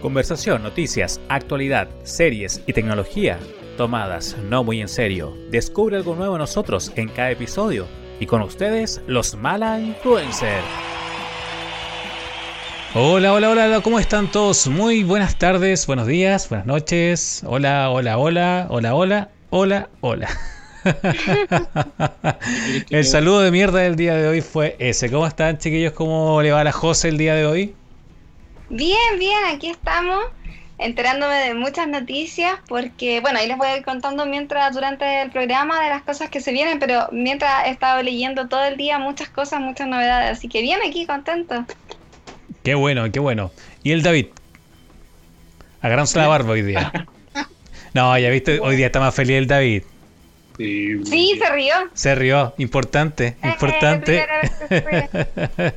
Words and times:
Conversación, 0.00 0.62
noticias, 0.62 1.20
actualidad, 1.28 1.88
series 2.04 2.62
y 2.66 2.72
tecnología 2.72 3.38
tomadas 3.76 4.36
no 4.48 4.62
muy 4.62 4.80
en 4.80 4.88
serio. 4.88 5.36
Descubre 5.50 5.96
algo 5.96 6.14
nuevo 6.14 6.34
en 6.34 6.40
nosotros 6.40 6.92
en 6.96 7.08
cada 7.08 7.30
episodio. 7.30 7.86
Y 8.20 8.26
con 8.26 8.42
ustedes, 8.42 9.00
los 9.06 9.34
Mala 9.36 9.80
Influencer. 9.80 10.60
Hola, 12.94 13.32
hola, 13.32 13.50
hola, 13.50 13.80
¿cómo 13.82 13.98
están 13.98 14.30
todos? 14.30 14.66
Muy 14.68 15.02
buenas 15.02 15.36
tardes, 15.36 15.86
buenos 15.86 16.06
días, 16.06 16.48
buenas 16.48 16.66
noches. 16.66 17.42
Hola, 17.44 17.90
hola, 17.90 18.18
hola, 18.18 18.66
hola, 18.70 18.94
hola, 18.94 19.30
hola, 19.50 19.88
hola. 20.00 20.28
el 22.90 23.04
saludo 23.04 23.40
de 23.40 23.50
mierda 23.50 23.80
del 23.80 23.96
día 23.96 24.14
de 24.14 24.28
hoy 24.28 24.40
fue 24.42 24.76
ese. 24.78 25.10
¿Cómo 25.10 25.26
están, 25.26 25.58
chiquillos? 25.58 25.92
¿Cómo 25.92 26.40
le 26.40 26.52
va 26.52 26.60
a 26.60 26.64
la 26.64 26.72
José 26.72 27.08
el 27.08 27.18
día 27.18 27.34
de 27.34 27.46
hoy? 27.46 27.74
Bien, 28.70 29.18
bien, 29.18 29.38
aquí 29.54 29.70
estamos 29.70 30.24
enterándome 30.78 31.36
de 31.36 31.54
muchas 31.54 31.88
noticias 31.88 32.58
porque, 32.68 33.20
bueno, 33.20 33.38
ahí 33.38 33.48
les 33.48 33.56
voy 33.56 33.66
a 33.66 33.76
ir 33.78 33.84
contando 33.84 34.26
mientras 34.26 34.74
durante 34.74 35.22
el 35.22 35.30
programa 35.30 35.82
de 35.82 35.90
las 35.90 36.02
cosas 36.02 36.28
que 36.28 36.40
se 36.40 36.52
vienen, 36.52 36.78
pero 36.78 37.08
mientras 37.10 37.66
he 37.66 37.70
estado 37.70 38.02
leyendo 38.02 38.46
todo 38.48 38.64
el 38.64 38.76
día 38.76 38.98
muchas 38.98 39.28
cosas, 39.28 39.60
muchas 39.60 39.88
novedades, 39.88 40.38
así 40.38 40.48
que 40.48 40.60
bien 40.62 40.80
aquí, 40.86 41.06
contento. 41.06 41.64
Qué 42.62 42.74
bueno, 42.74 43.10
qué 43.10 43.18
bueno. 43.18 43.50
¿Y 43.82 43.92
el 43.92 44.02
David? 44.02 44.26
Agarrándose 45.80 46.18
la 46.18 46.28
barba 46.28 46.52
hoy 46.52 46.62
día. 46.62 46.92
No, 47.94 48.16
ya 48.18 48.28
viste, 48.28 48.60
hoy 48.60 48.76
día 48.76 48.86
está 48.86 49.00
más 49.00 49.14
feliz 49.14 49.38
el 49.38 49.46
David. 49.46 49.82
Sí, 50.58 51.38
se 51.38 51.50
rió. 51.50 51.74
Se 51.94 52.14
rió, 52.14 52.54
importante, 52.58 53.36
eh, 53.42 53.48
importante. 53.48 54.26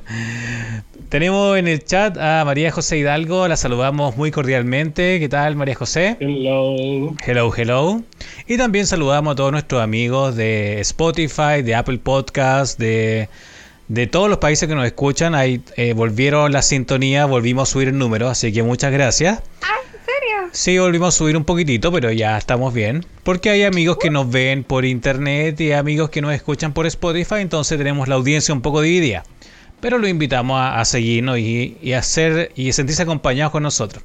Tenemos 1.11 1.57
en 1.57 1.67
el 1.67 1.83
chat 1.83 2.17
a 2.17 2.45
María 2.45 2.71
José 2.71 2.97
Hidalgo, 2.97 3.45
la 3.49 3.57
saludamos 3.57 4.15
muy 4.15 4.31
cordialmente. 4.31 5.19
¿Qué 5.19 5.27
tal, 5.27 5.57
María 5.57 5.75
José? 5.75 6.15
Hello. 6.21 7.13
Hello, 7.25 7.51
hello. 7.53 8.01
Y 8.47 8.55
también 8.55 8.87
saludamos 8.87 9.33
a 9.33 9.35
todos 9.35 9.51
nuestros 9.51 9.81
amigos 9.81 10.37
de 10.37 10.79
Spotify, 10.79 11.63
de 11.65 11.75
Apple 11.75 11.97
Podcast, 11.97 12.79
de, 12.79 13.27
de 13.89 14.07
todos 14.07 14.29
los 14.29 14.37
países 14.37 14.69
que 14.69 14.73
nos 14.73 14.85
escuchan. 14.85 15.35
Ahí 15.35 15.61
eh, 15.75 15.91
volvieron 15.91 16.53
la 16.53 16.61
sintonía, 16.61 17.25
volvimos 17.25 17.67
a 17.67 17.71
subir 17.73 17.89
el 17.89 17.97
número, 17.97 18.29
así 18.29 18.53
que 18.53 18.63
muchas 18.63 18.93
gracias. 18.93 19.41
Ah, 19.63 19.75
¿en 19.87 20.05
serio? 20.05 20.49
Sí, 20.53 20.79
volvimos 20.79 21.13
a 21.13 21.17
subir 21.17 21.35
un 21.35 21.43
poquitito, 21.43 21.91
pero 21.91 22.09
ya 22.13 22.37
estamos 22.37 22.73
bien. 22.73 23.05
Porque 23.23 23.49
hay 23.49 23.63
amigos 23.63 23.97
que 23.97 24.11
nos 24.11 24.31
ven 24.31 24.63
por 24.63 24.85
internet 24.85 25.59
y 25.59 25.73
amigos 25.73 26.09
que 26.09 26.21
nos 26.21 26.33
escuchan 26.33 26.71
por 26.71 26.87
Spotify, 26.87 27.39
entonces 27.39 27.77
tenemos 27.77 28.07
la 28.07 28.15
audiencia 28.15 28.53
un 28.53 28.61
poco 28.61 28.79
dividida 28.79 29.25
pero 29.81 29.97
lo 29.97 30.07
invitamos 30.07 30.61
a, 30.61 30.83
seguirnos 30.85 31.39
y, 31.39 31.77
y, 31.81 31.93
a 31.93 32.01
y 32.55 32.71
sentirse 32.71 33.01
acompañados 33.01 33.51
con 33.51 33.63
nosotros. 33.63 34.03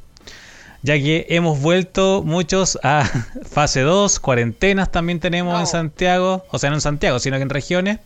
Ya 0.82 0.94
que 0.94 1.26
hemos 1.30 1.60
vuelto 1.60 2.22
muchos 2.24 2.78
a 2.82 3.04
fase 3.50 3.80
2, 3.80 4.20
cuarentenas 4.20 4.90
también 4.90 5.20
tenemos 5.20 5.58
en 5.60 5.66
Santiago, 5.66 6.44
o 6.50 6.58
sea, 6.58 6.70
no 6.70 6.76
en 6.76 6.80
Santiago, 6.80 7.18
sino 7.18 7.36
que 7.36 7.42
en 7.42 7.50
regiones, 7.50 7.98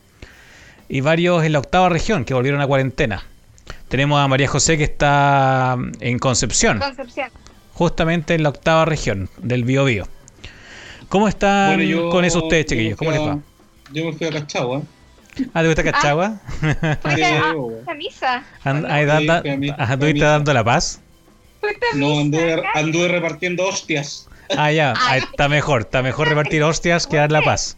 y 0.89 1.01
varios 1.01 1.45
en 1.45 1.53
la 1.53 1.61
octava 1.61 1.89
región 1.89 2.25
que 2.25 2.35
volvieron 2.35 2.61
a 2.61 2.67
cuarentena. 2.67 3.25
Tenemos 3.89 4.21
a 4.21 4.29
María 4.29 4.49
José 4.49 4.77
que 4.77 4.85
está 4.85 5.77
en 6.01 6.19
Concepción. 6.19 6.79
Concepción. 6.79 7.29
Justamente 7.75 8.35
en 8.35 8.43
la 8.43 8.49
octava 8.49 8.85
región 8.85 9.29
del 9.39 9.65
Biobío. 9.65 10.07
¿Cómo 11.09 11.29
están 11.29 11.81
con 12.11 12.25
eso 12.25 12.45
ustedes, 12.45 12.67
chiquillos? 12.67 12.97
¿Cómo 12.97 13.11
les 13.11 13.21
va? 13.21 13.39
Yo 13.93 14.05
me 14.05 14.13
fui 14.13 14.27
a 14.27 14.31
Cachagua. 14.31 14.83
Ah, 15.55 15.63
¿te 15.63 15.69
gusta 15.69 15.85
Cachagua? 15.85 16.41
Fuiste 17.03 17.25
a, 17.25 17.95
misa. 17.95 18.45
ahí 18.65 19.05
dando, 19.05 19.43
dando 20.19 20.55
la 20.55 20.65
paz? 20.65 21.01
No, 21.95 22.21
anduve, 22.21 22.63
anduve 22.75 23.09
repartiendo 23.09 23.67
hostias. 23.67 24.29
Ah, 24.57 24.73
ya, 24.73 24.95
está 25.17 25.49
mejor, 25.49 25.83
está 25.83 26.03
mejor 26.03 26.29
repartir 26.29 26.63
hostias 26.63 27.07
que 27.07 27.17
dar 27.17 27.31
la 27.31 27.43
paz. 27.43 27.77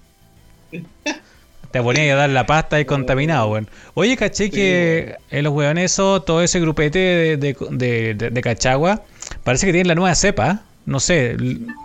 Te 1.71 1.83
ponía 1.83 2.13
a 2.13 2.17
dar 2.17 2.31
la 2.31 2.47
pasta 2.47 2.81
y 2.81 2.85
contaminado, 2.85 3.49
weón. 3.49 3.69
Oye, 3.95 4.17
caché 4.17 4.51
que 4.51 5.17
en 5.31 5.45
los 5.45 5.53
weones 5.55 5.93
eso, 5.93 6.23
todo 6.23 6.43
ese 6.43 6.61
grupete 6.61 6.99
de, 6.99 7.37
de, 7.39 8.15
de, 8.15 8.31
de, 8.31 8.41
Cachagua, 8.43 9.03
parece 9.43 9.67
que 9.67 9.73
tienen 9.73 9.89
la 9.89 9.95
nueva 9.95 10.15
cepa. 10.15 10.63
No 10.85 11.01
sé, 11.01 11.37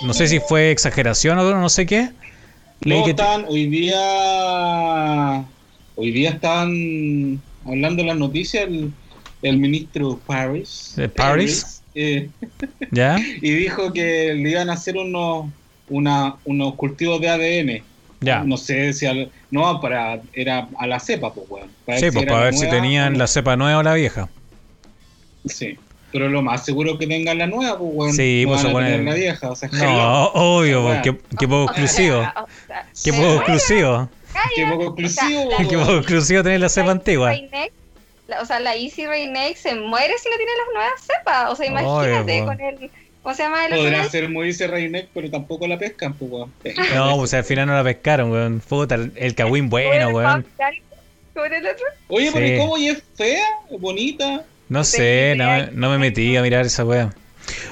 no 0.03 0.13
sé 0.13 0.27
si 0.27 0.39
fue 0.39 0.72
exageración 0.72 1.38
o 1.39 1.56
no 1.56 1.69
sé 1.69 1.85
qué. 1.85 2.09
No, 2.81 3.07
están 3.07 3.45
hoy 3.47 3.67
día 3.67 5.45
Hoy 5.99 6.11
día 6.11 6.29
estaban 6.29 7.41
hablando 7.65 8.03
las 8.03 8.17
noticias 8.17 8.69
el, 9.41 9.57
ministro 9.57 10.19
Paris. 10.27 10.93
¿De 10.95 11.09
Paris? 11.09 11.81
Eh, 11.95 12.29
¿Ya? 12.91 13.17
Y 13.41 13.51
dijo 13.51 13.91
que 13.91 14.35
le 14.35 14.51
iban 14.51 14.69
a 14.69 14.73
hacer 14.73 14.95
unos, 14.95 15.47
una, 15.89 16.35
unos 16.45 16.75
cultivos 16.75 17.19
de 17.19 17.29
ADN. 17.29 17.83
Ya. 18.21 18.43
No 18.43 18.57
sé 18.57 18.93
si 18.93 19.07
no 19.49 19.81
para 19.81 20.21
era 20.33 20.67
a 20.77 20.85
la 20.85 20.99
cepa, 20.99 21.33
pues, 21.33 21.49
bueno, 21.49 21.67
para 21.83 21.99
sí, 21.99 22.11
pues 22.11 22.25
para 22.27 22.45
ver 22.45 22.53
si 22.53 22.69
tenían 22.69 23.17
la 23.17 23.25
cepa 23.25 23.55
nueva 23.55 23.79
o 23.79 23.83
la 23.83 23.95
vieja. 23.95 24.29
Sí. 25.45 25.79
Pero 26.11 26.29
lo 26.29 26.43
más 26.43 26.63
seguro 26.63 26.97
que 26.99 27.07
tengan 27.07 27.39
la 27.39 27.47
nueva, 27.47 27.79
pues, 27.79 27.93
bueno, 27.93 28.13
sí, 28.13 28.43
pues 28.45 28.61
van 28.61 28.69
a 28.69 28.71
poner 28.71 29.03
la 29.03 29.13
vieja. 29.15 29.49
O 29.49 29.55
sea, 29.55 29.69
no, 29.71 30.27
obvio, 30.27 30.83
pues, 30.83 31.01
qué, 31.01 31.17
qué, 31.39 31.47
poco 31.47 31.71
exclusivo. 31.71 32.23
qué 33.03 33.13
poco 33.13 33.35
exclusivo. 33.37 34.09
Qué 34.55 34.65
poco 34.65 34.83
exclusivo. 34.83 35.49
Qué 35.69 35.77
poco 35.77 35.97
exclusivo 35.97 36.43
tener 36.43 36.59
la 36.59 36.69
cepa 36.69 36.91
antigua. 36.91 37.33
o 38.41 38.45
sea, 38.45 38.59
la 38.59 38.75
Easy 38.75 39.05
Raynex 39.05 39.59
se 39.59 39.75
muere 39.75 40.13
si 40.17 40.29
no 40.29 40.37
tiene 40.37 40.51
las 40.57 40.73
nuevas 40.73 41.01
cepas. 41.01 41.51
O 41.51 41.55
sea, 41.55 41.65
imagínate 41.65 42.45
con 42.45 42.59
el. 42.59 42.91
¿Cómo 43.23 43.35
se 43.35 43.43
llama 43.43 43.65
el 43.65 43.75
Podrá 43.75 44.09
ser 44.09 44.29
muy 44.29 44.47
Easy 44.47 44.65
Raynex, 44.67 45.09
pero 45.13 45.29
tampoco 45.29 45.67
la 45.67 45.77
pescan, 45.77 46.13
pues, 46.13 46.31
weón. 46.31 46.53
No, 46.95 47.17
pues 47.17 47.33
al 47.33 47.43
final 47.43 47.67
no 47.67 47.75
la 47.75 47.83
pescaron, 47.83 48.31
weón. 48.31 48.61
Puta, 48.61 48.95
el 48.95 49.35
cagüín 49.35 49.69
bueno, 49.69 50.09
weón. 50.09 50.45
Oye, 52.07 52.31
pero 52.33 52.61
¿cómo? 52.61 52.77
¿Y 52.77 52.89
es 52.89 53.03
fea? 53.15 53.45
¿Es 53.69 53.79
bonita? 53.79 54.43
No 54.69 54.83
sé, 54.83 55.35
no, 55.37 55.67
no 55.71 55.89
me 55.91 55.97
metí 55.97 56.35
a 56.35 56.41
mirar 56.41 56.65
esa 56.65 56.83
weón. 56.83 57.13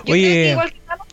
Oye 0.07 0.55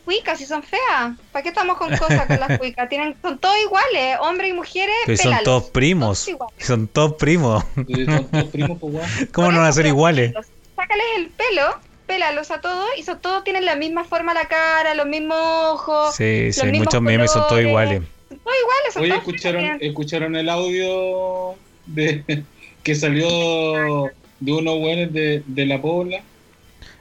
cuicas 0.05 0.41
y 0.41 0.47
son 0.47 0.63
feas. 0.63 1.17
¿Para 1.33 1.43
qué 1.43 1.49
estamos 1.49 1.77
con 1.77 1.91
cosas 1.97 2.27
con 2.27 2.41
las 2.41 2.59
cuicas? 2.59 2.89
Tienen, 2.89 3.17
son 3.23 3.39
todos 3.39 3.57
iguales, 3.65 4.19
hombres 4.21 4.51
y 4.51 4.53
mujeres. 4.53 5.21
son 5.21 5.35
todos 5.45 5.65
primos. 5.71 6.29
son 6.59 6.89
todos 6.89 7.15
primos. 7.15 7.65
son 7.75 8.27
todos 8.29 8.45
primos 8.49 8.79
pues, 8.81 9.29
¿Cómo 9.33 9.53
no 9.53 9.59
van 9.59 9.69
a 9.69 9.73
ser 9.73 9.87
iguales? 9.87 10.33
Sácales 10.77 11.07
el 11.17 11.29
pelo, 11.29 11.79
pélalos 12.07 12.51
a 12.51 12.61
todos 12.61 12.87
y 12.99 13.03
son, 13.03 13.21
todos 13.21 13.45
tienen 13.45 13.65
la 13.65 13.77
misma 13.77 14.05
forma 14.05 14.35
la 14.35 14.47
cara, 14.47 14.95
los 14.95 15.07
mismos 15.07 15.39
ojos. 15.39 16.15
Sí, 16.15 16.53
sí, 16.53 16.67
muchos 16.73 17.01
memes 17.01 17.31
son 17.31 17.47
todos 17.49 17.63
iguales. 17.63 18.03
Son 18.29 18.39
todos 18.39 18.57
iguales. 18.59 18.95
Son 18.95 19.03
Oye, 19.03 19.15
¿escucharon, 19.17 19.79
¿escucharon 19.81 20.37
el 20.37 20.49
audio 20.49 21.55
de 21.87 22.45
que 22.83 22.95
salió 22.95 24.11
de 24.41 24.53
unos 24.53 24.79
buenos 24.79 25.13
de, 25.13 25.43
de 25.47 25.67
la 25.67 25.81
Pobla? 25.81 26.23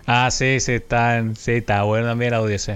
Ah, 0.06 0.30
sí, 0.32 0.60
sí, 0.60 0.74
está, 0.74 1.24
sí, 1.36 1.54
está 1.54 1.84
bueno 1.84 2.08
también 2.08 2.34
el 2.34 2.40
audio, 2.40 2.60
sí. 2.60 2.74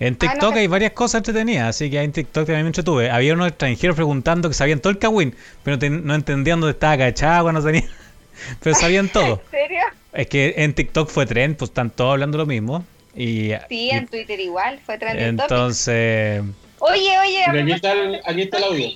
En 0.00 0.14
ah, 0.14 0.18
TikTok 0.18 0.56
hay 0.56 0.66
varias 0.68 0.92
cosas 0.92 1.20
entretenidas, 1.20 1.68
así 1.70 1.90
que 1.90 2.00
en 2.00 2.12
TikTok 2.12 2.46
también 2.46 2.62
me 2.62 2.68
entretuve. 2.68 3.10
Había 3.10 3.34
unos 3.34 3.48
extranjeros 3.48 3.96
preguntando 3.96 4.48
que 4.48 4.54
sabían 4.54 4.80
todo 4.80 4.92
el 4.92 4.98
Kawin, 4.98 5.34
pero 5.64 5.76
no 5.90 6.14
entendían 6.14 6.60
dónde 6.60 6.72
estaba 6.72 6.96
Cachagua, 6.98 7.52
no 7.52 7.62
tenía. 7.62 7.88
pero 8.62 8.76
sabían 8.76 9.08
todo. 9.12 9.42
¿En 9.44 9.50
serio? 9.50 9.82
Es 10.12 10.26
que 10.28 10.54
en 10.56 10.74
TikTok 10.74 11.10
fue 11.10 11.26
trend, 11.26 11.56
pues 11.56 11.70
están 11.70 11.90
todos 11.90 12.12
hablando 12.12 12.38
lo 12.38 12.46
mismo. 12.46 12.86
Y, 13.14 13.50
sí, 13.68 13.90
en 13.90 14.06
Twitter 14.06 14.38
igual, 14.38 14.80
fue 14.86 14.98
trend. 14.98 15.18
Entonces. 15.18 16.42
Oye, 16.78 17.18
oye. 17.18 17.44
aquí, 17.44 17.72
está 17.72 17.92
el, 17.92 18.20
aquí 18.24 18.42
está 18.42 18.58
el 18.58 18.64
audio. 18.64 18.90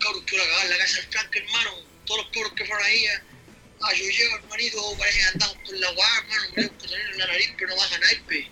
Cabros, 0.00 0.22
quiero 0.26 0.44
acabar 0.44 0.70
la 0.70 0.78
casa 0.78 0.96
del 0.96 1.06
Frank, 1.10 1.36
hermano. 1.36 1.70
Todos 2.04 2.22
los 2.22 2.30
cabros 2.32 2.52
que 2.54 2.64
fueron 2.64 2.84
ahí 2.84 3.04
a, 3.06 3.86
a 3.86 3.94
Yuyo, 3.94 4.24
hermanito, 4.36 4.78
parece 4.98 5.18
que 5.20 5.26
andamos 5.26 5.56
con 5.64 5.80
la 5.80 5.92
guarda, 5.92 6.34
hermano. 6.34 6.52
Me 6.56 6.68
con 6.68 6.98
en 6.98 7.18
la 7.18 7.26
nariz, 7.28 7.54
pero 7.56 7.70
no 7.70 7.76
baja 7.76 7.98
naipe. 7.98 8.50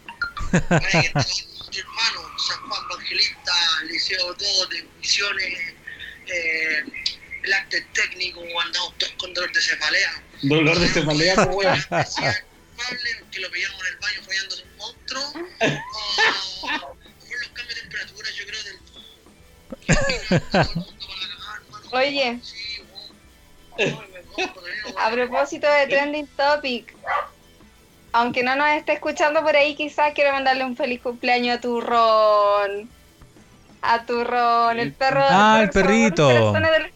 Parece 0.68 1.12
que 1.12 1.18
hermano, 1.76 2.38
San 2.38 2.68
Juan 2.68 2.82
Evangelista, 2.90 3.52
Liceo 3.84 4.34
2 4.34 4.68
de 4.70 4.82
Misiones, 4.98 5.74
eh, 6.26 6.84
el 7.42 7.52
arte 7.52 7.86
técnico, 7.92 8.40
andamos 8.60 8.96
todos 8.98 9.12
con 9.14 9.34
dolor 9.34 9.52
de 9.52 9.60
cefalea. 9.60 10.22
Dolor 10.42 10.78
de 10.78 10.88
cefalea, 10.88 11.34
que 13.30 13.40
lo 13.40 13.50
pillamos 13.50 13.80
en 13.80 13.86
el 13.86 13.96
baño 13.98 14.22
follándose 14.24 14.62
un 14.62 14.76
monstruo. 14.76 15.32
O, 16.62 16.68
por 16.68 16.96
los 17.40 17.48
cambios 17.52 17.74
de 17.74 17.80
temperatura, 17.82 18.30
yo 18.30 18.46
creo, 18.46 18.62
del. 18.64 18.78
Oye. 21.92 22.40
A 24.96 25.10
propósito 25.10 25.70
de 25.70 25.86
Trending 25.86 26.26
Topic, 26.28 26.94
aunque 28.12 28.42
no 28.42 28.56
nos 28.56 28.68
esté 28.70 28.92
escuchando 28.94 29.42
por 29.42 29.56
ahí, 29.56 29.74
quizás 29.74 30.12
quiero 30.14 30.32
mandarle 30.32 30.64
un 30.64 30.76
feliz 30.76 31.00
cumpleaños 31.00 31.58
a 31.58 31.60
Turrón. 31.60 32.88
A 33.82 34.04
Turrón, 34.04 34.80
el 34.80 34.92
perro. 34.92 35.20
Ah, 35.22 35.60
el 35.62 35.70
perrito. 35.70 36.28
Del 36.28 36.92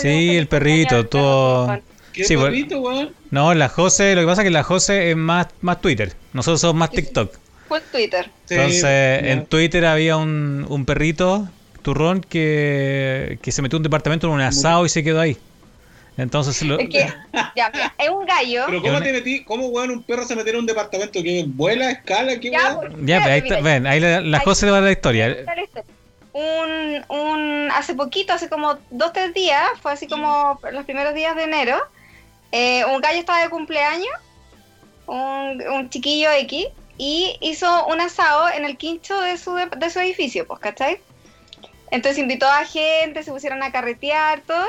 sí, 0.00 0.36
el 0.36 0.46
perrito, 0.46 1.06
todo. 1.06 1.80
¿Qué 2.12 2.24
Sí, 2.24 2.36
perrito, 2.36 2.80
weón? 2.80 3.14
No, 3.30 3.54
la 3.54 3.68
Jose, 3.68 4.14
lo 4.14 4.22
que 4.22 4.26
pasa 4.26 4.42
es 4.42 4.46
que 4.46 4.50
la 4.50 4.62
Jose 4.62 5.10
es 5.10 5.16
más, 5.16 5.48
más 5.60 5.80
Twitter. 5.80 6.14
Nosotros 6.32 6.60
somos 6.60 6.76
más 6.76 6.90
TikTok. 6.90 7.32
Full 7.68 7.78
Twitter. 7.92 8.30
Sí, 8.46 8.54
Entonces, 8.54 9.22
en 9.24 9.46
Twitter 9.46 9.84
había 9.84 10.16
un, 10.16 10.64
un 10.68 10.84
perrito, 10.84 11.48
turrón, 11.82 12.20
que, 12.22 13.38
que 13.42 13.52
se 13.52 13.62
metió 13.62 13.76
en 13.76 13.80
un 13.80 13.84
departamento 13.84 14.26
en 14.26 14.32
un 14.32 14.40
asado 14.40 14.86
y 14.86 14.88
se 14.88 15.04
quedó 15.04 15.20
ahí. 15.20 15.36
Entonces, 16.18 16.60
lo- 16.62 16.78
Es 16.80 16.88
que, 16.90 17.06
ya, 17.56 17.70
mira, 17.72 17.94
es 17.96 18.10
un 18.10 18.26
gallo. 18.26 18.64
Pero 18.66 18.82
¿cómo 18.82 19.00
te 19.00 19.12
metí? 19.12 19.44
¿Cómo, 19.44 19.68
weón, 19.68 19.90
un 19.92 20.02
perro 20.02 20.24
se 20.26 20.34
metió 20.36 20.52
en 20.52 20.58
un 20.58 20.66
departamento 20.66 21.22
que 21.22 21.44
vuela, 21.46 21.90
escala? 21.92 22.38
¿Qué, 22.40 22.50
Ya, 22.50 22.74
pues, 22.76 22.90
ahí 22.90 22.98
espérate, 23.12 23.36
está, 23.38 23.56
mira, 23.56 23.62
ven, 23.62 23.86
ahí 23.86 24.00
la, 24.00 24.20
la 24.20 24.38
Ahí- 24.38 24.44
Jose 24.44 24.66
le 24.66 24.72
va 24.72 24.78
a 24.78 24.80
dar 24.80 24.88
la 24.88 24.92
historia. 24.92 25.36
un, 26.32 27.04
un, 27.08 27.70
hace 27.72 27.94
poquito, 27.94 28.32
hace 28.32 28.48
como 28.48 28.78
dos, 28.90 29.12
tres 29.12 29.32
días, 29.32 29.62
fue 29.80 29.92
así 29.92 30.06
como 30.08 30.58
los 30.72 30.84
primeros 30.84 31.14
días 31.14 31.34
de 31.36 31.44
enero, 31.44 31.76
eh, 32.52 32.84
un 32.86 33.00
gallo 33.00 33.18
estaba 33.20 33.40
de 33.40 33.48
cumpleaños, 33.48 34.08
un, 35.06 35.62
un 35.72 35.88
chiquillo 35.90 36.30
X, 36.32 36.66
y 36.96 37.36
hizo 37.40 37.86
un 37.86 38.00
asado 38.00 38.48
en 38.50 38.64
el 38.64 38.76
quincho 38.76 39.20
de 39.20 39.38
su, 39.38 39.54
de, 39.54 39.66
de 39.66 39.90
su 39.90 40.00
edificio, 40.00 40.46
pues, 40.48 40.58
¿cachai? 40.60 40.98
Entonces 41.92 42.18
invitó 42.18 42.46
a 42.48 42.64
gente, 42.64 43.22
se 43.22 43.30
pusieron 43.30 43.62
a 43.62 43.70
carretear, 43.72 44.40
todo, 44.40 44.66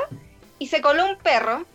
y 0.60 0.68
se 0.68 0.80
coló 0.80 1.06
un 1.06 1.16
perro, 1.16 1.66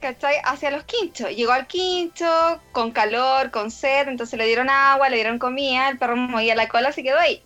¿cachai? 0.00 0.36
Hacia 0.44 0.70
los 0.70 0.84
quinchos. 0.84 1.30
Llegó 1.34 1.50
al 1.50 1.66
quincho 1.66 2.60
con 2.70 2.92
calor, 2.92 3.50
con 3.50 3.72
sed, 3.72 4.06
entonces 4.06 4.38
le 4.38 4.46
dieron 4.46 4.70
agua, 4.70 5.08
le 5.08 5.16
dieron 5.16 5.40
comida, 5.40 5.88
el 5.88 5.98
perro 5.98 6.14
movía 6.14 6.54
la 6.54 6.68
cola, 6.68 6.92
se 6.92 7.02
quedó 7.02 7.18
ahí. 7.18 7.42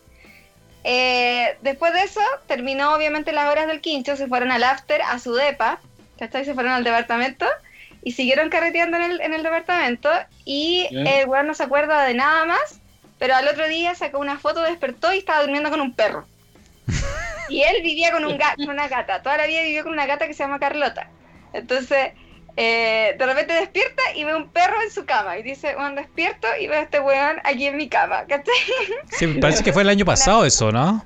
Eh, 0.85 1.57
después 1.63 1.93
de 1.95 2.03
eso, 2.03 2.21
terminó 2.49 2.95
obviamente 2.95 3.33
las 3.33 3.49
horas 3.49 3.69
del 3.69 3.81
quincho, 3.81 4.17
se 4.17 4.27
fueron 4.27 4.51
al 4.51 4.65
after, 4.65 5.01
a 5.01 5.19
su 5.21 5.33
depa, 5.33 5.79
¿cachai? 6.19 6.45
Se 6.45 6.55
fueron 6.55 6.73
al 6.73 6.83
departamento 6.85 7.47
y 8.03 8.13
siguieron 8.13 8.51
carreteando 8.51 8.97
en 8.97 9.05
el, 9.05 9.21
en 9.21 9.33
el 9.33 9.45
departamento 9.45 10.11
y 10.45 10.89
Ya. 10.91 11.21
el 11.21 11.29
weón 11.29 11.47
no 11.47 11.55
se 11.55 11.63
acuerda 11.63 12.03
de 12.05 12.15
nada 12.15 12.45
más, 12.45 12.81
pero 13.21 13.37
al 13.37 13.47
otro 13.47 13.69
día 13.69 13.95
sacó 13.95 14.19
una 14.19 14.39
foto, 14.41 14.61
despertó 14.63 15.13
y 15.13 15.19
estaba 15.19 15.43
durmiendo 15.43 15.71
con 15.71 15.81
un 15.81 15.95
perro. 15.95 16.27
Y 17.53 17.63
él 17.63 17.83
vivía 17.83 18.11
con, 18.13 18.25
un 18.25 18.39
ga- 18.39 18.57
con 18.57 18.71
una 18.71 18.89
gata, 18.89 19.23
toda 19.23 19.37
la 19.37 19.47
vida 19.47 19.63
vivió 19.63 19.83
con 19.85 19.93
una 19.93 20.07
gata 20.07 20.27
que 20.27 20.35
se 20.35 20.43
llama 20.43 20.59
Carlota. 20.59 21.09
Entonces, 21.53 22.13
eh, 22.57 23.15
de 23.19 23.27
repente 23.27 23.53
despierta 23.55 24.03
y 24.15 24.25
ve 24.25 24.35
un 24.35 24.49
perro 24.51 24.81
en 24.83 24.91
su 24.91 25.05
cama 25.05 25.39
y 25.39 25.43
dice, 25.43 25.75
bueno, 25.75 25.97
despierto 25.97 26.49
y 26.61 26.67
veo 26.67 26.79
a 26.81 26.83
este 26.83 27.01
weón 27.01 27.37
aquí 27.45 27.67
en 27.67 27.77
mi 27.77 27.89
cama, 27.89 28.25
¿cachai? 28.29 28.55
Sí, 29.11 29.27
parece 29.41 29.63
que 29.63 29.73
fue 29.73 29.83
el 29.83 29.89
año 29.89 30.05
pasado 30.05 30.45
eso, 30.45 30.73
¿no? 30.73 31.05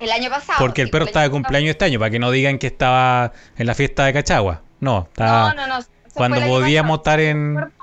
El 0.00 0.10
año 0.12 0.30
pasado. 0.30 0.58
Porque 0.60 0.82
el 0.82 0.88
sí, 0.88 0.92
perro 0.92 1.06
estaba 1.06 1.24
de 1.24 1.30
cumpleaños 1.30 1.70
este 1.70 1.84
año, 1.86 1.98
para 1.98 2.10
que 2.10 2.18
no 2.18 2.30
digan 2.30 2.58
que 2.58 2.68
estaba 2.68 3.32
en 3.56 3.66
la 3.66 3.74
fiesta 3.74 4.04
de 4.04 4.12
Cachagua. 4.12 4.62
No, 4.80 5.08
estaba 5.10 5.54
No, 5.54 5.66
no, 5.66 5.78
no. 5.78 5.84
cuando 6.14 6.40
podíamos 6.46 7.00
pasado. 7.00 7.18
estar 7.18 7.20
en... 7.20 7.77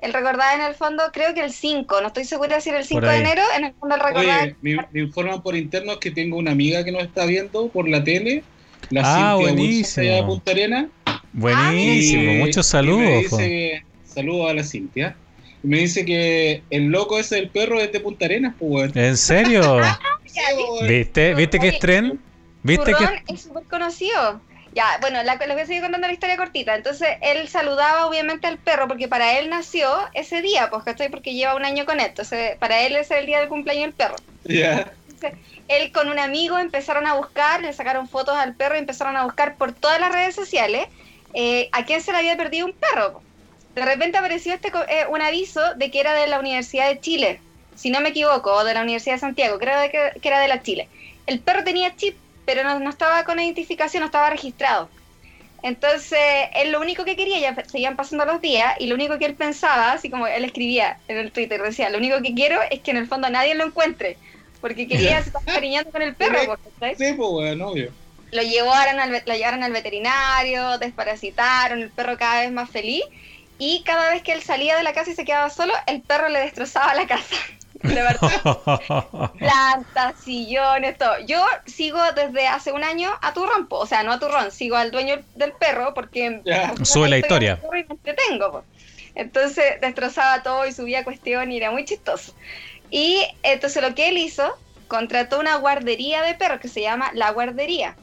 Él 0.00 0.12
recordaba 0.12 0.54
en 0.54 0.60
el 0.60 0.74
fondo, 0.74 1.02
creo 1.12 1.32
que 1.34 1.40
el 1.40 1.52
5, 1.52 2.00
no 2.00 2.08
estoy 2.08 2.24
segura 2.24 2.60
si 2.60 2.68
era 2.68 2.78
el 2.78 2.84
5 2.84 3.00
Por 3.00 3.08
de 3.10 3.16
enero, 3.18 3.42
en 3.56 3.64
el 3.64 3.74
fondo 3.74 3.94
él 3.94 4.00
recordaba. 4.02 4.42
Oye, 4.42 4.56
me, 4.60 4.76
me 4.92 5.00
informan 5.00 5.42
por 5.42 5.56
interno 5.56 5.98
que 5.98 6.10
tengo 6.10 6.36
una 6.36 6.50
amiga 6.52 6.84
que 6.84 6.92
nos 6.92 7.02
está 7.02 7.24
viendo 7.24 7.68
por 7.68 7.88
la 7.88 8.04
tele, 8.04 8.44
la 8.90 9.00
Ah, 9.04 9.36
Cintia 9.36 9.52
buenísimo. 9.54 10.06
De 10.14 10.22
Punta 10.22 10.50
Arena. 10.52 10.88
Buenísimo, 11.32 12.32
Y- 12.32 12.36
muchos 12.36 12.54
y 12.54 12.58
me 12.58 12.62
saludos. 12.80 13.22
dice 13.30 13.84
saludos 14.04 14.50
a 14.50 14.54
la 14.54 14.64
Cintia. 14.64 15.16
Y 15.62 15.66
me 15.68 15.78
dice 15.78 16.04
que 16.04 16.62
el 16.70 16.84
loco 16.86 17.18
ese 17.18 17.36
del 17.36 17.48
perro 17.50 17.80
es 17.80 17.90
de 17.90 18.00
Punta 18.00 18.26
Arenas, 18.26 18.54
pues. 18.58 18.94
¿En 18.94 19.16
serio? 19.16 19.80
Sí. 20.26 20.40
¿Viste? 20.86 21.34
¿Viste 21.34 21.58
que 21.58 21.68
es 21.68 21.78
tren? 21.78 22.20
¿Viste 22.62 22.92
que 22.92 23.32
es 23.32 23.40
súper 23.40 23.62
conocido. 23.64 24.38
Ya, 24.76 24.98
bueno, 25.00 25.22
la, 25.22 25.36
les 25.36 25.48
voy 25.54 25.62
a 25.62 25.66
seguir 25.66 25.80
contando 25.80 26.06
la 26.06 26.12
historia 26.12 26.36
cortita. 26.36 26.74
Entonces, 26.74 27.08
él 27.22 27.48
saludaba 27.48 28.06
obviamente 28.06 28.46
al 28.46 28.58
perro 28.58 28.86
porque 28.86 29.08
para 29.08 29.38
él 29.38 29.48
nació 29.48 29.88
ese 30.12 30.42
día, 30.42 30.68
pues, 30.68 30.84
¿cachai? 30.84 31.08
Porque 31.08 31.32
lleva 31.32 31.54
un 31.54 31.64
año 31.64 31.86
con 31.86 31.98
él. 31.98 32.08
Entonces, 32.08 32.58
para 32.58 32.82
él 32.82 32.94
es 32.94 33.10
el 33.10 33.24
día 33.24 33.40
del 33.40 33.48
cumpleaños 33.48 33.86
del 33.86 33.94
perro. 33.94 34.16
Entonces, 35.08 35.32
él 35.68 35.92
con 35.92 36.10
un 36.10 36.18
amigo 36.18 36.58
empezaron 36.58 37.06
a 37.06 37.14
buscar, 37.14 37.62
le 37.62 37.72
sacaron 37.72 38.06
fotos 38.06 38.36
al 38.36 38.54
perro 38.54 38.76
y 38.76 38.80
empezaron 38.80 39.16
a 39.16 39.24
buscar 39.24 39.56
por 39.56 39.72
todas 39.72 39.98
las 39.98 40.12
redes 40.12 40.34
sociales 40.34 40.88
eh, 41.32 41.70
a 41.72 41.86
quién 41.86 42.02
se 42.02 42.12
le 42.12 42.18
había 42.18 42.36
perdido 42.36 42.66
un 42.66 42.74
perro. 42.74 43.22
De 43.74 43.82
repente 43.82 44.18
apareció 44.18 44.52
este 44.52 44.70
eh, 44.88 45.06
un 45.08 45.22
aviso 45.22 45.74
de 45.76 45.90
que 45.90 46.00
era 46.00 46.12
de 46.12 46.26
la 46.26 46.38
Universidad 46.38 46.88
de 46.88 47.00
Chile, 47.00 47.40
si 47.76 47.88
no 47.88 48.02
me 48.02 48.10
equivoco, 48.10 48.52
o 48.52 48.62
de 48.62 48.74
la 48.74 48.82
Universidad 48.82 49.14
de 49.14 49.20
Santiago, 49.20 49.58
creo 49.58 49.90
que 49.90 50.28
era 50.28 50.40
de 50.40 50.48
la 50.48 50.62
Chile. 50.62 50.90
El 51.26 51.40
perro 51.40 51.64
tenía 51.64 51.96
chip, 51.96 52.14
pero 52.46 52.64
no, 52.64 52.78
no 52.80 52.88
estaba 52.88 53.24
con 53.24 53.38
identificación, 53.38 54.00
no 54.00 54.06
estaba 54.06 54.30
registrado. 54.30 54.88
Entonces, 55.62 56.20
él 56.54 56.70
lo 56.70 56.80
único 56.80 57.04
que 57.04 57.16
quería, 57.16 57.40
ya 57.40 57.64
seguían 57.66 57.96
pasando 57.96 58.24
los 58.24 58.40
días, 58.40 58.74
y 58.78 58.86
lo 58.86 58.94
único 58.94 59.18
que 59.18 59.26
él 59.26 59.34
pensaba, 59.34 59.92
así 59.92 60.08
como 60.08 60.26
él 60.26 60.44
escribía 60.44 60.98
en 61.08 61.18
el 61.18 61.32
Twitter, 61.32 61.60
decía, 61.60 61.90
lo 61.90 61.98
único 61.98 62.22
que 62.22 62.34
quiero 62.34 62.60
es 62.70 62.80
que 62.80 62.92
en 62.92 62.98
el 62.98 63.08
fondo 63.08 63.28
nadie 63.28 63.54
lo 63.54 63.64
encuentre, 63.64 64.16
porque 64.60 64.86
quería 64.86 65.20
se 65.22 65.28
estaba 65.28 65.44
cariñando 65.44 65.90
con 65.90 66.02
el 66.02 66.14
perro, 66.14 66.38
pues, 66.46 66.58
¿cachai? 66.78 66.94
Sí, 66.94 67.14
pues, 67.14 67.60
obvio. 67.60 67.90
lo 68.30 68.42
llevaron 68.42 69.00
al, 69.00 69.22
lo 69.24 69.34
llevaron 69.34 69.62
al 69.62 69.72
veterinario, 69.72 70.78
desparasitaron, 70.78 71.82
el 71.82 71.90
perro 71.90 72.16
cada 72.16 72.42
vez 72.42 72.52
más 72.52 72.70
feliz. 72.70 73.04
Y 73.58 73.82
cada 73.84 74.10
vez 74.10 74.22
que 74.22 74.32
él 74.32 74.42
salía 74.42 74.76
de 74.76 74.82
la 74.82 74.92
casa 74.92 75.10
y 75.10 75.14
se 75.14 75.24
quedaba 75.24 75.48
solo, 75.48 75.72
el 75.86 76.02
perro 76.02 76.28
le 76.28 76.40
destrozaba 76.40 76.94
la 76.94 77.06
casa. 77.06 77.36
De 77.82 77.94
verdad. 77.94 79.32
Plantas, 79.38 80.20
sillones, 80.22 80.98
todo. 80.98 81.18
Yo 81.26 81.44
sigo 81.66 82.00
desde 82.14 82.46
hace 82.46 82.72
un 82.72 82.84
año 82.84 83.10
a 83.22 83.32
Turrón, 83.32 83.66
o 83.68 83.86
sea, 83.86 84.02
no 84.02 84.12
a 84.12 84.18
Turrón, 84.18 84.50
sigo 84.50 84.76
al 84.76 84.90
dueño 84.90 85.22
del 85.34 85.52
perro 85.52 85.94
porque 85.94 86.40
porque 86.44 86.84
Sube 86.84 87.08
la 87.08 87.18
historia. 87.18 87.60
Y 87.62 87.68
me 87.70 87.80
entretengo, 87.80 88.52
po. 88.52 88.64
Entonces 89.14 89.80
destrozaba 89.80 90.42
todo 90.42 90.66
y 90.66 90.72
subía 90.72 91.04
cuestión 91.04 91.50
y 91.50 91.56
era 91.56 91.70
muy 91.70 91.84
chistoso. 91.84 92.34
Y 92.90 93.26
entonces 93.42 93.82
lo 93.82 93.94
que 93.94 94.08
él 94.08 94.18
hizo, 94.18 94.56
contrató 94.88 95.40
una 95.40 95.56
guardería 95.56 96.22
de 96.22 96.34
perros 96.34 96.60
que 96.60 96.68
se 96.68 96.82
llama 96.82 97.10
La 97.14 97.30
Guardería. 97.30 97.96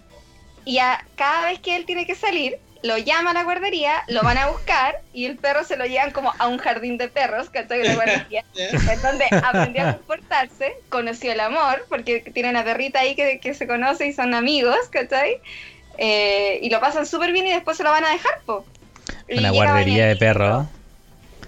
Y 0.66 0.80
a, 0.80 1.06
cada 1.16 1.46
vez 1.48 1.60
que 1.60 1.76
él 1.76 1.86
tiene 1.86 2.06
que 2.06 2.16
salir, 2.16 2.58
lo 2.83 2.97
llama 2.97 3.31
a 3.31 3.33
la 3.33 3.44
guardería, 3.44 4.03
lo 4.07 4.21
van 4.24 4.38
a 4.38 4.47
buscar 4.47 5.00
y 5.13 5.25
el 5.25 5.38
perro 5.38 5.63
se 5.63 5.77
lo 5.77 5.85
llevan 5.85 6.12
como 6.12 6.33
a 6.38 6.47
un 6.47 6.57
jardín 6.57 6.97
de 6.97 7.07
perros, 7.07 7.50
¿cachai? 7.50 7.81
La 7.83 7.95
guardería. 7.95 8.44
En 8.56 9.01
donde 9.01 9.25
aprendió 9.31 9.88
a 9.88 9.94
comportarse, 9.94 10.74
conoció 10.89 11.31
el 11.31 11.39
amor, 11.39 11.85
porque 11.88 12.19
tiene 12.33 12.50
una 12.50 12.63
perrita 12.63 13.00
ahí 13.00 13.15
que, 13.15 13.39
que 13.39 13.53
se 13.53 13.68
conoce 13.68 14.07
y 14.07 14.13
son 14.13 14.33
amigos, 14.33 14.77
¿cachai? 14.91 15.38
Eh, 15.97 16.59
y 16.62 16.69
lo 16.69 16.81
pasan 16.81 17.06
súper 17.06 17.31
bien 17.31 17.47
y 17.47 17.51
después 17.51 17.77
se 17.77 17.83
lo 17.83 17.89
van 17.89 18.03
a 18.03 18.09
dejar, 18.09 18.41
po. 18.45 18.65
Y 19.30 19.39
Una 19.39 19.51
guardería 19.51 20.07
de 20.07 20.18
perros. 20.18 20.68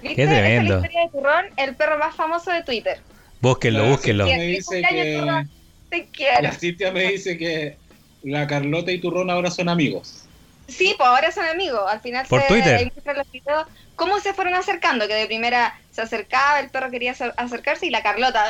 Qué 0.02 0.14
Esa 0.14 0.22
es 0.22 0.30
la 0.30 0.36
tremendo. 0.36 0.76
historia 0.76 1.02
de 1.02 1.10
Turrón, 1.10 1.46
el 1.58 1.76
perro 1.76 1.98
más 1.98 2.16
famoso 2.16 2.52
de 2.52 2.64
Twitter. 2.64 3.00
Búsquenlo, 3.42 3.84
La 3.84 3.90
búsquenlo. 3.90 4.26
Me 4.26 4.42
dice 4.42 4.82
Cumpleaños, 4.82 5.04
que, 5.04 5.20
Turrón. 5.20 5.52
Te 5.90 6.08
quiero. 6.12 6.42
la 6.44 6.52
Cintia 6.54 6.92
me 6.92 7.12
dice 7.12 7.38
que 7.38 7.76
la 8.24 8.48
Carlota 8.48 8.92
y 8.92 9.00
Turrón 9.00 9.30
ahora 9.30 9.52
son 9.52 9.68
amigos. 9.68 10.25
Sí, 10.68 10.94
pues 10.98 11.08
ahora 11.08 11.32
son 11.32 11.46
amigos. 11.46 11.82
Al 11.88 12.02
final 12.02 12.26
Por 12.28 12.42
se 12.42 12.48
Twitter. 12.48 12.92
los 13.16 13.32
videos. 13.32 13.68
¿Cómo 13.96 14.20
se 14.20 14.34
fueron 14.34 14.56
acercando? 14.56 15.08
Que 15.08 15.14
de 15.14 15.26
primera 15.28 15.80
se 15.92 16.02
acercaba, 16.02 16.60
el 16.60 16.70
perro 16.70 16.90
quería 16.92 17.14
acer- 17.14 17.34
acercarse 17.38 17.86
y 17.86 17.90
la 17.92 18.02
Carlota. 18.04 18.44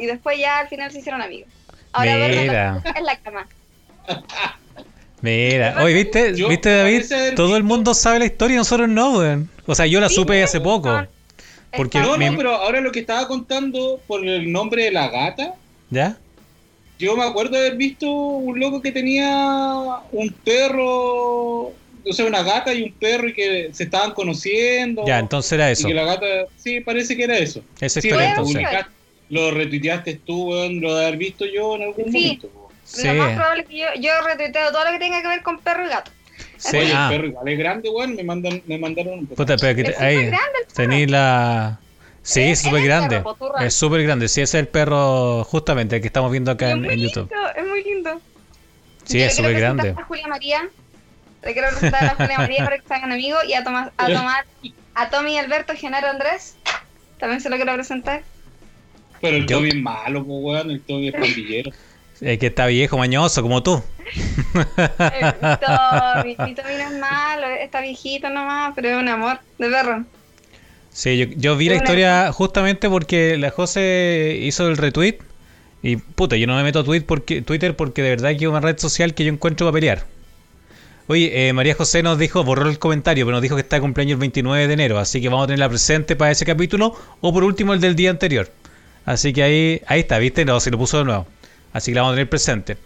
Y 0.00 0.06
después 0.06 0.38
ya 0.38 0.58
al 0.60 0.68
final 0.68 0.90
se 0.90 0.98
hicieron 1.00 1.22
amigos. 1.22 1.48
Ahora 1.92 2.14
Mira. 2.16 2.82
en 2.96 3.04
la 3.04 3.16
cama. 3.18 3.46
Mira, 5.20 5.76
oye, 5.82 5.94
¿viste? 5.94 6.34
Yo 6.36 6.48
¿Viste, 6.48 6.70
David? 6.70 7.04
Todo 7.34 7.56
el 7.56 7.64
mundo 7.64 7.92
sabe 7.94 8.20
la 8.20 8.24
historia 8.26 8.54
y 8.54 8.58
nosotros 8.58 8.88
no, 8.88 9.18
weón. 9.18 9.50
O 9.66 9.74
sea, 9.74 9.86
yo 9.86 10.00
la 10.00 10.08
Sí, 10.08 10.14
supe 10.14 10.42
hace 10.42 10.60
poco. 10.60 11.06
Porque 11.76 11.98
No, 12.00 12.16
mi- 12.16 12.30
no, 12.30 12.36
pero 12.36 12.54
ahora 12.54 12.80
lo 12.80 12.92
que 12.92 13.00
estaba 13.00 13.26
contando 13.28 14.00
por 14.06 14.24
el 14.26 14.50
nombre 14.50 14.84
de 14.84 14.90
la 14.92 15.08
gata, 15.08 15.54
¿Ya? 15.90 16.16
Yo 16.98 17.16
me 17.16 17.24
acuerdo 17.24 17.52
de 17.52 17.66
haber 17.66 17.76
visto 17.76 18.10
un 18.10 18.58
loco 18.58 18.82
que 18.82 18.92
tenía 18.92 19.46
un 20.10 20.34
perro, 20.44 21.68
o 21.68 22.12
sea, 22.12 22.26
una 22.26 22.42
gata 22.42 22.72
y 22.74 22.82
un 22.82 22.94
perro 22.94 23.28
y 23.28 23.32
que 23.32 23.70
se 23.72 23.84
estaban 23.84 24.12
conociendo. 24.12 25.04
Ya, 25.06 25.18
entonces 25.18 25.52
era 25.52 25.68
Y 25.70 25.72
eso. 25.72 25.88
que 25.88 25.94
la 25.94 26.04
gata, 26.04 26.26
sí, 26.56 26.80
parece 26.80 27.16
que 27.16 27.24
era 27.24 27.38
eso. 27.38 27.62
Esa 27.80 28.00
Sí, 28.00 28.08
historia 28.08 28.34
lo, 28.34 28.42
entonces. 28.42 28.86
lo 29.28 29.50
retuiteaste 29.52 30.20
tú, 30.24 30.50
weón, 30.50 30.80
lo 30.80 30.94
de 30.96 31.06
haber 31.06 31.18
visto 31.18 31.44
yo 31.46 31.76
en 31.76 31.82
algún 31.82 32.10
Sí. 32.10 32.20
momento. 32.40 32.48
weón. 32.52 32.68
Sí. 32.84 33.06
Lo 33.06 33.14
más 33.14 33.34
probable 33.34 33.62
es 33.62 33.68
que 33.68 33.76
yo, 33.78 33.86
yo 34.00 34.10
retuiteo 34.26 34.72
todo 34.72 34.84
lo 34.84 34.92
que 34.92 34.98
tenga 34.98 35.20
que 35.22 35.28
ver 35.28 35.42
con 35.42 35.58
perro 35.60 35.84
y 35.84 35.88
gato. 35.90 36.10
Sí, 36.56 36.76
Oye, 36.76 36.92
ah, 36.94 37.08
el 37.10 37.16
perro 37.16 37.28
igual 37.28 37.48
es 37.48 37.58
grande, 37.58 37.88
weón, 37.90 38.14
me, 38.16 38.24
mandan, 38.24 38.62
me 38.66 38.78
mandaron 38.78 39.18
un 39.20 39.26
puta, 39.26 39.56
pero 39.56 39.76
que 39.76 39.84
te- 39.84 39.96
ahí 39.96 40.16
grande 40.16 40.34
el 40.34 40.74
perro. 40.74 40.74
tení 40.74 41.06
la... 41.06 41.80
Sí, 42.28 42.42
es 42.42 42.60
súper 42.60 42.80
el 42.80 42.84
grande. 42.84 43.24
Es 43.60 43.74
súper 43.74 44.02
grande. 44.02 44.28
Sí, 44.28 44.42
ese 44.42 44.58
es 44.58 44.60
el 44.62 44.68
perro 44.68 45.44
justamente 45.44 45.96
el 45.96 46.02
que 46.02 46.08
estamos 46.08 46.30
viendo 46.30 46.50
acá 46.50 46.66
es 46.68 46.72
en, 46.74 46.82
muy 46.82 46.92
en 46.92 47.00
lindo, 47.00 47.20
YouTube. 47.22 47.32
es 47.56 47.66
muy 47.66 47.84
lindo. 47.84 48.20
Sí, 49.04 49.18
Yo 49.18 49.24
es 49.24 49.38
le 49.38 49.42
quiero 49.44 49.48
súper 49.48 49.52
presentar 49.54 49.76
grande. 49.86 50.02
A 50.02 50.04
Julia 50.04 50.26
María. 50.26 50.68
Le 51.42 51.52
quiero 51.54 51.68
presentar 51.70 52.04
a 52.04 52.14
Julia 52.16 52.36
María 52.38 52.64
para 52.64 52.78
que 52.78 52.86
se 52.86 52.94
hagan 52.94 53.12
amigos 53.12 53.42
y 53.48 53.54
a 53.54 53.64
Tomás, 53.64 53.90
a 53.96 54.06
Tomás, 54.12 54.44
a 54.94 55.08
Tommy 55.08 55.38
Alberto 55.38 55.72
Genaro 55.74 56.08
Andrés. 56.08 56.56
También 57.18 57.40
se 57.40 57.48
lo 57.48 57.56
quiero 57.56 57.72
presentar. 57.72 58.22
Pero 59.22 59.36
el 59.38 59.46
Yo- 59.46 59.56
Toby 59.58 59.68
es 59.70 59.76
malo, 59.76 60.22
po, 60.24 60.38
weón, 60.40 60.70
el 60.70 60.82
Toby 60.82 61.08
es 61.08 61.14
pandillero. 61.14 61.70
Es 62.20 62.36
que 62.40 62.48
está 62.48 62.66
viejo, 62.66 62.98
mañoso, 62.98 63.42
como 63.42 63.62
tú. 63.62 63.80
Eh, 64.98 65.32
Tommy, 65.64 66.36
mi 66.46 66.54
Tommy 66.56 66.74
no 66.74 66.90
es 66.90 66.98
malo, 66.98 67.46
está 67.46 67.80
viejito 67.80 68.28
nomás, 68.28 68.72
pero 68.74 68.88
es 68.88 68.96
un 68.96 69.08
amor 69.08 69.38
de 69.56 69.68
perro. 69.70 70.04
Sí, 70.98 71.16
yo, 71.16 71.26
yo 71.36 71.56
vi 71.56 71.66
la 71.68 71.76
Una- 71.76 71.84
historia 71.84 72.32
justamente 72.32 72.90
porque 72.90 73.36
la 73.38 73.50
José 73.50 74.36
hizo 74.42 74.66
el 74.66 74.76
retweet. 74.76 75.18
Y 75.80 75.94
puta, 75.94 76.34
yo 76.34 76.48
no 76.48 76.56
me 76.56 76.64
meto 76.64 76.80
a 76.80 76.84
tweet 76.84 77.02
porque, 77.02 77.40
Twitter 77.40 77.76
porque 77.76 78.02
de 78.02 78.10
verdad 78.10 78.30
que 78.30 78.46
es 78.46 78.50
una 78.50 78.58
red 78.58 78.76
social 78.78 79.14
que 79.14 79.24
yo 79.24 79.32
encuentro 79.32 79.64
para 79.64 79.74
pelear. 79.74 80.06
Oye, 81.06 81.46
eh, 81.48 81.52
María 81.52 81.76
José 81.76 82.02
nos 82.02 82.18
dijo, 82.18 82.42
borró 82.42 82.68
el 82.68 82.80
comentario, 82.80 83.24
pero 83.24 83.36
nos 83.36 83.42
dijo 83.42 83.54
que 83.54 83.60
está 83.60 83.76
de 83.76 83.82
cumpleaños 83.82 84.16
el 84.16 84.18
29 84.22 84.66
de 84.66 84.74
enero, 84.74 84.98
así 84.98 85.20
que 85.22 85.28
vamos 85.28 85.44
a 85.44 85.46
tenerla 85.46 85.68
presente 85.68 86.16
para 86.16 86.32
ese 86.32 86.44
capítulo, 86.44 86.96
o 87.20 87.32
por 87.32 87.44
último 87.44 87.74
el 87.74 87.80
del 87.80 87.94
día 87.94 88.10
anterior. 88.10 88.50
Así 89.04 89.32
que 89.32 89.44
ahí, 89.44 89.82
ahí 89.86 90.00
está, 90.00 90.18
¿viste? 90.18 90.44
No, 90.44 90.58
se 90.58 90.72
lo 90.72 90.78
puso 90.78 90.98
de 90.98 91.04
nuevo. 91.04 91.28
Así 91.72 91.92
que 91.92 91.94
la 91.94 92.00
vamos 92.02 92.14
a 92.14 92.16
tener 92.16 92.28
presente. 92.28 92.76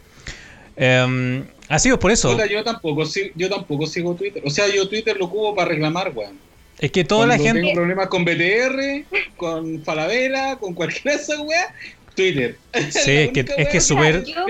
Em, 0.77 1.45
así 1.69 1.89
pues 1.89 1.99
por 1.99 2.11
eso. 2.11 2.31
Puta, 2.33 2.45
yo 2.45 2.63
tampoco, 2.63 3.05
yo 3.35 3.49
tampoco 3.49 3.87
sigo 3.87 4.15
Twitter. 4.15 4.43
O 4.45 4.51
sea, 4.51 4.69
yo 4.69 4.87
Twitter 4.87 5.17
lo 5.17 5.25
ocupo 5.25 5.55
para 5.55 5.71
reclamar, 5.71 6.13
weón. 6.15 6.52
Es 6.83 6.91
que 6.91 7.05
toda 7.05 7.29
la 7.29 7.37
Cuando 7.37 7.45
gente... 7.45 7.61
Tengo 7.61 7.75
problemas 7.75 8.09
con 8.09 8.25
BTR, 8.25 9.05
con 9.37 9.85
Falabella, 9.85 10.57
con 10.57 10.75
cualquiera 10.75 11.17
de 11.17 11.23
esas 11.23 11.39
weas, 11.39 11.69
Twitter. 12.17 12.59
Sí, 12.91 13.13
es 13.13 13.31
que, 13.31 13.47
es 13.57 13.69
que 13.69 13.79
es 13.79 13.87
súper... 13.87 14.25
Yo. 14.25 14.45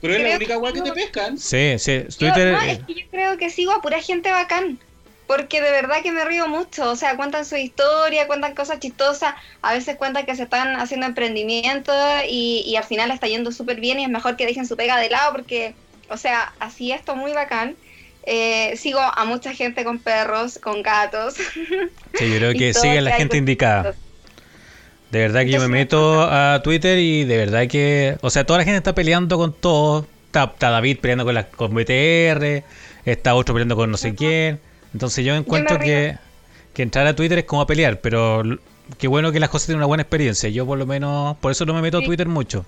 Pero 0.00 0.14
es 0.14 0.22
la 0.22 0.36
única 0.36 0.54
que 0.54 0.56
wea 0.56 0.72
que 0.72 0.82
te 0.82 0.92
pescan. 0.92 1.38
Sí, 1.38 1.76
sí, 1.78 2.02
yo- 2.08 2.18
Twitter... 2.18 2.52
no, 2.52 2.60
es 2.60 2.80
que 2.80 2.94
yo 2.94 3.06
creo 3.12 3.38
que 3.38 3.50
sigo 3.50 3.70
a 3.70 3.80
pura 3.80 4.02
gente 4.02 4.32
bacán. 4.32 4.80
Porque 5.28 5.60
de 5.60 5.70
verdad 5.70 6.02
que 6.02 6.10
me 6.10 6.24
río 6.24 6.48
mucho. 6.48 6.90
O 6.90 6.96
sea, 6.96 7.16
cuentan 7.16 7.44
su 7.44 7.54
historia, 7.54 8.26
cuentan 8.26 8.56
cosas 8.56 8.80
chistosas. 8.80 9.34
A 9.62 9.74
veces 9.74 9.94
cuentan 9.94 10.26
que 10.26 10.34
se 10.34 10.42
están 10.42 10.74
haciendo 10.74 11.06
emprendimientos 11.06 11.94
y, 12.28 12.64
y 12.66 12.74
al 12.74 12.84
final 12.84 13.12
está 13.12 13.28
yendo 13.28 13.52
súper 13.52 13.78
bien 13.78 14.00
y 14.00 14.04
es 14.04 14.10
mejor 14.10 14.36
que 14.36 14.46
dejen 14.46 14.66
su 14.66 14.76
pega 14.76 14.98
de 14.98 15.08
lado 15.08 15.32
porque, 15.32 15.74
o 16.08 16.16
sea, 16.16 16.52
así 16.58 16.90
esto 16.90 17.14
muy 17.14 17.32
bacán. 17.32 17.76
Eh, 18.30 18.76
sigo 18.76 19.00
a 19.00 19.24
mucha 19.24 19.54
gente 19.54 19.84
con 19.84 19.98
perros, 19.98 20.58
con 20.62 20.82
gatos. 20.82 21.36
Sí, 22.14 22.30
yo 22.30 22.36
creo 22.36 22.52
que 22.58 22.74
sigue 22.74 23.00
la 23.00 23.12
gente 23.12 23.38
indicada. 23.38 23.94
De 25.10 25.20
verdad 25.20 25.44
que 25.44 25.50
yo 25.50 25.60
me 25.60 25.68
meto 25.68 26.22
a 26.22 26.60
Twitter 26.62 26.98
y 26.98 27.24
de 27.24 27.38
verdad 27.38 27.66
que, 27.68 28.18
o 28.20 28.28
sea, 28.28 28.44
toda 28.44 28.58
la 28.58 28.64
gente 28.64 28.76
está 28.76 28.94
peleando 28.94 29.38
con 29.38 29.54
todo. 29.54 30.06
Está, 30.26 30.44
está 30.44 30.68
David 30.68 30.98
peleando 31.00 31.24
con, 31.24 31.34
la, 31.34 31.46
con 31.48 31.72
BTR, 31.72 32.64
está 33.06 33.34
otro 33.34 33.54
peleando 33.54 33.76
con 33.76 33.90
no 33.90 33.96
sé 33.96 34.14
quién. 34.14 34.60
Entonces 34.92 35.24
yo 35.24 35.34
encuentro 35.34 35.78
que, 35.78 36.18
que 36.74 36.82
entrar 36.82 37.06
a 37.06 37.16
Twitter 37.16 37.38
es 37.38 37.44
como 37.44 37.62
a 37.62 37.66
pelear, 37.66 38.00
pero 38.02 38.42
qué 38.98 39.08
bueno 39.08 39.32
que 39.32 39.40
las 39.40 39.48
cosas 39.48 39.68
tienen 39.68 39.78
una 39.78 39.86
buena 39.86 40.02
experiencia. 40.02 40.50
Yo 40.50 40.66
por 40.66 40.76
lo 40.76 40.84
menos, 40.84 41.38
por 41.38 41.50
eso 41.50 41.64
no 41.64 41.72
me 41.72 41.80
meto 41.80 41.98
a. 41.98 42.04
Twitter 42.04 42.28
mucho. 42.28 42.66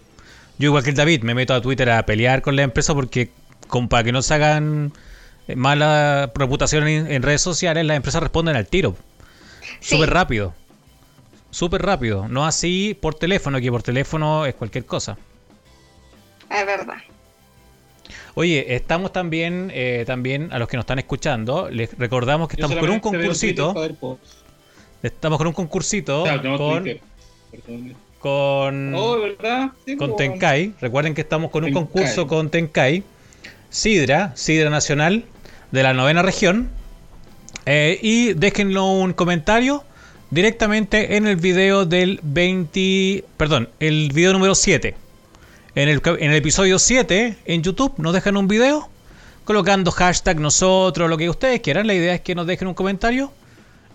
Yo 0.57 0.69
igual 0.69 0.85
que 0.85 0.90
el 0.90 0.97
David, 0.97 1.23
me 1.23 1.35
meto 1.35 1.52
a 1.52 1.61
Twitter 1.61 1.90
a 1.90 2.07
pelear 2.07 2.40
con 2.40 2.57
la 2.57 2.62
empresa 2.62 2.95
porque 2.95 3.31
como 3.69 3.90
para 3.90 4.05
que 4.05 4.12
no 4.12 4.23
se 4.23 4.33
hagan 4.33 4.93
mala 5.57 6.30
reputación 6.35 6.87
en, 6.88 7.11
en 7.11 7.23
redes 7.23 7.40
sociales, 7.40 7.85
las 7.85 7.97
empresas 7.97 8.23
responden 8.23 8.57
al 8.57 8.66
tiro. 8.66 8.97
Sí. 9.80 9.95
Súper 9.97 10.11
rápido. 10.11 10.54
Súper 11.50 11.83
rápido. 11.83 12.28
No 12.28 12.47
así 12.47 12.97
por 13.00 13.14
teléfono, 13.14 13.61
que 13.61 13.71
por 13.71 13.83
teléfono 13.83 14.47
es 14.47 14.54
cualquier 14.54 14.85
cosa. 14.87 15.16
Es 16.50 16.66
verdad. 16.66 16.99
Oye, 18.35 18.75
estamos 18.75 19.12
también, 19.12 19.71
eh, 19.75 20.04
también 20.07 20.52
a 20.52 20.59
los 20.59 20.69
que 20.69 20.76
nos 20.76 20.85
están 20.85 20.99
escuchando, 20.99 21.69
les 21.71 21.97
recordamos 21.99 22.49
que 22.49 22.57
Yo 22.57 22.66
estamos 22.66 22.80
con 22.80 22.90
un 22.90 23.00
Twitter 23.00 23.21
concursito. 23.21 23.75
ver. 23.75 23.95
Estamos 25.02 25.38
con 25.38 25.47
un 25.49 25.52
concursito 25.52 26.25
con, 26.57 26.85
con, 28.19 28.95
Oh, 28.95 29.19
¿verdad? 29.19 29.71
Sí, 29.87 29.97
con 29.97 30.11
po, 30.11 30.16
Tenkai. 30.16 30.75
Recuerden 30.80 31.14
que 31.14 31.23
estamos 31.23 31.50
con 31.50 31.64
un 31.64 31.73
concurso 31.73 32.26
con 32.26 32.50
Tenkai. 32.50 33.02
Sidra, 33.71 34.33
Sidra 34.37 34.69
Nacional 34.69 35.25
de 35.71 35.83
la 35.83 35.95
novena 35.95 36.23
región. 36.23 36.71
Eh, 37.67 37.99
y 38.03 38.33
déjenlo 38.33 38.87
un 38.87 39.12
comentario 39.12 39.85
directamente 40.31 41.17
en 41.17 41.27
el 41.27 41.37
video 41.37 41.85
del 41.85 42.21
20. 42.23 43.25
Perdón, 43.37 43.69
el 43.81 44.11
video 44.12 44.33
número 44.33 44.55
7. 44.55 44.95
En 45.75 45.89
el, 45.89 46.03
en 46.05 46.31
el 46.31 46.37
episodio 46.37 46.79
7 46.79 47.37
en 47.45 47.62
YouTube 47.62 47.95
nos 47.99 48.12
dejan 48.12 48.37
un 48.37 48.49
video 48.49 48.89
colocando 49.45 49.91
hashtag 49.91 50.41
nosotros, 50.41 51.09
lo 51.09 51.17
que 51.17 51.29
ustedes 51.29 51.61
quieran. 51.61 51.87
La 51.87 51.95
idea 51.95 52.15
es 52.15 52.21
que 52.21 52.35
nos 52.35 52.47
dejen 52.47 52.69
un 52.69 52.75
comentario 52.75 53.33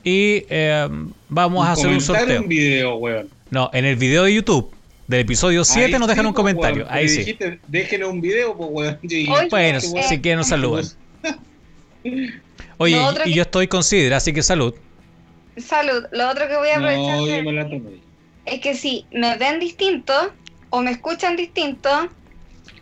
y 0.03 0.45
eh, 0.49 0.87
vamos 1.29 1.65
a 1.65 1.73
hacer 1.73 1.87
un 1.87 2.01
sorteo. 2.01 2.41
un 2.41 2.47
video, 2.47 2.95
weón. 2.97 3.29
No, 3.49 3.69
en 3.73 3.85
el 3.85 3.95
video 3.95 4.23
de 4.23 4.33
YouTube 4.33 4.71
del 5.07 5.21
episodio 5.21 5.63
7 5.63 5.93
Ahí 5.93 5.99
nos 5.99 6.07
dejan 6.07 6.25
sí, 6.25 6.27
un 6.27 6.33
comentario. 6.33 6.83
weón. 6.83 6.93
Ahí 6.93 7.09
sí. 7.09 7.19
dijiste, 7.19 7.59
déjenos 7.67 8.09
un 8.09 8.21
video, 8.21 8.55
pues, 8.55 8.69
weón. 8.71 8.99
Yo 9.03 9.17
dije, 9.17 9.31
Oye, 9.31 9.47
Bueno, 9.49 9.79
eh, 9.79 10.03
si 10.07 10.19
quieren 10.19 10.39
nos 10.39 10.47
saludan. 10.47 10.85
Oye, 12.77 12.97
y 12.97 13.23
que- 13.23 13.33
yo 13.33 13.41
estoy 13.43 13.67
con 13.67 13.83
Sidra, 13.83 14.17
así 14.17 14.33
que 14.33 14.43
salud. 14.43 14.73
Salud. 15.57 16.05
Lo 16.11 16.29
otro 16.29 16.47
que 16.47 16.57
voy 16.57 16.69
a 16.69 16.75
aprovechar 16.77 17.17
No, 17.17 17.25
de- 17.27 17.37
yo 17.37 17.43
me 17.43 17.53
la 17.53 17.63
tomé. 17.69 18.01
es 18.45 18.59
que 18.61 18.75
si 18.75 19.05
me 19.11 19.37
ven 19.37 19.59
distinto 19.59 20.13
o 20.69 20.81
me 20.81 20.91
escuchan 20.91 21.35
distinto, 21.35 22.09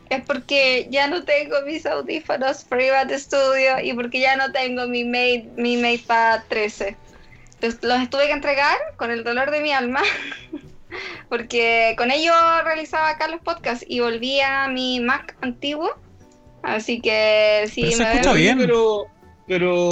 es 0.09 0.23
porque 0.25 0.87
ya 0.89 1.07
no 1.07 1.23
tengo 1.23 1.61
mis 1.65 1.85
audífonos 1.85 2.63
Private 2.65 3.17
Studio 3.19 3.79
y 3.83 3.93
porque 3.93 4.19
ya 4.19 4.35
no 4.35 4.51
tengo 4.51 4.87
mi 4.87 5.03
Mate, 5.03 5.49
mi 5.55 5.77
MatePad 5.77 6.41
13. 6.49 6.97
Entonces, 7.55 7.79
los 7.83 8.09
tuve 8.09 8.25
que 8.27 8.33
entregar 8.33 8.75
con 8.97 9.09
el 9.11 9.23
dolor 9.23 9.49
de 9.51 9.61
mi 9.61 9.71
alma, 9.71 10.01
porque 11.29 11.95
con 11.97 12.11
ello 12.11 12.33
realizaba 12.63 13.09
acá 13.09 13.27
los 13.27 13.41
podcasts 13.41 13.85
y 13.87 13.99
volví 13.99 14.39
a 14.41 14.67
mi 14.67 14.99
Mac 14.99 15.35
antiguo. 15.41 15.89
Así 16.61 17.01
que 17.01 17.65
sí, 17.71 17.81
Pero 17.81 17.91
se 17.97 18.03
me 18.03 18.09
escucha 18.11 18.33
ven- 18.33 18.41
bien. 18.41 18.57
Pero, 18.59 19.05
pero. 19.47 19.89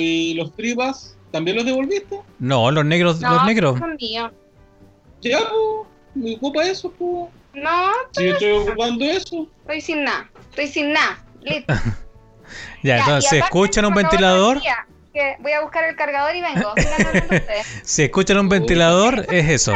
¿y 0.00 0.34
los 0.34 0.54
tripas? 0.54 1.16
¿También 1.30 1.56
los 1.56 1.66
devolviste? 1.66 2.20
No, 2.38 2.70
los 2.70 2.84
negros, 2.84 3.20
No, 3.20 3.34
los 3.34 3.44
negros. 3.44 3.78
son 3.78 3.96
míos. 4.00 4.30
Ya, 5.20 5.38
pues, 5.38 5.88
me 6.14 6.34
ocupa 6.36 6.62
eso, 6.64 6.90
pues. 6.92 7.28
No, 7.54 7.90
Si 8.12 8.24
yo 8.24 8.32
estoy 8.32 8.50
ocupando 8.52 9.04
eso. 9.04 9.46
estoy 9.62 9.80
sin 9.80 10.04
nada. 10.04 10.30
Estoy 10.50 10.68
sin 10.68 10.92
nada. 10.92 11.24
Listo. 11.42 11.74
Ya, 12.82 12.98
Ya, 12.98 12.98
entonces, 13.00 13.26
aparte 13.32 13.44
escuchan 13.44 13.84
un 13.86 13.94
se 13.94 14.02
ventilador, 14.02 14.62
que 15.12 15.36
voy 15.40 15.50
a 15.50 15.62
buscar 15.62 15.82
el 15.84 15.96
cargador 15.96 16.36
y 16.36 16.40
vengo. 16.40 16.72
Si 17.82 18.02
escuchan 18.04 18.38
un 18.38 18.48
ventilador, 18.48 19.26
es 19.30 19.48
eso. 19.50 19.72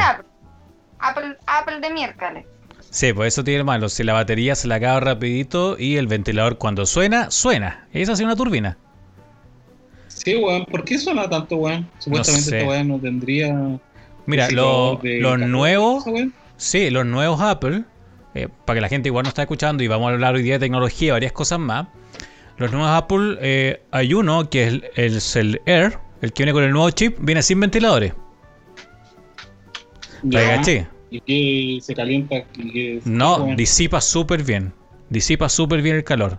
Apple, 1.01 1.81
de 1.81 1.91
miércoles. 1.91 2.47
Sí, 2.91 3.13
pues 3.13 3.35
eso 3.35 3.43
tiene 3.43 3.65
malo. 3.65 3.89
Si 3.89 4.05
la 4.05 4.13
batería 4.13 4.55
se 4.55 4.69
la 4.69 4.77
acaba 4.77 5.01
rapidito 5.01 5.77
y 5.79 5.97
el 5.97 6.07
ventilador 6.07 6.59
cuando 6.59 6.87
suena, 6.87 7.31
suena. 7.31 7.89
Esa 7.93 8.13
es 8.13 8.21
una 8.21 8.37
turbina. 8.37 8.77
Sí, 10.25 10.37
weón. 10.37 10.65
¿Por 10.67 10.85
qué 10.85 10.99
suena 10.99 11.29
tanto, 11.29 11.57
weón? 11.57 11.89
Supuestamente 11.99 12.51
sé. 12.51 12.57
esta 12.59 12.69
weón 12.69 12.89
no 12.89 12.99
tendría. 12.99 13.79
Mira, 14.27 14.51
lo- 14.51 15.01
los 15.03 15.39
nuevos, 15.39 16.05
sí, 16.57 16.91
los 16.91 17.07
nuevos 17.07 17.41
Apple, 17.41 17.85
eh, 18.35 18.49
para 18.65 18.77
que 18.77 18.81
la 18.83 18.89
gente 18.89 19.09
igual 19.09 19.23
no 19.25 19.29
está 19.31 19.43
escuchando 19.43 19.83
y 19.83 19.89
vamos 19.89 20.09
a 20.11 20.13
hablar 20.15 20.35
hoy 20.35 20.43
día 20.43 20.55
de 20.55 20.61
tecnología 20.61 21.09
y 21.09 21.11
varias 21.13 21.33
cosas 21.33 21.59
más. 21.59 21.89
Los 22.59 22.71
nuevos 22.71 22.91
Apple, 22.91 23.39
eh, 23.41 23.83
hay 23.91 24.13
uno 24.13 24.51
que 24.51 24.83
es 24.95 25.37
el, 25.37 25.61
Air, 25.65 25.99
el 26.21 26.33
que 26.35 26.43
viene 26.43 26.53
con 26.53 26.65
el 26.65 26.71
nuevo 26.73 26.91
chip, 26.91 27.17
viene 27.21 27.43
sin 27.43 27.59
ventiladores. 27.59 28.13
¿La 30.23 30.43
Ya. 30.43 30.57
caché? 30.57 30.87
Y 31.11 31.21
que 31.23 31.83
se 31.83 31.95
calienta. 31.95 32.37
Y 32.59 32.71
que, 32.73 33.01
No, 33.05 33.37
weón. 33.39 33.57
disipa 33.57 34.01
súper 34.01 34.43
bien. 34.45 34.73
Disipa 35.09 35.49
súper 35.49 35.81
bien 35.83 35.97
el 35.97 36.05
calor. 36.05 36.39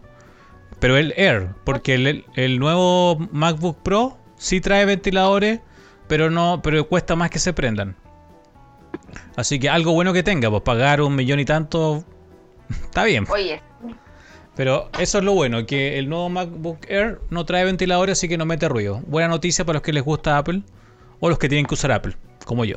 Pero 0.82 0.98
el 0.98 1.14
Air, 1.16 1.50
porque 1.64 1.94
el, 1.94 2.26
el 2.36 2.60
nuevo 2.60 3.16
MacBook 3.32 3.78
Pro 3.84 4.18
sí 4.36 4.60
trae 4.60 4.84
ventiladores, 4.84 5.62
pero 6.08 6.30
no, 6.30 6.60
pero 6.62 6.86
cuesta 6.90 7.16
más 7.16 7.30
que 7.30 7.40
se 7.40 7.54
prendan. 7.54 7.96
Así 9.36 9.60
que 9.60 9.70
algo 9.70 9.94
bueno 9.94 10.12
que 10.12 10.24
tenga, 10.24 10.50
pues 10.50 10.64
pagar 10.64 11.00
un 11.02 11.16
millón 11.16 11.40
y 11.40 11.46
tanto 11.46 12.04
está 12.70 13.04
bien. 13.04 13.26
Oye, 13.30 13.62
Pero 14.56 14.90
eso 15.00 15.20
es 15.20 15.24
lo 15.24 15.34
bueno, 15.34 15.66
que 15.66 16.00
el 16.00 16.10
nuevo 16.10 16.30
MacBook 16.30 16.80
Air 16.90 17.22
no 17.30 17.46
trae 17.46 17.64
ventiladores, 17.64 18.18
así 18.18 18.28
que 18.28 18.38
no 18.38 18.46
mete 18.46 18.68
ruido. 18.68 19.02
Buena 19.06 19.30
noticia 19.30 19.64
para 19.64 19.76
los 19.78 19.84
que 19.84 19.94
les 19.94 20.04
gusta 20.04 20.38
Apple 20.38 20.64
o 21.20 21.30
los 21.30 21.38
que 21.38 21.48
tienen 21.48 21.68
que 21.68 21.76
usar 21.76 21.92
Apple, 21.92 22.18
como 22.46 22.66
yo. 22.66 22.76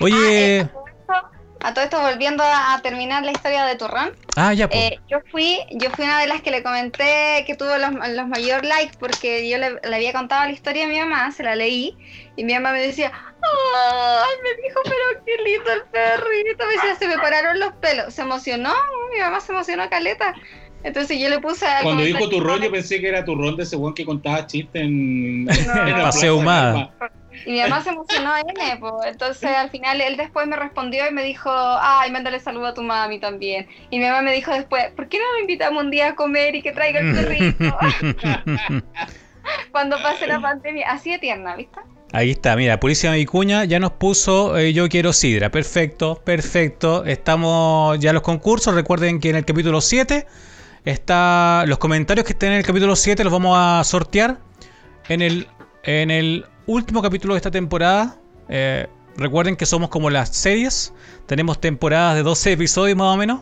Oye, 0.00 0.14
Ah, 0.14 0.30
eh, 0.30 0.68
a 1.62 1.74
todo 1.74 1.84
esto 1.84 2.00
volviendo 2.00 2.42
a, 2.44 2.74
a 2.74 2.82
terminar 2.82 3.24
la 3.24 3.32
historia 3.32 3.64
de 3.64 3.76
Turrón. 3.76 4.14
ah, 4.36 4.52
ya 4.52 4.68
pues. 4.68 4.80
Eh, 4.92 5.00
yo 5.08 5.18
fui 5.30 5.58
yo 5.72 5.90
fui 5.90 6.04
una 6.04 6.20
de 6.20 6.26
las 6.26 6.42
que 6.42 6.50
le 6.50 6.62
comenté 6.62 7.44
que 7.46 7.54
tuvo 7.56 7.76
los, 7.78 7.90
los 8.10 8.28
mayor 8.28 8.64
likes 8.64 8.94
porque 8.98 9.48
yo 9.48 9.58
le, 9.58 9.78
le 9.82 9.96
había 9.96 10.12
contado 10.12 10.44
la 10.44 10.52
historia 10.52 10.84
a 10.84 10.88
mi 10.88 10.98
mamá, 10.98 11.30
se 11.32 11.42
la 11.42 11.56
leí 11.56 11.96
y 12.36 12.44
mi 12.44 12.54
mamá 12.54 12.72
me 12.72 12.80
decía, 12.80 13.10
ay, 13.12 14.36
me 14.42 14.62
dijo, 14.62 14.80
pero 14.84 15.24
qué 15.24 15.36
lindo 15.42 15.72
el 15.72 15.82
perrito, 15.90 16.66
me 16.66 16.72
decía, 16.74 16.94
se 16.96 17.08
me 17.08 17.16
pararon 17.18 17.58
los 17.58 17.72
pelos, 17.74 18.12
se 18.14 18.22
emocionó, 18.22 18.72
mi 19.12 19.20
mamá 19.20 19.40
se 19.40 19.52
emocionó 19.52 19.88
caleta. 19.88 20.34
Entonces 20.84 21.18
yo 21.18 21.28
le 21.28 21.40
puse 21.40 21.66
al 21.66 21.82
Cuando 21.82 22.04
dijo 22.04 22.18
tu 22.28 22.36
comentario- 22.36 22.46
rol, 22.46 22.62
yo 22.62 22.70
pensé 22.70 23.00
que 23.00 23.08
era 23.08 23.24
tu 23.24 23.34
rol 23.34 23.56
de 23.56 23.64
ese 23.64 23.74
weón 23.76 23.94
que 23.94 24.04
contaba 24.04 24.46
chistes 24.46 24.82
en, 24.82 25.44
No. 25.46 25.52
en 25.52 25.66
la 25.66 26.02
Paseo 26.04 26.34
plaza 26.34 26.34
Humada. 26.34 26.94
Y 27.44 27.52
mi 27.52 27.60
mamá 27.60 27.82
se 27.82 27.90
emocionó 27.90 28.32
N, 28.36 28.76
pues. 28.78 28.94
Entonces 29.06 29.50
al 29.50 29.70
final 29.70 30.00
él 30.00 30.16
después 30.16 30.46
me 30.46 30.56
respondió 30.56 31.08
y 31.08 31.12
me 31.12 31.22
dijo, 31.22 31.50
ay, 31.52 32.10
mándale 32.10 32.40
saludo 32.40 32.66
a 32.66 32.74
tu 32.74 32.82
mami 32.82 33.20
también. 33.20 33.68
Y 33.90 33.98
mi 33.98 34.04
mamá 34.04 34.22
me 34.22 34.32
dijo 34.32 34.52
después, 34.52 34.90
¿por 34.96 35.08
qué 35.08 35.18
no 35.18 35.24
lo 35.34 35.40
invitamos 35.40 35.82
un 35.82 35.90
día 35.90 36.08
a 36.08 36.14
comer 36.14 36.54
y 36.54 36.62
que 36.62 36.72
traiga 36.72 37.00
el 37.00 37.14
perrito? 37.14 37.76
Cuando 39.70 40.00
pase 40.02 40.26
la 40.26 40.40
pandemia, 40.40 40.90
así 40.90 41.10
de 41.10 41.18
tierna, 41.18 41.54
¿viste? 41.54 41.80
Ahí 42.12 42.30
está, 42.30 42.56
mira, 42.56 42.78
Purísima 42.78 43.14
Vicuña 43.14 43.64
ya 43.64 43.80
nos 43.80 43.92
puso 43.92 44.56
eh, 44.56 44.72
Yo 44.72 44.88
quiero 44.88 45.12
Sidra. 45.12 45.50
Perfecto, 45.50 46.22
perfecto. 46.24 47.04
Estamos 47.04 47.98
ya 47.98 48.10
en 48.10 48.14
los 48.14 48.22
concursos. 48.22 48.74
Recuerden 48.74 49.20
que 49.20 49.30
en 49.30 49.36
el 49.36 49.44
capítulo 49.44 49.80
7 49.80 50.26
está 50.84 51.64
los 51.66 51.78
comentarios 51.78 52.24
que 52.24 52.32
estén 52.32 52.52
en 52.52 52.58
el 52.58 52.64
capítulo 52.64 52.94
7 52.94 53.24
los 53.24 53.32
vamos 53.32 53.56
a 53.58 53.82
sortear 53.84 54.38
en 55.08 55.20
el, 55.20 55.48
en 55.82 56.10
el 56.10 56.46
último 56.66 57.02
capítulo 57.02 57.34
de 57.34 57.38
esta 57.38 57.50
temporada. 57.50 58.16
Eh, 58.48 58.86
recuerden 59.16 59.56
que 59.56 59.66
somos 59.66 59.88
como 59.88 60.10
las 60.10 60.30
series. 60.30 60.92
Tenemos 61.26 61.60
temporadas 61.60 62.16
de 62.16 62.22
12 62.22 62.52
episodios 62.52 62.96
más 62.96 63.14
o 63.14 63.16
menos. 63.16 63.40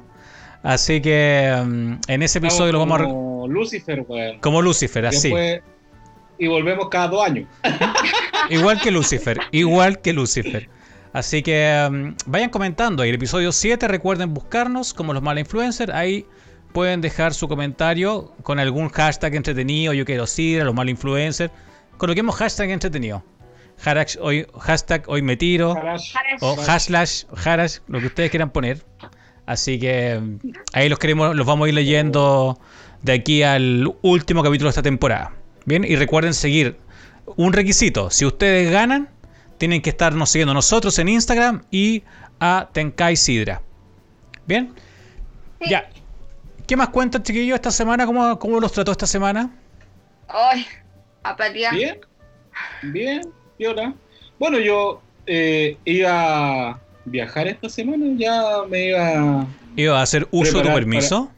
Así 0.63 1.01
que 1.01 1.55
mm, 1.65 1.93
en 2.09 2.23
ese 2.23 2.39
episodio 2.39 2.73
los 2.73 2.81
vamos 2.81 3.01
a... 3.01 3.05
Como 3.05 3.49
Lucifer, 3.49 4.05
weón. 4.09 4.39
Como 4.41 4.63
Lucifer, 4.63 5.07
así. 5.07 5.29
Después- 5.29 5.63
y 6.39 6.49
volvemos 6.49 6.89
cada 6.89 7.09
dos 7.09 7.25
años. 7.25 7.49
Igual 8.51 8.81
que 8.81 8.91
Lucifer, 8.91 9.39
igual 9.53 10.01
que 10.01 10.13
Lucifer. 10.13 10.69
Así 11.13 11.43
que 11.43 11.87
um, 11.89 12.15
vayan 12.27 12.51
comentando 12.51 13.03
ahí 13.03 13.09
el 13.09 13.15
episodio 13.15 13.53
7, 13.53 13.87
recuerden 13.89 14.35
buscarnos 14.35 14.93
como 14.93 15.15
los 15.15 15.23
mala 15.23 15.41
influencers, 15.41 15.93
ahí 15.95 16.27
pueden 16.73 17.01
dejar 17.01 17.33
su 17.35 17.47
comentario 17.49 18.33
con 18.43 18.59
algún 18.59 18.89
hashtag 18.89 19.37
entretenido, 19.37 19.93
yo 19.93 20.05
quiero 20.05 20.27
Sidra, 20.27 20.65
los 20.65 20.75
mala 20.75 20.91
influencers. 20.91 21.53
Coloquemos 21.97 22.35
hashtag 22.37 22.71
entretenido. 22.71 23.23
Hashtag 23.79 24.23
hoy, 24.23 24.47
hashtag 24.61 25.05
hoy 25.09 25.23
me 25.23 25.37
tiro. 25.37 25.75
O 26.41 26.57
hashlash, 26.57 27.25
harash, 27.45 27.79
lo 27.89 28.01
que 28.01 28.07
ustedes 28.07 28.31
quieran 28.31 28.51
poner. 28.51 28.85
Así 29.47 29.79
que 29.79 30.19
mm, 30.21 30.39
ahí 30.73 30.89
los 30.89 30.99
queremos, 30.99 31.35
los 31.35 31.47
vamos 31.47 31.67
a 31.67 31.69
ir 31.69 31.75
leyendo 31.75 32.59
de 33.03 33.13
aquí 33.13 33.43
al 33.43 33.93
último 34.03 34.43
capítulo 34.43 34.69
de 34.69 34.71
esta 34.71 34.83
temporada. 34.83 35.33
Bien, 35.67 35.85
y 35.85 35.97
recuerden 35.97 36.35
seguir 36.35 36.79
un 37.37 37.53
requisito. 37.53 38.11
Si 38.11 38.25
ustedes 38.25 38.71
ganan, 38.71 39.11
tienen 39.59 39.83
que 39.83 39.91
estarnos 39.91 40.31
siguiendo 40.31 40.55
nosotros 40.55 40.99
en 40.99 41.09
Instagram 41.09 41.65
y 41.71 42.03
a 42.41 42.69
Tenkai 42.73 43.17
Sidra. 43.17 43.63
Bien, 44.47 44.75
Sí. 45.61 45.71
ya. 45.71 45.89
¿Qué 46.67 46.77
más 46.77 46.89
cuentan, 46.89 47.23
chiquillos, 47.23 47.55
esta 47.57 47.71
semana? 47.71 48.07
¿Cómo, 48.07 48.39
cómo 48.39 48.59
los 48.61 48.73
trató 48.73 48.93
esta 48.93 49.07
semana? 49.07 49.51
Ay, 50.29 50.67
apatía. 51.25 51.71
Bien, 51.73 52.01
bien, 52.83 53.23
piola. 53.59 53.95
Bueno, 54.39 54.59
yo 54.59 55.03
eh, 55.27 55.77
iba 55.85 56.71
a 56.71 56.81
viajar 57.05 57.49
esta 57.49 57.69
semana, 57.69 58.07
ya 58.17 58.63
me 58.69 58.89
iba. 58.89 59.47
¿Iba 59.77 59.99
a 59.99 60.03
hacer 60.03 60.29
uso 60.31 60.59
de 60.59 60.69
tu 60.69 60.75
permiso? 60.75 61.31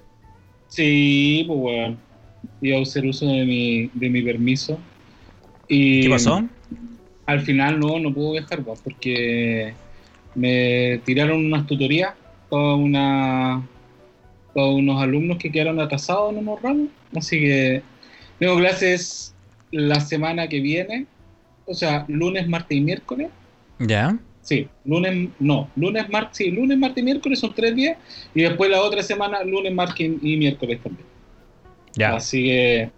Sí, 0.68 1.44
pues 1.46 1.58
bueno, 1.58 1.96
iba 2.60 2.78
a 2.78 2.82
hacer 2.82 3.06
uso 3.06 3.26
de 3.26 3.44
mi, 3.44 3.90
de 3.94 4.10
mi 4.10 4.22
permiso. 4.22 4.78
Y 5.68 6.02
¿Qué 6.02 6.10
pasó? 6.10 6.46
Al 7.24 7.40
final 7.40 7.80
no, 7.80 7.98
no 7.98 8.12
puedo 8.12 8.32
viajar, 8.32 8.62
pues, 8.62 8.80
porque 8.80 9.74
me 10.34 11.00
tiraron 11.04 11.44
unas 11.44 11.66
tutorías 11.66 12.14
para, 12.48 12.74
una, 12.74 13.66
unos 14.54 15.02
alumnos 15.02 15.38
que 15.38 15.50
quedaron 15.50 15.80
atrasados 15.80 16.32
en 16.32 16.38
unos 16.38 16.62
ramos. 16.62 16.88
Así 17.16 17.40
que 17.40 17.82
tengo 18.38 18.56
clases 18.56 19.35
la 19.70 20.00
semana 20.00 20.48
que 20.48 20.60
viene, 20.60 21.06
o 21.66 21.74
sea, 21.74 22.04
lunes, 22.08 22.48
martes 22.48 22.76
y 22.76 22.80
miércoles. 22.80 23.28
Ya. 23.78 24.16
Sí, 24.42 24.68
lunes, 24.84 25.30
no, 25.40 25.68
lunes, 25.74 26.08
martes, 26.08 26.36
sí, 26.38 26.50
lunes, 26.50 26.78
martes 26.78 27.02
y 27.02 27.04
miércoles 27.04 27.40
son 27.40 27.52
tres 27.54 27.74
días. 27.74 27.98
Y 28.34 28.42
después 28.42 28.70
la 28.70 28.80
otra 28.80 29.02
semana, 29.02 29.42
lunes, 29.42 29.74
martes 29.74 30.08
y 30.22 30.36
miércoles 30.36 30.80
también. 30.82 31.06
Ya. 31.94 32.14
Así 32.14 32.44
que, 32.44 32.90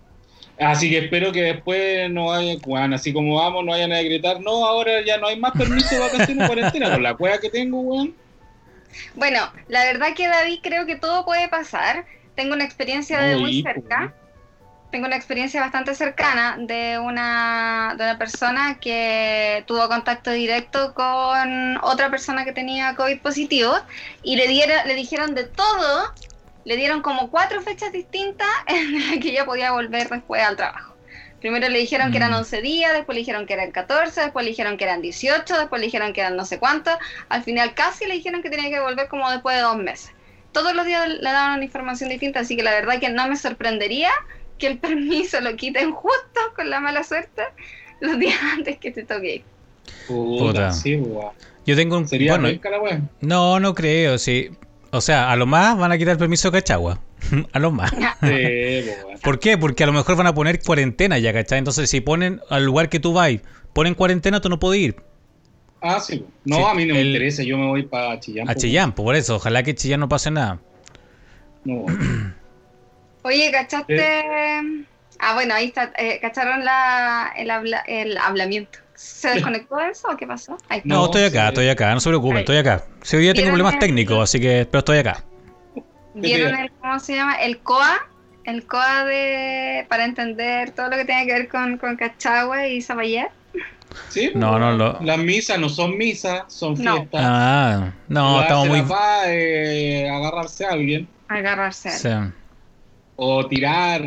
así 0.59 0.91
que 0.91 0.99
espero 0.99 1.33
que 1.33 1.43
después 1.43 2.11
no 2.11 2.33
haya, 2.33 2.57
bueno, 2.67 2.97
así 2.97 3.13
como 3.13 3.37
vamos, 3.37 3.65
no 3.65 3.73
vayan 3.73 3.93
a 3.93 4.03
gritar, 4.03 4.41
no, 4.41 4.67
ahora 4.67 5.03
ya 5.07 5.17
no 5.19 5.29
hay 5.29 5.39
más 5.39 5.53
permiso 5.53 5.95
de 5.95 6.01
vacaciones 6.01 6.47
cuarentena, 6.47 6.91
con 6.91 7.03
la 7.03 7.15
cueva 7.15 7.39
que 7.39 7.49
tengo, 7.49 7.81
weón. 7.81 8.15
Bueno, 9.15 9.51
la 9.69 9.85
verdad 9.85 10.15
que 10.15 10.27
David 10.27 10.59
creo 10.63 10.87
que 10.87 10.97
todo 10.97 11.25
puede 11.25 11.49
pasar. 11.49 12.05
Tengo 12.35 12.55
una 12.55 12.65
experiencia 12.65 13.21
de 13.21 13.37
muy 13.37 13.63
cerca. 13.63 14.15
Tengo 14.91 15.07
una 15.07 15.17
experiencia 15.17 15.61
bastante 15.61 15.95
cercana 15.95 16.57
de 16.59 16.99
una, 16.99 17.95
de 17.99 18.05
una 18.05 18.19
persona 18.19 18.79
que 18.81 19.63
tuvo 19.67 19.87
contacto 19.87 20.31
directo 20.31 20.95
con 20.95 21.77
otra 21.83 22.11
persona 22.11 22.45
que 22.45 22.53
tenía 22.53 22.95
COVID 22.95 23.21
positivo 23.21 23.75
y 24.23 24.37
le, 24.37 24.49
dieron, 24.49 24.87
le 24.87 24.95
dijeron 24.95 25.35
de 25.35 25.45
todo, 25.45 26.15
le 26.65 26.77
dieron 26.77 27.03
como 27.03 27.31
cuatro 27.31 27.61
fechas 27.61 27.93
distintas 27.93 28.49
en 28.67 28.95
las 28.95 29.19
que 29.19 29.31
ella 29.31 29.45
podía 29.45 29.73
volver 29.73 30.09
después 30.09 30.43
al 30.43 30.57
trabajo. 30.57 30.95
Primero 31.41 31.69
le 31.69 31.79
dijeron 31.79 32.11
que 32.11 32.17
eran 32.17 32.33
Mm. 32.33 32.37
11 32.37 32.63
días, 32.63 32.93
después 32.93 33.15
le 33.15 33.21
dijeron 33.21 33.47
que 33.47 33.55
eran 33.55 33.71
14, 33.71 34.23
después 34.23 34.45
le 34.45 34.51
dijeron 34.51 34.77
que 34.77 34.85
eran 34.85 35.03
18, 35.03 35.59
después 35.59 35.81
le 35.81 35.87
dijeron 35.87 36.13
que 36.13 36.21
eran 36.21 36.37
no 36.37 36.45
sé 36.45 36.59
cuántos. 36.59 36.97
Al 37.29 37.43
final 37.45 37.75
casi 37.75 38.07
le 38.07 38.15
dijeron 38.15 38.43
que 38.43 38.51
tenía 38.51 38.71
que 38.71 38.81
volver 38.81 39.09
como 39.09 39.31
después 39.31 39.57
de 39.57 39.63
dos 39.63 39.77
meses. 39.77 40.13
Todos 40.53 40.75
los 40.75 40.87
días 40.87 41.09
le 41.09 41.31
daban 41.31 41.57
una 41.57 41.65
información 41.65 42.09
distinta, 42.09 42.41
así 42.41 42.57
que 42.57 42.63
la 42.63 42.73
verdad 42.73 42.99
que 42.99 43.11
no 43.11 43.29
me 43.29 43.37
sorprendería 43.37 44.11
que 44.59 44.67
el 44.67 44.79
permiso 44.79 45.41
lo 45.41 45.55
quiten 45.57 45.93
justo 45.93 46.41
con 46.55 46.71
la 46.71 46.81
mala 46.81 47.03
suerte 47.03 47.43
los 48.01 48.19
días 48.19 48.39
antes 48.55 48.79
que 48.79 48.91
te 48.91 49.05
toque. 49.05 49.43
Puta. 50.07 50.73
Yo 51.67 51.77
tengo 51.77 51.99
un... 51.99 52.09
Sería 52.09 52.39
bueno, 52.39 52.49
la. 52.49 53.01
No, 53.21 53.61
no 53.61 53.75
creo, 53.75 54.19
sí. 54.19 54.51
O 54.91 55.01
sea, 55.01 55.31
a 55.31 55.37
lo 55.37 55.47
más 55.47 55.77
van 55.77 55.93
a 55.93 55.99
quitar 55.99 56.13
el 56.13 56.19
permiso 56.19 56.51
de 56.51 56.59
Cachagua. 56.59 57.01
a 57.53 57.59
lo 57.59 57.71
más. 57.71 57.91
Sí. 57.91 58.91
¿Por 59.23 59.39
qué? 59.39 59.59
Porque 59.59 59.85
a 59.85 59.87
lo 59.87 59.93
mejor 59.93 60.17
van 60.17 60.27
a 60.27 60.35
poner 60.35 60.63
cuarentena 60.63 61.19
ya, 61.19 61.33
¿cachai? 61.33 61.59
Entonces, 61.59 61.91
si 61.91 62.01
ponen 62.01 62.41
al 62.49 62.65
lugar 62.65 62.89
que 62.89 63.01
tú 63.01 63.13
vas, 63.13 63.33
ponen 63.73 63.95
cuarentena, 63.95 64.41
tú 64.41 64.49
no 64.49 64.59
puedes 64.59 64.83
ir. 64.83 64.97
Ah, 65.81 66.01
sí. 66.01 66.25
No, 66.45 66.57
Sí, 66.57 66.63
a 66.63 66.75
mí 66.75 66.87
no 66.87 66.95
me 66.95 67.03
interesa, 67.03 67.43
yo 67.43 67.57
me 67.57 67.67
voy 67.67 67.85
para 67.85 68.19
Chillán. 68.19 68.49
A 68.49 68.55
Chillán, 68.55 68.93
pues, 68.93 69.05
por 69.05 69.15
eso. 69.15 69.37
Ojalá 69.37 69.63
que 69.63 69.75
Chillán 69.75 70.01
no 70.01 70.09
pase 70.09 70.31
nada. 70.31 70.61
No, 71.65 71.85
Oye, 73.29 73.51
¿cachaste? 73.53 74.01
Ah, 75.21 75.35
bueno, 75.35 75.55
ahí 75.55 75.67
está. 75.67 75.93
eh, 75.99 76.19
¿Cacharon 76.23 76.65
la, 76.65 77.31
el, 77.37 77.51
habla, 77.51 77.85
el 77.87 78.17
hablamiento? 78.17 78.79
¿Se 78.95 79.29
desconectó 79.31 79.79
eso 79.81 80.09
o 80.11 80.17
qué 80.17 80.27
pasó? 80.27 80.57
Ahí 80.69 80.79
está. 80.79 80.89
No, 80.89 80.95
No, 81.01 81.05
estoy 81.07 81.25
acá, 81.25 81.43
sí. 81.43 81.49
estoy 81.49 81.69
acá. 81.69 81.93
No 81.93 82.01
se 82.01 82.09
preocupen, 82.09 82.39
estoy 82.39 82.57
acá. 82.57 82.85
Si 83.03 83.17
hoy 83.17 83.23
día 83.25 83.33
tengo 83.35 83.45
¿Vieron 83.45 83.51
problemas 83.59 83.75
el- 83.75 83.81
técnicos, 83.81 84.23
así 84.23 84.41
que... 84.41 84.67
Pero 84.71 84.79
estoy 84.79 84.99
acá. 84.99 85.25
¿Vieron 86.15 86.55
el, 86.57 86.71
cómo 86.81 86.99
se 87.01 87.15
llama? 87.17 87.35
El 87.35 87.59
COA. 87.59 87.99
El 88.45 88.67
COA 88.67 89.05
de, 89.05 89.87
para 89.91 90.05
entender 90.07 90.71
todo 90.71 90.89
lo 90.89 90.97
que 90.97 91.05
tiene 91.05 91.27
que 91.27 91.33
ver 91.35 91.49
con, 91.49 91.77
con 91.77 91.97
Cachagua 91.97 92.67
y 92.67 92.81
Zapallar. 92.81 93.31
sí, 94.09 94.31
No, 94.35 94.51
pues, 94.53 94.61
no, 94.61 94.67
weón. 94.69 94.79
lo- 94.79 94.99
Las 95.03 95.19
misas 95.19 95.59
no 95.59 95.69
son 95.69 95.99
misas, 95.99 96.43
son 96.49 96.75
No. 96.83 96.97
fiestas. 96.97 97.21
Ah, 97.25 97.93
no, 98.09 98.41
estamos 98.41 98.69
muy... 98.69 98.83
paz, 98.83 99.25
eh, 99.27 100.09
agarrarse 100.11 100.65
a 100.65 100.71
alguien 100.71 101.07
Agarrarse. 101.29 101.91
Sí. 101.91 102.09
O 103.21 103.45
tirar, 103.49 104.03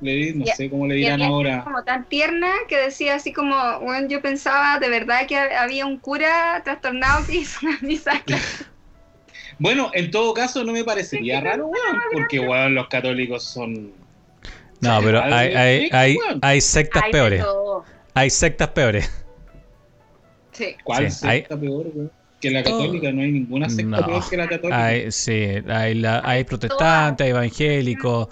le 0.00 0.12
di- 0.12 0.32
no 0.34 0.44
Y- 0.44 0.48
sé 0.48 0.68
cómo 0.68 0.86
le 0.88 0.96
dirán 0.96 1.22
ahora. 1.22 1.62
como 1.62 1.84
tan 1.84 2.04
tierna 2.08 2.50
que 2.68 2.76
decía 2.76 3.14
así 3.14 3.32
como, 3.32 3.54
bueno, 3.80 4.08
yo 4.08 4.20
pensaba 4.20 4.80
de 4.80 4.88
verdad 4.88 5.26
que 5.28 5.36
ha- 5.36 5.62
había 5.62 5.86
un 5.86 5.98
cura 5.98 6.60
trastornado 6.64 7.24
que 7.26 7.36
hizo 7.36 7.66
una 7.66 7.78
misa. 7.80 8.12
Bueno, 9.62 9.90
en 9.92 10.10
todo 10.10 10.32
caso 10.32 10.64
no 10.64 10.72
me 10.72 10.84
parecería 10.84 11.38
raro, 11.42 11.66
weón, 11.66 12.00
porque 12.12 12.40
weón, 12.40 12.74
los 12.74 12.88
católicos 12.88 13.44
son 13.44 13.92
No, 14.80 15.00
pero 15.02 15.22
hay, 15.22 15.54
hay, 15.54 15.88
hay, 15.92 16.18
hay 16.40 16.60
sectas 16.62 17.02
Hay 17.04 17.12
peores. 17.12 17.42
todo. 17.44 17.84
Hay 18.14 18.30
sectas 18.30 18.68
peores. 18.68 19.10
Sí. 20.52 20.76
¿Cuál 20.82 21.10
Sí, 21.10 21.26
hay- 21.28 21.38
secta 21.40 21.60
peor, 21.60 21.86
weón? 21.94 22.10
Que 22.40 22.50
la 22.50 22.62
católica, 22.62 23.12
no 23.12 23.20
hay 23.20 23.32
ninguna 23.32 23.68
secta 23.68 23.98
No. 24.00 24.06
peor 24.06 24.30
que 24.30 24.36
la 24.38 24.48
católica. 24.48 24.86
Hay, 24.86 25.12
sí, 25.12 25.46
hay, 25.68 25.94
la- 25.94 26.22
hay 26.24 26.44
protestantes, 26.44 27.24
hay 27.26 27.30
evangélicos. 27.30 28.28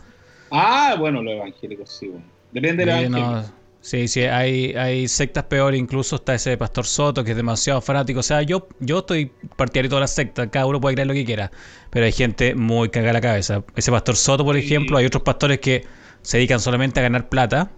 Ah, 0.50 0.96
bueno, 0.98 1.22
los 1.22 1.34
evangélicos 1.34 1.90
sí, 1.90 2.08
weón. 2.08 2.24
Depende 2.52 2.84
de 2.84 2.92
la 2.92 3.00
Sí, 3.00 3.08
no, 3.08 3.44
sí, 3.80 4.08
sí, 4.08 4.22
hay, 4.22 4.72
hay 4.74 5.06
sectas 5.08 5.44
peores, 5.44 5.78
incluso 5.78 6.16
está 6.16 6.34
ese 6.34 6.56
pastor 6.56 6.86
Soto 6.86 7.22
que 7.24 7.32
es 7.32 7.36
demasiado 7.36 7.80
fanático. 7.80 8.20
O 8.20 8.22
sea, 8.22 8.42
yo, 8.42 8.68
yo 8.80 9.00
estoy 9.00 9.32
partidario 9.56 9.88
de 9.88 9.90
todas 9.90 10.02
las 10.02 10.14
sectas, 10.14 10.48
cada 10.50 10.66
uno 10.66 10.80
puede 10.80 10.94
creer 10.94 11.08
lo 11.08 11.14
que 11.14 11.24
quiera, 11.24 11.50
pero 11.90 12.06
hay 12.06 12.12
gente 12.12 12.54
muy 12.54 12.88
cagada 12.88 13.12
la 13.12 13.20
cabeza. 13.20 13.62
Ese 13.76 13.90
pastor 13.90 14.16
Soto, 14.16 14.44
por 14.44 14.56
Sí. 14.56 14.62
ejemplo, 14.64 14.96
hay 14.98 15.06
otros 15.06 15.22
pastores 15.22 15.58
que 15.60 15.84
se 16.22 16.38
dedican 16.38 16.60
solamente 16.60 17.00
a 17.00 17.02
ganar 17.02 17.28
plata. 17.28 17.70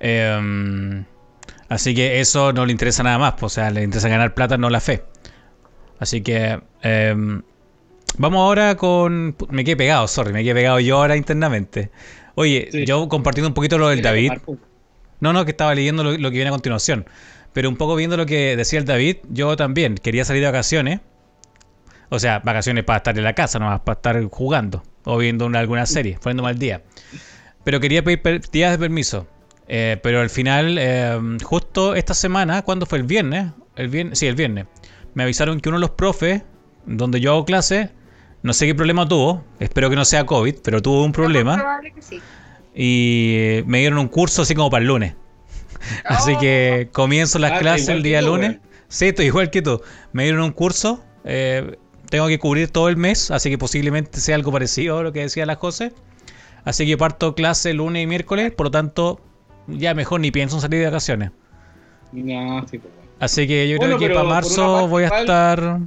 Em, 0.00 1.04
así 1.68 1.94
que 1.94 2.20
eso 2.20 2.52
no 2.52 2.66
le 2.66 2.72
interesa 2.72 3.02
nada 3.02 3.18
más, 3.18 3.32
pues, 3.34 3.44
o 3.44 3.54
sea, 3.54 3.70
le 3.70 3.82
interesa 3.82 4.08
ganar 4.08 4.34
plata, 4.34 4.58
no 4.58 4.68
la 4.70 4.80
fe. 4.80 5.04
Así 5.98 6.20
que 6.22 6.60
em, 6.82 7.42
vamos 8.18 8.40
ahora 8.40 8.76
con... 8.76 9.36
Me 9.50 9.64
quedé 9.64 9.76
pegado, 9.76 10.06
sorry, 10.08 10.32
me 10.32 10.42
quedé 10.42 10.54
pegado 10.54 10.80
yo 10.80 10.96
ahora 10.98 11.16
internamente. 11.16 11.90
Oye, 12.34 12.68
Sí. 12.72 12.84
yo 12.86 13.08
compartiendo 13.08 13.48
un 13.48 13.54
poquito 13.54 13.78
lo 13.78 13.88
del 13.88 14.02
David. 14.02 14.32
No, 15.20 15.32
no, 15.32 15.44
que 15.44 15.50
estaba 15.52 15.74
leyendo 15.74 16.02
lo, 16.02 16.12
lo 16.12 16.30
que 16.30 16.36
viene 16.36 16.48
a 16.48 16.52
continuación. 16.52 17.06
Pero 17.52 17.68
un 17.68 17.76
poco 17.76 17.94
viendo 17.94 18.16
lo 18.16 18.24
que 18.26 18.56
decía 18.56 18.78
el 18.78 18.86
David, 18.86 19.18
yo 19.30 19.54
también 19.56 19.96
quería 19.96 20.24
salir 20.24 20.40
de 20.42 20.46
vacaciones. 20.48 21.00
O 22.08 22.18
sea, 22.18 22.40
vacaciones 22.40 22.84
para 22.84 22.98
estar 22.98 23.16
en 23.16 23.24
la 23.24 23.34
casa, 23.34 23.58
no 23.58 23.82
para 23.84 23.96
estar 23.96 24.22
jugando 24.24 24.82
o 25.04 25.18
viendo 25.18 25.46
una, 25.46 25.58
alguna 25.60 25.86
serie, 25.86 26.18
poniendo 26.22 26.42
mal 26.42 26.58
día. 26.58 26.82
Pero 27.64 27.80
quería 27.80 28.02
pedir 28.02 28.22
per- 28.22 28.40
días 28.50 28.70
de 28.72 28.78
permiso. 28.78 29.26
Eh, 29.68 29.98
pero 30.02 30.20
al 30.20 30.28
final, 30.30 30.76
eh, 30.78 31.18
justo 31.42 31.94
esta 31.94 32.14
semana, 32.14 32.62
¿cuándo 32.62 32.84
fue? 32.86 32.98
El 32.98 33.04
viernes. 33.04 33.52
El 33.76 33.88
viernes, 33.88 34.18
sí, 34.18 34.26
el 34.26 34.34
viernes. 34.34 34.66
Me 35.14 35.22
avisaron 35.22 35.60
que 35.60 35.68
uno 35.68 35.78
de 35.78 35.82
los 35.82 35.90
profes, 35.90 36.42
donde 36.84 37.20
yo 37.20 37.32
hago 37.32 37.44
clase, 37.44 37.90
no 38.42 38.52
sé 38.52 38.66
qué 38.66 38.74
problema 38.74 39.06
tuvo. 39.08 39.44
Espero 39.60 39.88
que 39.90 39.96
no 39.96 40.04
sea 40.04 40.24
COVID, 40.26 40.56
pero 40.62 40.82
tuvo 40.82 41.04
un 41.04 41.12
problema. 41.12 41.54
probable 41.56 41.92
que 41.92 42.02
sí. 42.02 42.20
Y 42.74 43.34
eh, 43.38 43.64
me 43.66 43.78
dieron 43.80 43.98
un 43.98 44.08
curso 44.08 44.42
así 44.42 44.54
como 44.54 44.70
para 44.70 44.82
el 44.82 44.88
lunes. 44.88 45.14
Así 46.04 46.32
Oh. 46.36 46.38
que 46.40 46.88
comienzo 46.92 47.38
las 47.40 47.52
Ah, 47.52 47.58
clases 47.58 47.88
el 47.88 48.02
día 48.02 48.20
tú, 48.20 48.26
lunes. 48.28 48.50
weón. 48.50 48.62
Sí, 48.88 49.06
estoy 49.06 49.26
igual 49.26 49.50
que 49.50 49.62
tú. 49.62 49.80
Me 50.12 50.24
dieron 50.24 50.42
un 50.42 50.52
curso. 50.52 51.02
eh, 51.24 51.76
tengo 52.10 52.26
que 52.28 52.38
cubrir 52.38 52.68
todo 52.68 52.88
el 52.90 52.96
mes, 52.98 53.30
así 53.30 53.48
que 53.48 53.56
posiblemente 53.56 54.20
sea 54.20 54.34
algo 54.36 54.52
parecido 54.52 54.98
a 54.98 55.02
lo 55.02 55.12
que 55.12 55.20
decía 55.20 55.46
la 55.46 55.54
José. 55.56 55.92
Así 56.64 56.86
que 56.86 56.96
parto 56.98 57.34
clase 57.34 57.72
lunes 57.72 58.02
y 58.04 58.06
miércoles, 58.06 58.52
por 58.52 58.66
lo 58.66 58.70
tanto, 58.70 59.18
ya 59.66 59.94
mejor 59.94 60.20
ni 60.20 60.30
pienso 60.30 60.56
en 60.56 60.60
salir 60.62 60.80
de 60.80 60.86
vacaciones. 60.86 61.30
No, 62.12 62.66
sí, 62.68 62.78
pues. 62.78 62.92
Así 63.18 63.46
que 63.48 63.66
yo 63.68 63.78
Bueno, 63.78 63.96
creo 63.96 64.08
que 64.10 64.14
para 64.14 64.28
marzo 64.28 64.86
voy 64.88 65.04
a 65.04 65.08
estar. 65.08 65.78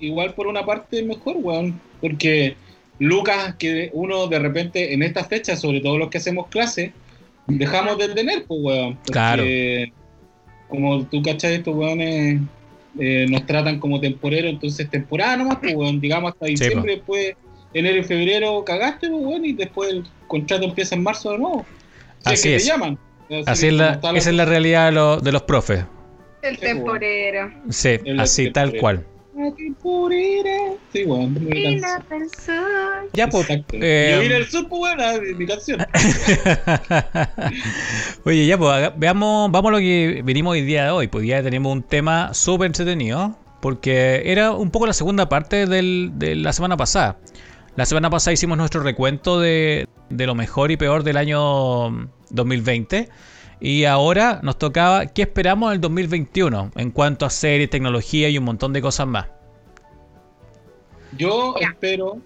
Igual 0.00 0.34
por 0.34 0.46
una 0.46 0.64
parte 0.64 1.02
mejor, 1.02 1.36
weón. 1.38 1.80
Porque 2.00 2.56
Lucas, 2.98 3.54
que 3.58 3.90
uno 3.92 4.26
de 4.26 4.38
repente 4.38 4.92
en 4.94 5.02
esta 5.02 5.24
fecha, 5.24 5.56
sobre 5.56 5.80
todo 5.80 5.98
los 5.98 6.10
que 6.10 6.18
hacemos 6.18 6.48
clase, 6.48 6.92
dejamos 7.46 7.98
de 7.98 8.08
tener, 8.08 8.44
pues, 8.44 8.60
weón. 8.62 8.94
Porque, 8.96 9.12
Claro. 9.12 9.44
Como 10.68 11.04
tú 11.06 11.22
cachai, 11.22 11.54
estos 11.56 11.74
weones 11.76 12.40
eh, 12.98 13.26
nos 13.28 13.46
tratan 13.46 13.78
como 13.78 14.00
temporero, 14.00 14.48
entonces 14.48 14.88
temporada 14.90 15.36
nomás, 15.36 15.58
pues, 15.60 15.74
weón. 15.74 16.00
Digamos 16.00 16.32
hasta 16.32 16.46
diciembre, 16.46 16.96
después 16.96 17.34
enero 17.74 17.98
y 17.98 18.02
febrero 18.04 18.64
cagaste, 18.64 19.08
pues, 19.08 19.22
weón, 19.24 19.44
y 19.44 19.52
después 19.52 19.90
el 19.92 20.04
contrato 20.26 20.64
empieza 20.64 20.94
en 20.94 21.02
marzo 21.02 21.32
de 21.32 21.38
nuevo. 21.38 21.66
Si 22.26 22.32
Así 22.32 22.48
que 22.48 22.56
es. 22.56 22.62
te 22.62 22.68
llaman. 22.68 22.98
Así 23.46 23.68
es 23.68 23.72
la, 23.72 24.00
esa 24.14 24.30
es 24.30 24.36
la 24.36 24.44
realidad 24.44 24.86
de, 24.86 24.92
lo- 24.92 25.20
de 25.20 25.32
los 25.32 25.42
profes. 25.42 25.84
El 26.42 26.56
bueno. 26.56 26.74
temporero. 26.74 27.52
Sí, 27.70 27.96
El 28.04 28.20
así, 28.20 28.50
tal 28.50 28.76
cual. 28.76 29.04
Sí, 30.92 31.04
weón. 31.04 31.34
persona. 32.08 33.02
Ya, 33.12 33.28
pues. 33.28 33.50
Exacto. 33.50 33.76
eh, 33.80 34.12
Yo 34.14 34.20
vine 34.22 34.34
al 34.36 34.46
sur, 34.46 34.68
pues, 34.68 34.94
weón, 34.96 35.38
mi 35.38 35.46
canción. 35.46 35.80
Oye, 38.24 38.46
ya, 38.46 38.58
pues 38.58 38.90
veamos, 38.96 39.50
vamos 39.50 39.68
a 39.70 39.72
lo 39.72 39.78
que 39.78 40.22
venimos 40.24 40.52
hoy 40.52 40.62
día 40.62 40.84
de 40.84 40.90
hoy. 40.90 41.08
Pues 41.08 41.26
ya 41.26 41.42
tenemos 41.42 41.72
un 41.72 41.82
tema 41.82 42.32
súper 42.34 42.66
entretenido, 42.66 43.36
porque 43.60 44.22
era 44.26 44.52
un 44.52 44.70
poco 44.70 44.86
la 44.86 44.92
segunda 44.92 45.28
parte 45.28 45.66
del- 45.66 46.12
de 46.14 46.34
la 46.36 46.52
semana 46.52 46.76
pasada. 46.76 47.18
La 47.76 47.86
semana 47.86 48.10
pasada 48.10 48.32
hicimos 48.34 48.56
nuestro 48.56 48.82
recuento 48.82 49.40
de, 49.40 49.88
de 50.10 50.26
lo 50.26 50.34
mejor 50.34 50.70
y 50.70 50.76
peor 50.76 51.02
del 51.02 51.16
año 51.16 52.08
2020. 52.30 53.08
Y 53.60 53.84
ahora 53.84 54.40
nos 54.42 54.58
tocaba 54.58 55.06
qué 55.06 55.22
esperamos 55.22 55.70
del 55.70 55.80
2021 55.80 56.72
en 56.76 56.90
cuanto 56.90 57.24
a 57.24 57.30
series, 57.30 57.70
tecnología 57.70 58.28
y 58.28 58.38
un 58.38 58.44
montón 58.44 58.72
de 58.72 58.82
cosas 58.82 59.06
más. 59.06 59.26
Yo 61.16 61.54
espero. 61.60 62.18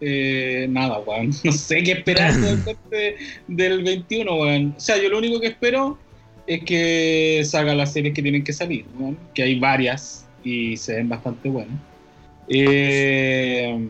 eh, 0.00 0.66
nada, 0.68 0.98
weón. 1.00 1.30
No 1.44 1.52
sé 1.52 1.82
qué 1.82 1.92
esperar 1.92 2.34
del, 2.40 2.62
corte 2.62 3.16
del 3.48 3.82
21, 3.82 4.34
weón. 4.34 4.74
O 4.76 4.80
sea, 4.80 4.96
yo 5.00 5.08
lo 5.08 5.18
único 5.18 5.40
que 5.40 5.48
espero 5.48 5.98
es 6.46 6.64
que 6.64 7.42
salgan 7.44 7.78
las 7.78 7.92
series 7.92 8.14
que 8.14 8.22
tienen 8.22 8.42
que 8.42 8.52
salir, 8.52 8.84
weón. 8.98 9.18
Que 9.34 9.42
hay 9.42 9.58
varias 9.58 10.26
y 10.44 10.76
se 10.76 10.96
ven 10.96 11.08
bastante 11.08 11.48
buenas. 11.48 11.78
Eh, 12.48 13.88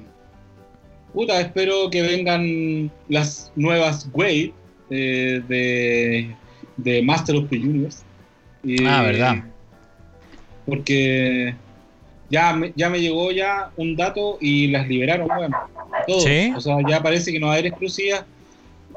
puta, 1.12 1.40
espero 1.40 1.90
que 1.90 2.02
vengan 2.02 2.90
las 3.08 3.50
nuevas 3.56 4.08
Wave 4.12 4.52
eh, 4.90 5.42
de, 5.48 6.34
de 6.76 7.02
Master 7.02 7.36
of 7.36 7.48
the 7.48 7.56
Universe. 7.56 8.02
Y- 8.64 8.84
Ah, 8.86 9.02
verdad. 9.02 9.44
porque 10.66 11.54
ya 12.30 12.52
me, 12.54 12.72
ya 12.76 12.88
me 12.88 13.00
llegó 13.00 13.30
ya 13.32 13.70
un 13.76 13.96
dato 13.96 14.38
y 14.40 14.68
las 14.68 14.86
liberaron. 14.88 15.28
Todos. 16.06 16.24
¿Sí? 16.24 16.52
O 16.56 16.60
sea, 16.60 16.76
ya 16.88 17.02
parece 17.02 17.32
que 17.32 17.40
no 17.40 17.46
va 17.48 17.52
a 17.54 17.56
haber 17.56 17.66
exclusivas. 17.66 18.24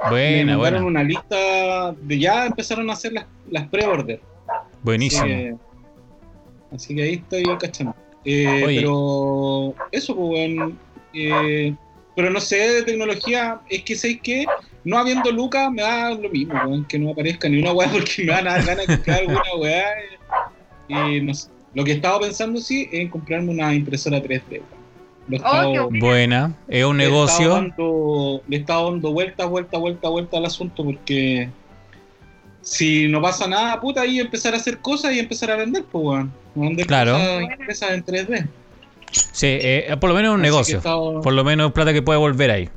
me 0.03 0.09
Buena, 0.09 0.57
mandaron 0.57 0.83
buena. 0.83 1.01
una 1.01 1.03
lista 1.03 1.91
de 2.01 2.19
ya 2.19 2.45
empezaron 2.47 2.89
a 2.89 2.93
hacer 2.93 3.13
las, 3.13 3.25
las 3.49 3.67
pre-order. 3.69 4.19
Buenísimo. 4.83 5.23
Así 5.23 5.33
que, 5.33 5.55
así 6.75 6.95
que 6.95 7.01
ahí 7.03 7.13
estoy 7.15 7.43
yo 7.45 7.57
cachando. 7.57 7.95
Eh, 8.25 8.63
pero 8.65 9.73
eso, 9.91 10.15
pues, 10.15 10.51
eh, 11.13 11.73
pero 12.15 12.29
no 12.29 12.39
sé 12.39 12.55
de 12.57 12.83
tecnología, 12.83 13.59
es 13.69 13.83
que 13.83 13.95
sé 13.95 14.19
que 14.19 14.45
no 14.83 14.97
habiendo 14.97 15.31
Lucas 15.31 15.71
me 15.71 15.81
da 15.81 16.11
lo 16.11 16.29
mismo, 16.29 16.53
weón, 16.65 16.85
que 16.85 16.97
no 16.99 17.11
aparezca 17.11 17.49
ni 17.49 17.59
una 17.59 17.73
weá 17.73 17.89
porque 17.91 18.23
me 18.23 18.31
van 18.31 18.47
a 18.47 18.51
dar 18.53 18.65
ganas 18.65 18.87
de 18.87 18.95
comprar 18.95 19.19
alguna 19.21 19.55
weá. 19.59 19.85
Y 20.87 21.21
no 21.21 21.33
sé. 21.33 21.49
Lo 21.73 21.83
que 21.83 21.91
estaba 21.93 22.19
pensando 22.21 22.59
sí 22.61 22.87
es 22.91 23.01
en 23.01 23.09
comprarme 23.09 23.51
una 23.51 23.73
impresora 23.73 24.21
3D. 24.21 24.43
weón. 24.49 24.63
Lo 25.27 25.37
he 25.37 25.39
Oh, 25.39 25.45
estado-. 25.45 25.89
Buena. 25.99 26.55
Es 26.67 26.85
un 26.85 26.97
le 26.97 27.03
he 27.03 27.07
estado 27.07 27.21
negocio. 27.25 27.49
dando- 27.49 28.41
le 28.47 28.55
he 28.55 28.59
estado 28.59 28.91
dando 28.91 29.11
vuelta, 29.11 29.45
vuelta, 29.45 29.77
vuelta, 29.79 30.07
vuelta 30.09 30.37
al 30.37 30.45
asunto 30.45 30.83
porque 30.85 31.49
si 32.61 33.07
no 33.07 33.21
pasa 33.21 33.47
nada, 33.47 33.79
puta, 33.79 34.01
ahí 34.01 34.19
empezar 34.19 34.53
a 34.53 34.57
hacer 34.57 34.79
cosas 34.79 35.13
y 35.13 35.19
empezar 35.19 35.51
a 35.51 35.55
vender, 35.55 35.83
pues, 35.91 36.03
weón. 36.05 36.33
Vender 36.55 36.85
Claro. 36.87 37.13
cosas 37.13 37.41
impresas 37.41 37.91
en 37.91 38.03
3D. 38.05 38.47
Sí, 39.31 39.47
eh, 39.47 39.95
por 39.99 40.09
lo 40.09 40.15
menos 40.15 40.31
es 40.31 40.35
un 40.35 40.41
Así 40.41 40.73
negocio. 40.73 41.21
Por 41.21 41.33
lo 41.33 41.43
menos 41.43 41.71
plata 41.71 41.93
que 41.93 42.01
puede 42.01 42.19
volver 42.19 42.51
ahí. 42.51 42.69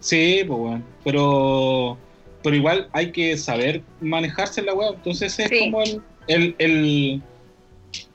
Sí, 0.00 0.42
pues, 0.46 0.58
weón. 0.60 0.84
Pero, 1.04 1.98
pero 2.42 2.56
igual 2.56 2.88
hay 2.92 3.10
que 3.12 3.36
saber 3.36 3.82
manejarse 4.00 4.60
en 4.60 4.66
la 4.66 4.74
web. 4.74 4.94
Entonces 4.96 5.38
es 5.38 5.48
Sí. 5.48 5.58
como 5.60 5.82
el, 5.82 6.02
el, 6.28 6.54
el- 6.58 7.22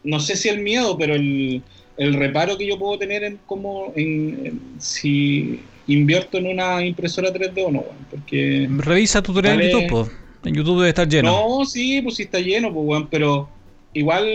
no 0.03 0.19
sé 0.19 0.35
si 0.35 0.49
el 0.49 0.59
miedo, 0.61 0.97
pero 0.97 1.15
el, 1.15 1.61
el 1.97 2.13
reparo 2.13 2.57
que 2.57 2.67
yo 2.67 2.77
puedo 2.79 2.97
tener 2.97 3.23
en 3.23 3.39
cómo, 3.45 3.91
en, 3.95 4.39
en 4.45 4.61
si 4.79 5.59
invierto 5.87 6.37
en 6.37 6.47
una 6.47 6.85
impresora 6.85 7.33
3D 7.33 7.63
o 7.65 7.71
no, 7.71 7.79
weón. 7.79 7.95
Porque 8.09 8.67
Revisa 8.77 9.21
tutorial 9.21 9.61
en. 9.61 9.69
YouTube. 9.71 9.87
po. 9.89 10.09
En 10.43 10.55
YouTube 10.55 10.77
debe 10.77 10.89
estar 10.89 11.07
lleno. 11.07 11.31
No, 11.59 11.65
sí, 11.65 12.01
pues 12.01 12.15
sí 12.15 12.23
está 12.23 12.39
lleno, 12.39 12.73
pues, 12.73 12.85
weón, 12.85 13.07
pero 13.09 13.47
igual 13.93 14.25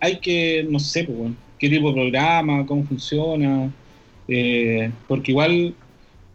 hay 0.00 0.18
que, 0.20 0.66
no 0.68 0.78
sé, 0.78 1.04
pues, 1.04 1.18
weón, 1.18 1.36
qué 1.58 1.68
tipo 1.68 1.88
de 1.88 1.94
programa, 1.94 2.64
cómo 2.66 2.84
funciona, 2.84 3.70
eh, 4.28 4.90
porque 5.06 5.32
igual, 5.32 5.74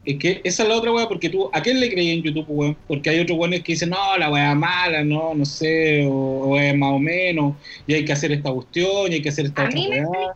es 0.06 0.18
que 0.18 0.42
esa 0.44 0.64
es 0.64 0.70
la 0.70 0.76
otra 0.76 0.92
weá, 0.92 1.08
porque 1.08 1.30
tú, 1.30 1.50
¿a 1.54 1.62
quién 1.62 1.80
le 1.80 1.90
creí 1.90 2.10
en 2.12 2.24
YouTube, 2.24 2.46
weón? 2.50 2.78
Porque 2.88 3.10
hay 3.10 3.20
otros 3.20 3.38
weones 3.38 3.64
que 3.64 3.74
dicen, 3.74 3.90
no, 3.90 4.18
la 4.18 4.30
weá 4.30 4.52
es 4.52 4.58
mala, 4.58 5.04
no, 5.04 5.34
no 5.34 5.46
sé, 5.46 6.06
o, 6.06 6.12
o 6.12 6.60
es 6.60 6.76
más 6.76 6.92
o 6.92 7.00
menos, 7.00 7.56
y 7.88 7.94
hay 7.94 8.06
que 8.06 8.12
hacer 8.14 8.32
esta 8.32 8.52
cuestión, 8.52 9.12
y 9.12 9.16
hay 9.16 9.22
que 9.22 9.30
hacer 9.30 9.46
esta 9.46 9.64
A 9.64 9.66
otra 9.66 9.80
mí 9.80 9.88
me 9.90 10.06
weá. 10.06 10.34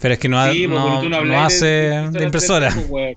Pero 0.00 0.14
es 0.14 0.20
que 0.20 0.28
no, 0.28 0.38
ha- 0.40 0.52
Sí, 0.52 0.66
no, 0.66 1.02
no 1.24 1.40
hace 1.40 1.64
de 1.64 2.24
impresora. 2.24 2.70
3D, 2.70 2.86
weón. 2.88 3.16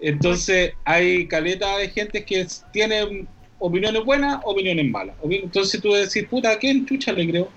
Entonces, 0.00 0.72
hay 0.84 1.26
caleta 1.28 1.76
de 1.76 1.90
gente 1.90 2.24
que 2.24 2.46
tiene 2.72 3.26
opiniones 3.58 4.04
buenas, 4.04 4.40
opiniones 4.44 4.90
malas. 4.90 5.14
Entonces 5.22 5.80
tú 5.80 5.92
decís, 5.92 6.24
puta, 6.28 6.52
¿a 6.52 6.58
quién 6.58 6.86
chucha 6.86 7.12
le 7.12 7.28
creo? 7.28 7.48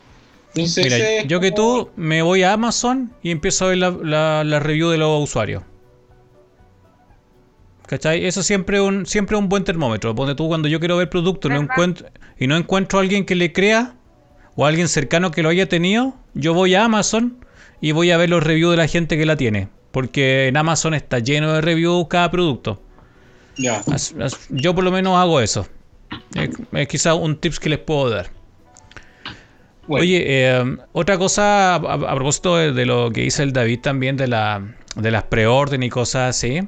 Entonces, 0.55 0.83
Mira, 0.85 0.97
ese 0.97 1.17
es 1.19 1.27
yo 1.27 1.39
que 1.39 1.51
tú 1.51 1.89
me 1.95 2.21
voy 2.21 2.43
a 2.43 2.53
Amazon 2.53 3.11
y 3.23 3.31
empiezo 3.31 3.65
a 3.65 3.69
ver 3.69 3.77
la, 3.77 3.89
la- 3.91 4.43
la 4.43 4.59
review 4.59 4.89
de 4.89 4.97
los 4.97 5.23
usuarios. 5.23 5.63
¿Cachai? 7.87 8.25
Eso 8.25 8.43
siempre 8.43 8.77
es 8.77 8.83
un, 8.83 9.05
siempre 9.05 9.35
un 9.37 9.49
buen 9.49 9.63
termómetro. 9.63 10.15
Ponte 10.15 10.35
tú 10.35 10.47
cuando 10.47 10.67
yo 10.67 10.79
quiero 10.79 10.97
ver 10.97 11.09
producto 11.09 11.49
no 11.49 11.55
encuentro, 11.57 12.07
y 12.39 12.47
no 12.47 12.55
encuentro 12.55 12.99
a 12.99 13.01
alguien 13.01 13.25
que 13.25 13.35
le 13.35 13.51
crea 13.51 13.95
o 14.55 14.65
a 14.65 14.69
alguien 14.69 14.87
cercano 14.87 15.31
que 15.31 15.43
lo 15.43 15.49
haya 15.49 15.67
tenido, 15.67 16.15
yo 16.33 16.53
voy 16.53 16.75
a 16.75 16.85
Amazon 16.85 17.45
y 17.81 17.91
voy 17.91 18.11
a 18.11 18.17
ver 18.17 18.29
los 18.29 18.41
reviews 18.43 18.71
de 18.71 18.77
la 18.77 18.87
gente 18.87 19.17
que 19.17 19.25
la 19.25 19.35
tiene. 19.35 19.67
Porque 19.91 20.47
en 20.47 20.57
Amazon 20.57 20.93
está 20.93 21.19
lleno 21.19 21.51
de 21.53 21.61
reviews 21.61 22.07
cada 22.09 22.31
producto. 22.31 22.81
Ya. 23.57 23.81
As- 23.91 24.15
as- 24.19 24.47
Yo 24.49 24.73
por 24.73 24.83
lo 24.83 24.91
menos 24.91 25.17
hago 25.17 25.39
eso. 25.41 25.67
Es, 26.35 26.49
es 26.71 26.87
quizá 26.87 27.13
un 27.15 27.35
tips 27.37 27.59
que 27.59 27.69
les 27.69 27.79
puedo 27.79 28.09
dar. 28.09 28.31
Bueno, 29.87 30.03
Oye, 30.03 30.23
eh, 30.25 30.77
otra 30.93 31.17
cosa 31.17 31.75
a, 31.75 32.15
propósito 32.15 32.55
de, 32.55 32.71
de 32.71 32.85
lo 32.85 33.11
que 33.11 33.21
dice 33.21 33.43
el 33.43 33.51
David 33.51 33.81
también 33.81 34.15
de, 34.15 34.27
la, 34.27 34.75
de 34.95 35.11
las 35.11 35.23
preorden 35.23 35.83
y 35.83 35.89
cosas 35.89 36.35
así. 36.35 36.61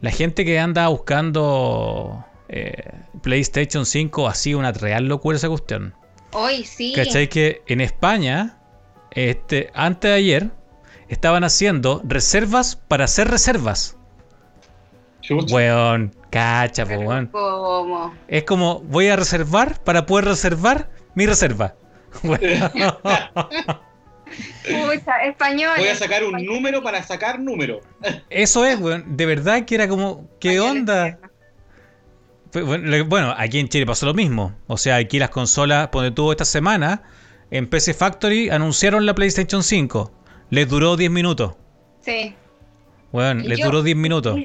La 0.00 0.10
gente 0.10 0.44
que 0.44 0.58
anda 0.58 0.88
buscando 0.88 2.24
eh, 2.48 2.92
PlayStation 3.22 3.84
5 3.84 4.28
ha 4.28 4.34
sido 4.34 4.58
una 4.58 4.72
real 4.72 5.06
locura 5.06 5.36
esa 5.36 5.48
cuestión. 5.48 5.94
Hoy 6.32 6.64
sí. 6.64 6.92
¿Cachai? 6.94 7.28
Que 7.28 7.62
en 7.66 7.80
España, 7.80 8.58
este, 9.10 9.70
antes 9.74 10.10
de 10.10 10.16
ayer, 10.16 10.50
estaban 11.08 11.44
haciendo 11.44 12.00
reservas 12.04 12.76
para 12.76 13.04
hacer 13.04 13.28
reservas. 13.28 13.96
chucha. 15.20 15.54
Weón, 15.54 16.14
Cacha, 16.30 16.84
Pero 16.86 17.00
weón. 17.00 17.30
Es 18.28 18.44
como, 18.44 18.80
voy 18.80 19.08
a 19.08 19.16
reservar 19.16 19.82
para 19.82 20.06
poder 20.06 20.26
reservar 20.26 20.90
mi 21.14 21.26
reserva. 21.26 21.74
Bueno. 22.22 22.70
Pucha, 24.64 25.24
español. 25.24 25.70
Voy 25.78 25.88
a 25.88 25.94
sacar 25.94 26.22
un 26.24 26.32
número 26.44 26.82
para 26.82 27.02
sacar 27.02 27.40
número. 27.40 27.80
Eso 28.28 28.64
es, 28.64 28.78
weón. 28.78 29.16
De 29.16 29.24
verdad 29.26 29.64
que 29.64 29.74
era 29.74 29.88
como, 29.88 30.28
¿qué 30.38 30.54
Español 30.56 30.78
onda? 30.78 31.18
Fue- 32.50 33.02
Bueno, 33.04 33.34
aquí 33.36 33.58
en 33.58 33.68
Chile 33.68 33.86
pasó 33.86 34.06
lo 34.06 34.14
mismo. 34.14 34.54
O 34.66 34.76
sea, 34.76 34.96
aquí 34.96 35.18
las 35.18 35.30
consolas, 35.30 35.88
donde 35.90 36.10
tuvo 36.10 36.32
esta 36.32 36.44
semana, 36.44 37.02
en 37.50 37.68
PC 37.68 37.94
Factory 37.94 38.50
anunciaron 38.50 39.06
la 39.06 39.14
PlayStation 39.14 39.62
5. 39.62 40.12
Les 40.50 40.68
duró 40.68 40.96
10 40.96 41.10
minutos. 41.10 41.54
Sí. 42.00 42.34
Bueno, 43.12 43.42
les 43.44 43.58
Yo- 43.58 43.66
duró 43.66 43.82
10 43.82 43.96
minutos. 43.96 44.36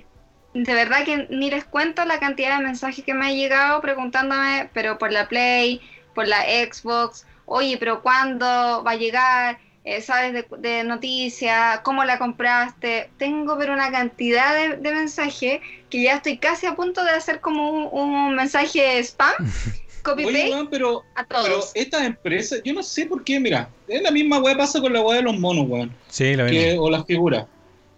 De 0.54 0.74
verdad 0.74 1.04
que 1.04 1.28
ni 1.30 1.50
les 1.50 1.66
cuento 1.66 2.06
la 2.06 2.20
cantidad 2.20 2.58
de 2.60 2.64
mensajes 2.64 3.04
que 3.04 3.14
me 3.14 3.26
ha 3.28 3.32
llegado 3.32 3.82
preguntándome, 3.82 4.70
pero 4.74 4.98
por 4.98 5.12
la 5.12 5.28
Play, 5.28 5.82
por 6.14 6.28
la 6.28 6.42
Xbox, 6.44 7.26
oye, 7.54 7.78
pero 7.78 8.02
¿cuándo 8.02 8.46
va 8.84 8.92
a 8.92 8.96
llegar? 8.96 9.60
Eh, 9.86 10.02
¿Sabes 10.02 10.34
de, 10.34 10.46
de 10.60 10.84
noticias? 10.84 11.82
¿Cómo 11.82 12.04
la 12.06 12.18
compraste? 12.18 13.10
Tengo 13.18 13.58
pero 13.58 13.74
una 13.74 13.92
cantidad 13.92 14.54
de, 14.56 14.78
de 14.78 14.92
mensajes 14.92 15.60
que 15.90 16.02
ya 16.04 16.16
estoy 16.16 16.38
casi 16.38 16.66
a 16.68 16.76
punto 16.76 17.04
de 17.04 17.12
hacer 17.12 17.42
como 17.42 17.70
un, 17.70 17.90
un 17.92 18.36
mensaje 18.36 18.98
spam, 19.04 19.34
copy 20.04 20.24
Oye, 20.26 20.34
paste 20.34 20.52
weón, 20.52 20.70
pero, 20.70 21.04
a 21.16 21.26
pero 21.26 21.60
estas 21.76 22.04
empresas, 22.04 22.62
yo 22.64 22.74
no 22.74 22.82
sé 22.82 23.06
por 23.06 23.24
qué, 23.24 23.40
mira, 23.40 23.70
es 23.88 24.02
la 24.02 24.12
misma 24.12 24.40
weá 24.40 24.56
pasa 24.58 24.80
con 24.80 24.94
la 24.94 25.02
weá 25.02 25.18
de 25.18 25.24
los 25.24 25.38
monos, 25.38 25.66
weón. 25.68 25.94
Sí, 26.10 26.34
lo 26.36 26.46
que- 26.48 26.78
o 26.80 26.90
las 26.90 27.06
figuras. 27.06 27.46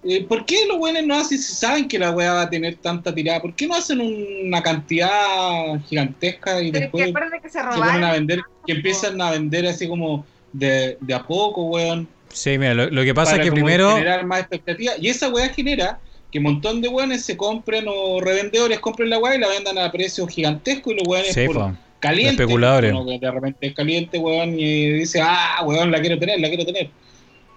Eh, 0.08 0.24
¿Por 0.28 0.46
qué 0.46 0.66
los 0.68 0.78
buenos 0.78 1.04
no 1.06 1.16
hacen, 1.16 1.40
si 1.40 1.54
saben 1.56 1.88
que 1.88 1.98
la 1.98 2.12
weá 2.12 2.34
va 2.34 2.42
a 2.44 2.50
tener 2.50 2.76
tanta 2.76 3.14
tirada? 3.14 3.42
¿Por 3.42 3.56
qué 3.56 3.66
no 3.68 3.76
hacen 3.76 4.00
una 4.02 4.62
cantidad 4.62 5.80
gigantesca 5.88 6.62
y 6.62 6.72
Pero 6.72 6.86
es 6.86 6.92
que 6.92 6.98
después 6.98 7.10
acuérdate 7.10 7.42
que 7.42 7.50
se 7.50 7.60
se 7.60 7.66
ponen 7.66 8.04
a 8.04 8.12
vender, 8.12 8.42
que 8.68 8.74
empiezan 8.74 9.20
a 9.22 9.32
vender 9.32 9.66
así 9.66 9.88
como 9.88 10.26
de, 10.54 10.98
de 11.02 11.14
a 11.14 11.24
poco, 11.24 11.66
weón? 11.66 12.08
Sí, 12.32 12.58
mira, 12.58 12.74
lo, 12.74 12.90
lo 12.90 13.04
que 13.04 13.14
pasa 13.16 13.32
para 13.32 13.44
es 13.44 13.50
que 13.50 13.54
primero. 13.54 13.94
generar 13.96 14.26
más 14.26 14.42
expectativa. 14.42 14.94
Y 15.00 15.08
esa 15.08 15.30
weá 15.30 15.50
genera 15.50 16.00
que 16.32 16.38
un 16.40 16.44
montón 16.44 16.82
de 16.82 16.88
weones 16.90 17.24
se 17.26 17.36
compren 17.38 17.86
o 17.88 18.20
revendedores 18.20 18.80
compren 18.80 19.10
la 19.10 19.18
weá 19.18 19.36
y 19.36 19.40
la 19.40 19.48
vendan 19.48 19.78
a 19.78 19.92
precios 19.92 20.30
gigantescos 20.30 20.94
y 20.94 20.98
los 20.98 21.08
weones 21.08 21.34
Sí, 21.34 21.48
por 21.48 21.74
caliente. 22.00 22.44
especuladores. 22.44 22.92
uno 22.92 23.06
que 23.06 23.18
de 23.18 23.32
repente 23.32 23.68
es 23.68 23.74
caliente, 23.74 24.18
weón, 24.20 24.60
y 24.60 24.92
dice, 25.00 25.22
ah, 25.24 25.64
weón, 25.66 25.92
la 25.92 26.00
quiero 26.00 26.20
tener, 26.20 26.40
la 26.40 26.50
quiero 26.50 26.66
tener. 26.66 26.90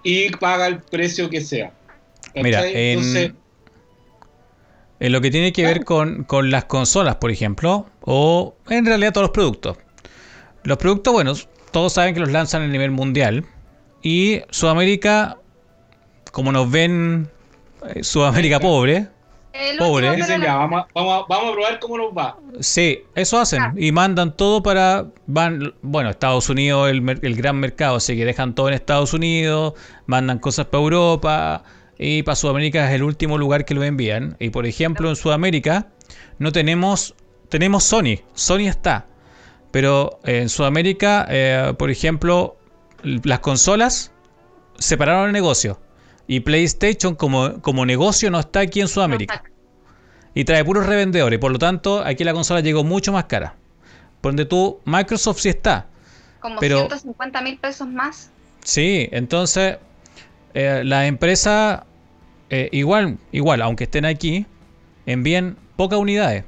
Y 0.01 0.29
paga 0.31 0.65
el 0.67 0.79
precio 0.81 1.29
que 1.29 1.41
sea. 1.41 1.73
Mira, 2.43 2.67
en, 2.67 2.75
Entonces, 2.99 3.31
en 4.99 5.11
lo 5.11 5.21
que 5.21 5.31
tiene 5.31 5.53
que 5.53 5.63
ver 5.63 5.85
con, 5.85 6.23
con 6.23 6.51
las 6.51 6.65
consolas, 6.65 7.15
por 7.15 7.31
ejemplo, 7.31 7.85
o 8.01 8.55
en 8.69 8.85
realidad 8.85 9.13
todos 9.13 9.25
los 9.25 9.31
productos. 9.31 9.77
Los 10.63 10.77
productos, 10.77 11.13
bueno, 11.13 11.33
todos 11.71 11.93
saben 11.93 12.13
que 12.13 12.19
los 12.19 12.31
lanzan 12.31 12.63
a 12.63 12.67
nivel 12.67 12.91
mundial. 12.91 13.45
Y 14.01 14.41
Sudamérica, 14.49 15.37
como 16.31 16.51
nos 16.51 16.69
ven 16.69 17.29
eh, 17.95 18.03
Sudamérica 18.03 18.59
pobre, 18.59 19.07
Pobre. 19.77 20.15
dicen, 20.15 20.41
ya, 20.41 20.55
vamos, 20.55 20.83
a- 20.83 20.87
vamos, 20.93 21.23
a- 21.23 21.25
vamos 21.27 21.49
a 21.49 21.53
probar 21.53 21.79
cómo 21.79 21.97
nos 21.97 22.11
va. 22.17 22.37
sí, 22.61 22.99
eso 23.15 23.39
hacen. 23.39 23.61
Ah. 23.61 23.73
Y 23.75 23.91
mandan 23.91 24.35
todo 24.37 24.61
para, 24.63 25.07
van, 25.27 25.73
bueno, 25.81 26.09
Estados 26.09 26.49
Unidos, 26.49 26.89
el, 26.89 27.19
el 27.21 27.35
gran 27.35 27.57
mercado, 27.57 27.95
así 27.97 28.15
que 28.15 28.25
dejan 28.25 28.53
todo 28.55 28.67
en 28.69 28.75
Estados 28.75 29.13
Unidos, 29.13 29.73
mandan 30.05 30.39
cosas 30.39 30.65
para 30.67 30.83
Europa. 30.83 31.63
Y 32.01 32.23
para 32.23 32.37
Sudamérica 32.37 32.87
es 32.87 32.95
el 32.95 33.03
último 33.03 33.37
lugar 33.37 33.65
que 33.65 33.73
lo 33.75 33.83
envían. 33.83 34.37
Y 34.39 34.49
por 34.49 34.65
ejemplo, 34.65 35.09
en 35.09 35.17
Sudamérica 35.17 35.87
no 36.39 36.53
tenemos, 36.53 37.13
tenemos 37.49 37.83
Sony. 37.83 38.21
Sony 38.33 38.67
está. 38.69 39.05
Pero 39.71 40.19
en 40.23 40.47
Sudamérica, 40.47 41.27
eh, 41.29 41.73
por 41.77 41.91
ejemplo, 41.91 42.57
las 43.03 43.39
consolas 43.39 44.11
separaron 44.77 45.27
el 45.27 45.33
negocio. 45.33 45.79
Y 46.25 46.39
PlayStation 46.39 47.15
como, 47.15 47.61
como 47.61 47.85
negocio 47.85 48.31
no 48.31 48.39
está 48.39 48.61
aquí 48.61 48.79
en 48.79 48.87
Sudamérica. 48.87 49.43
Y 50.33 50.45
trae 50.45 50.63
puros 50.63 50.85
revendedores. 50.85 51.37
Por 51.37 51.51
lo 51.51 51.59
tanto, 51.59 52.01
aquí 52.05 52.23
la 52.23 52.33
consola 52.33 52.61
llegó 52.61 52.85
mucho 52.85 53.11
más 53.11 53.25
cara. 53.25 53.55
Por 54.21 54.31
donde 54.31 54.45
tú, 54.45 54.79
Microsoft 54.85 55.39
sí 55.39 55.49
está. 55.49 55.87
como 56.39 56.59
pero- 56.61 56.77
150 56.79 57.41
mil 57.41 57.57
pesos 57.57 57.87
más. 57.89 58.31
Sí, 58.63 59.09
entonces 59.11 59.77
eh, 60.53 60.83
la 60.85 61.07
empresa 61.07 61.85
eh, 62.49 62.69
igual, 62.71 63.17
igual, 63.31 63.61
aunque 63.61 63.85
estén 63.85 64.05
aquí, 64.05 64.45
envían 65.05 65.57
pocas 65.75 65.99
unidades, 65.99 66.45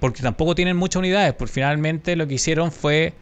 porque 0.00 0.22
tampoco 0.22 0.54
tienen 0.54 0.76
muchas 0.76 1.00
unidades, 1.00 1.34
porque 1.34 1.52
finalmente 1.52 2.16
lo 2.16 2.26
que 2.26 2.34
hicieron 2.34 2.72
fue 2.72 3.14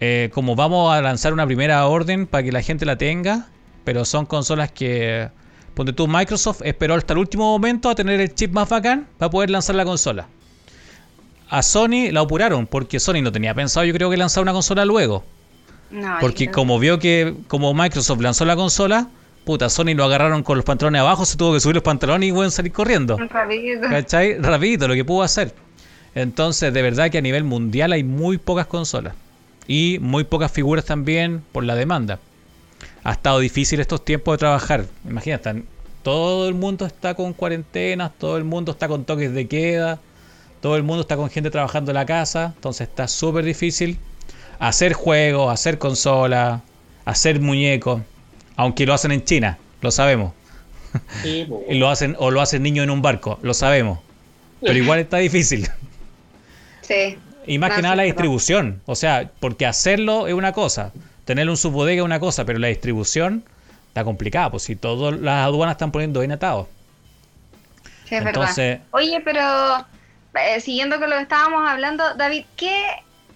eh, 0.00 0.30
como 0.32 0.54
vamos 0.54 0.92
a 0.92 1.00
lanzar 1.02 1.32
una 1.32 1.46
primera 1.46 1.86
orden 1.86 2.26
para 2.26 2.44
que 2.44 2.52
la 2.52 2.62
gente 2.62 2.86
la 2.86 2.96
tenga, 2.96 3.48
pero 3.84 4.04
son 4.04 4.26
consolas 4.26 4.70
que, 4.70 5.28
ponte 5.74 5.92
tú, 5.92 6.06
Microsoft 6.06 6.62
esperó 6.64 6.94
hasta 6.94 7.14
el 7.14 7.18
último 7.18 7.44
momento 7.44 7.88
a 7.90 7.94
tener 7.94 8.20
el 8.20 8.34
chip 8.34 8.52
más 8.52 8.68
bacán 8.68 9.08
para 9.18 9.30
poder 9.30 9.50
lanzar 9.50 9.74
la 9.74 9.84
consola. 9.84 10.28
A 11.48 11.62
Sony 11.62 12.12
la 12.12 12.20
apuraron, 12.20 12.66
porque 12.66 13.00
Sony 13.00 13.22
no 13.22 13.32
tenía 13.32 13.54
pensado 13.54 13.86
yo 13.86 13.94
creo 13.94 14.10
que 14.10 14.16
lanzar 14.16 14.42
una 14.42 14.52
consola 14.52 14.84
luego. 14.84 15.24
No, 15.90 16.18
Porque 16.20 16.50
como 16.50 16.78
vio 16.78 16.98
que 16.98 17.34
como 17.48 17.72
Microsoft 17.72 18.20
lanzó 18.20 18.44
la 18.44 18.54
consola, 18.56 19.08
puta, 19.48 19.70
Sony 19.70 19.94
lo 19.94 20.04
agarraron 20.04 20.42
con 20.42 20.58
los 20.58 20.64
pantalones 20.66 21.00
abajo, 21.00 21.24
se 21.24 21.38
tuvo 21.38 21.54
que 21.54 21.60
subir 21.60 21.76
los 21.76 21.82
pantalones 21.82 22.28
y 22.28 22.32
bueno, 22.32 22.50
salir 22.50 22.70
corriendo. 22.70 23.16
Rapidito. 23.16 23.88
¿Cachai? 23.88 24.36
Rapidito 24.36 24.86
lo 24.86 24.92
que 24.92 25.06
pudo 25.06 25.22
hacer. 25.22 25.54
Entonces, 26.14 26.70
de 26.70 26.82
verdad 26.82 27.08
que 27.10 27.16
a 27.16 27.22
nivel 27.22 27.44
mundial 27.44 27.92
hay 27.92 28.04
muy 28.04 28.36
pocas 28.36 28.66
consolas. 28.66 29.14
Y 29.66 30.00
muy 30.02 30.24
pocas 30.24 30.52
figuras 30.52 30.84
también 30.84 31.42
por 31.50 31.64
la 31.64 31.76
demanda. 31.76 32.18
Ha 33.04 33.12
estado 33.12 33.38
difícil 33.38 33.80
estos 33.80 34.04
tiempos 34.04 34.34
de 34.34 34.38
trabajar. 34.38 34.84
Imagínate, 35.08 35.62
todo 36.02 36.46
el 36.46 36.54
mundo 36.54 36.84
está 36.84 37.14
con 37.14 37.32
cuarentenas, 37.32 38.12
todo 38.18 38.36
el 38.36 38.44
mundo 38.44 38.72
está 38.72 38.86
con 38.86 39.06
toques 39.06 39.32
de 39.32 39.48
queda, 39.48 39.98
todo 40.60 40.76
el 40.76 40.82
mundo 40.82 41.00
está 41.00 41.16
con 41.16 41.30
gente 41.30 41.50
trabajando 41.50 41.90
en 41.90 41.94
la 41.94 42.04
casa. 42.04 42.52
Entonces 42.54 42.86
está 42.86 43.08
súper 43.08 43.46
difícil 43.46 43.98
hacer 44.58 44.92
juegos, 44.92 45.50
hacer 45.50 45.78
consolas, 45.78 46.60
hacer 47.06 47.40
muñecos. 47.40 48.02
Aunque 48.58 48.84
lo 48.84 48.92
hacen 48.92 49.12
en 49.12 49.24
China, 49.24 49.56
lo 49.80 49.90
sabemos. 49.90 50.34
Sí, 51.22 51.46
po, 51.48 51.64
Y 51.68 51.78
lo 51.78 51.88
hacen, 51.88 52.14
o 52.18 52.30
lo 52.30 52.40
hacen 52.40 52.62
niños 52.62 52.82
en 52.84 52.90
un 52.90 53.00
barco, 53.02 53.38
lo 53.42 53.54
sabemos. 53.54 54.00
Pero 54.60 54.74
igual 54.82 54.98
está 54.98 55.18
difícil. 55.18 55.68
Sí. 56.82 57.16
Y 57.46 57.58
más 57.58 57.70
No, 57.70 57.76
que 57.76 57.82
nada 57.82 57.94
sí, 57.94 57.98
la 57.98 58.02
distribución. 58.02 58.82
O 58.86 58.94
sea, 58.96 59.30
porque 59.40 59.64
hacerlo 59.64 60.26
es 60.26 60.34
una 60.34 60.52
cosa, 60.52 60.92
tener 61.24 61.48
un 61.48 61.56
subbodega 61.56 62.00
es 62.02 62.04
una 62.04 62.20
cosa, 62.20 62.44
pero 62.44 62.58
la 62.58 62.68
distribución 62.68 63.44
está 63.86 64.04
complicada, 64.04 64.50
pues 64.50 64.64
si 64.64 64.76
todas 64.76 65.18
las 65.20 65.44
aduanas 65.46 65.74
están 65.74 65.92
poniendo 65.92 66.20
bien 66.20 66.32
atados. 66.32 66.66
Sí, 68.08 68.16
es 68.16 68.22
Entonces- 68.26 68.56
verdad. 68.56 68.84
Oye, 68.90 69.20
pero 69.24 69.86
eh, 70.34 70.60
siguiendo 70.60 70.98
con 70.98 71.10
lo 71.10 71.16
que 71.16 71.22
estábamos 71.22 71.66
hablando, 71.66 72.14
David, 72.16 72.44
¿qué 72.56 72.84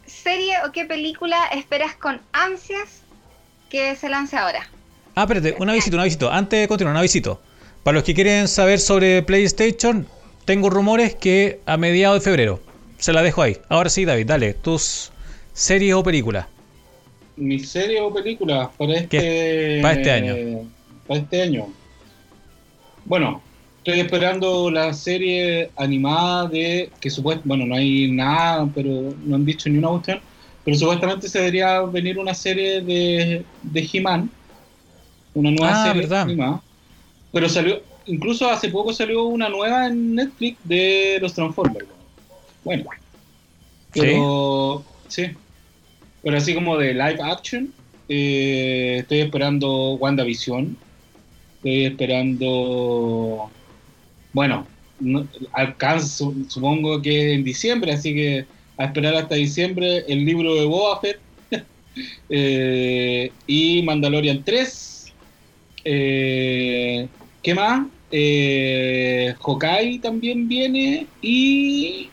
serie 0.07 0.57
o 0.67 0.73
qué 0.73 0.85
película 0.85 1.47
esperas 1.53 1.95
con 1.95 2.21
ansias 2.33 3.03
que 3.71 3.95
se 3.97 4.09
lance 4.09 4.37
ahora? 4.37 4.69
Ah, 5.15 5.23
espérate, 5.25 5.55
una 5.59 5.75
visita, 5.75 5.97
una 5.97 6.05
visita. 6.05 6.35
Antes 6.35 6.61
de 6.61 6.69
continuar, 6.69 6.95
una 6.95 7.03
visita. 7.03 7.37
Para 7.83 7.97
los 7.97 8.05
que 8.05 8.15
quieren 8.15 8.49
saber 8.49 8.79
sobre 8.79 9.23
PlayStation, 9.23 10.07
tengo 10.47 10.71
rumores 10.71 11.15
que 11.15 11.61
a 11.67 11.77
mediados 11.77 12.21
de 12.21 12.25
febrero. 12.25 12.61
Se 12.99 13.13
la 13.13 13.23
dejo 13.23 13.43
ahí. 13.43 13.59
Ahora 13.69 13.91
sí, 13.91 14.05
David, 14.07 14.27
dale, 14.27 14.55
tus 14.55 15.13
series 15.53 15.95
o 15.95 16.03
películas. 16.03 16.47
Mi 17.37 17.59
serie 17.59 18.01
o 18.01 18.13
película 18.13 18.71
para 18.79 18.95
este, 18.95 19.09
¿Qué? 19.19 19.79
Para 19.83 19.95
este 19.95 20.11
año. 20.11 20.35
Para 21.07 21.21
este 21.21 21.43
año. 21.43 21.67
Bueno, 23.05 23.43
estoy 23.79 24.01
esperando 24.01 24.71
la 24.71 24.95
serie 24.95 25.71
animada 25.77 26.49
de 26.49 26.91
que 27.01 27.11
supuestamente, 27.11 27.49
bueno, 27.49 27.67
no 27.67 27.75
hay 27.75 28.11
nada, 28.11 28.67
pero 28.75 29.15
no 29.25 29.37
han 29.37 29.45
dicho 29.45 29.69
ni 29.69 29.77
una 29.77 29.89
cuestión, 29.89 30.21
pero 30.65 30.77
supuestamente 30.77 31.29
se 31.29 31.39
debería 31.39 31.81
venir 31.83 32.19
una 32.19 32.33
serie 32.33 32.81
de, 32.81 33.45
de 33.63 33.89
He-Man, 33.93 34.31
una 35.35 35.51
nueva 35.51 35.71
Ah, 35.73 35.85
serie 35.85 36.03
verdad. 36.03 36.23
animada. 36.23 36.65
Pero 37.33 37.49
salió, 37.49 37.83
incluso 38.07 38.49
hace 38.49 38.71
poco 38.71 38.93
salió 38.93 39.25
una 39.25 39.49
nueva 39.49 39.87
en 39.89 40.15
Netflix 40.15 40.61
de 40.65 41.19
los 41.21 41.35
Transformers. 41.35 41.87
Bueno, 42.65 42.85
pero 43.93 44.87
sí, 45.09 45.25
pero 46.23 46.37
así 46.39 46.55
como 46.55 46.79
de 46.79 46.95
live 46.95 47.19
action, 47.23 47.75
eh, 48.09 48.99
estoy 49.01 49.21
esperando 49.21 49.95
WandaVision. 49.97 50.79
Estoy 51.63 51.87
esperando. 51.87 53.53
Bueno, 54.33 54.69
no, 54.99 55.29
alcanza, 55.53 56.07
su- 56.09 56.47
supongo 56.49 57.03
que 57.03 57.35
en 57.35 57.45
diciembre, 57.45 57.93
así 57.93 58.15
que 58.15 58.49
a 58.77 58.87
esperar 58.87 59.15
hasta 59.17 59.35
diciembre 59.37 60.05
el 60.09 60.25
libro 60.25 60.55
de 60.55 60.65
Boba 60.67 61.01
Fett. 61.01 61.23
Eh, 62.29 63.37
y 63.47 63.83
Mandalorian 63.83 64.45
3. 64.45 64.92
Eh, 65.85 67.09
¿Qué 67.43 67.55
más? 67.55 67.87
eh, 68.15 69.35
Hawkeye 69.41 69.99
también 70.01 70.47
viene 70.47 71.07
y 71.23 72.11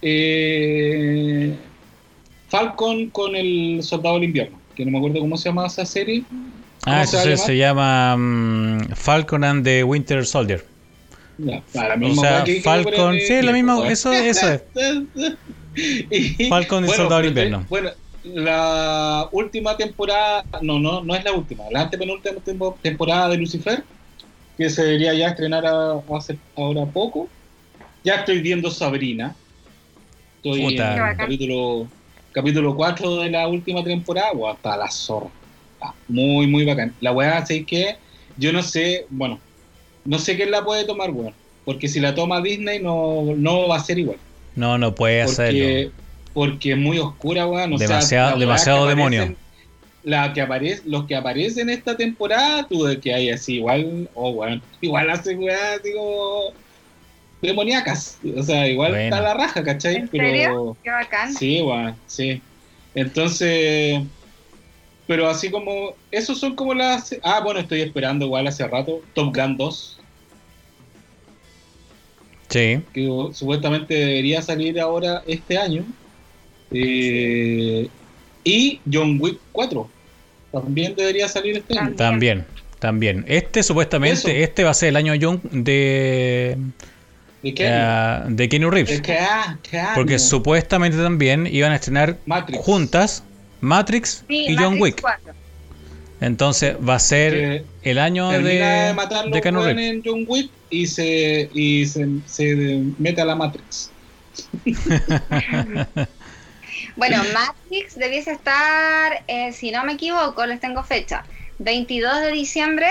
eh, 0.00 1.54
Falcon 2.48 3.10
con 3.10 3.36
el 3.36 3.82
Soldado 3.82 4.16
del 4.16 4.24
Invierno, 4.24 4.60
que 4.74 4.84
no 4.84 4.90
me 4.90 4.98
acuerdo 4.98 5.20
cómo 5.20 5.36
se 5.36 5.48
llama 5.48 5.66
esa 5.66 5.84
serie. 5.84 6.24
¿Cómo 6.28 6.96
Ah, 6.96 7.06
se 7.06 7.18
se, 7.18 7.36
se 7.36 7.56
llama 7.56 8.16
mm, 8.16 8.88
Falcon 8.94 9.44
and 9.44 9.64
the 9.64 9.84
Winter 9.84 10.24
Soldier. 10.26 10.64
La 11.38 11.58
O 11.58 12.14
sea, 12.14 12.44
que 12.44 12.60
Falcon, 12.60 13.18
sí, 13.20 13.42
la 13.42 13.52
misma, 13.52 13.78
weón. 13.78 13.92
eso, 13.92 14.12
eso 14.12 14.48
es. 14.48 14.62
Y- 15.74 16.48
Falcon 16.50 16.84
y 16.84 16.88
Soldado 16.88 17.18
del 17.18 17.28
Invierno. 17.28 17.64
Bueno, 17.68 17.90
la 18.22 19.28
última 19.32 19.76
temporada, 19.76 20.44
no, 20.60 20.78
no, 20.78 21.02
no 21.02 21.14
es 21.14 21.24
la 21.24 21.32
última, 21.32 21.64
la 21.70 21.82
antepenúltima 21.82 22.40
tempo- 22.40 22.78
temporada 22.82 23.28
de 23.28 23.36
Lucifer, 23.38 23.84
que 24.56 24.70
se 24.70 24.84
debería 24.84 25.14
ya 25.14 25.28
estrenar 25.28 25.66
a- 25.66 26.02
hace 26.16 26.38
ahora 26.56 26.86
poco. 26.86 27.28
Ya 28.04 28.16
estoy 28.16 28.40
viendo 28.40 28.70
Sabrina. 28.70 29.34
Estoy 30.36 30.62
Puta. 30.62 30.96
en 30.96 31.02
el 31.10 31.16
capítulo, 31.16 31.88
capítulo 32.32 32.76
4 32.76 33.16
de 33.16 33.30
la 33.30 33.46
última 33.48 33.82
temporada, 33.84 34.32
o 34.32 34.48
hasta 34.48 34.76
la 34.76 34.90
zorra. 34.90 35.30
Ah, 35.80 35.94
muy, 36.08 36.46
muy 36.46 36.64
bacán. 36.64 36.94
La 37.00 37.12
weá, 37.12 37.38
así 37.38 37.64
que 37.64 37.96
yo 38.36 38.52
no 38.52 38.62
sé, 38.62 39.06
bueno, 39.10 39.40
no 40.04 40.18
sé 40.18 40.36
quién 40.36 40.50
la 40.50 40.64
puede 40.64 40.84
tomar, 40.84 41.10
weón. 41.10 41.34
Porque 41.64 41.88
si 41.88 42.00
la 42.00 42.14
toma 42.14 42.40
Disney 42.40 42.80
no, 42.82 43.24
no 43.36 43.68
va 43.68 43.76
a 43.76 43.80
ser 43.80 43.98
igual. 43.98 44.18
No, 44.56 44.78
no 44.78 44.94
puede 44.94 45.24
Porque, 45.24 45.32
hacerlo. 45.32 45.92
Porque 46.34 46.72
es 46.72 46.78
muy 46.78 46.98
oscura, 46.98 47.46
weón. 47.46 47.72
O 47.74 47.78
sea, 47.78 47.88
Demasiado- 47.88 48.38
demasiado 48.38 48.86
demonio. 48.86 49.22
aparecen- 49.24 49.36
La 50.04 50.32
que 50.32 50.40
aparece, 50.40 50.82
los 50.86 51.06
que 51.06 51.14
aparecen 51.14 51.68
en 51.70 51.78
esta 51.78 51.96
temporada, 51.96 52.66
tú 52.68 52.84
de 52.84 52.98
que 52.98 53.14
hay 53.14 53.30
así, 53.30 53.56
igual, 53.56 54.08
oh, 54.14 54.30
weón, 54.30 54.60
igual 54.80 55.08
hace 55.10 55.34
weá, 55.36 55.78
digo, 55.78 56.52
demoníacas. 57.40 58.18
O 58.36 58.42
sea, 58.42 58.66
igual 58.68 58.90
Bueno. 58.92 59.04
está 59.04 59.20
la 59.20 59.34
raja, 59.34 59.62
¿cachai? 59.62 59.96
¿En 59.96 60.08
Pero, 60.08 60.24
serio? 60.24 60.76
Qué 60.82 60.90
bacán. 60.90 61.32
Sí, 61.34 61.62
weón, 61.62 61.94
sí. 62.06 62.40
Entonces, 62.94 64.00
pero 65.06 65.28
así 65.28 65.50
como, 65.50 65.94
esos 66.10 66.38
son 66.38 66.54
como 66.56 66.74
las... 66.74 67.14
Ah, 67.22 67.40
bueno, 67.42 67.60
estoy 67.60 67.80
esperando 67.82 68.24
igual 68.26 68.46
hace 68.48 68.66
rato, 68.66 69.00
Top 69.14 69.34
Gun 69.36 69.56
2, 69.56 69.98
Sí. 72.48 72.82
que 72.92 73.08
supuestamente 73.32 73.94
debería 73.94 74.42
salir 74.42 74.78
ahora 74.78 75.22
este 75.26 75.56
año. 75.56 75.84
Eh, 76.74 77.88
y 78.44 78.80
John 78.92 79.18
Wick 79.20 79.38
4, 79.52 79.88
también 80.52 80.94
debería 80.96 81.28
salir 81.28 81.56
este 81.58 81.78
año. 81.78 81.94
También, 81.96 82.44
también. 82.78 83.24
Este 83.28 83.62
supuestamente, 83.62 84.14
Eso. 84.18 84.28
este 84.28 84.64
va 84.64 84.70
a 84.70 84.74
ser 84.74 84.88
el 84.90 84.96
año 84.96 85.14
Young 85.14 85.40
de, 85.50 86.56
¿De 87.42 87.54
qué? 87.54 87.66
eh, 87.68 88.20
de 88.28 88.48
Keanu 88.48 88.70
Reeves. 88.70 89.00
Qué. 89.00 89.18
Porque 89.94 90.18
supuestamente 90.18 90.96
también 90.98 91.46
iban 91.46 91.72
a 91.72 91.76
estrenar 91.76 92.16
Matrix. 92.26 92.58
juntas 92.64 93.24
Matrix 93.60 94.24
Sí, 94.28 94.46
y 94.48 94.56
John 94.56 94.78
Matrix 94.78 94.80
Wick. 94.82 95.00
4. 95.00 95.32
Entonces 96.20 96.76
va 96.88 96.94
a 96.96 96.98
ser 97.00 97.64
el 97.82 97.98
año 97.98 98.30
de, 98.30 98.38
de, 98.42 98.92
matar 98.94 99.24
de 99.24 99.30
los 99.30 99.40
Keanu 99.40 99.60
weones 99.60 99.76
Reeves. 99.76 99.94
en 99.94 100.02
John 100.04 100.24
Wick 100.28 100.50
y 100.70 100.86
se, 100.86 101.50
y 101.52 101.84
se, 101.86 102.08
se 102.26 102.82
mete 102.98 103.20
a 103.20 103.24
la 103.24 103.34
Matrix. 103.36 103.90
Bueno, 106.96 107.22
Matrix 107.32 107.96
debiese 107.96 108.32
estar, 108.32 109.24
eh, 109.28 109.52
si 109.52 109.70
no 109.70 109.84
me 109.84 109.94
equivoco, 109.94 110.44
les 110.46 110.60
tengo 110.60 110.82
fecha, 110.82 111.24
22 111.58 112.20
de 112.22 112.32
diciembre, 112.32 112.86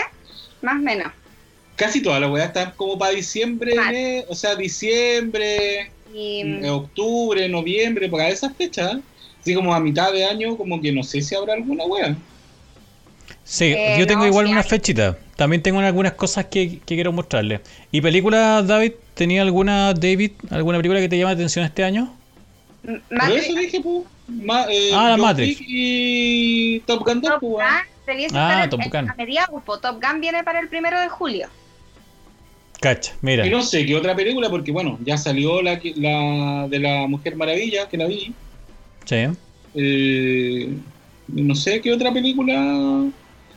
más 0.62 0.76
o 0.76 0.80
menos. 0.84 1.12
Casi 1.76 2.02
todas 2.02 2.22
las 2.22 2.30
weas 2.30 2.48
están 2.48 2.74
como 2.76 2.98
para 2.98 3.12
diciembre, 3.14 4.26
o 4.28 4.36
sea, 4.36 4.56
diciembre, 4.56 5.92
Y 6.14 6.42
eh, 6.64 6.70
octubre, 6.70 7.48
noviembre, 7.50 8.10
para 8.10 8.30
esas 8.30 8.56
fechas. 8.56 8.98
Así 9.42 9.56
como 9.56 9.74
a 9.74 9.80
mitad 9.80 10.12
de 10.12 10.26
año, 10.26 10.56
como 10.58 10.80
que 10.82 10.92
no 10.92 11.04
sé 11.04 11.22
si 11.22 11.34
habrá 11.36 11.54
alguna 11.54 11.86
wea. 11.86 12.16
Sí, 13.44 13.74
Eh, 13.74 13.96
yo 13.98 14.06
tengo 14.08 14.26
no, 14.26 14.28
igual 14.28 14.48
una 14.48 14.62
hay. 14.62 14.64
fechita. 14.64 15.18
También 15.36 15.62
tengo 15.64 15.80
algunas 15.80 16.14
cosas 16.14 16.46
que, 16.46 16.80
que 16.80 16.96
quiero 16.96 17.12
mostrarles. 17.12 17.62
¿Y 17.92 18.02
películas, 18.02 18.68
David? 18.68 18.94
¿Tenía 19.16 19.42
alguna, 19.42 19.94
David, 19.94 20.32
alguna 20.50 20.78
película 20.78 21.00
que 21.00 21.10
te 21.10 21.18
llama 21.18 21.32
la 21.32 21.36
atención 21.36 21.66
este 21.66 21.84
año? 21.84 22.21
M- 22.84 23.00
Por 23.10 23.18
Matrix 23.18 23.46
eso 23.46 23.60
dije, 23.60 23.82
pues, 23.82 24.04
ma- 24.28 24.66
eh, 24.70 24.92
Ah, 24.94 25.04
la 25.10 25.12
John 25.12 25.22
Matrix. 25.22 25.60
Wick 25.60 25.68
y 25.70 26.80
Top 26.82 27.06
Gun 27.06 27.22
2, 27.22 27.32
Top 27.32 27.40
pues, 27.40 27.52
Gun 27.52 27.60
weón. 27.60 27.72
debiese 28.08 28.38
Ah, 28.38 28.50
estar 28.50 28.64
en- 28.64 28.70
Top 28.70 28.82
Gun. 28.92 29.10
a 29.10 29.16
mediados. 29.16 29.64
Top 29.66 30.02
Gun 30.04 30.22
viene 30.22 30.44
para 30.44 30.60
el 30.60 30.68
primero 30.70 31.00
de 31.00 31.10
julio. 31.10 31.48
Cacha, 32.80 33.14
mira. 33.22 33.46
Y 33.46 33.50
no 33.52 33.62
sé 33.62 33.86
qué 33.86 33.96
otra 33.96 34.16
película, 34.16 34.50
porque 34.50 34.72
bueno, 34.72 34.98
ya 35.04 35.16
salió 35.18 35.62
la 35.62 35.76
de 35.76 36.80
la 36.80 37.06
Mujer 37.08 37.36
Maravilla, 37.36 37.88
que 37.88 37.98
la 37.98 38.08
vi. 38.08 38.34
Sí. 39.06 39.28
Eh, 39.76 40.70
no 41.28 41.54
sé 41.56 41.80
qué 41.82 41.94
otra 41.94 42.12
película. 42.12 43.06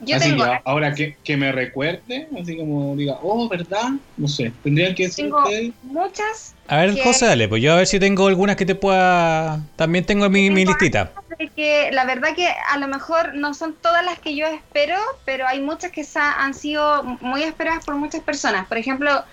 Yo 0.00 0.16
así 0.16 0.30
tengo, 0.30 0.44
que 0.44 0.61
ahora 0.64 0.94
que, 0.94 1.16
que 1.24 1.37
me 1.37 1.52
recuerde, 1.52 2.28
así 2.40 2.57
como 2.57 2.94
diga, 2.96 3.18
oh, 3.22 3.48
¿verdad? 3.48 3.90
No 4.16 4.28
sé, 4.28 4.52
tendrían 4.62 4.94
que 4.94 5.04
decir 5.04 5.26
tengo 5.26 5.42
ustedes. 5.42 5.72
muchas 5.83 6.54
A 6.68 6.78
ver, 6.78 6.94
que- 6.94 7.02
José, 7.02 7.26
dale, 7.26 7.48
pues 7.48 7.62
yo 7.62 7.72
a 7.72 7.76
ver 7.76 7.87
si 7.87 7.98
tengo 8.00 8.26
algunas 8.26 8.57
que 8.57 8.66
te 8.66 8.74
pueda... 8.74 9.61
También 9.76 10.04
tengo 10.04 10.28
mi, 10.30 10.50
mi 10.50 10.64
Tengo 10.64 10.70
listita. 10.78 11.12
de 11.38 11.48
que 11.48 11.90
la 11.92 12.04
verdad 12.04 12.35
que 12.35 12.48
a 12.48 12.78
lo 12.78 12.87
mejor 12.88 13.35
no 13.35 13.54
son 13.54 13.76
todas 13.83 14.04
las 14.04 14.18
que 14.20 14.37
yo 14.37 14.46
espero, 14.46 14.96
pero 15.24 15.46
hay 15.46 15.61
muchas 15.61 15.90
que 15.90 16.04
sa- 16.04 16.33
han 16.44 16.54
sido 16.54 17.02
muy 17.20 17.42
esperadas 17.42 17.85
por 17.85 17.96
muchas 17.96 18.22
personas. 18.22 18.66
Por 18.68 18.78
ejemplo, 18.78 19.24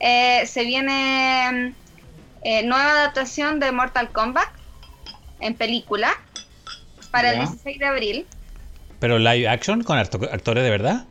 eh, 0.00 0.46
se 0.46 0.64
viene 0.64 1.74
eh, 2.42 2.62
nueva 2.64 2.90
adaptación 2.92 3.60
de 3.60 3.70
Mortal 3.70 4.10
Kombat 4.12 4.48
en 5.40 5.54
película 5.54 6.12
para 7.10 7.28
Ya. 7.32 7.34
el 7.34 7.46
16 7.48 7.78
de 7.78 7.86
abril. 7.86 8.26
Pero 9.02 9.18
live 9.18 9.48
action 9.48 9.82
con 9.82 9.98
acto- 9.98 10.28
actores 10.30 10.62
de 10.62 10.70
verdad. 10.70 11.08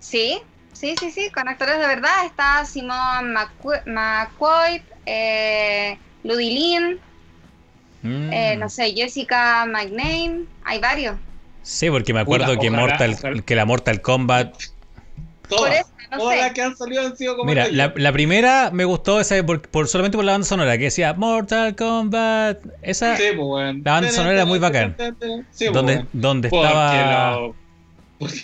Sí, 0.00 0.38
sí, 0.74 0.94
sí, 0.98 1.10
sí, 1.10 1.30
con 1.30 1.48
actores 1.48 1.78
de 1.78 1.86
verdad. 1.86 2.26
Está 2.26 2.62
Simon 2.66 3.34
McQu- 3.34 3.82
McQuoid, 3.86 4.82
eh, 5.06 5.98
Ludilin, 6.24 7.00
Mm. 8.02 8.32
eh, 8.34 8.56
no 8.58 8.68
sé, 8.68 8.92
Jessica 8.92 9.64
McName, 9.64 10.44
hay 10.62 10.78
varios. 10.78 11.16
Sí, 11.62 11.88
porque 11.88 12.12
me 12.12 12.20
acuerdo 12.20 12.58
que, 12.58 12.68
ojalá, 12.68 12.80
Mortal, 12.82 13.16
ojalá. 13.18 13.42
que 13.42 13.54
la 13.56 13.64
Mortal 13.64 14.02
Kombat... 14.02 14.54
Todas, 15.48 15.62
Por 15.62 15.72
eso, 15.72 15.88
no 16.10 16.18
todas 16.18 16.34
sé. 16.36 16.42
las 16.42 16.52
que 16.52 16.62
han 16.62 16.76
salido 16.76 17.06
han 17.06 17.16
sido 17.16 17.36
como. 17.36 17.48
Mira, 17.48 17.68
la, 17.70 17.92
la 17.96 18.12
primera 18.12 18.70
me 18.72 18.84
gustó 18.84 19.20
esa 19.20 19.44
por, 19.44 19.60
por- 19.62 19.88
solamente 19.88 20.16
por 20.16 20.24
la 20.24 20.32
banda 20.32 20.46
sonora, 20.46 20.76
que 20.78 20.84
decía 20.84 21.14
Mortal 21.14 21.74
Kombat. 21.76 22.58
Esa... 22.82 23.16
Sí, 23.16 23.24
pues. 23.36 23.76
La 23.84 23.92
banda 23.92 24.10
sonora 24.10 24.34
era 24.34 24.44
muy 24.46 24.58
bacán. 24.58 24.96
Sí, 25.50 25.66
pues, 25.66 25.72
donde 25.72 26.04
donde 26.12 26.48
Porque, 26.48 26.66
estaba... 26.66 27.32
lo- 27.40 27.54
porque, 28.18 28.40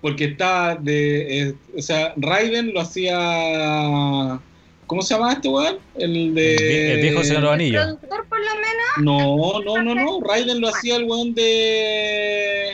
porque 0.00 0.24
estaba 0.24 0.74
de. 0.76 1.40
eh, 1.48 1.54
o 1.76 1.82
sea, 1.82 2.12
Raiden 2.16 2.72
lo 2.72 2.80
hacía. 2.80 4.40
¿Cómo 4.86 5.02
se 5.02 5.12
llama 5.14 5.32
este 5.34 5.48
weón? 5.48 5.76
El 5.98 6.34
de. 6.34 6.54
El 6.54 6.60
vie- 6.62 6.90
el 6.94 7.00
viejo 7.02 7.22
Señor 7.24 7.40
de 7.42 7.42
los 7.42 7.48
El 7.50 7.54
Anillos. 7.60 7.84
productor 7.84 8.26
por 8.28 8.38
lo 8.38 8.54
menos 8.54 8.96
No, 8.98 9.60
no, 9.64 9.82
no, 9.82 9.94
no. 9.94 10.20
Raiden 10.26 10.60
lo 10.62 10.68
hacía 10.68 10.96
el 10.96 11.04
weón 11.04 11.34
de. 11.34 12.70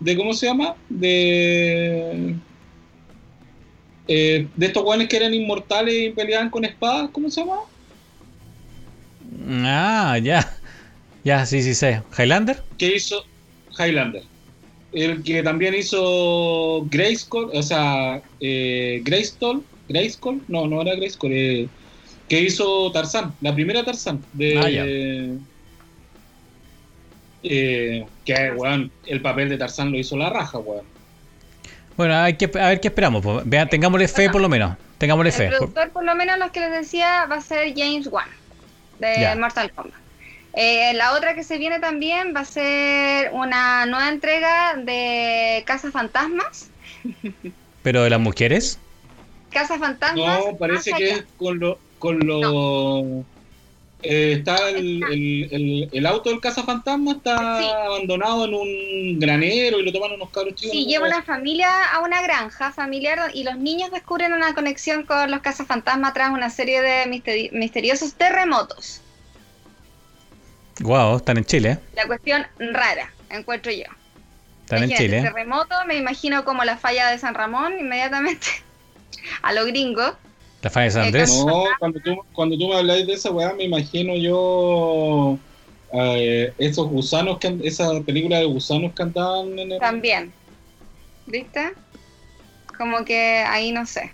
de 0.00 0.16
¿Cómo 0.16 0.34
se 0.34 0.46
llama? 0.46 0.74
De. 0.90 2.34
Eh, 4.08 4.46
de 4.54 4.66
estos 4.66 4.84
weones 4.84 5.08
que 5.08 5.16
eran 5.16 5.34
inmortales 5.34 5.94
y 5.94 6.10
peleaban 6.10 6.50
con 6.50 6.64
espadas, 6.64 7.10
¿cómo 7.10 7.30
se 7.30 7.40
llama? 7.40 7.60
Ah, 9.64 10.18
ya. 10.18 10.56
Ya, 11.24 11.46
sí, 11.46 11.62
sí 11.62 11.74
sé. 11.74 12.02
¿Highlander? 12.18 12.62
Que 12.76 12.96
hizo 12.96 13.24
Highlander. 13.78 14.22
El 14.92 15.22
que 15.22 15.42
también 15.42 15.74
hizo 15.74 16.86
Grayskull, 16.90 17.50
o 17.52 17.62
sea, 17.62 18.22
eh, 18.40 19.00
Grayskull, 19.02 19.64
Grayskull, 19.88 20.42
no, 20.48 20.68
no 20.68 20.82
era 20.82 20.94
Grayskull, 20.94 21.32
eh, 21.32 21.68
que 22.28 22.42
hizo 22.42 22.92
Tarzán, 22.92 23.34
la 23.40 23.54
primera 23.54 23.84
Tarzán 23.84 24.22
de... 24.34 24.58
Ah, 24.58 24.70
ya. 24.70 24.84
eh, 27.42 28.06
que, 28.24 28.52
weón, 28.52 28.90
el 29.06 29.20
papel 29.20 29.48
de 29.48 29.58
Tarzán 29.58 29.90
lo 29.90 29.98
hizo 29.98 30.16
la 30.16 30.30
raja, 30.30 30.58
weón. 30.58 30.93
Bueno, 31.96 32.16
hay 32.16 32.36
que, 32.36 32.46
a 32.58 32.68
ver 32.68 32.80
qué 32.80 32.88
esperamos. 32.88 33.22
pues. 33.22 33.48
Vean, 33.48 33.68
tengámosle 33.68 34.08
fe 34.08 34.30
por 34.30 34.40
lo 34.40 34.48
menos. 34.48 34.76
Tengámosle 34.98 35.32
fe. 35.32 35.46
El 35.46 35.56
productor, 35.56 35.90
por 35.90 36.04
lo 36.04 36.14
menos, 36.14 36.38
los 36.38 36.50
que 36.50 36.60
les 36.60 36.70
decía, 36.72 37.26
va 37.26 37.36
a 37.36 37.40
ser 37.40 37.72
James 37.76 38.06
Wan, 38.08 38.28
de 38.98 39.20
Ya. 39.20 39.36
Mortal 39.36 39.70
Kombat. 39.72 40.04
Eh, 40.56 40.92
la 40.94 41.14
otra 41.14 41.34
que 41.34 41.42
se 41.42 41.58
viene 41.58 41.80
también 41.80 42.32
va 42.34 42.40
a 42.40 42.44
ser 42.44 43.30
una 43.32 43.86
nueva 43.86 44.08
entrega 44.08 44.76
de 44.76 45.64
Casa 45.66 45.90
Fantasmas. 45.90 46.70
Pero 47.82 48.04
de 48.04 48.10
las 48.10 48.20
mujeres. 48.20 48.78
Casa 49.50 49.78
Fantasmas. 49.78 50.44
No, 50.46 50.56
parece 50.56 50.92
que 50.92 51.04
allá. 51.04 51.14
es 51.16 51.24
con 51.36 51.58
lo, 51.58 51.78
con 51.98 52.20
lo, 52.20 53.24
eh, 54.04 54.32
está 54.38 54.68
el, 54.70 55.02
el, 55.04 55.48
el, 55.52 55.88
el 55.92 56.06
auto 56.06 56.30
del 56.30 56.40
cazafantasma 56.40 57.12
está 57.12 57.58
Sí. 57.60 57.66
abandonado 57.86 58.44
en 58.44 58.54
un 58.54 59.18
granero 59.18 59.80
y 59.80 59.84
lo 59.84 59.92
toman 59.92 60.12
unos 60.12 60.30
cabros 60.30 60.54
chicos. 60.54 60.72
Sí, 60.72 60.84
¿no? 60.84 60.90
lleva 60.90 61.06
una 61.08 61.22
familia 61.22 61.68
a 61.92 62.00
una 62.00 62.22
granja 62.22 62.72
familiar 62.72 63.30
y 63.34 63.44
los 63.44 63.56
niños 63.56 63.90
descubren 63.90 64.32
una 64.32 64.54
conexión 64.54 65.04
con 65.04 65.30
los 65.30 65.40
cazafantasmas 65.40 66.14
tras 66.14 66.30
una 66.30 66.50
serie 66.50 66.82
de 66.82 67.06
misteri- 67.06 67.50
misteriosos 67.52 68.14
terremotos. 68.14 69.00
Wow, 70.80 71.16
están 71.18 71.38
en 71.38 71.44
Chile. 71.44 71.70
¿eh? 71.72 71.78
La 71.94 72.06
cuestión 72.06 72.46
rara, 72.58 73.12
encuentro 73.30 73.70
yo. 73.70 73.84
Están 74.64 74.82
en 74.82 74.90
Chile. 74.96 75.18
¿eh? 75.18 75.22
Terremoto, 75.22 75.74
me 75.86 75.96
imagino 75.96 76.44
como 76.44 76.64
la 76.64 76.76
falla 76.76 77.10
de 77.10 77.18
San 77.18 77.34
Ramón, 77.34 77.78
inmediatamente 77.78 78.46
a 79.42 79.52
lo 79.52 79.64
gringo. 79.66 80.16
La 80.64 80.70
falla 80.70 80.84
de 80.86 80.90
San 80.92 81.02
Andrés. 81.04 81.44
No, 81.46 81.64
cuando 81.78 82.00
tú, 82.00 82.16
cuando 82.32 82.56
tú 82.56 82.68
me 82.68 82.76
habláis 82.76 83.06
de 83.06 83.12
esa 83.12 83.30
weá, 83.30 83.52
me 83.52 83.64
imagino 83.64 84.16
yo 84.16 85.38
eh, 85.92 86.54
esos 86.56 86.88
gusanos, 86.88 87.38
que, 87.38 87.58
esa 87.62 88.00
película 88.00 88.38
de 88.38 88.46
gusanos 88.46 88.94
que 88.94 89.02
andaban 89.02 89.58
en 89.58 89.72
el... 89.72 89.78
También. 89.78 90.34
¿Viste? 91.26 91.74
Como 92.78 93.04
que 93.04 93.44
ahí 93.46 93.72
no 93.72 93.84
sé. 93.84 94.10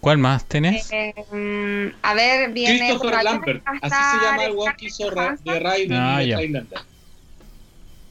¿Cuál 0.00 0.18
más 0.18 0.46
tenés? 0.46 0.92
Eh, 0.92 1.14
mm, 1.32 1.96
a 2.02 2.12
ver, 2.12 2.52
viene. 2.52 2.86
Christopher 2.86 3.24
Lambert, 3.24 3.62
así 3.80 4.18
se 4.18 4.26
llama 4.26 4.44
el 4.44 4.52
weón 4.52 4.74
que 4.76 4.86
hizo 4.86 5.08
de 5.42 5.58
Raiden 5.60 5.96
Ah, 5.98 6.18
de. 6.18 6.66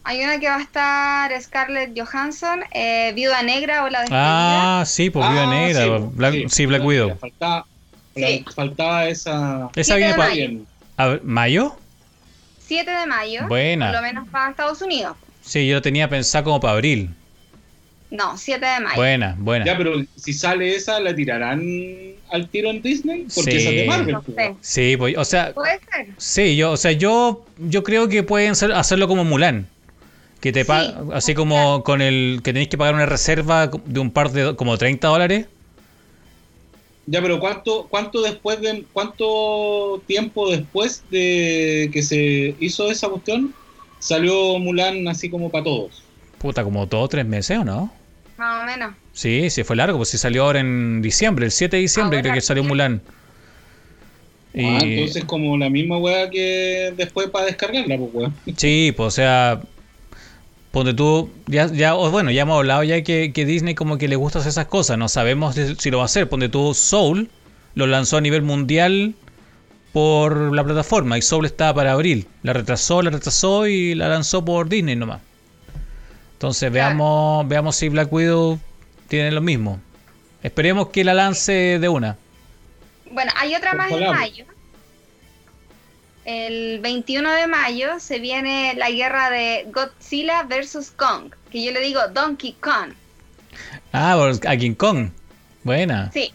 Hay 0.06 0.22
una 0.24 0.40
que 0.40 0.50
va 0.50 0.58
a 0.58 0.62
estar 0.62 1.42
Scarlett 1.42 1.98
Johansson, 1.98 2.62
eh, 2.72 3.14
Viuda 3.14 3.44
Negra 3.44 3.84
o 3.84 3.90
la 3.90 4.00
despedida. 4.00 4.80
Ah, 4.80 4.84
sí, 4.86 5.12
por 5.12 5.30
Viuda 5.30 5.44
Ah, 5.44 5.50
Negra. 5.52 5.82
sí, 5.84 6.06
Black- 6.16 6.50
sí, 6.50 6.66
Black 6.66 6.84
Widow. 6.84 7.18
Faltaba, 7.20 7.66
Sí. 8.16 8.46
faltaba 8.56 9.08
esa... 9.08 9.70
Esa 9.76 9.96
viene 9.96 10.14
para. 10.14 10.30
mayo. 10.30 11.20
¿Mayo? 11.24 11.76
7 12.66 12.90
de 12.90 13.06
mayo. 13.08 13.48
Buena. 13.48 13.88
Por 13.88 13.96
lo 13.96 14.02
menos 14.02 14.28
para 14.30 14.50
Estados 14.52 14.82
Unidos. 14.82 15.16
Sí, 15.42 15.68
yo 15.68 15.76
lo 15.76 15.82
tenía 15.82 16.10
pensado 16.10 16.46
como 16.46 16.60
para 16.60 16.74
abril. 16.74 17.10
No, 18.12 18.38
7 18.38 18.64
de 18.66 18.80
mayo. 18.80 18.96
Buena, 18.96 19.36
buena. 19.40 19.66
Ya, 19.66 19.76
pero 19.78 19.94
si 20.16 20.34
sale 20.34 20.76
esa, 20.76 21.00
¿la 21.00 21.16
tirarán 21.16 21.64
al 22.32 22.48
tiro 22.50 22.70
en 22.70 22.82
Disney? 22.82 23.26
Porque 23.34 23.52
Sí. 23.52 23.58
esa 23.58 23.70
es 23.72 23.76
de 23.76 23.86
Marvel. 23.86 24.14
No 24.14 24.22
pues, 24.22 24.36
sé. 24.38 24.56
Sí, 24.62 24.98
pues, 24.98 25.18
o 25.18 25.26
sea, 25.26 25.52
Puede 25.54 25.80
ser. 25.92 26.08
sí, 26.18 26.56
yo, 26.56 26.72
o 26.72 26.78
sea, 26.78 26.92
yo, 26.92 27.44
yo 27.58 27.84
creo 27.84 28.08
que 28.10 28.22
pueden 28.24 28.56
ser- 28.56 28.72
hacerlo 28.74 29.08
como 29.08 29.24
Mulan. 29.24 29.68
Que 30.40 30.52
te 30.52 30.64
Sí, 30.66 30.72
así 31.14 31.34
como 31.36 31.84
con 31.84 32.02
el 32.02 32.42
que 32.44 32.52
tenéis 32.54 32.68
que 32.68 32.78
pagar 32.78 32.94
una 32.96 33.06
reserva 33.06 33.68
de 33.86 34.00
un 34.00 34.12
par 34.12 34.30
de 34.32 34.56
como 34.58 34.78
30 34.78 35.08
dólares. 35.08 35.48
Ya, 37.06 37.22
pero 37.22 37.40
¿cuánto, 37.40 37.88
cuánto 37.90 38.22
después 38.22 38.62
de 38.62 38.86
cuánto 38.94 40.02
tiempo 40.08 40.50
después 40.50 41.04
de 41.10 41.90
que 41.92 42.02
se 42.02 42.56
hizo 42.60 42.90
esa 42.90 43.10
cuestión 43.10 43.54
salió 44.00 44.58
Mulan 44.60 45.08
así 45.08 45.30
como 45.30 45.50
para 45.52 45.66
todos? 45.66 46.04
Puta, 46.40 46.64
como 46.64 46.88
todo 46.88 47.08
tres 47.08 47.26
meses, 47.26 47.58
¿o 47.58 47.66
no? 47.66 47.92
Más 48.38 48.64
o 48.64 48.66
menos. 48.66 48.96
Sí, 49.12 49.50
sí 49.50 49.64
fue 49.64 49.76
largo, 49.76 49.98
pues 49.98 50.10
sí 50.10 50.18
salió 50.18 50.44
ahora 50.46 50.60
en 50.60 51.02
diciembre, 51.02 51.46
el 51.46 51.52
7 51.52 51.76
de 51.78 51.82
diciembre 51.84 52.22
creo 52.22 52.34
que 52.34 52.42
salió. 52.42 52.64
Mulan. 52.64 53.02
Y, 54.54 54.66
Ah, 54.66 54.80
entonces 54.82 55.26
como 55.26 55.58
la 55.58 55.70
misma 55.70 55.98
weá 55.98 56.30
que 56.30 56.94
después 56.96 57.30
para 57.30 57.46
descargarla, 57.48 57.98
pues 57.98 58.10
weá. 58.14 58.32
Sí, 58.56 58.94
pues 58.96 59.08
o 59.08 59.12
sea, 59.12 59.62
ponte 60.74 60.96
tú, 60.96 61.30
ya, 61.46 61.68
ya, 61.68 61.96
o 61.96 62.10
bueno, 62.10 62.32
ya 62.32 62.42
hemos 62.42 62.58
hablado 62.58 62.82
ya 62.82 63.04
que, 63.04 63.32
que 63.32 63.46
Disney 63.46 63.76
como 63.76 64.00
que 64.00 64.08
le 64.08 64.16
gusta 64.16 64.40
hacer 64.40 64.50
esas 64.50 64.66
cosas, 64.66 64.98
no 64.98 65.08
sabemos 65.08 65.56
si 65.78 65.92
lo 65.92 65.98
va 65.98 66.06
a 66.06 66.08
hacer, 66.08 66.28
ponte 66.28 66.50
tú 66.50 66.74
Soul, 66.74 67.30
lo 67.76 67.86
lanzó 67.86 68.18
a 68.18 68.22
nivel 68.22 68.42
mundial 68.42 69.14
por 69.92 70.52
la 70.52 70.64
plataforma 70.64 71.16
y 71.16 71.22
Soul 71.22 71.46
estaba 71.46 71.76
para 71.76 71.92
abril, 71.92 72.28
la 72.42 72.54
retrasó, 72.54 73.04
la 73.04 73.12
retrasó 73.12 73.68
y 73.68 73.94
la 73.94 74.10
lanzó 74.10 74.44
por 74.44 74.68
Disney 74.68 74.96
nomás. 74.96 75.22
Entonces 76.34 76.72
veamos, 76.72 77.48
veamos 77.48 77.76
si 77.76 77.90
Black 77.90 78.12
Widow 78.12 78.60
tiene 79.08 79.30
lo 79.30 79.42
mismo. 79.42 79.80
Esperemos 80.42 80.88
que 80.88 81.04
la 81.04 81.14
lance 81.14 81.78
de 81.78 81.88
una. 81.88 82.18
Bueno, 83.12 83.32
hay 83.36 83.54
otra 83.54 83.76
más 83.76 83.92
en 83.92 84.10
mayo. 84.10 84.46
El 86.26 86.80
21 86.80 87.32
de 87.32 87.48
mayo 87.48 88.00
se 88.00 88.20
viene 88.20 88.74
la 88.78 88.90
guerra 88.90 89.30
de 89.30 89.66
Godzilla 89.72 90.44
versus 90.44 90.92
Kong, 90.92 91.34
que 91.52 91.64
yo 91.64 91.72
le 91.72 91.82
digo 91.82 92.00
Donkey 92.14 92.54
Kong. 92.54 92.94
Ah, 93.92 94.16
a 94.48 94.58
King 94.58 94.74
Kong. 94.76 95.10
Buena. 95.64 96.12
Sí. 96.14 96.32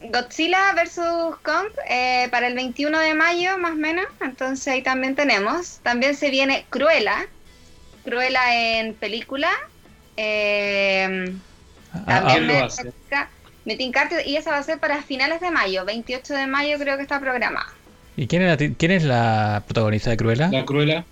Godzilla 0.00 0.72
versus 0.74 1.36
Kong 1.42 1.68
eh, 1.88 2.28
para 2.30 2.46
el 2.46 2.54
21 2.54 2.98
de 3.00 3.14
mayo, 3.14 3.58
más 3.58 3.72
o 3.72 3.76
menos. 3.76 4.06
Entonces 4.20 4.66
ahí 4.68 4.82
también 4.82 5.14
tenemos. 5.16 5.78
También 5.82 6.14
se 6.16 6.30
viene 6.30 6.64
Cruella. 6.70 7.26
Cruella 8.04 8.78
en 8.78 8.94
película. 8.94 9.50
Eh, 10.16 11.34
Ah, 12.06 12.20
también 12.26 12.46
me 13.64 13.76
tinca- 13.76 14.08
y 14.24 14.36
esa 14.36 14.50
va 14.50 14.58
a 14.58 14.62
ser 14.62 14.78
para 14.78 15.02
finales 15.02 15.40
de 15.40 15.50
mayo. 15.50 15.84
28 15.84 16.34
de 16.34 16.46
mayo 16.46 16.78
creo 16.78 16.96
que 16.96 17.02
está 17.02 17.18
programada. 17.20 17.66
¿Y 18.16 18.26
quién 18.26 18.42
es, 18.42 18.48
la, 18.48 18.56
ti- 18.56 18.74
quién 18.76 18.90
es 18.92 19.04
la 19.04 19.64
protagonista 19.66 20.10
de 20.10 20.16
Cruella? 20.16 20.48
La 20.48 20.64
Cruella. 20.64 21.06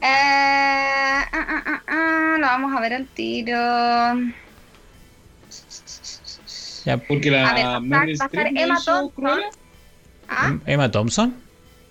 Eh, 0.00 0.06
ah, 0.06 1.26
ah, 1.32 1.62
ah, 1.66 1.82
ah, 1.86 2.36
lo 2.38 2.46
vamos 2.46 2.76
a 2.76 2.80
ver 2.80 2.92
al 2.94 3.08
tiro. 3.08 3.56
Ya, 6.84 6.98
Porque 6.98 7.30
la 7.30 7.48
A 7.48 7.80
ver, 7.80 8.10
Streep 8.10 8.56
Emma 8.56 8.78
Thompson. 8.84 9.40
Ah, 10.28 10.58
Emma 10.66 10.90
Thompson. 10.90 11.42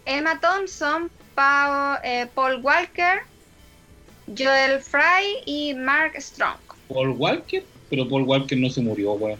Emma 0.05 0.39
Thompson, 0.39 1.09
Pau- 1.35 1.97
eh, 2.03 2.27
Paul 2.35 2.61
Walker, 2.61 3.21
Joel 4.27 4.81
Fry 4.81 5.41
y 5.45 5.73
Mark 5.73 6.13
Strong. 6.21 6.59
Paul 6.87 7.11
Walker, 7.17 7.63
pero 7.89 8.07
Paul 8.07 8.23
Walker 8.23 8.57
no 8.59 8.69
se 8.69 8.81
murió, 8.81 9.13
weón. 9.13 9.39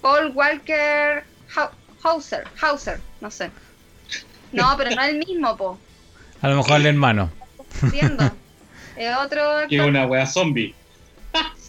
Paul 0.00 0.32
Walker 0.34 1.24
Hau- 1.54 1.70
Hauser, 2.02 2.44
Hauser, 2.60 3.00
no 3.20 3.30
sé. 3.30 3.50
No, 4.54 4.74
pero 4.76 4.90
no 4.94 5.02
es 5.02 5.08
el 5.10 5.18
mismo, 5.18 5.56
po. 5.56 5.78
A 6.40 6.48
lo 6.48 6.56
mejor 6.56 6.80
el 6.80 6.86
hermano. 6.86 7.30
Entiendo. 7.82 8.30
Es 8.96 9.16
otro. 9.16 9.42
Que 9.68 9.80
una 9.80 10.06
wea 10.06 10.26
zombie. 10.26 10.74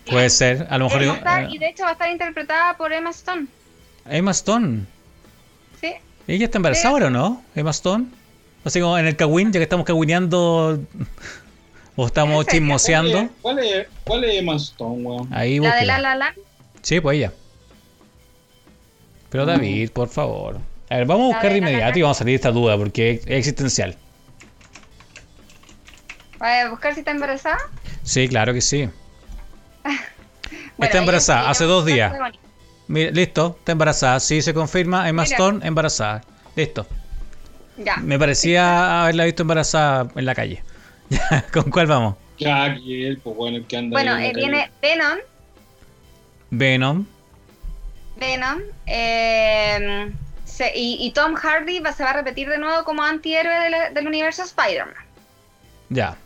Puede 0.10 0.30
ser. 0.30 0.68
A 0.70 0.78
lo 0.78 0.86
mejor. 0.86 1.02
Él 1.02 1.10
va 1.10 1.14
a 1.14 1.18
estar- 1.18 1.44
eh, 1.46 1.48
y 1.52 1.58
de 1.58 1.70
hecho 1.70 1.84
va 1.84 1.90
a 1.90 1.94
estar 1.94 2.10
interpretada 2.12 2.78
por 2.78 2.94
Emma 2.94 3.10
Stone. 3.10 3.48
Emma 4.08 4.32
Stone. 4.32 4.82
Sí. 5.82 5.94
¿Ella 6.28 6.46
está 6.46 6.60
embarazada 6.60 6.90
ahora 6.90 7.08
o 7.08 7.10
no? 7.10 7.44
Emma 7.56 7.72
Stone. 7.72 8.06
Así 8.64 8.80
como 8.80 8.98
en 8.98 9.08
el 9.08 9.16
Kawin, 9.16 9.52
ya 9.52 9.60
que 9.60 9.64
estamos 9.64 9.86
cawineando. 9.86 10.80
O 11.96 12.06
estamos 12.08 12.46
chismoseando. 12.46 13.30
¿Cuál 13.42 13.60
es, 13.60 13.88
cuál 14.04 14.24
es 14.26 14.40
Emma 14.40 14.56
Stone, 14.58 15.02
weón? 15.04 15.34
Ahí 15.34 15.60
La 15.60 15.76
de 15.76 15.86
La. 15.86 15.98
La 16.00 16.16
Land. 16.16 16.38
Sí, 16.84 17.00
pues 17.00 17.18
ella. 17.18 17.32
Pero 19.30 19.46
David, 19.46 19.90
por 19.92 20.10
favor. 20.10 20.60
A 20.96 21.00
ver, 21.00 21.08
vamos 21.08 21.26
a 21.26 21.28
buscar 21.36 21.52
de 21.52 21.58
inmediato 21.58 22.00
y 22.00 22.04
vamos 22.04 22.16
a 22.16 22.20
salir 22.20 22.32
de 22.32 22.36
esta 22.36 22.52
duda 22.52 22.78
porque 22.78 23.12
es 23.26 23.28
existencial. 23.28 23.98
Va 26.42 26.62
a 26.62 26.70
buscar 26.70 26.94
si 26.94 27.02
está 27.02 27.12
embarazada. 27.12 27.58
Sí, 28.04 28.30
claro 28.30 28.54
que 28.54 28.62
sí. 28.62 28.90
Bueno, 30.78 30.86
está 30.90 30.98
embarazada, 31.00 31.50
hace 31.50 31.64
dos 31.66 31.86
días. 31.86 32.14
Mira, 32.88 33.12
listo, 33.12 33.56
está 33.60 33.74
embarazada. 33.74 34.20
Sí, 34.22 34.42
se 34.42 34.54
confirma. 34.54 35.08
Emma 35.10 35.24
Mira. 35.24 35.36
Stone, 35.36 35.68
embarazada. 35.68 36.22
Listo. 36.56 36.86
Ya. 37.78 37.98
Me 37.98 38.18
parecía 38.20 39.02
haberla 39.02 39.26
visto 39.26 39.42
embarazada 39.42 40.08
en 40.16 40.26
la 40.26 40.34
calle. 40.36 40.64
¿Con 41.54 41.72
cuál 41.72 41.88
vamos? 41.88 42.16
Ya, 42.40 42.74
que 42.76 43.08
él, 43.08 43.20
pues 43.22 43.36
bueno, 43.36 43.66
que 43.68 43.76
anda 43.78 43.96
Bueno, 43.96 44.18
eh, 44.18 44.32
calle. 44.32 44.34
viene 44.34 44.72
Venom. 44.82 45.18
Venom. 46.52 47.06
Venom. 48.18 48.60
eh, 48.86 50.12
se- 50.56 50.72
y, 50.76 50.98
y 51.06 51.12
Tom 51.12 51.36
Hardy 51.36 51.80
va, 51.80 51.92
se 51.94 52.04
va 52.04 52.12
a 52.12 52.14
repetir 52.14 52.50
de 52.50 52.58
nuevo 52.58 52.84
como 52.84 53.04
antihéroe 53.04 53.60
de 53.60 53.70
la- 53.70 53.90
del 53.90 54.08
universo 54.08 54.44
Spider-Man. 54.44 54.94
Ya. 55.90 56.18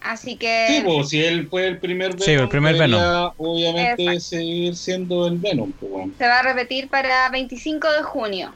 Así 0.00 0.36
que. 0.36 0.66
Sí, 0.68 0.82
pues 0.84 1.08
si 1.08 1.22
él 1.24 1.48
fue 1.48 1.66
el 1.66 1.78
primer 1.78 2.10
Venom, 2.12 2.24
Sí, 2.24 2.30
el 2.32 2.48
primer 2.48 2.74
debería, 2.74 3.26
obviamente 3.36 4.02
Exacto. 4.04 4.20
seguir 4.20 4.76
siendo 4.76 5.26
el 5.26 5.38
Venom, 5.38 5.72
pues 5.72 5.90
bueno. 5.90 6.12
Se 6.16 6.26
va 6.26 6.38
a 6.38 6.42
repetir 6.42 6.88
para 6.88 7.28
25 7.30 7.90
de 7.90 8.02
junio. 8.02 8.52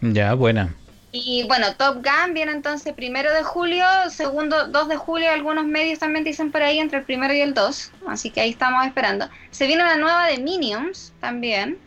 Ya, 0.00 0.34
buena. 0.34 0.74
Y 1.12 1.44
bueno, 1.48 1.74
Top 1.76 1.96
Gun 1.96 2.34
viene 2.34 2.52
entonces 2.52 2.92
primero 2.94 3.32
de 3.34 3.42
julio, 3.42 3.84
segundo 4.10 4.68
2 4.68 4.88
de 4.88 4.96
julio, 4.96 5.30
algunos 5.30 5.66
medios 5.66 5.98
también 5.98 6.24
dicen 6.24 6.52
por 6.52 6.62
ahí 6.62 6.78
entre 6.78 6.98
el 7.00 7.04
primero 7.04 7.34
y 7.34 7.40
el 7.40 7.52
2, 7.52 7.90
así 8.08 8.30
que 8.30 8.40
ahí 8.40 8.50
estamos 8.50 8.86
esperando. 8.86 9.28
Se 9.50 9.66
viene 9.66 9.82
una 9.82 9.96
nueva 9.96 10.26
de 10.28 10.38
Minions 10.38 11.12
también. 11.20 11.78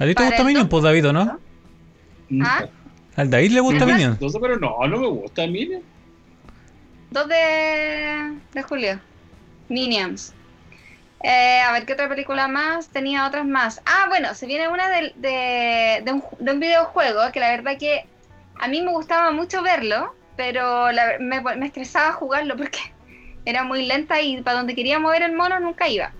¿A 0.00 0.04
ti 0.04 0.14
te 0.14 0.24
gusta 0.24 0.44
Minion, 0.44 0.68
pues 0.68 0.82
David, 0.82 1.08
o 1.08 1.12
no? 1.12 1.38
¿Ah? 2.42 2.64
¿Al 3.16 3.30
David 3.30 3.52
le 3.52 3.60
gusta 3.60 3.84
Ajá. 3.84 3.92
Minion? 3.94 4.18
Pero 4.40 4.58
no, 4.58 4.76
no 4.88 4.98
me 4.98 5.06
gusta, 5.08 5.46
mire. 5.46 5.82
2 7.10 7.28
de, 7.28 8.38
de 8.54 8.62
julio. 8.62 8.98
Minions. 9.68 10.32
Eh, 11.22 11.60
a 11.60 11.72
ver 11.72 11.84
qué 11.84 11.92
otra 11.92 12.08
película 12.08 12.48
más. 12.48 12.88
Tenía 12.88 13.26
otras 13.26 13.46
más. 13.46 13.80
Ah, 13.84 14.06
bueno, 14.08 14.34
se 14.34 14.46
viene 14.46 14.68
una 14.68 14.88
de, 14.88 15.12
de, 15.16 16.12
un, 16.12 16.22
de 16.38 16.52
un 16.52 16.60
videojuego 16.60 17.20
que 17.32 17.40
la 17.40 17.50
verdad 17.50 17.76
que 17.78 18.06
a 18.58 18.68
mí 18.68 18.80
me 18.80 18.90
gustaba 18.92 19.30
mucho 19.30 19.62
verlo, 19.62 20.14
pero 20.36 20.90
la- 20.90 21.18
me, 21.20 21.40
me 21.40 21.66
estresaba 21.66 22.12
jugarlo 22.12 22.56
porque 22.56 22.78
era 23.44 23.62
muy 23.62 23.84
lenta 23.86 24.20
y 24.22 24.40
para 24.42 24.56
donde 24.56 24.74
quería 24.74 24.98
mover 24.98 25.22
el 25.22 25.34
mono 25.34 25.60
nunca 25.60 25.86
iba. 25.88 26.12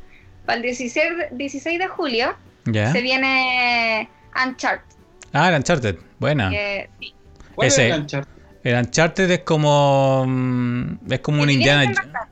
Para 0.44 0.56
el 0.56 0.62
16, 0.62 1.16
de- 1.16 1.28
16 1.32 1.78
de 1.78 1.88
julio 1.88 2.34
¿Ya? 2.66 2.92
se 2.92 3.00
viene 3.02 4.08
Uncharted. 4.46 4.96
Ah, 5.32 5.48
el 5.48 5.56
Uncharted. 5.56 5.96
Buena. 6.18 6.50
que- 6.50 6.90
sí. 7.00 7.14
¿Cuál 7.54 7.68
Ese. 7.68 7.88
es 7.88 7.94
el 7.94 8.00
Uncharted? 8.02 8.32
El 8.64 8.76
Uncharted 8.78 9.30
es 9.30 9.40
como. 9.40 10.24
mm, 10.26 10.98
Es 11.12 11.20
como 11.20 11.42
un 11.42 11.50
Indiana. 11.50 11.84
estar. 11.90 12.28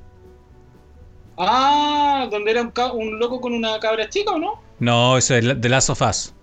Ah, 1.38 2.28
donde 2.30 2.50
era 2.50 2.62
un, 2.62 3.18
loco 3.18 3.40
con 3.40 3.52
una 3.54 3.78
cabra 3.80 4.08
chica, 4.08 4.32
¿o 4.32 4.38
no? 4.38 4.60
No, 4.78 5.16
eso 5.16 5.34
es 5.34 5.60
The 5.60 5.68
Last 5.68 5.90
of 5.90 6.02
Us. 6.02 6.34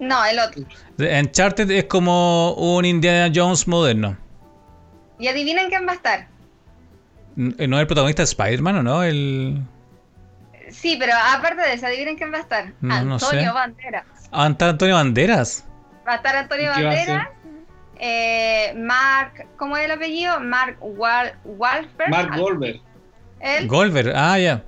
No, 0.00 0.24
el 0.24 0.38
otro. 0.38 0.62
The 0.96 1.20
Uncharted 1.20 1.70
es 1.70 1.84
como 1.84 2.52
un 2.54 2.84
Indiana 2.84 3.32
Jones 3.34 3.68
moderno. 3.68 4.16
Y 5.18 5.28
adivinen 5.28 5.68
quién 5.68 5.86
va 5.86 5.92
a 5.92 5.94
estar. 5.96 6.28
¿No 7.36 7.76
es 7.76 7.80
el 7.80 7.86
protagonista 7.86 8.22
de 8.22 8.24
Spider-Man 8.24 8.78
o 8.78 8.82
no? 8.82 9.02
El. 9.04 9.62
Sí, 10.70 10.96
pero 10.98 11.12
aparte 11.34 11.62
de 11.62 11.74
eso, 11.74 11.86
adivinen 11.86 12.16
quién 12.16 12.32
va 12.32 12.38
a 12.38 12.40
estar. 12.40 12.72
No, 12.80 13.02
no 13.04 13.14
Antonio 13.14 13.40
sé. 13.42 13.52
Banderas. 13.52 14.04
Ah, 14.32 14.44
Antonio 14.44 14.94
Banderas. 14.94 15.66
Va 16.06 16.12
a 16.12 16.16
estar 16.16 16.36
Antonio 16.36 16.70
¿Y 16.72 16.74
qué 16.76 16.84
va 16.84 16.90
a 16.90 16.94
Banderas. 16.94 17.28
eh, 17.98 18.72
Mark, 18.76 19.46
¿cómo 19.56 19.76
es 19.76 19.84
el 19.84 19.90
apellido? 19.90 20.40
Mark 20.40 20.76
Wal 20.80 21.34
Wahlberg. 21.44 22.10
Mark. 22.10 22.80
Él. 23.40 23.66
Goldberg, 23.68 24.12
ah, 24.14 24.38
ya. 24.38 24.62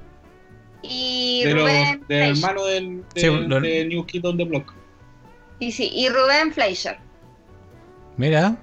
y 0.82 1.42
De 1.44 1.54
los, 1.54 1.62
Rubén 1.62 2.04
del 2.08 2.34
Fleischer. 2.34 2.36
hermano 2.50 2.64
del, 2.66 3.04
Sí, 3.14 3.20
del- 3.26 3.48
lo- 3.48 3.60
de 3.60 3.84
New 3.84 4.04
Kid 4.06 4.24
on 4.26 4.36
the 4.36 4.44
Block. 4.44 4.72
Y 5.60 5.70
sí, 5.72 5.90
y 5.94 6.08
Rubén 6.08 6.52
Fleischer. 6.52 6.98
Mira. 8.16 8.56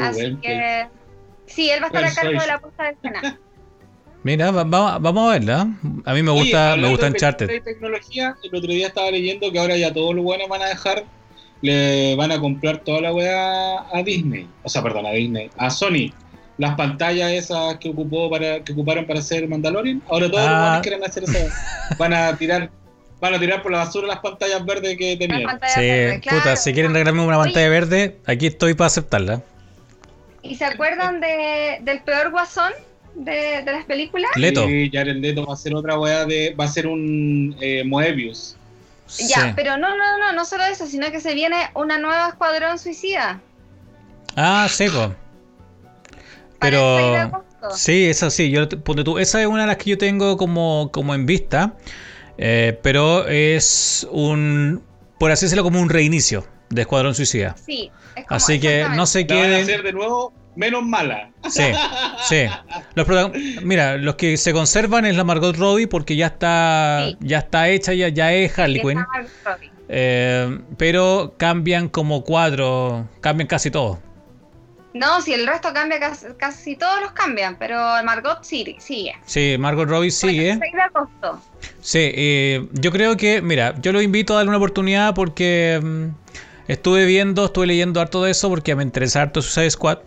Así 0.00 0.20
Rubén, 0.20 0.40
que. 0.40 0.88
Sí, 1.46 1.70
él 1.70 1.80
va 1.82 1.84
a 1.84 1.88
estar 1.88 2.04
a 2.04 2.14
cargo 2.14 2.40
de 2.40 2.46
la 2.46 2.58
puesta 2.58 2.84
de 2.84 2.90
escena. 2.90 3.38
Mira, 4.22 4.50
va- 4.50 4.64
va- 4.64 4.98
vamos 4.98 5.28
a 5.28 5.32
verla. 5.32 5.66
A 6.04 6.12
mí 6.14 6.22
me 6.22 6.30
Oye, 6.30 6.40
gusta, 6.42 6.56
me 6.58 6.70
hablando 6.72 6.90
gusta 6.90 7.06
Uncharted. 7.06 7.62
tecnología, 7.62 8.36
el 8.42 8.54
otro 8.54 8.70
día 8.70 8.88
estaba 8.88 9.10
leyendo 9.10 9.50
que 9.50 9.58
ahora 9.58 9.76
ya 9.76 9.92
todos 9.92 10.14
los 10.14 10.22
buenos 10.24 10.46
van 10.48 10.60
a 10.62 10.66
dejar, 10.66 11.04
le 11.62 12.14
van 12.16 12.30
a 12.32 12.38
comprar 12.38 12.78
toda 12.78 13.00
la 13.00 13.12
weá 13.14 13.80
a 13.96 14.02
Disney. 14.04 14.46
O 14.62 14.68
sea, 14.68 14.82
perdón, 14.82 15.06
a 15.06 15.10
Disney, 15.12 15.50
a 15.56 15.70
Sony. 15.70 16.12
Las 16.58 16.74
pantallas 16.74 17.30
esas 17.32 17.76
que 17.78 17.88
ocupó 17.88 18.28
para, 18.28 18.62
que 18.62 18.72
ocuparon 18.74 19.06
para 19.06 19.20
hacer 19.20 19.48
Mandalorian, 19.48 20.02
ahora 20.10 20.30
todos 20.30 20.42
los 20.44 20.50
Ah. 20.52 20.60
buenos 20.64 20.80
quieren 20.82 21.04
hacer 21.04 21.24
eso. 21.24 21.54
Van 21.98 22.12
a 22.12 22.36
tirar, 22.36 22.70
van 23.20 23.34
a 23.34 23.38
tirar 23.40 23.62
por 23.62 23.72
la 23.72 23.78
basura 23.78 24.06
las 24.06 24.18
pantallas 24.20 24.62
verdes 24.66 24.98
que 24.98 25.16
tenían. 25.16 25.58
Sí, 25.74 25.80
verdes, 25.80 26.20
puta, 26.28 26.56
si 26.56 26.74
quieren 26.74 26.92
regalarme 26.92 27.22
una 27.24 27.38
Oye, 27.38 27.46
pantalla 27.46 27.68
verde, 27.70 28.18
aquí 28.26 28.46
estoy 28.48 28.74
para 28.74 28.88
aceptarla. 28.88 29.40
¿Y 30.42 30.56
se 30.56 30.66
acuerdan 30.66 31.20
de, 31.22 31.78
del 31.80 32.02
peor 32.02 32.30
guasón 32.30 32.72
de, 33.14 33.62
de 33.64 33.72
las 33.72 33.84
películas? 33.84 34.30
Leto. 34.36 34.68
Y 34.68 34.90
Jared 34.90 35.16
Leto 35.16 35.44
va 35.46 35.52
a 35.52 35.54
hacer 35.54 35.74
otra 35.74 35.98
weá 35.98 36.24
de, 36.24 36.54
va 36.58 36.64
a 36.64 36.68
ser 36.68 36.86
un 36.86 37.56
eh, 37.60 37.82
Moebius. 37.84 38.56
Ya, 39.28 39.46
Sí. 39.48 39.52
pero 39.56 39.76
no, 39.76 39.96
no, 39.96 40.18
no, 40.18 40.32
no 40.32 40.44
solo 40.44 40.64
eso, 40.64 40.86
sino 40.86 41.10
que 41.10 41.20
se 41.20 41.34
viene 41.34 41.56
una 41.74 41.98
nueva 41.98 42.28
Escuadrón 42.28 42.78
Suicida. 42.78 43.40
Ah, 44.36 44.68
seco. 44.70 45.14
Para 46.58 46.76
el 46.76 46.82
6 47.00 47.12
de 47.12 47.38
Pero. 47.60 47.76
Sí, 47.76 48.04
esa 48.06 48.30
sí, 48.30 48.50
yo 48.50 48.68
ponte 48.68 49.04
tú, 49.04 49.18
esa 49.18 49.40
es 49.40 49.46
una 49.46 49.62
de 49.62 49.66
las 49.66 49.76
que 49.76 49.90
yo 49.90 49.98
tengo 49.98 50.36
como, 50.36 50.90
como 50.92 51.14
en 51.14 51.26
vista, 51.26 51.74
eh, 52.38 52.78
pero 52.82 53.26
es 53.28 54.06
un, 54.10 54.82
por 55.18 55.30
así 55.30 55.44
decirlo, 55.46 55.62
como 55.64 55.80
un 55.80 55.90
reinicio 55.90 56.46
de 56.70 56.82
Escuadrón 56.82 57.14
Suicida. 57.14 57.54
Sí, 57.66 57.90
es 58.16 58.24
como- 58.26 58.36
Así 58.36 58.60
que 58.60 58.86
no 58.94 59.04
se 59.06 59.24
La 59.26 59.34
van 59.34 59.42
a 59.42 59.46
queden. 59.48 59.62
hacer 59.62 59.82
de 59.82 59.92
nuevo 59.92 60.32
menos 60.60 60.84
mala. 60.84 61.30
Sí, 61.48 61.62
sí. 62.28 62.44
Los 62.94 63.06
Mira, 63.62 63.96
los 63.96 64.16
que 64.16 64.36
se 64.36 64.52
conservan 64.52 65.06
es 65.06 65.16
la 65.16 65.24
Margot 65.24 65.56
Robbie 65.56 65.86
porque 65.88 66.14
ya 66.16 66.26
está, 66.26 67.06
Sí. 67.08 67.16
ya 67.20 67.38
está 67.38 67.68
hecha, 67.70 67.94
ya, 67.94 68.08
ya 68.08 68.32
es 68.32 68.56
Harley 68.58 68.82
Quinn. 68.82 69.04
Eh, 69.88 70.60
pero 70.76 71.34
cambian 71.38 71.88
como 71.88 72.22
cuatro, 72.22 73.08
cambian 73.20 73.48
casi 73.48 73.70
todo. 73.70 73.98
No, 74.92 75.22
si 75.22 75.32
el 75.32 75.46
resto 75.46 75.72
cambia, 75.72 75.98
casi, 76.00 76.26
casi 76.36 76.76
todos 76.76 77.00
los 77.00 77.12
cambian, 77.12 77.56
pero 77.58 77.76
Margot 78.04 78.42
sigue. 78.42 78.76
Sí, 79.24 79.56
Margot 79.58 79.88
Robbie 79.88 80.10
sigue. 80.10 80.56
Bueno, 80.56 80.60
6 80.62 80.72
de 80.74 80.82
agosto. 80.82 81.40
Sí, 81.80 81.98
eh, 82.14 82.68
yo 82.72 82.90
creo 82.90 83.16
que, 83.16 83.40
mira, 83.40 83.74
yo 83.80 83.92
lo 83.92 84.02
invito 84.02 84.34
a 84.34 84.36
darle 84.36 84.48
una 84.50 84.58
oportunidad 84.58 85.14
porque 85.14 85.80
mm, 85.82 86.06
estuve 86.68 87.06
viendo, 87.06 87.46
estuve 87.46 87.68
leyendo 87.68 88.00
harto 88.00 88.22
de 88.24 88.32
eso 88.32 88.48
porque 88.48 88.74
me 88.74 88.82
interesa 88.82 89.22
harto 89.22 89.42
Suicide 89.42 89.70
Squad. 89.70 89.98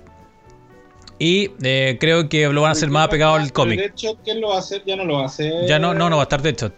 Y 1.20 1.52
eh, 1.64 1.98
creo 2.00 2.28
que 2.28 2.48
lo 2.50 2.62
van 2.62 2.70
a 2.70 2.72
hacer 2.74 2.90
más 2.90 3.08
apegado 3.08 3.36
al 3.36 3.54
cómic. 3.54 3.80
De 3.80 3.86
hecho, 3.86 4.18
¿quién 4.24 4.42
lo 4.42 4.50
va 4.50 4.56
a 4.56 4.60
hacer? 4.60 4.84
Ya 4.86 4.96
no 4.96 5.06
lo 5.06 5.16
va 5.16 5.24
a 5.24 5.26
hacer. 5.28 5.66
Ya 5.68 5.80
no, 5.80 5.94
no, 5.94 6.10
no 6.10 6.18
va 6.18 6.24
a 6.24 6.26
estar 6.26 6.42
de 6.42 6.50
hecho. 6.50 6.72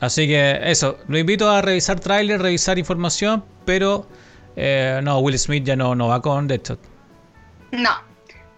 Así 0.00 0.26
que 0.26 0.58
eso, 0.64 0.98
lo 1.06 1.16
invito 1.16 1.48
a 1.48 1.62
revisar 1.62 2.00
tráiler, 2.00 2.42
revisar 2.42 2.76
información, 2.76 3.44
pero 3.64 4.08
eh, 4.56 5.00
no, 5.02 5.20
Will 5.20 5.38
Smith 5.38 5.64
ya 5.64 5.76
no, 5.76 5.94
no 5.94 6.08
va 6.08 6.20
con 6.20 6.48
Deadshot. 6.48 6.80
No, 7.70 8.02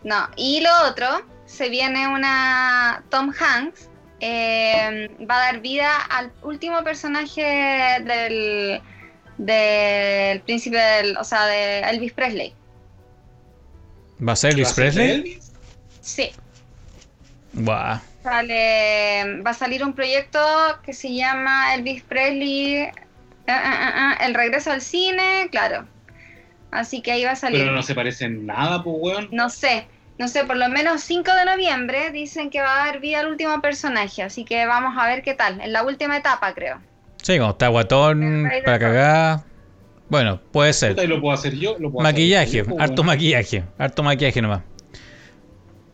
no. 0.05 0.29
Y 0.37 0.63
lo 0.63 0.71
otro, 0.89 1.21
se 1.45 1.69
viene 1.69 2.09
una 2.09 3.05
Tom 3.11 3.31
Hanks, 3.39 3.91
eh, 4.21 5.11
va 5.31 5.37
a 5.37 5.53
dar 5.53 5.61
vida 5.61 5.91
al 6.09 6.33
último 6.43 6.83
personaje 6.83 7.43
del, 8.05 8.81
del 9.37 10.41
príncipe 10.41 10.79
del, 10.79 11.17
o 11.19 11.25
sea, 11.25 11.45
de 11.45 11.81
Elvis 11.81 12.15
Presley. 12.15 12.55
¿Va 14.27 14.33
a 14.33 14.37
ser 14.37 14.51
¿Va 14.51 14.53
a 14.53 14.55
Elvis 14.55 14.73
Presley? 14.73 15.41
Sí. 16.01 16.31
Buah. 17.53 18.01
Sale, 18.23 19.43
va 19.43 19.51
a 19.51 19.55
salir 19.55 19.85
un 19.85 19.93
proyecto 19.93 20.41
que 20.83 20.93
se 20.93 21.15
llama 21.15 21.75
Elvis 21.75 22.03
Presley, 22.03 22.85
ah, 22.85 22.93
ah, 23.49 23.93
ah, 23.95 24.25
el 24.25 24.35
regreso 24.35 24.71
al 24.73 24.81
cine, 24.81 25.49
claro. 25.51 25.87
Así 26.71 27.03
que 27.03 27.13
ahí 27.13 27.25
va 27.25 27.33
a 27.33 27.37
salir. 27.37 27.61
Pero 27.61 27.73
no 27.73 27.83
se 27.83 27.95
parece 27.95 28.25
en 28.25 28.47
nada, 28.47 28.83
pues, 28.83 28.97
weón. 28.99 29.29
No 29.31 29.51
sé, 29.51 29.87
no 30.19 30.29
sé, 30.29 30.45
por 30.45 30.57
lo 30.57 30.69
menos 30.69 31.03
5 31.03 31.31
de 31.35 31.45
noviembre 31.45 32.11
dicen 32.11 32.51
que 32.51 32.61
va 32.61 32.83
a 32.83 32.87
dar 32.87 33.01
vida 33.01 33.21
al 33.21 33.29
último 33.29 33.61
personaje, 33.61 34.23
así 34.23 34.45
que 34.45 34.65
vamos 34.67 34.95
a 34.99 35.07
ver 35.07 35.23
qué 35.23 35.35
tal, 35.35 35.61
en 35.61 35.73
la 35.73 35.83
última 35.83 36.17
etapa 36.17 36.55
creo. 36.55 36.81
Sí, 37.23 37.39
como 37.39 37.51
está 37.51 37.69
guatón, 37.69 38.51
para 38.65 38.79
cagar. 38.79 39.54
Bueno, 40.09 40.41
puede 40.53 40.73
ser. 40.73 40.91
Puta, 40.91 41.05
y 41.05 41.07
lo 41.07 41.21
puedo 41.21 41.35
hacer 41.35 41.55
yo. 41.55 41.77
Lo 41.79 41.91
puedo 41.91 42.03
Maquillaje, 42.03 42.45
hacer 42.61 42.65
yo, 42.65 42.71
pues, 42.71 42.81
harto 42.83 43.03
maquillaje, 43.05 43.65
harto 43.79 44.03
maquillaje 44.03 44.43
nomás. 44.43 44.63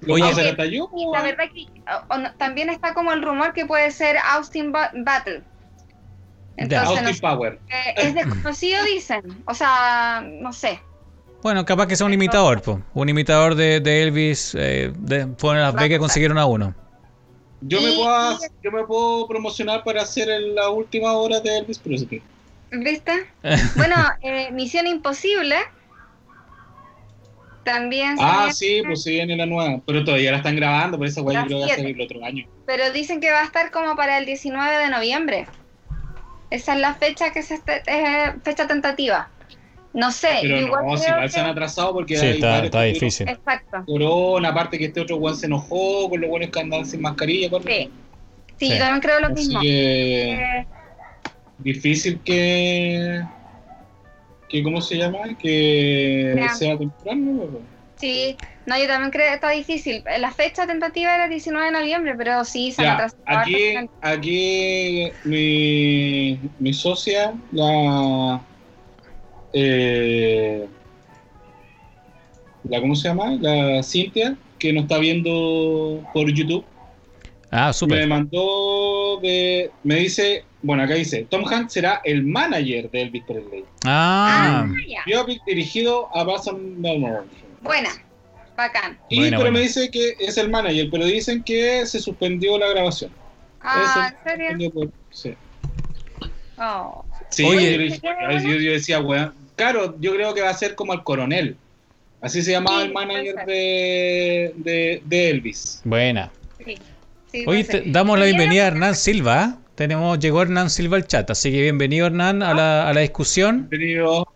Lo 0.00 0.14
Oye. 0.14 0.22
puedo 0.24 0.32
hacer 0.36 0.48
hasta 0.50 0.64
yo, 0.66 0.90
Y 0.96 1.04
pues, 1.04 1.06
la 1.12 1.22
verdad 1.22 1.44
que 1.54 1.66
o- 1.90 2.14
o 2.14 2.18
no- 2.18 2.34
también 2.36 2.70
está 2.70 2.94
como 2.94 3.12
el 3.12 3.22
rumor 3.22 3.52
que 3.52 3.66
puede 3.66 3.90
ser 3.90 4.16
Austin 4.18 4.72
Ba- 4.72 4.90
Battle. 4.94 5.42
Entonces, 6.56 6.88
no 6.90 6.96
Austin 6.98 7.14
sé, 7.14 7.20
Power. 7.20 7.58
eh, 7.68 7.94
es 7.96 8.14
desconocido, 8.14 8.84
dicen. 8.84 9.22
O 9.46 9.54
sea, 9.54 10.22
no 10.26 10.52
sé. 10.52 10.80
Bueno, 11.42 11.64
capaz 11.64 11.86
que 11.86 11.96
sea 11.96 12.06
un 12.06 12.12
imitador, 12.12 12.60
po. 12.60 12.82
un 12.92 13.08
imitador 13.08 13.54
de, 13.54 13.80
de 13.80 14.02
Elvis. 14.02 14.54
Eh, 14.58 14.92
de, 14.98 15.26
fueron 15.38 15.62
las 15.62 15.70
a 15.74 15.78
que 15.78 15.84
pasar. 15.88 15.98
consiguieron 15.98 16.36
a 16.38 16.44
uno. 16.46 16.74
Yo 17.62 17.80
me, 17.80 17.90
Y- 17.92 17.96
puedo, 17.96 18.38
yo 18.62 18.72
me 18.72 18.84
puedo 18.84 19.26
promocionar 19.28 19.82
para 19.84 20.02
hacer 20.02 20.28
en 20.28 20.54
la 20.54 20.68
última 20.70 21.12
hora 21.12 21.40
de 21.40 21.58
Elvis 21.58 21.78
Presley. 21.78 22.22
¿Viste? 22.70 23.12
Bueno, 23.76 23.96
eh, 24.22 24.50
Misión 24.52 24.86
Imposible. 24.86 25.56
También 27.64 28.16
se 28.16 28.24
Ah, 28.24 28.48
sí, 28.52 28.82
pues 28.86 29.02
sí 29.02 29.10
viene 29.12 29.36
la 29.36 29.46
nueva. 29.46 29.80
Pero 29.86 30.02
todavía 30.04 30.30
la 30.32 30.38
están 30.38 30.56
grabando, 30.56 30.96
por 30.98 31.06
esa 31.06 31.20
weá 31.22 31.40
La 31.40 31.42
yo 31.42 31.46
creo 31.48 31.58
que 31.60 31.66
va 31.66 31.72
a 31.72 31.76
salir 31.76 31.96
el 31.96 32.02
otro 32.02 32.24
año. 32.24 32.46
pero 32.66 32.90
dicen 32.92 33.20
que 33.20 33.30
va 33.30 33.40
a 33.40 33.44
estar 33.44 33.70
como 33.70 33.94
para 33.96 34.18
el 34.18 34.24
19 34.26 34.76
de 34.78 34.88
noviembre. 34.88 35.46
Esa 36.50 36.74
es 36.74 36.80
la 36.80 36.94
fecha 36.94 37.32
que 37.32 37.42
se 37.42 37.54
este- 37.54 37.82
eh, 37.86 38.32
fecha 38.42 38.66
tentativa. 38.66 39.28
No 39.92 40.10
sé, 40.12 40.38
Pero 40.42 40.56
igual 40.56 40.86
no, 40.86 40.96
si 40.96 41.08
igual 41.10 41.30
se 41.30 41.40
han 41.40 41.46
atrasado 41.46 41.92
porque 41.92 42.16
Sí, 42.16 42.26
está, 42.26 42.64
está 42.64 42.82
difícil. 42.82 43.28
Exacto. 43.28 43.84
Corona, 43.86 44.48
aparte 44.50 44.78
que 44.78 44.86
este 44.86 45.00
otro 45.00 45.16
weón 45.16 45.36
se 45.36 45.46
enojó 45.46 46.08
con 46.08 46.20
los 46.20 46.30
buenos 46.30 46.50
que 46.50 46.60
andan 46.60 46.86
sin 46.86 47.02
mascarilla. 47.02 47.48
Sí. 47.66 47.90
Sí, 48.56 48.66
Sí. 48.66 48.68
yo 48.72 48.78
también 48.78 49.00
creo 49.00 49.20
lo 49.20 49.26
Así 49.26 49.34
mismo. 49.34 49.60
que 49.60 50.32
Eh, 50.32 50.66
difícil 51.62 52.20
que 52.24 53.22
que 54.48 54.62
cómo 54.62 54.80
se 54.80 54.96
llama 54.96 55.20
que 55.38 56.48
sea. 56.58 56.76
temprano 56.76 57.48
sí, 57.96 58.36
no, 58.66 58.78
yo 58.78 58.86
también 58.86 59.10
creo 59.10 59.28
que 59.28 59.34
está 59.34 59.50
difícil. 59.50 60.04
La 60.18 60.32
fecha 60.32 60.66
tentativa 60.66 61.14
era 61.14 61.24
el 61.24 61.30
19 61.30 61.66
de 61.66 61.72
noviembre, 61.72 62.14
pero 62.16 62.44
sí 62.44 62.72
se 62.72 62.82
Ya, 62.82 63.06
aquí 63.26 63.74
aquí 64.00 65.12
mi, 65.24 66.38
mi 66.58 66.72
socia 66.72 67.32
la 67.52 68.40
eh, 69.52 70.66
la 72.64 72.80
cómo 72.80 72.94
se 72.94 73.08
llama 73.08 73.36
la 73.40 73.82
Cintia 73.82 74.36
que 74.58 74.72
nos 74.72 74.84
está 74.84 74.98
viendo 74.98 76.02
por 76.12 76.30
YouTube 76.32 76.64
Ah, 77.50 77.68
Me 77.68 77.72
súper. 77.72 78.06
mandó 78.06 79.18
de. 79.22 79.70
Me 79.82 79.96
dice. 79.96 80.44
Bueno, 80.62 80.82
acá 80.82 80.94
dice: 80.94 81.26
Tom 81.30 81.44
Hanks 81.46 81.72
será 81.72 82.00
el 82.04 82.22
manager 82.24 82.90
de 82.90 83.02
Elvis 83.02 83.24
Presley. 83.24 83.64
Ah, 83.84 84.66
Ah, 84.68 84.74
ya. 84.86 85.02
Biopic 85.06 85.42
dirigido 85.44 86.08
a 86.16 86.22
Bason 86.24 86.80
Melbourne. 86.80 87.28
Buena. 87.62 87.90
Bacán. 88.56 88.98
Y 89.08 89.16
Buena, 89.16 89.38
pero 89.38 89.50
buena. 89.50 89.58
me 89.58 89.64
dice 89.64 89.90
que 89.90 90.14
es 90.18 90.36
el 90.36 90.50
manager, 90.50 90.88
pero 90.90 91.06
dicen 91.06 91.42
que 91.42 91.86
se 91.86 91.98
suspendió 91.98 92.58
la 92.58 92.68
grabación. 92.68 93.10
Ah, 93.62 94.12
Eso, 94.22 94.32
¿en 94.34 94.38
serio? 94.58 94.70
por- 94.70 94.90
sí. 95.10 95.34
Oh. 96.58 97.04
Sí, 97.30 97.44
Oye. 97.44 97.98
yo, 98.02 98.72
decía, 98.72 99.00
weón. 99.00 99.34
Claro, 99.56 99.96
yo 100.00 100.14
creo 100.14 100.34
que 100.34 100.42
va 100.42 100.50
a 100.50 100.54
ser 100.54 100.74
como 100.74 100.92
el 100.92 101.02
coronel. 101.02 101.56
Así 102.20 102.42
se 102.42 102.52
llamaba 102.52 102.80
Sí, 102.82 102.86
el 102.88 102.92
manager 102.92 103.34
de, 103.46 104.52
de, 104.56 105.02
de 105.06 105.30
Elvis. 105.30 105.80
buena. 105.84 106.30
Sí. 106.64 106.76
Sí, 107.32 107.44
te- 107.64 107.82
damos 107.86 108.18
la 108.18 108.24
bienvenida 108.24 108.64
a 108.64 108.66
Hernán 108.68 108.94
Silva. 108.96 109.58
Tenemos, 109.74 110.18
llegó 110.18 110.42
Hernán 110.42 110.68
Silva 110.68 110.96
al 110.96 111.06
chat, 111.06 111.30
así 111.30 111.50
que 111.52 111.62
bienvenido 111.62 112.06
Hernán 112.06 112.42
a 112.42 112.52
la, 112.54 112.88
a 112.88 112.92
la 112.92 113.00
discusión. 113.00 113.68
Bienvenido. 113.70 114.26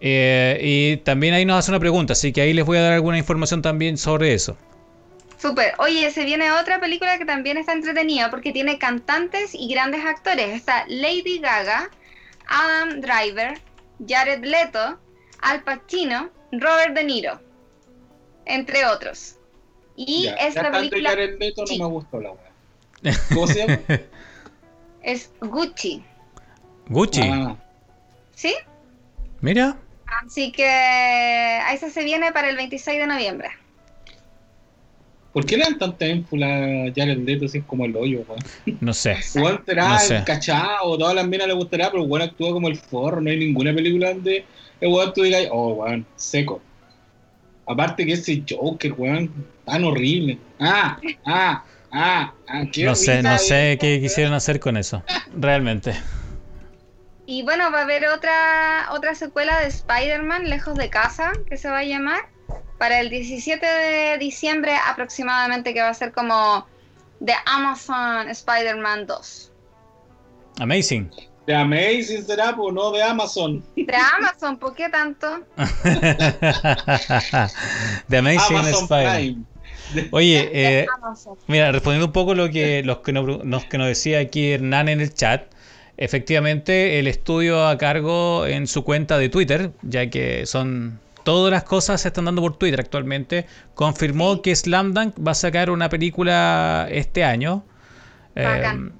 Eh, 0.00 0.58
y 0.62 0.96
también 0.98 1.34
ahí 1.34 1.44
nos 1.44 1.58
hace 1.58 1.70
una 1.70 1.80
pregunta, 1.80 2.12
así 2.12 2.32
que 2.32 2.40
ahí 2.40 2.52
les 2.52 2.64
voy 2.64 2.78
a 2.78 2.82
dar 2.82 2.92
alguna 2.92 3.18
información 3.18 3.62
también 3.62 3.96
sobre 3.96 4.34
eso. 4.34 4.56
Súper. 5.40 5.74
Oye, 5.78 6.10
se 6.10 6.24
viene 6.24 6.50
otra 6.52 6.80
película 6.80 7.16
que 7.18 7.24
también 7.24 7.56
está 7.56 7.72
entretenida 7.72 8.30
porque 8.30 8.52
tiene 8.52 8.78
cantantes 8.78 9.54
y 9.54 9.68
grandes 9.72 10.04
actores. 10.04 10.50
Está 10.54 10.84
Lady 10.88 11.38
Gaga, 11.40 11.90
Adam 12.48 13.00
Driver, 13.00 13.58
Jared 14.06 14.44
Leto, 14.44 14.98
Al 15.40 15.62
Pacino, 15.62 16.30
Robert 16.52 16.94
De 16.94 17.04
Niro, 17.04 17.40
entre 18.46 18.84
otros. 18.86 19.36
Y 20.00 20.24
Ya, 20.24 20.34
esta 20.34 20.62
ya 20.62 20.70
tanto 20.70 20.78
película 20.90 21.10
Jared 21.10 21.38
Leto 21.40 21.66
Sí. 21.66 21.76
no 21.78 21.88
me 21.88 21.90
gustó 21.94 22.20
la 22.20 22.30
weá. 22.30 22.52
¿Cómo 23.34 23.46
se 23.48 23.58
llama? 23.66 23.78
es 25.02 25.30
Gucci, 25.40 26.04
Gucci, 26.88 27.20
Ah, 27.24 27.56
¿sí? 28.34 28.54
mira, 29.40 29.76
Así 30.24 30.52
que 30.52 30.66
a 30.66 31.72
esa 31.74 31.90
se 31.90 32.02
viene 32.04 32.32
para 32.32 32.48
el 32.48 32.56
26 32.56 32.98
de 32.98 33.06
noviembre. 33.06 33.48
¿Por 35.32 35.44
qué 35.44 35.56
le 35.56 35.64
dan 35.64 35.78
tanta 35.78 36.06
énfula 36.06 36.46
a 36.46 36.92
Jared 36.96 37.18
Leto 37.18 37.46
si 37.48 37.58
es 37.58 37.64
como 37.64 37.84
el 37.84 37.94
hoyo, 37.96 38.24
weón? 38.26 38.78
no 38.80 38.94
sé. 38.94 39.16
Juan 39.34 39.62
será 39.66 39.88
No 39.88 39.98
sé. 39.98 40.16
encachado, 40.16 40.96
todas 40.96 41.14
las 41.14 41.26
minas 41.28 41.46
le 41.48 41.52
gustará, 41.54 41.90
pero 41.90 42.06
Juan 42.06 42.22
actúa 42.22 42.52
como 42.52 42.68
el 42.68 42.76
forro, 42.76 43.20
no 43.20 43.30
hay 43.30 43.38
ninguna 43.38 43.74
película 43.74 44.14
donde 44.14 44.44
el 44.80 44.88
weón 44.92 45.12
tú 45.12 45.22
digas, 45.22 45.46
oh, 45.50 45.74
weón, 45.74 46.06
seco. 46.16 46.60
Aparte 47.66 48.06
que 48.06 48.12
ese 48.14 48.42
Joker, 48.48 48.92
weón, 48.96 49.30
tan 49.68 49.84
horrible. 49.84 50.38
Ah, 50.60 50.98
ah, 51.26 51.64
ah, 51.92 52.32
ah, 52.48 52.62
qué 52.72 52.84
No 52.84 52.94
sé, 52.94 53.22
no 53.22 53.32
de- 53.32 53.38
sé 53.38 53.78
qué 53.80 54.00
quisieron 54.00 54.32
hacer 54.34 54.58
con 54.60 54.76
eso, 54.76 55.02
realmente. 55.34 55.94
Y 57.26 57.42
bueno, 57.42 57.70
va 57.70 57.80
a 57.80 57.82
haber 57.82 58.08
otra, 58.08 58.88
otra 58.90 59.14
secuela 59.14 59.60
de 59.60 59.66
Spider-Man, 59.66 60.48
Lejos 60.48 60.76
de 60.76 60.88
Casa, 60.88 61.32
que 61.48 61.56
se 61.58 61.68
va 61.68 61.78
a 61.80 61.84
llamar, 61.84 62.20
para 62.78 63.00
el 63.00 63.10
17 63.10 63.66
de 63.66 64.16
diciembre 64.18 64.72
aproximadamente, 64.86 65.74
que 65.74 65.82
va 65.82 65.90
a 65.90 65.94
ser 65.94 66.12
como 66.12 66.66
The 67.24 67.34
Amazon 67.44 68.28
Spider-Man 68.30 69.06
2. 69.06 69.52
Amazing. 70.60 71.10
De 71.46 71.54
Amazing 71.54 72.24
será, 72.24 72.54
pues 72.56 72.74
no 72.74 72.90
de 72.92 73.02
Amazon. 73.02 73.62
De 73.76 73.96
Amazon, 74.16 74.56
¿por 74.58 74.74
qué 74.74 74.88
tanto? 74.88 75.44
The 78.08 78.18
Amazing 78.18 78.56
Amazon 78.56 78.82
Spider-Man. 78.84 79.16
Prime. 79.16 79.44
Oye, 80.10 80.50
eh. 80.52 80.86
Mira, 81.46 81.72
respondiendo 81.72 82.06
un 82.06 82.12
poco 82.12 82.34
lo 82.34 82.50
que 82.50 82.82
los 82.82 82.98
que 82.98 83.12
nos, 83.12 83.64
que 83.64 83.78
nos 83.78 83.86
decía 83.86 84.20
aquí 84.20 84.52
Hernán 84.52 84.88
en 84.88 85.00
el 85.00 85.12
chat, 85.12 85.52
efectivamente 85.96 86.98
el 86.98 87.06
estudio 87.06 87.66
a 87.66 87.76
cargo 87.78 88.46
en 88.46 88.66
su 88.66 88.84
cuenta 88.84 89.18
de 89.18 89.28
Twitter, 89.28 89.72
ya 89.82 90.08
que 90.10 90.46
son 90.46 91.00
todas 91.24 91.50
las 91.50 91.64
cosas 91.64 92.00
se 92.00 92.08
están 92.08 92.24
dando 92.24 92.40
por 92.40 92.56
Twitter 92.56 92.80
actualmente, 92.80 93.46
confirmó 93.74 94.40
que 94.40 94.54
Slam 94.54 94.94
Dunk 94.94 95.14
va 95.26 95.32
a 95.32 95.34
sacar 95.34 95.70
una 95.70 95.88
película 95.88 96.88
este 96.90 97.22
año, 97.22 97.64
eh, 98.34 98.44
Bacán. 98.44 98.92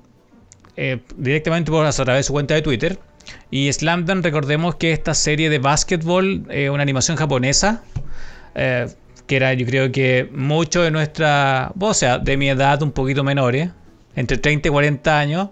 eh, 0.76 1.00
directamente 1.16 1.70
por 1.70 1.86
a 1.86 1.92
través 1.92 2.18
de 2.18 2.22
su 2.24 2.32
cuenta 2.32 2.54
de 2.54 2.62
Twitter. 2.62 2.98
Y 3.50 3.72
Slam 3.72 4.04
Dunk, 4.04 4.24
recordemos 4.24 4.74
que 4.74 4.92
esta 4.92 5.14
serie 5.14 5.48
de 5.50 5.58
básquetbol, 5.58 6.44
eh, 6.50 6.70
una 6.70 6.82
animación 6.82 7.16
japonesa, 7.16 7.82
eh, 8.54 8.88
que 9.28 9.36
era 9.36 9.54
yo 9.54 9.64
creo 9.66 9.92
que 9.92 10.28
mucho 10.32 10.82
de 10.82 10.90
nuestra, 10.90 11.70
o 11.78 11.94
sea, 11.94 12.18
de 12.18 12.36
mi 12.36 12.48
edad 12.48 12.82
un 12.82 12.90
poquito 12.90 13.22
menores, 13.22 13.70
entre 14.16 14.38
30 14.38 14.66
y 14.68 14.70
40 14.72 15.20
años, 15.20 15.50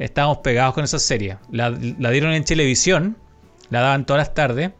estábamos 0.00 0.38
pegados 0.38 0.74
con 0.74 0.82
esa 0.82 0.98
serie. 0.98 1.36
La, 1.52 1.70
la 1.70 2.10
dieron 2.10 2.32
en 2.32 2.42
televisión, 2.44 3.16
la 3.70 3.80
daban 3.82 4.06
todas 4.06 4.18
las 4.20 4.34
tardes, 4.34 4.70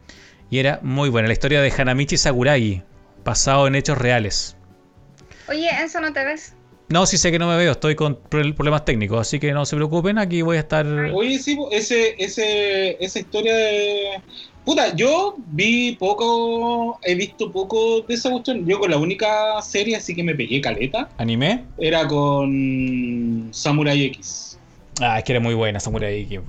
y 0.49 0.57
era 0.59 0.79
muy 0.83 1.09
buena. 1.09 1.27
La 1.27 1.33
historia 1.33 1.61
de 1.61 1.71
Hanamichi 1.71 2.17
Sakuragi, 2.17 2.81
basado 3.23 3.67
en 3.67 3.75
hechos 3.75 3.97
reales. 3.97 4.57
Oye, 5.47 5.69
Enzo, 5.81 6.01
¿no 6.01 6.11
te 6.11 6.25
ves? 6.25 6.53
No, 6.89 7.05
sí 7.05 7.19
sé 7.19 7.31
que 7.31 7.37
no 7.37 7.47
me 7.47 7.55
veo, 7.55 7.73
estoy 7.73 7.93
con 7.93 8.15
pro- 8.15 8.41
problemas 8.55 8.83
técnicos, 8.83 9.21
así 9.21 9.39
que 9.39 9.51
no 9.53 9.63
se 9.65 9.75
preocupen, 9.75 10.17
aquí 10.17 10.41
voy 10.41 10.57
a 10.57 10.61
estar... 10.61 10.87
Oye, 10.87 11.37
sí, 11.37 11.55
ese, 11.71 12.15
ese, 12.17 12.97
esa 13.03 13.19
historia 13.19 13.53
de. 13.55 14.23
Puta, 14.69 14.95
yo 14.95 15.33
vi 15.47 15.93
poco, 15.99 16.99
he 17.01 17.15
visto 17.15 17.51
poco 17.51 18.01
de 18.07 18.13
esa 18.13 18.29
cuestión. 18.29 18.67
Yo 18.67 18.77
con 18.79 18.91
la 18.91 18.97
única 18.97 19.59
serie 19.63 19.95
así 19.95 20.13
que 20.15 20.21
me 20.21 20.35
pegué 20.35 20.61
caleta 20.61 21.09
¿Anime? 21.17 21.65
era 21.79 22.07
con 22.07 23.49
Samurai 23.51 24.03
X. 24.03 24.59
Ah, 25.01 25.17
es 25.17 25.23
que 25.23 25.31
era 25.31 25.39
muy 25.39 25.55
buena 25.55 25.79
Samurai 25.79 26.21
X. 26.21 26.41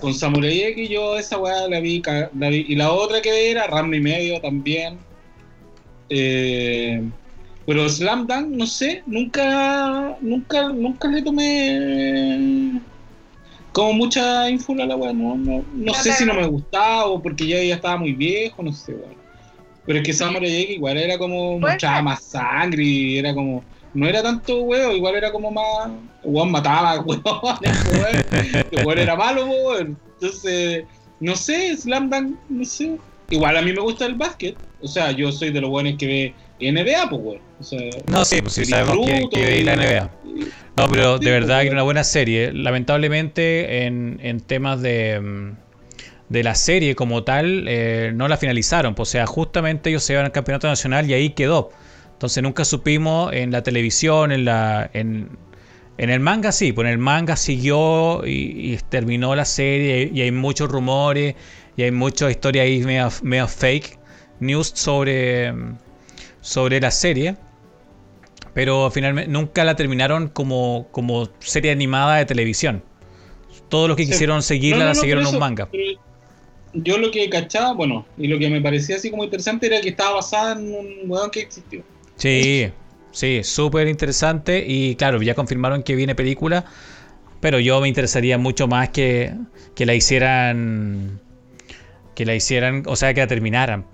Con 0.00 0.12
Samurai 0.12 0.60
X 0.60 0.88
yo 0.90 1.16
esa 1.16 1.38
weá 1.38 1.68
la 1.68 1.78
vi, 1.78 2.00
ca- 2.02 2.32
la 2.36 2.48
vi. 2.48 2.66
Y 2.68 2.74
la 2.74 2.90
otra 2.90 3.22
que 3.22 3.30
vi 3.30 3.46
era 3.52 3.68
Ram 3.68 3.94
y 3.94 4.00
medio 4.00 4.40
también. 4.40 4.98
Eh, 6.08 7.00
pero 7.64 7.88
Slam 7.88 8.26
Dunk, 8.26 8.48
no 8.48 8.66
sé, 8.66 9.04
nunca, 9.06 10.16
nunca, 10.20 10.68
nunca 10.70 11.06
le 11.06 11.22
tomé 11.22 12.80
como 13.72 13.92
mucha 13.92 14.48
ínfula 14.50 14.84
a 14.84 14.86
la 14.86 14.96
weá, 14.96 15.12
no, 15.12 15.36
no, 15.36 15.64
no 15.72 15.94
sé 15.94 16.12
si 16.12 16.24
no 16.24 16.34
me 16.34 16.46
gustaba 16.46 17.06
o 17.06 17.22
porque 17.22 17.46
ya, 17.46 17.62
ya 17.62 17.76
estaba 17.76 17.96
muy 17.96 18.12
viejo, 18.12 18.62
no 18.62 18.72
sé, 18.72 18.92
weá. 18.94 19.10
Pero 19.86 20.00
es 20.00 20.04
que 20.04 20.12
Samurai 20.12 20.62
X 20.62 20.76
igual 20.76 20.98
era 20.98 21.16
como 21.16 21.58
mostraba 21.58 22.02
más 22.02 22.22
sangre 22.22 22.84
y 22.84 23.18
era 23.18 23.32
como, 23.32 23.64
no 23.94 24.06
era 24.06 24.22
tanto 24.22 24.62
weón, 24.62 24.96
igual 24.96 25.14
era 25.16 25.32
como 25.32 25.50
más, 25.50 25.90
weón 26.22 26.50
mataba, 26.50 27.00
weón, 27.00 27.24
el 28.70 28.86
weón 28.86 28.98
era 28.98 29.16
malo, 29.16 29.46
weón. 29.46 29.98
Entonces, 30.20 30.84
no 31.20 31.34
sé, 31.36 31.76
Slam 31.76 32.10
Dunk, 32.10 32.36
no 32.48 32.64
sé. 32.64 32.98
Igual 33.30 33.56
a 33.56 33.62
mí 33.62 33.72
me 33.72 33.80
gusta 33.80 34.06
el 34.06 34.14
básquet. 34.14 34.58
O 34.80 34.86
sea, 34.88 35.10
yo 35.12 35.32
soy 35.32 35.50
de 35.50 35.60
los 35.60 35.70
buenos 35.70 35.94
que 35.98 36.06
ve 36.06 36.34
NBA, 36.72 37.08
pues, 37.10 37.22
weón. 37.22 37.40
O 37.58 37.62
sea, 37.64 37.80
No, 38.06 38.24
sí, 38.24 38.40
pues 38.42 38.54
sí, 38.54 38.64
sabemos 38.64 38.98
que, 39.06 39.28
que 39.32 39.44
veis 39.44 39.64
la 39.64 39.76
NBA. 39.76 40.10
No, 40.76 40.88
pero 40.88 41.18
de 41.18 41.26
Sí, 41.26 41.30
verdad 41.30 41.56
pues, 41.56 41.62
que 41.62 41.66
era 41.68 41.74
una 41.76 41.82
buena 41.82 42.04
serie. 42.04 42.52
Lamentablemente, 42.52 43.86
en, 43.86 44.20
en 44.22 44.40
temas 44.40 44.80
de, 44.80 45.20
mm, 45.20 45.56
de 46.28 46.42
la 46.44 46.54
serie 46.54 46.94
como 46.94 47.24
tal, 47.24 47.64
eh, 47.68 48.12
no 48.14 48.28
la 48.28 48.36
finalizaron. 48.36 48.94
pues, 48.94 49.08
O 49.08 49.12
sea, 49.12 49.26
justamente 49.26 49.90
ellos 49.90 50.04
se 50.04 50.12
iban 50.14 50.26
al 50.26 50.32
campeonato 50.32 50.68
nacional 50.68 51.08
y 51.10 51.14
ahí 51.14 51.30
quedó. 51.30 51.70
Entonces 52.12 52.42
nunca 52.42 52.64
supimos 52.64 53.32
en 53.32 53.50
la 53.50 53.62
televisión, 53.62 54.32
en 54.32 54.44
la. 54.44 54.90
En, 54.92 55.38
en 55.98 56.10
el 56.10 56.20
manga 56.20 56.52
sí, 56.52 56.72
pues 56.72 56.86
en 56.86 56.92
el 56.92 56.98
manga 56.98 57.34
siguió 57.36 58.24
y, 58.24 58.72
y 58.72 58.78
terminó 58.88 59.34
la 59.34 59.44
serie 59.44 60.10
y 60.14 60.20
hay 60.22 60.30
muchos 60.30 60.70
rumores 60.70 61.34
y 61.76 61.82
hay 61.82 61.90
muchas 61.90 62.30
historias 62.30 62.64
ahí 62.66 62.80
medio, 62.84 63.08
medio 63.22 63.48
fake 63.48 63.97
news 64.40 64.72
sobre, 64.74 65.52
sobre 66.40 66.80
la 66.80 66.90
serie 66.90 67.36
pero 68.54 68.90
finalmente 68.90 69.30
nunca 69.30 69.62
la 69.62 69.76
terminaron 69.76 70.28
como, 70.28 70.88
como 70.90 71.28
serie 71.38 71.70
animada 71.70 72.16
de 72.16 72.24
televisión. 72.24 72.82
Todos 73.68 73.86
los 73.86 73.96
que 73.96 74.04
Sí. 74.04 74.10
quisieron 74.10 74.42
seguirla 74.42 74.78
No, 74.78 74.84
no, 74.84 74.88
la 74.88 74.94
siguieron 74.96 75.26
en 75.26 75.34
un 75.34 75.38
manga. 75.38 75.68
Yo 76.72 76.98
lo 76.98 77.12
que 77.12 77.30
cachaba, 77.30 77.72
bueno, 77.72 78.04
y 78.16 78.26
lo 78.26 78.36
que 78.38 78.48
me 78.50 78.60
parecía 78.60 78.96
así 78.96 79.10
como 79.10 79.22
interesante 79.22 79.66
era 79.68 79.80
que 79.80 79.90
estaba 79.90 80.16
basada 80.16 80.58
en 80.58 80.74
un 80.74 80.88
weón 81.06 81.30
que 81.30 81.40
existió. 81.40 81.82
Sí, 82.16 82.70
sí, 83.12 83.42
súper 83.44 83.86
interesante. 83.86 84.64
Y 84.66 84.96
claro, 84.96 85.22
ya 85.22 85.34
confirmaron 85.34 85.84
que 85.84 85.94
viene 85.94 86.16
película. 86.16 86.64
Pero 87.40 87.60
yo 87.60 87.80
me 87.80 87.86
interesaría 87.86 88.38
mucho 88.38 88.66
más 88.66 88.88
que, 88.88 89.34
que 89.76 89.86
la 89.86 89.94
hicieran. 89.94 91.20
Que 92.16 92.26
la 92.26 92.34
hicieran, 92.34 92.82
o 92.86 92.96
sea, 92.96 93.14
que 93.14 93.20
la 93.20 93.28
terminaran. 93.28 93.86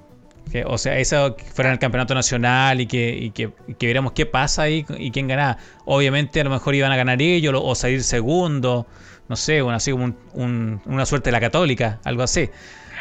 Que, 0.50 0.64
o 0.64 0.78
sea, 0.78 0.98
eso 0.98 1.36
fuera 1.54 1.72
el 1.72 1.78
campeonato 1.78 2.14
nacional 2.14 2.80
y 2.80 2.86
que, 2.86 3.10
y 3.10 3.30
que, 3.30 3.50
que 3.78 3.86
viéramos 3.86 4.12
qué 4.12 4.24
pasa 4.26 4.62
ahí 4.62 4.84
y 4.98 5.10
quién 5.10 5.26
ganaba. 5.26 5.58
Obviamente, 5.84 6.40
a 6.40 6.44
lo 6.44 6.50
mejor 6.50 6.74
iban 6.74 6.92
a 6.92 6.96
ganar 6.96 7.20
ellos 7.20 7.54
o 7.56 7.74
salir 7.74 8.02
segundo. 8.04 8.86
No 9.28 9.36
sé, 9.36 9.62
bueno, 9.62 9.76
así 9.76 9.90
como 9.90 10.04
un- 10.04 10.16
un- 10.34 10.82
una 10.86 11.06
suerte 11.06 11.28
de 11.28 11.32
la 11.32 11.40
católica, 11.40 11.98
algo 12.04 12.22
así. 12.22 12.50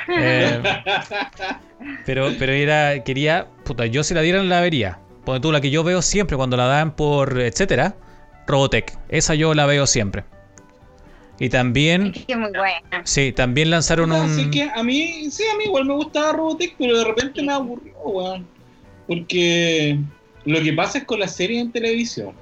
Eh, 0.08 0.62
pero, 2.06 2.30
pero 2.39 2.52
era, 2.54 3.04
quería, 3.04 3.48
puta, 3.64 3.86
yo 3.86 4.04
si 4.04 4.14
la 4.14 4.22
dieran 4.22 4.50
la 4.50 4.62
vería. 4.62 5.00
Porque 5.26 5.39
tú 5.39 5.52
la 5.52 5.62
que 5.62 5.70
yo 5.70 5.84
veo 5.84 6.02
siempre 6.02 6.36
cuando 6.38 6.58
la 6.58 6.66
dan 6.66 6.96
por 6.96 7.39
etcétera, 7.39 7.96
Robotech. 8.48 8.98
Esa 9.10 9.36
yo 9.36 9.54
la 9.54 9.66
veo 9.66 9.86
siempre. 9.88 10.24
Y 11.40 11.50
también, 11.50 12.14
Es 12.16 12.26
que 12.26 12.36
muy 12.36 12.52
buena. 12.52 13.02
sí, 13.06 13.32
también 13.32 13.70
lanzaron 13.72 14.12
Así 14.12 14.46
un. 14.46 14.52
que 14.52 14.64
a 14.64 14.84
mí, 14.84 15.30
sí, 15.32 15.44
a 15.54 15.58
mí 15.58 15.66
igual 15.66 15.86
me 15.86 15.94
gustaba 15.96 16.32
Robotech, 16.34 16.76
pero 16.78 16.98
de 17.00 17.04
repente 17.06 17.42
me 17.42 17.52
aburrió, 17.54 17.94
weón. 18.04 18.48
Porque 19.08 19.98
lo 20.46 20.62
que 20.62 20.74
pasa 20.74 21.00
es 21.00 21.04
con 21.06 21.20
las 21.20 21.36
series 21.36 21.62
en 21.62 21.72
televisión, 21.72 22.34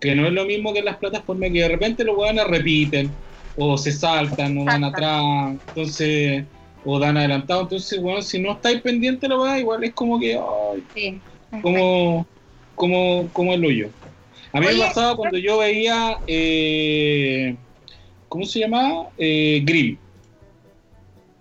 que 0.00 0.14
no 0.14 0.26
es 0.26 0.32
lo 0.32 0.44
mismo 0.44 0.72
que 0.72 0.80
en 0.80 0.84
las 0.86 0.96
plataformas, 0.96 1.50
que 1.52 1.60
de 1.60 1.68
repente 1.68 2.04
los 2.04 2.16
weones 2.16 2.46
repiten, 2.46 3.10
o 3.56 3.78
se 3.78 3.92
saltan, 3.92 4.58
o 4.58 4.64
van 4.64 4.84
atrás, 4.84 5.22
entonces, 5.68 6.44
o 6.84 6.98
dan 6.98 7.16
adelantado. 7.16 7.62
Entonces, 7.62 7.98
weón, 8.00 8.22
si 8.22 8.38
no 8.40 8.52
estáis 8.52 8.80
pendientes, 8.82 9.28
la 9.30 9.38
weá, 9.38 9.58
igual 9.58 9.84
es 9.84 9.94
como 9.94 10.18
que, 10.18 10.34
ay, 10.34 10.84
Sí. 10.94 11.20
como, 11.62 12.26
como, 12.74 13.28
como 13.32 13.54
el 13.54 13.64
hoyo. 13.64 13.90
A 14.52 14.60
mí 14.60 14.66
Oye, 14.66 14.78
me 14.78 14.84
pasaba 14.84 15.16
cuando 15.16 15.38
yo 15.38 15.58
veía, 15.58 16.18
eh, 16.26 17.56
¿cómo 18.30 18.46
se 18.46 18.60
llamaba? 18.60 19.10
Eh, 19.18 19.60
Grimm. 19.64 19.98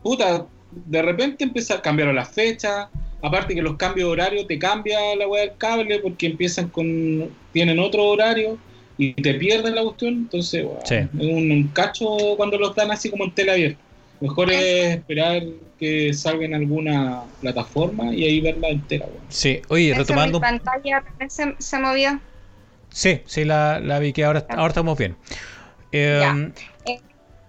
Puta, 0.03 0.45
de 0.71 1.01
repente 1.01 1.43
empezar, 1.43 1.81
cambiaron 1.81 2.15
las 2.15 2.29
fechas, 2.31 2.87
aparte 3.21 3.53
que 3.53 3.61
los 3.61 3.77
cambios 3.77 4.07
de 4.07 4.11
horario 4.11 4.45
te 4.47 4.57
cambia 4.57 4.97
la 5.15 5.27
weá 5.27 5.41
del 5.41 5.57
cable 5.57 5.99
porque 5.99 6.25
empiezan 6.27 6.69
con, 6.69 7.29
tienen 7.53 7.79
otro 7.79 8.05
horario 8.05 8.57
y 8.97 9.13
te 9.13 9.33
pierden 9.35 9.75
la 9.75 9.83
cuestión, 9.83 10.13
entonces, 10.15 10.65
Sí. 10.83 10.95
es 10.95 11.09
un, 11.13 11.51
un 11.51 11.67
cacho 11.69 12.05
cuando 12.35 12.57
los 12.57 12.75
dan 12.75 12.91
así 12.91 13.09
como 13.09 13.23
en 13.25 13.31
tela 13.31 13.53
abierta. 13.53 13.79
Mejor 14.19 14.51
es 14.51 14.95
esperar 14.97 15.43
que 15.77 16.13
salga 16.13 16.43
en 16.45 16.53
alguna 16.53 17.23
plataforma 17.39 18.13
y 18.13 18.25
ahí 18.25 18.41
verla 18.41 18.67
entera, 18.67 19.05
weón. 19.05 19.19
Sí, 19.29 19.61
oye, 19.69 19.93
retomando. 19.95 20.39
Mi 20.39 20.45
pantalla 20.45 21.01
también 21.01 21.29
se, 21.29 21.55
se 21.59 21.79
movió. 21.79 22.19
Sí, 22.89 23.21
sí, 23.25 23.45
la, 23.45 23.79
la 23.79 23.99
vi 23.99 24.11
que 24.11 24.25
ahora, 24.25 24.45
ahora 24.49 24.69
estamos 24.69 24.97
bien. 24.97 25.15
Eh, 25.93 26.51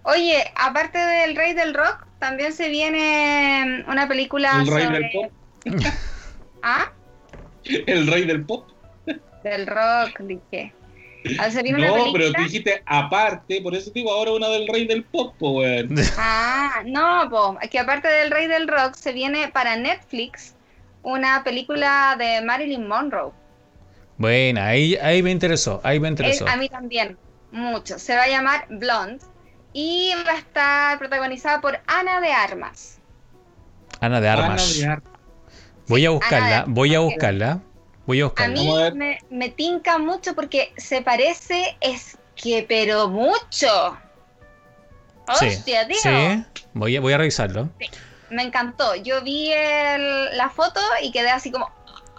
Oye, 0.03 0.43
aparte 0.57 0.99
del 0.99 1.37
Rey 1.37 1.53
del 1.53 1.75
Rock, 1.75 2.07
también 2.19 2.53
se 2.53 2.69
viene 2.69 3.85
una 3.89 4.09
película 4.09 4.61
El 4.61 4.67
rey 4.67 4.85
sobre... 4.85 4.99
del 4.99 5.11
pop. 5.13 5.33
¿Ah? 6.63 6.93
El 7.65 8.07
rey 8.07 8.25
del 8.25 8.45
pop. 8.45 8.69
Del 9.45 9.67
rock, 9.67 10.21
dije. 10.21 10.73
Ah, 11.39 11.49
viene 11.63 11.79
una 11.79 11.89
No, 11.89 11.95
película... 11.95 12.13
pero 12.25 12.33
tú 12.33 12.43
dijiste 12.45 12.83
aparte, 12.87 13.61
por 13.61 13.75
eso 13.75 13.91
digo 13.95 14.11
ahora 14.13 14.33
una 14.33 14.49
del 14.49 14.67
rey 14.69 14.87
del 14.87 15.05
pop, 15.05 15.35
po, 15.39 15.51
weón. 15.53 15.95
Ah, 16.19 16.83
no, 16.87 17.29
po, 17.31 17.59
es 17.61 17.69
que 17.69 17.79
aparte 17.79 18.09
del 18.09 18.31
Rey 18.31 18.47
del 18.47 18.69
Rock 18.69 18.95
se 18.95 19.13
viene 19.13 19.49
para 19.49 19.77
Netflix 19.77 20.55
una 21.03 21.43
película 21.45 22.17
de 22.19 22.41
Marilyn 22.43 22.87
Monroe. 22.87 23.33
Buena, 24.17 24.69
ahí, 24.69 24.97
ahí 24.97 25.23
me 25.23 25.31
interesó, 25.31 25.81
ahí 25.83 25.99
me 26.01 26.09
Es- 26.09 26.13
interesó. 26.13 26.49
a 26.49 26.57
mí 26.57 26.69
también, 26.69 27.19
mucho. 27.53 27.99
Se 27.99 28.17
va 28.17 28.25
a 28.25 28.29
llamar 28.29 28.67
Blonde 28.69 29.25
y 29.73 30.13
va 30.27 30.33
a 30.33 30.39
estar 30.39 30.99
protagonizada 30.99 31.61
por 31.61 31.79
Ana 31.87 32.21
de 32.21 32.33
Armas. 32.33 32.99
Ana 34.01 34.21
de 34.21 34.29
Armas. 34.29 34.63
Ana 34.79 34.87
de 34.87 34.87
Ar- 34.93 35.03
Voy 35.89 36.05
a 36.05 36.09
Ana 36.09 36.15
buscarla, 36.19 36.59
de 36.63 36.65
voy 36.69 36.95
a 36.95 37.01
buscarla. 37.01 37.61
Voy 38.07 38.21
a 38.21 38.25
A 38.25 38.27
buscarla. 38.29 38.55
mí 38.55 38.71
a 38.71 38.83
ver. 38.85 38.95
me, 38.95 39.19
me 39.31 39.49
tinca 39.51 39.99
mucho 39.99 40.35
porque 40.35 40.73
se 40.77 41.03
parece, 41.03 41.77
es 41.81 42.17
que, 42.37 42.65
pero 42.69 43.09
mucho. 43.09 43.99
Sí, 45.39 45.47
Hostia, 45.47 45.87
tío. 45.87 45.97
sí, 46.03 46.45
voy 46.75 46.97
a, 46.97 47.01
voy 47.01 47.13
a 47.13 47.19
revisarlo. 47.19 47.69
Me 48.31 48.43
encantó. 48.43 48.95
Yo 48.97 49.21
vi 49.23 49.53
el- 49.53 50.37
la 50.37 50.51
foto 50.51 50.81
y 51.03 51.13
quedé 51.13 51.31
así 51.31 51.51
como. 51.53 51.67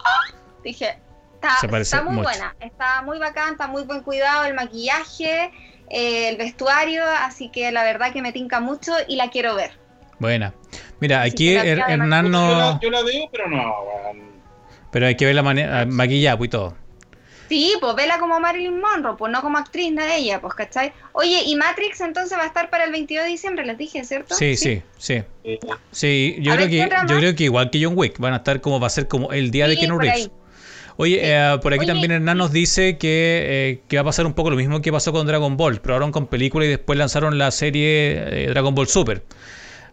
¡ah! 0.04 0.20
Dije, 0.62 0.98
está, 1.34 1.56
Se 1.60 1.68
parece 1.68 1.96
está 1.96 2.04
muy 2.08 2.14
mucho. 2.16 2.28
buena, 2.28 2.54
está 2.60 3.02
muy 3.02 3.18
bacán, 3.18 3.52
está 3.52 3.66
muy 3.66 3.82
buen 3.84 4.02
cuidado 4.02 4.44
el 4.44 4.54
maquillaje, 4.54 5.50
eh, 5.90 6.28
el 6.28 6.36
vestuario, 6.36 7.02
así 7.04 7.48
que 7.50 7.70
la 7.72 7.84
verdad 7.84 8.12
que 8.12 8.22
me 8.22 8.32
tinca 8.32 8.60
mucho 8.60 8.92
y 9.08 9.16
la 9.16 9.30
quiero 9.30 9.54
ver. 9.54 9.72
Buena. 10.18 10.54
Mira, 11.00 11.22
Así 11.22 11.30
aquí 11.32 11.54
Her- 11.56 11.84
Hernán 11.88 12.24
Yo, 12.26 12.30
no. 12.30 12.58
la, 12.58 12.78
yo 12.80 12.90
la 12.90 13.02
veo, 13.02 13.28
pero 13.32 13.48
no. 13.48 13.74
Pero 14.90 15.06
hay 15.06 15.16
que 15.16 15.24
ver 15.26 15.34
la 15.34 15.42
manera. 15.42 15.84
Maquillado 15.86 16.44
y 16.44 16.48
todo. 16.48 16.76
Sí, 17.48 17.74
pues 17.80 17.94
vela 17.96 18.18
como 18.18 18.40
Marilyn 18.40 18.80
Monroe, 18.80 19.14
pues 19.18 19.30
no 19.30 19.42
como 19.42 19.58
actriz 19.58 19.94
de 19.94 20.16
ella, 20.16 20.40
pues, 20.40 20.54
¿cachai? 20.54 20.92
Oye, 21.12 21.42
y 21.44 21.54
Matrix 21.56 22.00
entonces 22.00 22.38
va 22.38 22.44
a 22.44 22.46
estar 22.46 22.70
para 22.70 22.84
el 22.84 22.92
22 22.92 23.24
de 23.24 23.30
diciembre, 23.30 23.66
les 23.66 23.76
dije, 23.76 24.04
¿cierto? 24.04 24.34
Sí, 24.34 24.56
sí, 24.56 24.82
sí. 24.96 25.22
Sí, 25.90 26.36
yo 26.40 26.52
A 26.52 26.56
creo 26.56 26.68
ver, 26.68 26.70
¿qué 26.70 26.88
que 26.88 27.06
yo 27.12 27.18
creo 27.18 27.34
que 27.36 27.44
igual 27.44 27.70
que 27.70 27.84
John 27.84 27.92
Wick 27.96 28.18
van 28.18 28.32
a 28.32 28.36
estar 28.36 28.60
como 28.62 28.80
va 28.80 28.86
a 28.86 28.90
ser 28.90 29.06
como 29.06 29.32
el 29.32 29.50
día 29.50 29.66
de 29.68 29.76
Keanu 29.76 29.98
Reeves. 29.98 30.16
ahí. 30.26 30.32
Oye, 30.96 31.20
eh, 31.22 31.58
por 31.62 31.72
aquí 31.72 31.80
Oye, 31.84 31.92
también 31.92 32.10
Hernán 32.12 32.38
nos 32.38 32.52
dice 32.52 32.98
que, 32.98 33.42
eh, 33.44 33.80
que 33.88 33.96
va 33.96 34.02
a 34.02 34.04
pasar 34.04 34.26
un 34.26 34.34
poco 34.34 34.50
lo 34.50 34.56
mismo 34.56 34.80
que 34.82 34.92
pasó 34.92 35.12
con 35.12 35.26
Dragon 35.26 35.56
Ball. 35.56 35.80
Probaron 35.80 36.12
con 36.12 36.26
película 36.26 36.64
y 36.64 36.68
después 36.68 36.98
lanzaron 36.98 37.38
la 37.38 37.50
serie 37.50 38.44
eh, 38.44 38.46
Dragon 38.50 38.74
Ball 38.74 38.86
Super. 38.88 39.22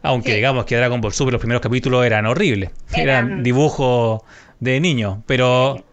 Aunque 0.02 0.30
Sí. 0.32 0.36
digamos 0.38 0.66
que 0.66 0.76
Dragon 0.76 1.02
Ball 1.02 1.14
Super 1.14 1.34
los 1.34 1.39
primeros 1.41 1.62
capítulos 1.62 2.06
eran 2.06 2.26
horribles. 2.26 2.72
Eran, 2.93 3.28
Eran- 3.32 3.43
dibujos 3.43 4.22
de 4.60 4.80
niños. 4.80 5.18
Pero, 5.26 5.84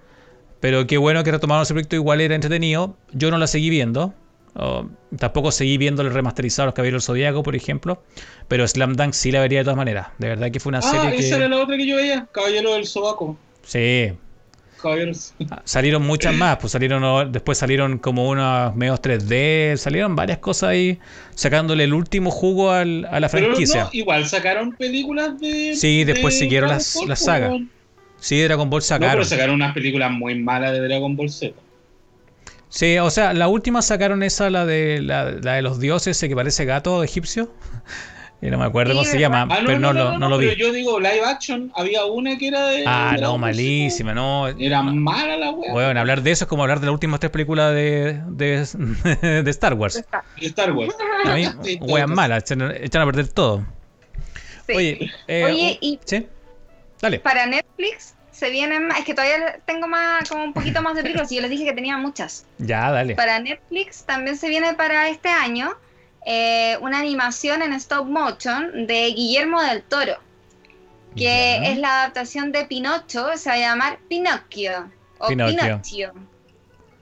pero 0.61 0.87
qué 0.87 0.97
bueno 0.99 1.23
que 1.25 1.31
retomaron 1.33 1.63
ese 1.63 1.75
proyecto. 1.75 1.97
Igual 1.97 2.21
era 2.21 2.35
entretenido. 2.35 2.97
Yo 3.13 3.31
no 3.31 3.39
la 3.39 3.47
seguí 3.47 3.71
viendo. 3.71 4.15
Oh, 4.59 4.89
tampoco 5.19 5.51
seguí 5.53 5.77
viendo 5.77 6.03
el 6.03 6.13
remasterizado 6.15 6.67
Los 6.67 6.75
Caballeros 6.75 7.03
del 7.03 7.07
Zodíaco, 7.15 7.43
por 7.43 7.55
ejemplo. 7.57 8.03
Pero 8.49 8.67
Slam 8.67 8.95
Dunk 8.95 9.13
sí 9.13 9.31
la 9.31 9.41
vería 9.41 9.59
de 9.59 9.65
todas 9.65 9.77
maneras. 9.77 10.09
De 10.19 10.29
verdad 10.29 10.51
que 10.51 10.61
fue 10.61 10.71
una 10.71 10.79
Ah, 10.79 10.83
serie 10.83 11.19
esa 11.19 11.37
era 11.37 11.49
la 11.49 11.59
otra 11.59 11.77
que 11.77 11.87
yo 11.87 11.97
veía, 11.97 12.27
Caballero 12.33 12.75
del 12.75 12.87
Sobaco. 12.87 13.37
Sí, 13.63 14.13
Caballeros. 14.81 15.35
Salieron 15.64 16.03
muchas 16.07 16.35
más, 16.37 16.59
pues 16.59 16.72
salieron 16.72 17.33
después 17.33 17.59
salieron 17.59 17.99
como 17.99 18.29
unos 18.29 18.74
medios 18.77 19.01
3D, 19.01 19.77
salieron 19.77 20.14
varias 20.16 20.39
cosas 20.39 20.70
ahí 20.70 20.99
sacándole 21.35 21.85
el 21.85 21.95
último 21.95 22.31
jugo 22.31 22.70
al- 22.72 23.07
a 23.11 23.18
la 23.20 23.29
franquicia. 23.29 23.85
no, 23.85 23.91
igual 23.93 24.27
sacaron 24.27 24.72
películas 24.72 25.39
de. 25.41 25.74
Sí, 25.77 26.05
después 26.05 26.35
de 26.35 26.41
siguieron 26.41 26.68
Dragon 26.68 26.79
las- 26.79 26.95
Ball, 26.95 27.09
las 27.09 27.18
po, 27.20 27.24
sagas. 27.27 27.53
Sí, 28.18 28.43
Dragon 28.43 28.70
Ball 28.70 28.79
No, 28.81 28.85
sacaron. 28.85 29.14
pero 29.14 29.24
sacaron 29.24 29.55
unas 29.57 29.74
películas 29.74 30.11
muy 30.11 30.35
malas 30.35 30.72
de 30.72 30.81
Dragon 30.81 31.16
Ball 31.16 31.31
Z. 31.31 31.55
Sí, 32.68 32.99
o 32.99 33.11
sea, 33.11 33.33
la 33.33 33.49
última 33.49 33.81
sacaron 33.81 34.22
esa, 34.22 34.51
la 34.51 34.66
de 34.66 35.01
la, 35.01 35.31
la 35.31 35.55
de 35.55 35.62
los 35.62 35.79
dioses, 35.81 36.16
ese 36.16 36.29
que 36.29 36.35
parece 36.35 36.64
gato 36.64 37.03
egipcio. 37.05 37.51
Y 38.43 38.51
no 38.51 38.59
me 38.59 38.66
acuerdo 38.66 38.93
Sí, 38.93 38.99
cómo 38.99 39.11
se 39.11 39.18
llama, 39.18 39.49
Ah, 39.51 39.59
pero 39.64 39.78
no, 39.78 39.93
lo, 39.95 40.18
no 40.18 40.28
lo 40.28 40.37
pero 40.39 40.51
vi. 40.51 40.57
yo 40.57 40.70
digo 40.70 41.01
live 41.01 41.24
action, 41.24 41.72
había 41.74 42.05
una 42.05 42.37
que 42.37 42.49
era 42.49 42.66
de. 42.66 42.84
Ah, 42.87 43.12
de 43.16 43.22
no, 43.22 43.39
malísima, 43.39 44.12
no. 44.12 44.47
Era 44.49 44.82
mala 44.82 45.37
la 45.39 45.51
wea. 45.53 45.72
Bueno, 45.72 45.99
hablar 46.01 46.20
de 46.22 46.32
eso 46.32 46.45
es 46.45 46.49
como 46.49 46.62
hablar 46.62 46.80
de 46.80 46.87
las 46.87 46.93
últimas 46.93 47.18
tres 47.18 47.32
películas 47.32 47.72
de, 47.74 48.20
de, 48.28 48.66
de 49.43 49.51
Star 49.51 49.72
Wars. 49.74 49.95
De 50.39 50.47
Star 50.49 50.72
Wars. 50.72 50.95
A 51.24 51.34
mí, 51.34 51.47
Sí, 51.64 51.78
weas 51.80 52.09
malas, 52.09 52.43
echan, 52.43 52.74
echan 52.78 53.03
a 53.03 53.07
perder 53.07 53.28
todo. 53.28 53.64
Sí. 54.66 54.72
Oye, 54.74 55.11
eh, 55.28 55.45
Oye, 55.45 55.78
y 55.80 55.99
¿sí? 56.05 56.26
Dale. 57.01 57.20
para 57.20 57.47
Netflix 57.47 58.14
se 58.32 58.51
vienen 58.51 58.89
más, 58.89 58.99
es 58.99 59.05
que 59.07 59.14
todavía 59.14 59.61
tengo 59.64 59.89
más, 59.89 60.28
como 60.28 60.45
un 60.45 60.53
poquito 60.53 60.82
más 60.82 60.95
de 60.95 61.03
películas 61.03 61.32
y 61.32 61.37
yo 61.37 61.41
les 61.41 61.51
dije 61.51 61.64
que 61.64 61.72
tenía 61.72 61.97
muchas. 61.97 62.45
Ya, 62.59 62.91
dale. 62.91 63.14
Para 63.14 63.39
Netflix 63.39 64.05
también 64.05 64.37
se 64.37 64.49
viene 64.51 64.74
para 64.74 65.09
este 65.09 65.30
año 65.30 65.70
eh, 66.27 66.77
una 66.81 66.99
animación 66.99 67.62
en 67.62 67.72
stop 67.74 68.07
motion 68.07 68.87
de 68.87 69.07
Guillermo 69.14 69.62
del 69.62 69.83
Toro, 69.83 70.16
que 71.14 71.22
Ya. 71.24 71.68
es 71.70 71.79
la 71.79 72.01
adaptación 72.01 72.53
de 72.53 72.64
Pinocho, 72.66 73.29
se 73.37 73.49
va 73.49 73.55
a 73.55 73.59
llamar 73.59 73.99
Pinocchio. 74.09 74.91
O 75.18 75.29
Pinocchio. 75.29 75.57
Pinocchio. 75.62 76.12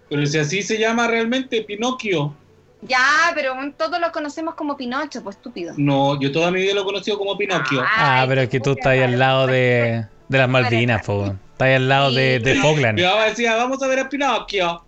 Pero 0.08 0.26
si 0.26 0.38
así 0.38 0.62
se 0.62 0.78
llama 0.78 1.08
realmente, 1.08 1.62
Pinocchio. 1.62 2.34
Ya, 2.82 3.32
pero 3.34 3.54
todos 3.78 3.98
lo 3.98 4.12
conocemos 4.12 4.54
como 4.54 4.76
Pinocho, 4.76 5.22
pues 5.24 5.36
estúpido. 5.36 5.72
No, 5.78 6.20
yo 6.20 6.30
toda 6.30 6.50
mi 6.50 6.60
vida 6.60 6.74
lo 6.74 6.82
he 6.82 6.84
conocido 6.84 7.16
como 7.18 7.36
Pinocchio. 7.38 7.80
Ah, 7.82 8.20
Ay, 8.20 8.28
pero 8.28 8.42
es 8.42 8.48
que 8.50 8.60
tú 8.60 8.72
estás 8.72 8.86
ahí 8.88 9.00
al 9.00 9.18
lado 9.18 9.46
de, 9.46 10.04
de 10.28 10.38
las 10.38 10.48
Malvinas, 10.50 11.02
po. 11.04 11.24
Estás 11.24 11.66
ahí 11.66 11.74
al 11.74 11.88
lado 11.88 12.12
de, 12.12 12.38
de. 12.40 12.56
Falkland, 12.56 13.00
mamá 13.00 13.24
decía, 13.24 13.56
vamos 13.56 13.82
a 13.82 13.86
ver 13.86 14.00
a 14.00 14.08
Pinocchio. 14.10 14.84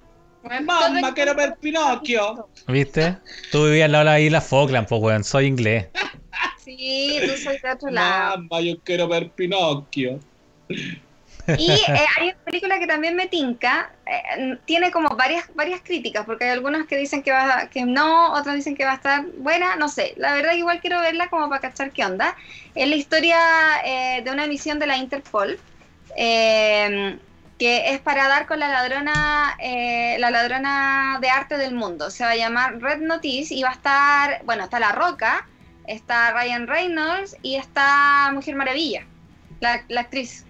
Todo- 0.49 1.15
quiero 1.15 1.35
ver 1.35 1.57
Pinocchio. 1.61 2.49
¿viste? 2.69 3.19
Tú 3.51 3.65
vivías 3.65 3.87
al 3.87 3.93
lado 3.93 4.05
de 4.05 4.11
la 4.11 4.21
isla 4.21 4.41
Falkland, 4.41 4.89
po, 4.89 4.97
weón. 4.97 5.25
Soy 5.25 5.47
inglés. 5.47 5.89
Sí, 6.65 7.19
tú 7.25 7.37
soy 7.37 7.59
de 7.63 7.71
otro 7.71 7.91
lado. 7.91 8.39
Mamá, 8.39 8.61
yo 8.61 8.75
quiero 8.81 9.07
ver 9.09 9.31
Pinocchio. 9.31 10.19
Y 11.59 11.71
eh, 11.71 12.07
hay 12.19 12.29
una 12.31 12.39
película 12.45 12.79
que 12.81 12.89
también 12.89 13.15
me 13.15 13.29
tinca, 13.29 13.93
eh, 14.05 14.59
tiene 14.65 14.91
como 14.91 15.11
varias 15.11 15.45
varias 15.55 15.81
críticas, 15.81 16.27
porque 16.27 16.45
hay 16.45 16.51
algunos 16.51 16.87
que 16.89 16.97
dicen 16.97 17.23
que 17.23 17.31
va 17.31 17.69
que 17.71 17.85
no, 17.85 18.33
otros 18.33 18.57
dicen 18.57 18.75
que 18.75 18.85
va 18.85 18.93
a 18.93 18.97
estar 18.97 19.25
buena, 19.39 19.77
no 19.77 19.89
sé. 19.89 20.15
La 20.17 20.35
verdad 20.35 20.51
que 20.51 20.59
igual 20.59 20.81
quiero 20.81 21.01
verla 21.01 21.29
como 21.29 21.49
para 21.49 21.61
cachar 21.61 21.93
qué 21.93 22.05
onda. 22.05 22.35
Es 22.75 22.89
la 22.89 22.97
historia 22.97 23.39
eh, 23.85 24.23
de 24.25 24.31
una 24.33 24.49
misión 24.49 24.81
de 24.81 24.87
la 24.89 24.97
Interpol, 24.97 25.57
eh, 26.17 27.17
que 27.59 27.95
es 27.95 28.01
para 28.01 28.29
dar 28.29 28.47
con 28.47 28.59
la 28.61 28.69
ladrona, 28.69 29.57
eh, 29.61 30.17
la 30.19 30.31
ladrona 30.31 31.19
de 31.21 31.31
arte 31.31 31.57
del 31.57 31.75
mundo. 31.75 32.11
Se 32.11 32.25
va 32.25 32.31
a 32.31 32.37
llamar 32.37 32.81
Red 32.81 33.01
Notice 33.01 33.55
y 33.55 33.63
va 33.63 33.71
a 33.71 33.73
estar, 33.73 34.43
bueno, 34.45 34.65
está 34.65 34.79
La 34.79 34.93
Roca, 34.93 35.49
está 35.87 36.33
Ryan 36.33 36.67
Reynolds 36.67 37.37
y 37.43 37.57
está 37.57 38.31
Mujer 38.35 38.57
Maravilla, 38.57 39.07
la, 39.61 39.85
la 39.89 40.03
actriz. 40.03 40.45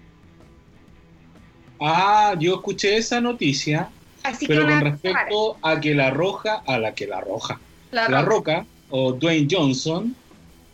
Ah, 1.79 2.35
yo 2.39 2.55
escuché 2.55 2.97
esa 2.97 3.21
noticia, 3.21 3.89
Así 4.23 4.47
pero 4.47 4.65
con 4.67 4.81
respecto 4.81 5.57
a 5.61 5.79
que 5.79 5.93
la 5.93 6.09
roja, 6.09 6.63
a 6.65 6.77
la 6.79 6.93
que 6.93 7.07
la 7.07 7.21
roja, 7.21 7.61
la, 7.91 8.09
la 8.09 8.21
roca. 8.21 8.55
roca 8.61 8.65
o 8.89 9.13
Dwayne 9.13 9.47
Johnson, 9.49 10.15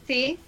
Sí. 0.08 0.40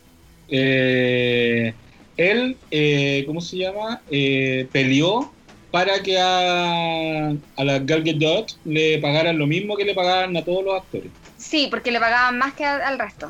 eh, 0.47 1.73
él, 2.17 2.57
eh, 2.71 3.23
¿cómo 3.27 3.41
se 3.41 3.57
llama? 3.57 4.01
Eh, 4.09 4.67
peleó 4.71 5.34
para 5.75 6.01
que 6.01 6.17
a, 6.17 7.31
a 7.57 7.63
la 7.65 7.79
Gal 7.79 8.01
Gadot 8.01 8.47
le 8.63 8.97
pagaran 8.99 9.37
lo 9.37 9.45
mismo 9.45 9.75
que 9.75 9.83
le 9.83 9.93
pagaban 9.93 10.37
a 10.37 10.41
todos 10.41 10.63
los 10.63 10.73
actores. 10.81 11.11
Sí, 11.37 11.67
porque 11.69 11.91
le 11.91 11.99
pagaban 11.99 12.37
más 12.37 12.53
que 12.53 12.63
al, 12.63 12.81
al 12.81 12.97
resto. 12.97 13.29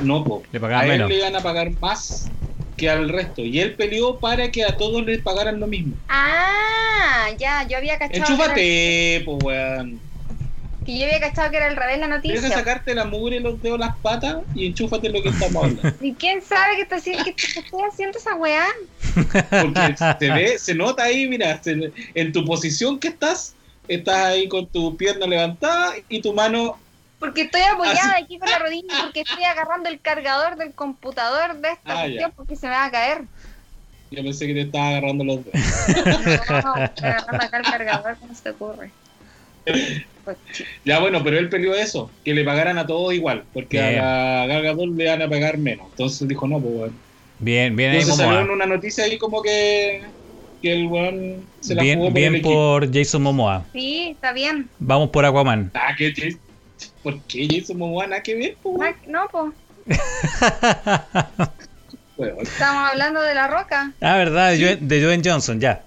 No, 0.00 0.24
po. 0.24 0.42
Le 0.50 0.58
pagaban 0.58 0.84
a 0.84 0.86
él 0.86 0.92
menos. 0.92 1.10
le 1.10 1.18
iban 1.18 1.36
a 1.36 1.42
pagar 1.42 1.70
más 1.82 2.30
que 2.78 2.88
al 2.88 3.10
resto. 3.10 3.42
Y 3.42 3.60
él 3.60 3.74
peleó 3.74 4.18
para 4.18 4.50
que 4.50 4.64
a 4.64 4.74
todos 4.78 5.04
les 5.04 5.20
pagaran 5.20 5.60
lo 5.60 5.66
mismo. 5.66 5.92
Ah, 6.08 7.26
ya, 7.38 7.68
yo 7.68 7.76
había 7.76 7.98
cachado. 7.98 8.16
era- 8.16 8.26
Enchúfate, 8.26 9.22
po, 9.26 9.34
weón. 9.44 10.00
Que 10.84 10.98
yo 10.98 11.04
había 11.06 11.20
cachado 11.20 11.50
que 11.50 11.56
era 11.56 11.66
al 11.66 11.76
revés 11.76 11.98
la 11.98 12.06
Deja 12.06 12.16
noticia. 12.16 12.48
sacarte 12.50 12.94
la 12.94 13.04
mugre, 13.04 13.40
los 13.40 13.60
dedos, 13.62 13.78
las 13.78 13.96
patas 13.98 14.38
y 14.54 14.66
enchúfate 14.66 15.08
lo 15.08 15.22
que 15.22 15.30
estamos 15.30 15.64
hablando. 15.64 15.82
¿Y 16.00 16.12
quién 16.14 16.42
sabe 16.42 16.76
que 16.76 16.82
está 16.82 16.96
haciendo, 16.96 17.24
que 17.24 17.34
que 17.34 17.60
estoy 17.60 17.80
haciendo 17.90 18.18
esa 18.18 18.34
weá? 18.34 18.66
Porque 19.14 19.96
se 20.18 20.30
ve, 20.30 20.58
se 20.58 20.74
nota 20.74 21.04
ahí, 21.04 21.26
mira, 21.28 21.62
se- 21.62 21.92
en 22.14 22.32
tu 22.32 22.44
posición 22.44 22.98
que 22.98 23.08
estás, 23.08 23.54
estás 23.88 24.16
ahí 24.26 24.48
con 24.48 24.66
tu 24.66 24.96
pierna 24.96 25.26
levantada 25.26 25.94
y 26.08 26.20
tu 26.20 26.32
mano. 26.32 26.78
Porque 27.18 27.42
estoy 27.42 27.62
apoyada 27.62 28.12
Así- 28.14 28.24
aquí 28.24 28.38
con 28.38 28.50
la 28.50 28.58
rodilla 28.58 28.94
porque 29.02 29.20
estoy 29.22 29.44
agarrando 29.44 29.88
el 29.88 30.00
cargador 30.00 30.56
del 30.56 30.72
computador 30.74 31.56
de 31.56 31.70
esta 31.70 31.92
Ah, 31.92 32.02
cuestión 32.02 32.30
ya. 32.30 32.36
porque 32.36 32.56
se 32.56 32.66
me 32.66 32.72
va 32.74 32.84
a 32.84 32.90
caer. 32.90 33.22
Yo 34.10 34.22
pensé 34.22 34.46
que 34.46 34.52
te 34.54 34.60
estaba 34.62 34.88
agarrando 34.88 35.24
los 35.24 35.44
dedos. 35.44 35.60
No, 36.64 36.74
el 36.76 37.50
cargador, 37.70 38.16
¿cómo 38.20 38.34
se 38.34 38.42
te 38.42 38.50
ocurre? 38.50 38.90
Pues, 39.64 40.36
Ya 40.84 41.00
bueno, 41.00 41.22
pero 41.22 41.38
él 41.38 41.48
peleó 41.48 41.74
eso, 41.74 42.10
que 42.24 42.34
le 42.34 42.44
pagaran 42.44 42.78
a 42.78 42.86
todos 42.86 43.12
igual, 43.14 43.44
porque 43.52 43.78
Bien. 43.80 43.98
a 44.00 44.46
la 44.46 44.46
Gal 44.46 44.62
Gadot 44.62 44.96
le 44.96 45.06
van 45.08 45.22
a 45.22 45.28
pagar 45.28 45.58
menos. 45.58 45.86
Entonces 45.90 46.26
dijo, 46.28 46.46
no, 46.48 46.60
pues 46.60 46.72
weón. 46.74 46.98
Bien, 47.38 47.74
bien 47.76 47.90
ahí 47.90 47.98
Entonces 48.00 48.24
salió 48.24 48.40
en 48.40 48.50
una 48.50 48.64
noticia 48.66 49.04
ahí 49.04 49.18
como 49.18 49.42
que, 49.42 50.02
que 50.62 50.72
el 50.72 50.86
weón 50.86 51.44
se 51.60 51.74
la 51.74 51.82
jugó 51.82 51.84
Bien, 51.84 51.98
por 51.98 52.06
el 52.08 52.14
bien 52.14 52.34
equipo. 52.36 52.50
por 52.54 52.92
Jason 52.94 53.22
Momoa. 53.22 53.66
sí, 53.72 54.10
está 54.12 54.32
bien. 54.32 54.70
Vamos 54.78 55.10
por 55.10 55.24
Aquaman. 55.26 55.70
Ah, 55.74 55.94
¿qué, 55.98 56.12
Jason- 56.14 56.40
¿Por 57.02 57.20
qué 57.24 57.46
Jason 57.50 57.76
Momoa 57.76 58.06
nada 58.06 58.22
que 58.22 58.34
ver, 58.34 58.56
pues, 58.62 58.76
weón? 58.78 58.94
No, 59.08 59.28
pues, 59.30 59.52
Weón. 62.16 62.38
estamos 62.42 62.90
hablando 62.90 63.20
de 63.22 63.34
la 63.34 63.48
roca. 63.48 63.92
Ah, 64.00 64.16
verdad, 64.16 64.52
de 64.52 64.58
Joe- 64.58 64.76
de 64.80 65.02
Joen 65.02 65.22
Johnson, 65.24 65.60
ya. 65.60 65.84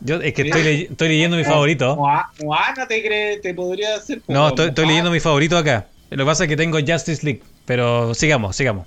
Yo, 0.00 0.16
es 0.20 0.32
que 0.32 0.42
estoy, 0.42 0.62
ley- 0.62 0.88
estoy 0.90 1.08
leyendo 1.08 1.36
mi 1.36 1.44
favorito. 1.44 1.96
Moa- 1.96 2.30
Moana 2.40 2.86
te 2.86 3.02
cree, 3.02 3.38
te 3.38 3.52
podría 3.54 3.96
hacer. 3.96 4.22
No, 4.28 4.48
estoy, 4.48 4.72
leyendo 4.86 5.10
mi 5.10 5.20
favorito 5.20 5.56
acá. 5.58 5.86
Lo 6.10 6.18
que 6.18 6.24
pasa 6.24 6.44
es 6.44 6.48
que 6.48 6.56
tengo 6.56 6.78
Justice 6.78 7.24
League. 7.24 7.42
Pero 7.66 8.14
sigamos, 8.14 8.56
sigamos. 8.56 8.86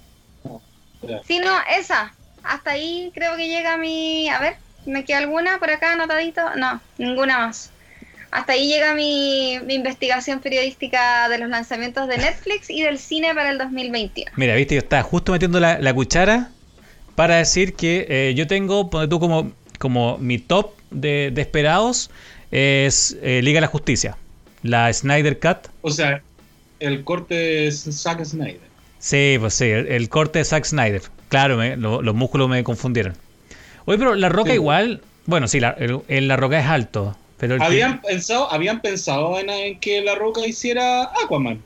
Sí, 1.28 1.40
no, 1.40 1.52
esa. 1.78 2.14
Hasta 2.44 2.72
ahí 2.72 3.12
creo 3.14 3.36
que 3.36 3.48
llega 3.48 3.78
mi. 3.78 4.30
A 4.30 4.40
ver, 4.40 4.56
¿me 4.86 5.04
queda 5.04 5.20
alguna 5.20 5.60
por 5.60 5.70
acá 5.70 5.94
anotadito? 5.94 6.42
No, 6.56 6.82
ninguna 6.98 7.40
más. 7.40 7.72
Hasta 8.32 8.54
ahí 8.54 8.68
llega 8.68 8.94
mi, 8.94 9.60
mi 9.66 9.76
investigación 9.76 10.40
periodística 10.40 11.28
de 11.28 11.38
los 11.38 11.50
lanzamientos 11.50 12.08
de 12.08 12.18
Netflix 12.18 12.70
y 12.70 12.82
del 12.82 12.98
cine 12.98 13.36
para 13.36 13.52
el 13.52 13.58
2021. 13.58 14.32
Mira, 14.38 14.56
viste, 14.56 14.76
yo 14.76 14.80
estaba 14.80 15.04
justo 15.04 15.34
metiendo 15.34 15.60
la, 15.60 15.80
la 15.80 15.94
cuchara 15.94 16.50
para 17.16 17.36
decir 17.36 17.76
que 17.76 18.06
eh, 18.10 18.34
yo 18.34 18.48
tengo, 18.48 18.90
ponte 18.90 19.10
tú 19.10 19.20
como, 19.20 19.52
como 19.80 20.18
mi 20.18 20.38
top 20.38 20.72
de, 20.92 21.32
de 21.34 21.42
esperados 21.42 22.10
es 22.52 23.18
eh, 23.22 23.42
Liga 23.44 23.58
de 23.58 23.62
la 23.62 23.68
Justicia. 23.68 24.18
La 24.64 24.92
Snyder 24.94 25.40
Cut. 25.40 25.70
O 25.82 25.90
sea, 25.90 26.22
el 26.80 27.04
corte 27.04 27.68
es 27.68 27.88
Zack 27.92 28.24
Snyder. 28.24 28.60
Sí, 29.00 29.38
pues 29.40 29.54
sí, 29.56 29.66
el, 29.66 29.88
el 29.88 30.10
corte 30.10 30.40
de 30.40 30.46
Zack 30.46 30.66
Snyder. 30.66 31.02
Claro, 31.30 31.58
me- 31.58 31.78
lo- 31.78 32.02
los 32.02 32.14
músculos 32.14 32.48
me 32.50 32.64
confundieron. 32.64 33.14
Oye, 33.86 33.98
pero 33.98 34.14
La 34.16 34.30
Roca 34.30 34.50
Sí. 34.52 34.56
igual, 34.56 35.02
bueno, 35.26 35.48
sí, 35.48 35.60
la, 35.60 35.72
el, 35.72 36.02
el 36.08 36.28
La 36.28 36.36
Roca 36.38 36.60
es 36.60 36.66
alto. 36.68 37.16
Pero 37.38 37.58
Habían 37.64 38.02
pensado, 38.02 38.52
habían 38.52 38.82
pensado 38.82 39.40
en, 39.40 39.50
en 39.50 39.80
que 39.80 40.02
La 40.04 40.14
Roca 40.14 40.46
hiciera 40.46 41.10
Aquaman. 41.24 41.60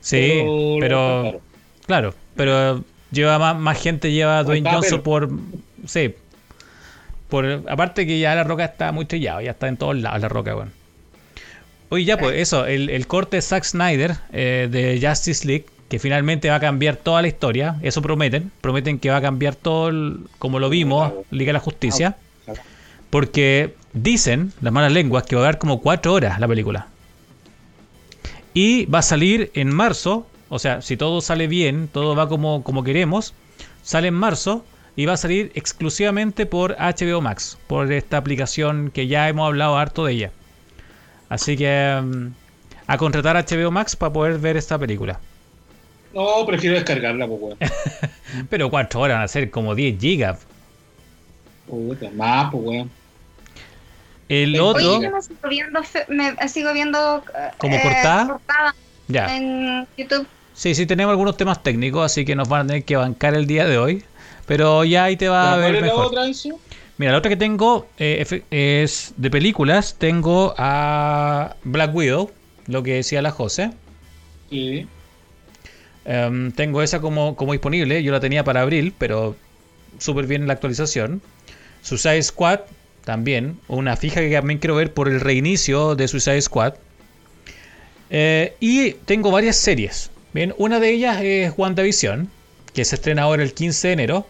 Sí, 0.00 0.40
pero 0.80 1.42
claro, 1.86 2.14
pero 2.34 2.82
lleva 3.10 3.38
más, 3.38 3.58
más 3.58 3.82
gente 3.82 4.10
lleva 4.12 4.42
Dwayne 4.42 4.70
Johnson 4.70 5.02
por 5.02 5.28
sí. 5.86 6.14
Por 7.28 7.64
aparte 7.68 8.06
que 8.06 8.18
ya 8.18 8.34
la 8.34 8.44
roca 8.44 8.64
está 8.64 8.90
muy 8.92 9.04
trillado, 9.04 9.40
ya 9.40 9.50
está 9.50 9.68
en 9.68 9.76
todos 9.76 9.96
lados 9.96 10.20
la 10.20 10.28
roca, 10.28 10.54
bueno. 10.54 10.70
Oye, 11.90 12.04
ya 12.04 12.18
pues 12.18 12.36
eso, 12.36 12.66
el, 12.66 12.90
el 12.90 13.06
corte 13.06 13.36
de 13.38 13.42
Zack 13.42 13.64
Snyder 13.64 14.16
eh, 14.32 14.68
de 14.70 14.98
Justice 15.06 15.46
League, 15.46 15.66
que 15.88 15.98
finalmente 15.98 16.50
va 16.50 16.56
a 16.56 16.60
cambiar 16.60 16.96
toda 16.96 17.22
la 17.22 17.28
historia, 17.28 17.76
eso 17.82 18.02
prometen, 18.02 18.50
prometen 18.60 18.98
que 18.98 19.08
va 19.10 19.16
a 19.16 19.20
cambiar 19.22 19.54
todo 19.54 19.88
el- 19.88 20.20
como 20.38 20.58
lo 20.58 20.68
vimos, 20.68 21.12
Liga 21.30 21.48
de 21.48 21.52
la 21.54 21.60
Justicia, 21.60 22.16
porque 23.10 23.74
dicen 23.94 24.52
las 24.60 24.72
malas 24.72 24.92
lenguas 24.92 25.24
que 25.24 25.34
va 25.36 25.42
a 25.42 25.44
dar 25.44 25.58
como 25.58 25.80
cuatro 25.80 26.12
horas 26.12 26.38
la 26.40 26.48
película. 26.48 26.88
Y 28.54 28.86
va 28.86 28.98
a 28.98 29.02
salir 29.02 29.50
en 29.54 29.72
marzo, 29.74 30.26
o 30.50 30.58
sea, 30.58 30.82
si 30.82 30.96
todo 30.96 31.20
sale 31.20 31.46
bien, 31.46 31.88
todo 31.90 32.14
va 32.16 32.28
como, 32.28 32.62
como 32.64 32.84
queremos, 32.84 33.32
sale 33.82 34.08
en 34.08 34.14
marzo 34.14 34.64
y 34.98 35.06
va 35.06 35.12
a 35.12 35.16
salir 35.16 35.52
exclusivamente 35.54 36.44
por 36.44 36.74
HBO 36.76 37.20
Max, 37.20 37.56
por 37.68 37.92
esta 37.92 38.16
aplicación 38.16 38.90
que 38.90 39.06
ya 39.06 39.28
hemos 39.28 39.46
hablado 39.46 39.78
harto 39.78 40.04
de 40.04 40.12
ella. 40.12 40.32
Así 41.28 41.56
que 41.56 42.00
mm, 42.02 42.26
a 42.84 42.98
contratar 42.98 43.36
HBO 43.36 43.70
Max 43.70 43.94
para 43.94 44.12
poder 44.12 44.40
ver 44.40 44.56
esta 44.56 44.76
película. 44.76 45.20
No, 46.12 46.44
prefiero 46.44 46.74
descargarla, 46.74 47.28
pues, 47.28 47.40
weón. 47.40 47.58
Pero 48.50 48.70
cuatro 48.70 48.98
horas 48.98 49.18
van 49.18 49.24
a 49.24 49.28
ser 49.28 49.52
como 49.52 49.76
10 49.76 50.00
gigas. 50.00 50.40
Puta, 51.68 52.10
Más, 52.16 52.50
pues, 52.50 52.64
weón. 52.64 52.90
El 54.28 54.50
Oye, 54.54 54.60
otro, 54.60 54.96
Oye, 54.96 55.04
yo 55.04 55.12
me 55.12 55.22
sigo 55.22 55.48
viendo, 55.48 55.80
me 56.08 56.48
sigo 56.48 56.72
viendo 56.72 57.22
eh, 57.38 57.50
¿Como 57.58 57.80
cortada? 57.80 58.26
cortada 58.26 58.74
ya. 59.06 59.36
en 59.36 59.86
YouTube. 59.96 60.26
Sí, 60.54 60.74
sí, 60.74 60.86
tenemos 60.86 61.12
algunos 61.12 61.36
temas 61.36 61.62
técnicos, 61.62 62.04
así 62.04 62.24
que 62.24 62.34
nos 62.34 62.48
van 62.48 62.62
a 62.62 62.66
tener 62.66 62.84
que 62.84 62.96
bancar 62.96 63.34
el 63.34 63.46
día 63.46 63.64
de 63.64 63.78
hoy. 63.78 64.04
Pero 64.48 64.82
ya 64.84 65.04
ahí 65.04 65.16
te 65.16 65.28
va 65.28 65.52
a 65.52 65.58
¿Cuál 65.58 65.72
ver 65.72 65.84
es 65.84 65.86
la 65.88 65.94
otra, 65.94 66.26
Enzo? 66.26 66.58
Mira, 66.96 67.12
la 67.12 67.18
otra 67.18 67.28
que 67.28 67.36
tengo 67.36 67.86
eh, 67.98 68.42
es 68.50 69.12
de 69.16 69.30
películas. 69.30 69.94
Tengo 69.98 70.54
a 70.56 71.54
Black 71.62 71.94
Widow, 71.94 72.32
lo 72.66 72.82
que 72.82 72.94
decía 72.94 73.22
la 73.22 73.30
José. 73.30 73.70
Sí. 74.50 74.86
Em, 76.06 76.50
tengo 76.52 76.82
esa 76.82 77.00
como, 77.00 77.36
como 77.36 77.52
disponible. 77.52 78.02
Yo 78.02 78.10
la 78.10 78.20
tenía 78.20 78.42
para 78.42 78.62
abril, 78.62 78.94
pero 78.96 79.36
súper 79.98 80.26
bien 80.26 80.46
la 80.46 80.54
actualización. 80.54 81.20
Suicide 81.82 82.22
Squad, 82.22 82.60
también. 83.04 83.60
Una 83.68 83.96
fija 83.96 84.20
que 84.20 84.32
también 84.32 84.58
quiero 84.58 84.74
ver 84.76 84.94
por 84.94 85.08
el 85.08 85.20
reinicio 85.20 85.94
de 85.94 86.08
Suicide 86.08 86.40
Squad. 86.40 86.74
Eh, 88.08 88.56
y 88.60 88.92
tengo 88.92 89.30
varias 89.30 89.56
series. 89.56 90.10
Bien, 90.32 90.54
una 90.56 90.80
de 90.80 90.90
ellas 90.90 91.20
es 91.22 91.52
WandaVision, 91.56 92.30
que 92.72 92.84
se 92.86 92.94
estrena 92.94 93.22
ahora 93.22 93.42
el 93.42 93.52
15 93.52 93.88
de 93.88 93.92
enero. 93.92 94.26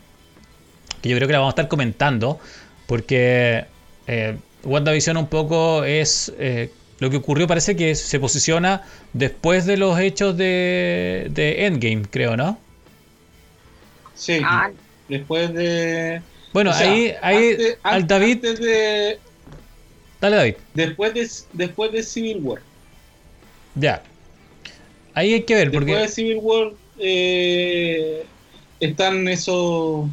Que 1.03 1.09
yo 1.09 1.17
creo 1.17 1.27
que 1.29 1.33
la 1.33 1.39
vamos 1.41 1.53
a 1.53 1.55
estar 1.55 1.69
comentando. 1.69 2.39
Porque 2.87 3.65
eh, 4.07 4.37
WandaVision 4.65 5.17
un 5.17 5.27
poco 5.29 5.85
es. 5.85 6.33
eh, 6.39 6.71
lo 7.01 7.11
que 7.11 7.19
ocurrió 7.19 7.47
parece 7.47 7.77
que 7.77 7.95
se 7.95 8.19
posiciona 8.19 8.83
después 9.13 9.67
de 9.67 9.77
los 9.77 10.01
hechos 10.01 10.37
de, 10.37 11.29
de 11.31 11.67
Endgame, 11.67 12.03
creo, 12.11 12.37
¿no? 12.37 12.59
Sí. 14.15 14.41
Ah, 14.45 14.71
Después 15.09 15.55
de. 15.55 16.21
Bueno, 16.53 16.71
o 16.71 16.75
sea, 16.75 16.91
ahí, 16.91 17.15
ahí 17.23 17.51
antes- 17.53 17.79
al 17.85 18.07
David. 18.07 18.35
antes 18.45 18.59
de, 18.61 19.19
Dale, 20.21 20.37
David. 20.37 20.55
después, 20.75 21.15
de, 21.15 21.31
después 21.53 21.93
de 21.93 22.03
Civil 22.03 22.39
War. 22.43 22.61
Ya. 23.77 24.03
Ahí 25.15 25.35
hay 25.35 25.43
que 25.45 25.55
ver, 25.55 25.71
Después 25.71 25.87
porque. 25.87 26.01
de 26.03 26.09
Civil 26.09 26.39
War 26.43 26.73
eh, 26.99 28.27
están 28.81 29.29
esos 29.29 30.07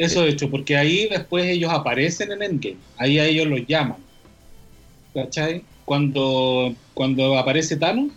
eso 0.00 0.24
hechos, 0.26 0.50
porque 0.50 0.76
ahí 0.76 1.08
después 1.08 1.44
ellos 1.46 1.70
aparecen 1.72 2.32
en 2.32 2.42
Endgame. 2.42 2.76
Ahí 2.96 3.18
a 3.18 3.24
ellos 3.26 3.46
los 3.46 3.66
llaman. 3.66 3.98
¿Cachai? 5.14 5.62
Cuando, 5.84 6.74
cuando 6.94 7.36
aparece 7.36 7.76
Thanos, 7.76 8.12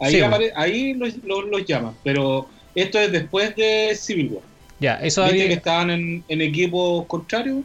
ahí, 0.00 0.14
Sí, 0.14 0.20
apare- 0.20 0.52
ahí 0.56 0.94
los, 0.94 1.14
los, 1.24 1.44
los 1.44 1.64
llaman. 1.66 1.94
Pero 2.02 2.48
esto 2.74 2.98
es 2.98 3.12
después 3.12 3.54
de 3.56 3.94
Civil 3.94 4.30
War. 4.32 4.42
Ya, 4.80 4.94
eso 4.96 5.22
¿Viste 5.22 5.36
había- 5.36 5.48
que 5.48 5.54
estaban 5.54 5.90
en, 5.90 6.24
en 6.28 6.40
equipos 6.40 7.06
contrarios? 7.06 7.58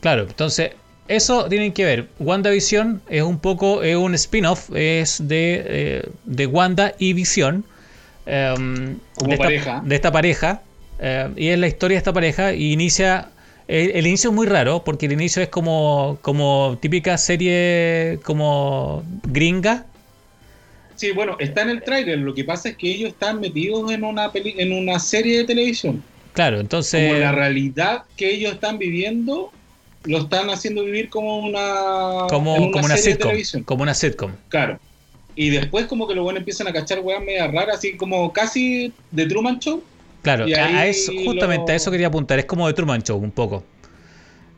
Claro, 0.00 0.22
entonces, 0.22 0.70
eso 1.08 1.48
tienen 1.48 1.72
que 1.72 1.84
ver. 1.84 2.08
WandaVision 2.20 3.02
es 3.08 3.22
un 3.22 3.38
poco, 3.38 3.82
es 3.82 3.96
un 3.96 4.14
spin-off, 4.14 4.70
es 4.74 5.26
de, 5.26 5.62
eh, 5.66 6.02
de 6.24 6.46
Wanda 6.46 6.94
y 6.98 7.12
Visión. 7.14 7.64
em, 8.26 8.96
Como 9.16 9.28
de 9.28 9.34
esta, 9.34 9.44
pareja. 9.44 9.82
De 9.84 9.94
esta 9.94 10.12
pareja. 10.12 10.62
Eh, 10.98 11.28
y 11.36 11.48
es 11.48 11.58
la 11.58 11.66
historia 11.66 11.96
de 11.96 11.98
esta 11.98 12.12
pareja. 12.12 12.52
Y 12.54 12.72
inicia 12.72 13.28
El, 13.66 13.92
el 13.92 14.06
inicio 14.06 14.30
es 14.30 14.36
muy 14.36 14.46
raro 14.46 14.84
porque 14.84 15.06
el 15.06 15.12
inicio 15.12 15.42
es 15.42 15.48
como, 15.48 16.18
como 16.20 16.78
típica 16.80 17.16
serie 17.16 18.18
como 18.22 19.02
gringa. 19.22 19.86
Sí, 20.96 21.12
bueno, 21.12 21.36
está 21.40 21.62
en 21.62 21.70
el 21.70 21.82
tráiler. 21.82 22.18
Lo 22.18 22.34
que 22.34 22.44
pasa 22.44 22.68
es 22.68 22.76
que 22.76 22.90
ellos 22.90 23.10
están 23.10 23.40
metidos 23.40 23.90
en 23.90 24.04
una 24.04 24.30
peli 24.30 24.54
en 24.58 24.72
una 24.72 24.98
serie 24.98 25.38
de 25.38 25.44
televisión. 25.44 26.02
Claro, 26.34 26.60
entonces... 26.60 27.08
Como 27.08 27.20
la 27.20 27.32
realidad 27.32 28.02
que 28.16 28.30
ellos 28.30 28.52
están 28.54 28.78
viviendo, 28.78 29.50
lo 30.04 30.18
están 30.18 30.50
haciendo 30.50 30.84
vivir 30.84 31.08
como 31.08 31.38
una, 31.38 32.26
como, 32.28 32.54
una 32.56 32.70
como 32.72 32.84
una 32.84 32.96
serie 32.96 32.96
de 32.96 33.12
sitcom. 33.12 33.28
televisión. 33.28 33.62
Como 33.64 33.82
una 33.82 33.94
sitcom. 33.94 34.32
Claro. 34.48 34.78
Y 35.36 35.50
después 35.50 35.86
como 35.86 36.06
que 36.06 36.14
los 36.14 36.22
buenos 36.22 36.40
empiezan 36.40 36.68
a 36.68 36.72
cachar 36.72 37.00
weas 37.00 37.22
media 37.22 37.48
raras, 37.48 37.78
así 37.78 37.96
como 37.96 38.32
casi 38.32 38.92
de 39.10 39.26
Truman 39.26 39.58
Show. 39.58 39.82
Claro, 40.24 40.48
Y 40.48 40.54
a- 40.54 40.86
eso, 40.86 41.12
justamente 41.24 41.70
a 41.72 41.74
eso 41.76 41.90
quería 41.92 42.08
apuntar. 42.08 42.38
Es 42.40 42.46
como 42.46 42.66
de 42.66 42.72
Truman 42.74 43.02
Show 43.02 43.18
un 43.18 43.30
poco. 43.30 43.64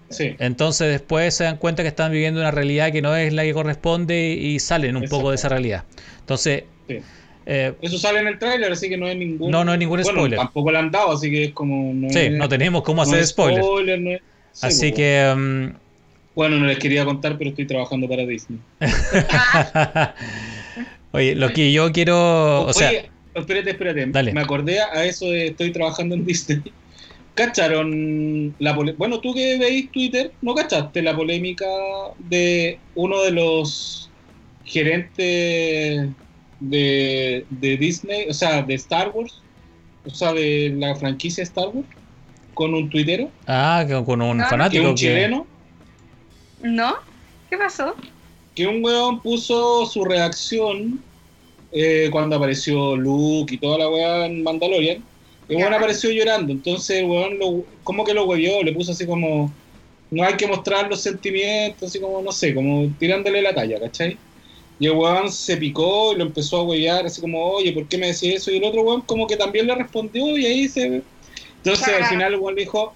Sí. 0.09 0.37
Entonces 0.39 0.89
después 0.89 1.35
se 1.35 1.43
dan 1.45 1.57
cuenta 1.57 1.83
que 1.83 1.89
están 1.89 2.13
viviendo 2.13 2.41
una 2.41 2.53
realidad 2.53 2.93
que 2.93 3.03
no 3.03 3.15
es 3.17 3.33
la 3.33 3.43
que 3.43 3.53
corresponde 3.53 4.29
y 4.31 4.61
salen 4.61 4.97
un 4.97 5.09
poco 5.09 5.31
de 5.31 5.35
esa 5.35 5.49
realidad. 5.49 5.83
Entonces, 6.21 6.63
sí. 6.89 6.99
eh, 7.47 7.73
Eso 7.83 7.99
sale 7.99 8.21
en 8.21 8.29
el 8.29 8.39
tráiler, 8.39 8.71
así 8.71 8.89
que 8.89 8.97
no 8.97 9.07
hay 9.07 9.19
ningún... 9.19 9.51
No, 9.51 9.65
no 9.65 9.73
hay 9.73 9.79
ningún 9.79 10.01
bueno, 10.03 10.19
spoiler. 10.21 10.39
tampoco 10.39 10.71
lo 10.71 10.79
han 10.79 10.93
dado, 10.93 11.11
así 11.13 11.29
que 11.29 11.45
es 11.47 11.53
como... 11.53 11.93
No 11.93 12.09
sí, 12.11 12.21
es- 12.21 12.33
no 12.33 12.49
tenemos 12.49 12.85
cómo 12.85 13.03
hacer 13.03 13.27
spoiler, 13.27 14.01
no 14.01 14.11
es- 14.13 14.21
sí, 14.53 14.67
Así 14.69 14.81
pues, 14.91 14.95
que... 14.95 15.35
mm, 15.37 15.77
Bueno, 16.37 16.59
no 16.61 16.67
les 16.67 16.79
quería 16.79 17.05
contar, 17.05 17.37
pero 17.37 17.51
estoy 17.51 17.67
trabajando 17.67 18.09
para 18.09 18.25
Disney. 18.25 18.61
Oye, 21.13 21.35
lo 21.35 21.53
que 21.53 21.73
yo 21.73 21.93
quiero... 21.93 22.63
O 22.65 22.73
sea, 22.73 22.91
Oye, 22.91 23.11
espérate, 23.37 23.71
espérate. 23.71 24.07
Dale. 24.07 24.33
Me 24.33 24.41
acordé 24.41 24.81
a 24.81 25.05
eso 25.05 25.27
de 25.27 25.49
estoy 25.49 25.73
trabajando 25.73 26.15
en 26.15 26.25
Disney. 26.25 26.63
¿Cacharon 27.35 28.55
la 28.59 28.73
Bueno, 28.73 29.21
tú 29.21 29.35
que 29.35 29.59
veis 29.59 29.91
Twitter, 29.93 30.33
¿no 30.41 30.55
cachaste 30.55 31.03
la 31.03 31.15
polémica 31.15 31.67
de 32.19 32.79
uno 32.95 33.23
de 33.23 33.31
los 33.31 34.11
gerentes 34.65 36.09
de, 36.61 37.47
de 37.51 37.77
Disney, 37.77 38.27
o 38.31 38.33
sea, 38.33 38.63
de 38.63 38.75
Star 38.75 39.11
Wars, 39.15 39.43
o 40.07 40.11
sea, 40.11 40.33
de 40.33 40.75
la 40.79 40.97
franquicia 40.97 41.43
Star 41.43 41.69
Wars, 41.69 41.87
con 42.55 42.73
un 42.73 42.89
tuitero, 42.89 43.31
ah, 43.47 43.85
con 44.07 44.23
un 44.23 44.39
no, 44.39 44.45
que 44.45 44.51
fanático 44.51 44.85
un 44.89 44.95
que... 44.95 45.01
chileno, 45.01 45.47
¿No? 46.63 46.95
¿Qué 47.51 47.59
pasó? 47.59 47.95
que 48.57 48.67
un 48.67 48.83
weón 48.83 49.21
puso 49.21 49.85
su 49.87 50.05
reacción 50.05 51.01
eh, 51.79 52.09
cuando 52.11 52.37
apareció 52.37 52.97
Luke 52.97 53.55
y 53.55 53.59
toda 53.59 53.77
la 53.77 53.89
weá 53.91 54.25
en 54.25 54.43
Mandalorian. 54.43 55.05
El 55.47 55.57
weón 55.59 55.75
apareció 55.75 56.11
llorando, 56.11 56.51
entonces 56.53 57.01
el 57.01 57.05
weón 57.05 57.39
lo, 57.39 57.65
como 57.85 58.03
que 58.03 58.15
lo 58.15 58.25
huevió, 58.25 58.63
le 58.63 58.73
puso 58.73 58.93
así 58.93 59.07
como, 59.07 59.53
no 60.11 60.25
hay 60.25 60.35
que 60.35 60.47
mostrar 60.47 60.89
los 60.89 61.03
sentimientos, 61.03 61.91
así 61.91 62.01
como, 62.01 62.23
no 62.23 62.33
sé, 62.33 62.55
como 62.55 62.91
tirándole 62.99 63.43
la 63.43 63.55
talla, 63.55 63.79
¿cachai? 63.79 64.17
Y 64.81 64.87
el 64.87 64.93
weón 64.93 65.31
se 65.31 65.59
picó 65.59 66.15
y 66.15 66.17
lo 66.17 66.25
empezó 66.25 66.57
a 66.57 66.63
huevear, 66.63 67.05
así 67.05 67.21
como, 67.21 67.45
oye, 67.45 67.73
¿por 67.73 67.87
qué 67.87 67.99
me 67.99 68.07
decís 68.07 68.37
eso? 68.37 68.51
Y 68.51 68.57
el 68.57 68.65
otro 68.65 68.83
weón 68.83 69.03
como 69.03 69.27
que 69.27 69.37
también 69.37 69.67
le 69.67 69.75
respondió 69.75 70.37
y 70.37 70.47
ahí 70.47 70.69
se... 70.69 71.03
Entonces 71.59 71.89
al 71.95 72.07
final 72.07 72.33
el 72.33 72.41
weón 72.41 72.55
le 72.55 72.63
dijo, 72.63 72.95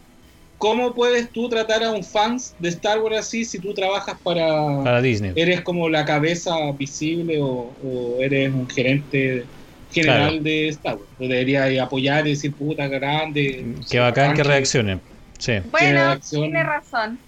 ¿cómo 0.60 0.94
puedes 0.94 1.30
tú 1.32 1.48
tratar 1.48 1.82
a 1.82 1.90
un 1.90 2.04
fans 2.04 2.54
de 2.58 2.68
Star 2.68 3.00
Wars 3.00 3.16
así 3.16 3.46
si 3.46 3.58
tú 3.58 3.72
trabajas 3.72 4.14
para 4.22 4.44
Para 4.84 5.00
Disney. 5.00 5.32
eres 5.34 5.62
como 5.62 5.88
la 5.88 6.04
cabeza 6.04 6.54
visible 6.78 7.40
o, 7.40 7.72
o 7.82 8.16
eres 8.20 8.52
un 8.52 8.68
gerente 8.68 9.46
general 9.90 10.28
Claro. 10.28 10.42
de 10.42 10.68
Star 10.68 10.96
Wars. 10.96 11.08
Deberías 11.18 11.78
apoyar 11.80 12.26
y 12.26 12.30
decir 12.30 12.52
puta 12.52 12.86
grande. 12.88 13.74
Qué 13.90 13.98
bacán 13.98 14.32
que 14.32 14.42
que 14.42 14.48
reaccionen. 14.48 15.00
Sí, 15.38 15.54
Bueno, 15.70 16.18
tiene 16.20 16.62
razón. 16.62 17.18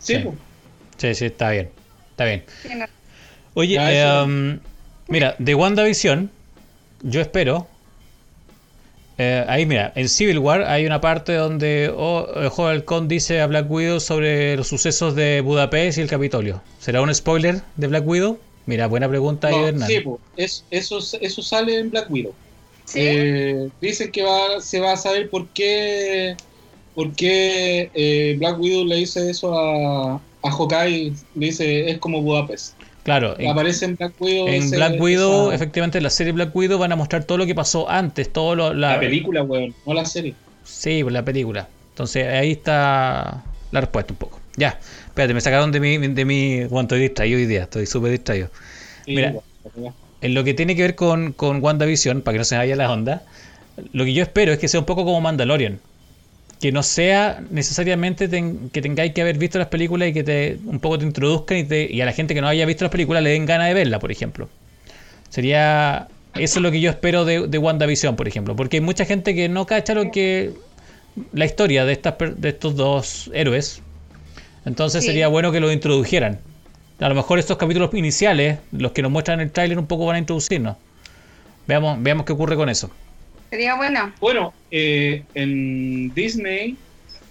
Sí, 0.00 0.14
Sí. 0.14 0.20
pues. 0.22 0.36
sí, 0.98 1.14
sí, 1.16 1.24
está 1.26 1.50
bien. 1.50 1.70
Está 2.12 2.24
bien. 2.26 2.44
Oye, 3.54 3.76
eh, 3.80 4.22
um, 4.22 4.58
mira, 5.08 5.34
de 5.40 5.54
WandaVision, 5.56 6.30
yo 7.02 7.20
espero. 7.20 7.66
Eh, 9.18 9.44
ahí, 9.48 9.64
mira, 9.66 9.92
en 9.94 10.08
Civil 10.08 10.38
War 10.38 10.62
hay 10.64 10.84
una 10.84 11.00
parte 11.00 11.34
donde 11.34 11.90
oh, 11.96 12.26
Joel 12.50 12.84
dice 13.08 13.40
a 13.40 13.46
Black 13.46 13.70
Widow 13.70 13.98
sobre 14.00 14.56
los 14.56 14.68
sucesos 14.68 15.14
de 15.14 15.40
Budapest 15.40 15.98
y 15.98 16.02
el 16.02 16.08
Capitolio. 16.08 16.60
¿Será 16.78 17.00
un 17.00 17.14
spoiler 17.14 17.62
de 17.76 17.86
Black 17.86 18.06
Widow? 18.06 18.38
Mira, 18.66 18.88
buena 18.88 19.08
pregunta 19.08 19.48
ahí, 19.48 19.56
No, 19.56 19.66
Hernán. 19.68 19.88
sí, 19.88 20.00
pues. 20.00 20.20
Es- 20.36 20.64
eso, 20.70 20.98
eso 21.20 21.42
sale 21.42 21.78
en 21.78 21.90
Black 21.90 22.10
Widow. 22.10 22.34
Sí. 22.84 23.00
Eh, 23.02 23.68
dicen 23.80 24.12
que 24.12 24.22
va, 24.22 24.60
se 24.60 24.80
va 24.80 24.92
a 24.92 24.96
saber 24.96 25.30
por 25.30 25.48
qué, 25.48 26.36
por 26.94 27.12
qué 27.14 27.90
eh, 27.94 28.36
Black 28.38 28.58
Widow 28.60 28.84
le 28.84 28.96
dice 28.96 29.30
eso 29.30 29.56
a, 29.58 30.14
a 30.16 30.50
Hawkeye. 30.50 31.12
Le 31.34 31.46
dice, 31.46 31.90
es 31.90 31.98
como 31.98 32.20
Budapest. 32.22 32.75
Claro, 33.06 33.36
en, 33.38 33.50
Aparece 33.50 33.84
en 33.84 33.94
Black 33.94 34.14
Widow. 34.20 34.48
en 34.48 34.54
ese- 34.64 34.74
Black 34.76 35.00
Widow, 35.00 35.46
esa- 35.46 35.54
efectivamente, 35.54 35.98
en 35.98 36.04
la 36.04 36.10
serie 36.10 36.32
Black 36.32 36.54
Widow 36.56 36.76
van 36.76 36.90
a 36.90 36.96
mostrar 36.96 37.22
todo 37.22 37.38
lo 37.38 37.46
que 37.46 37.54
pasó 37.54 37.88
antes, 37.88 38.32
todo 38.32 38.56
lo, 38.56 38.74
la, 38.74 38.94
la 38.94 39.00
película, 39.00 39.44
weón, 39.44 39.72
no 39.86 39.94
la 39.94 40.04
serie. 40.04 40.34
Sí, 40.64 41.04
por 41.04 41.12
la 41.12 41.24
película. 41.24 41.68
Entonces 41.90 42.26
ahí 42.26 42.50
está 42.50 43.44
la 43.70 43.80
respuesta 43.80 44.12
un 44.12 44.18
poco. 44.18 44.40
Ya, 44.56 44.80
espérate, 45.06 45.34
me 45.34 45.40
sacaron 45.40 45.70
de 45.70 45.78
mi, 45.78 45.98
de 45.98 46.24
mi, 46.24 46.64
bueno, 46.64 46.80
estoy 46.82 46.98
distraído 47.00 47.38
hoy 47.38 47.46
día, 47.46 47.62
estoy 47.62 47.86
súper 47.86 48.10
distraído. 48.10 48.48
Sí, 49.04 49.14
Mira. 49.14 49.34
En 50.20 50.34
lo 50.34 50.42
que 50.42 50.52
tiene 50.54 50.74
que 50.74 50.82
ver 50.82 50.96
con, 50.96 51.32
con 51.32 51.62
WandaVision, 51.62 52.22
para 52.22 52.32
que 52.34 52.38
no 52.40 52.44
se 52.44 52.56
vaya 52.56 52.74
la 52.74 52.90
onda, 52.90 53.22
lo 53.92 54.04
que 54.04 54.14
yo 54.14 54.24
espero 54.24 54.52
es 54.52 54.58
que 54.58 54.66
sea 54.66 54.80
un 54.80 54.86
poco 54.86 55.04
como 55.04 55.20
Mandalorian. 55.20 55.78
Que 56.60 56.72
no 56.72 56.82
sea 56.82 57.42
necesariamente 57.50 58.28
ten- 58.28 58.70
que 58.70 58.80
tengáis 58.80 59.12
que 59.12 59.20
haber 59.22 59.36
visto 59.38 59.58
las 59.58 59.68
películas 59.68 60.08
y 60.08 60.12
que 60.14 60.24
te 60.24 60.58
un 60.64 60.80
poco 60.80 60.98
te 60.98 61.04
introduzcan 61.04 61.58
y, 61.58 61.64
te- 61.64 61.92
y 61.92 62.00
a 62.00 62.06
la 62.06 62.12
gente 62.12 62.34
que 62.34 62.40
no 62.40 62.48
haya 62.48 62.64
visto 62.64 62.84
las 62.84 62.90
películas 62.92 63.22
le 63.22 63.30
den 63.30 63.44
ganas 63.46 63.68
de 63.68 63.74
verla, 63.74 63.98
por 63.98 64.10
ejemplo. 64.10 64.48
Sería. 65.28 66.08
Eso 66.34 66.58
es 66.58 66.62
lo 66.62 66.70
que 66.70 66.80
yo 66.80 66.90
espero 66.90 67.24
de, 67.24 67.46
de 67.48 67.58
WandaVision, 67.58 68.14
por 68.16 68.28
ejemplo. 68.28 68.54
Porque 68.56 68.76
hay 68.76 68.80
mucha 68.82 69.04
gente 69.06 69.34
que 69.34 69.48
no 69.48 69.66
cacha 69.66 69.94
lo 69.94 70.10
que. 70.10 70.52
la 71.32 71.44
historia 71.46 71.84
de, 71.84 71.92
estas, 71.92 72.14
de 72.36 72.48
estos 72.50 72.76
dos 72.76 73.30
héroes. 73.34 73.80
Entonces 74.66 75.02
Sí. 75.02 75.08
sería 75.08 75.28
bueno 75.28 75.52
que 75.52 75.60
lo 75.60 75.70
introdujeran. 75.72 76.40
A 77.00 77.08
lo 77.08 77.14
mejor 77.14 77.38
estos 77.38 77.56
capítulos 77.56 77.92
iniciales, 77.94 78.58
los 78.72 78.92
que 78.92 79.02
nos 79.02 79.10
muestran 79.10 79.40
en 79.40 79.46
el 79.46 79.52
tráiler, 79.52 79.78
un 79.78 79.86
poco 79.86 80.06
van 80.06 80.16
a 80.16 80.18
introducirnos. 80.18 80.76
Veamos, 81.66 82.02
veamos 82.02 82.24
qué 82.26 82.32
ocurre 82.32 82.56
con 82.56 82.68
eso. 82.68 82.90
Sería 83.50 83.76
bueno. 83.76 84.12
Bueno, 84.20 84.52
eh, 84.70 85.22
en 85.34 86.12
Disney 86.14 86.76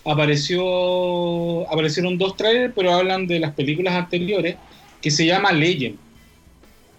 apareció 0.06 1.70
aparecieron 1.72 2.18
dos 2.18 2.36
trailers, 2.38 2.74
pero 2.76 2.94
hablan 2.94 3.28
de 3.28 3.40
las 3.40 3.54
películas 3.54 3.94
anteriores, 3.96 4.56
que 5.02 5.12
se 5.12 5.26
llama 5.26 5.52
Legend. 5.52 5.98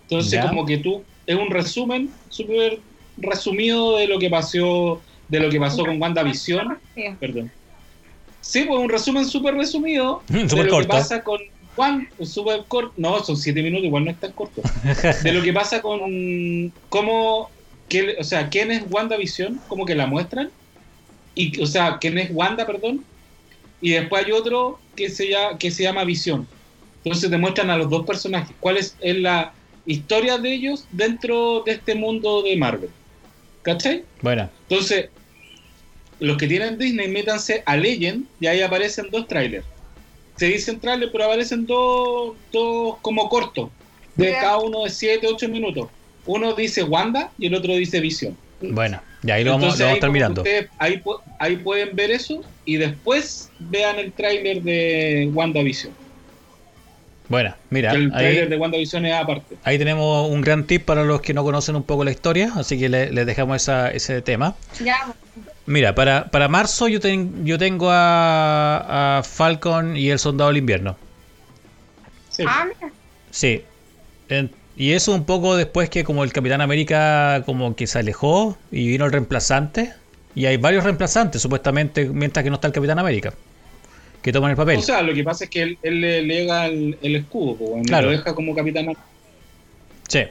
Entonces, 0.02 0.32
Ya. 0.32 0.48
como 0.48 0.64
que 0.66 0.78
tú, 0.78 1.02
es 1.26 1.36
un 1.36 1.50
resumen 1.50 2.10
súper 2.28 2.78
resumido 3.16 3.96
de 3.96 4.06
lo 4.06 4.18
que 4.18 4.30
pasó, 4.30 5.02
de 5.28 5.40
lo 5.40 5.50
que 5.50 5.58
pasó 5.58 5.84
con 5.84 6.00
WandaVision. 6.00 6.78
Sí. 6.94 7.04
Perdón. 7.18 7.50
Sí, 8.40 8.64
pues 8.64 8.78
un 8.78 8.88
resumen 8.88 9.24
súper 9.24 9.54
resumido 9.54 10.22
de 10.28 10.42
lo 10.44 10.48
corto. 10.68 10.78
que 10.80 10.86
pasa 10.86 11.22
con 11.22 11.40
Juan, 11.74 12.08
súper 12.22 12.64
corto. 12.68 12.92
No, 12.96 13.18
son 13.24 13.36
siete 13.36 13.62
minutos, 13.62 13.86
igual 13.86 14.04
no 14.04 14.10
es 14.12 14.20
tan 14.20 14.32
corto. 14.32 14.62
de 15.22 15.32
lo 15.32 15.42
que 15.42 15.52
pasa 15.52 15.82
con 15.82 16.72
cómo, 16.88 17.50
qué- 17.88 18.16
o 18.18 18.24
sea, 18.24 18.48
quién 18.48 18.70
es 18.70 18.84
WandaVision, 18.88 19.60
como 19.66 19.84
que 19.84 19.94
la 19.94 20.06
muestran. 20.06 20.50
Y, 21.34 21.60
o 21.60 21.66
sea, 21.66 21.98
quién 22.00 22.18
es 22.18 22.30
Wanda, 22.32 22.66
perdón. 22.66 23.04
Y 23.80 23.90
después 23.92 24.24
hay 24.24 24.32
otro 24.32 24.80
que 24.94 25.10
se 25.10 25.28
llama, 25.28 25.58
que 25.58 25.70
se 25.70 25.82
llama 25.82 26.04
Visión. 26.04 26.48
Entonces 27.04 27.30
te 27.30 27.38
muestran 27.38 27.70
a 27.70 27.76
los 27.76 27.90
dos 27.90 28.06
personajes. 28.06 28.56
¿Cuál 28.58 28.78
es, 28.78 28.96
es 29.00 29.16
la 29.18 29.54
historia 29.84 30.38
de 30.38 30.52
ellos 30.54 30.86
dentro 30.90 31.62
de 31.64 31.72
este 31.72 31.94
mundo 31.94 32.42
de 32.42 32.56
Marvel? 32.56 32.90
¿Cachai? 33.62 34.04
Bueno, 34.22 34.50
Entonces, 34.68 35.10
los 36.18 36.36
que 36.38 36.46
tienen 36.46 36.78
Disney, 36.78 37.08
métanse 37.08 37.62
a 37.66 37.76
Legend 37.76 38.24
y 38.40 38.46
ahí 38.46 38.62
aparecen 38.62 39.10
dos 39.10 39.26
trailers. 39.28 39.66
Se 40.36 40.46
dicen 40.46 40.80
trailers, 40.80 41.12
pero 41.12 41.24
aparecen 41.24 41.66
dos, 41.66 42.36
dos 42.50 42.96
como 43.02 43.28
cortos, 43.28 43.70
de 44.14 44.32
cada 44.40 44.58
uno 44.58 44.84
de 44.84 44.90
7, 44.90 45.26
8 45.30 45.48
minutos. 45.48 45.90
Uno 46.26 46.54
dice 46.54 46.82
Wanda 46.82 47.30
y 47.38 47.46
el 47.46 47.54
otro 47.54 47.74
dice 47.74 48.00
Visión. 48.00 48.36
bueno, 48.60 49.00
ya 49.22 49.34
ahí 49.34 49.44
lo 49.44 49.52
vamos, 49.52 49.64
Entonces, 49.64 49.80
lo 49.80 49.84
vamos 49.86 49.90
a 49.90 49.92
ahí 49.92 49.94
estar 49.98 50.10
mirando. 50.10 50.42
ustedes 50.42 50.68
ahí, 50.78 51.00
pu- 51.02 51.20
ahí 51.38 51.56
pueden 51.56 51.94
ver 51.94 52.10
eso 52.10 52.40
y 52.64 52.76
después 52.76 53.50
vean 53.58 53.98
el 53.98 54.12
tráiler 54.12 54.62
de 54.62 55.30
WandaVision. 55.32 55.92
Bueno, 57.28 57.54
mira, 57.70 57.90
que 57.90 57.96
el 57.96 58.10
tráiler 58.12 58.44
ahí, 58.44 58.48
de 58.50 58.56
WandaVision 58.56 59.04
es 59.06 59.14
aparte. 59.14 59.56
ahí 59.64 59.78
tenemos 59.78 60.30
un 60.30 60.40
gran 60.42 60.64
tip 60.64 60.84
para 60.84 61.02
los 61.04 61.20
que 61.20 61.34
no 61.34 61.42
conocen 61.42 61.74
un 61.74 61.82
poco 61.82 62.04
la 62.04 62.12
historia, 62.12 62.52
así 62.56 62.78
que 62.78 62.88
le- 62.88 63.10
les 63.10 63.26
dejamos 63.26 63.56
esa- 63.56 63.90
ese 63.90 64.22
tema. 64.22 64.54
Ya. 64.82 65.12
Mira, 65.66 65.94
para, 65.96 66.26
para 66.30 66.46
marzo 66.46 66.86
yo, 66.86 67.00
ten- 67.00 67.44
yo 67.44 67.58
tengo 67.58 67.90
a, 67.90 69.18
a 69.18 69.22
Falcon 69.24 69.96
y 69.96 70.10
el 70.10 70.20
Soldado 70.20 70.48
del 70.50 70.58
Invierno. 70.58 70.96
Sí. 72.30 72.44
Ah, 72.46 72.64
mira. 72.66 72.92
Sí. 73.30 73.62
En- 74.28 74.50
y 74.76 74.92
eso 74.92 75.14
un 75.14 75.24
poco 75.24 75.56
después 75.56 75.88
que 75.90 76.04
como 76.04 76.22
el 76.24 76.32
Capitán 76.32 76.60
América 76.60 77.42
como 77.46 77.74
que 77.74 77.86
se 77.86 77.98
alejó 77.98 78.56
y 78.70 78.88
vino 78.88 79.04
el 79.06 79.12
reemplazante. 79.12 79.92
Y 80.34 80.44
hay 80.44 80.58
varios 80.58 80.84
reemplazantes 80.84 81.40
supuestamente 81.40 82.04
mientras 82.06 82.42
que 82.44 82.50
no 82.50 82.56
está 82.56 82.68
el 82.68 82.74
Capitán 82.74 82.98
América. 82.98 83.32
que 84.22 84.32
toman 84.32 84.50
el 84.50 84.56
papel. 84.56 84.78
O 84.78 84.82
sea, 84.82 85.02
lo 85.02 85.14
que 85.14 85.22
pasa 85.22 85.44
es 85.44 85.50
que 85.50 85.62
él, 85.62 85.78
él 85.82 86.00
le 86.00 86.20
lega 86.22 86.66
el, 86.66 86.98
el 87.00 87.14
escudo, 87.16 87.54
pues, 87.56 87.86
Claro. 87.86 88.06
lo 88.06 88.12
deja 88.12 88.34
como 88.34 88.54
capitán. 88.56 88.88
Sí. 90.08 90.22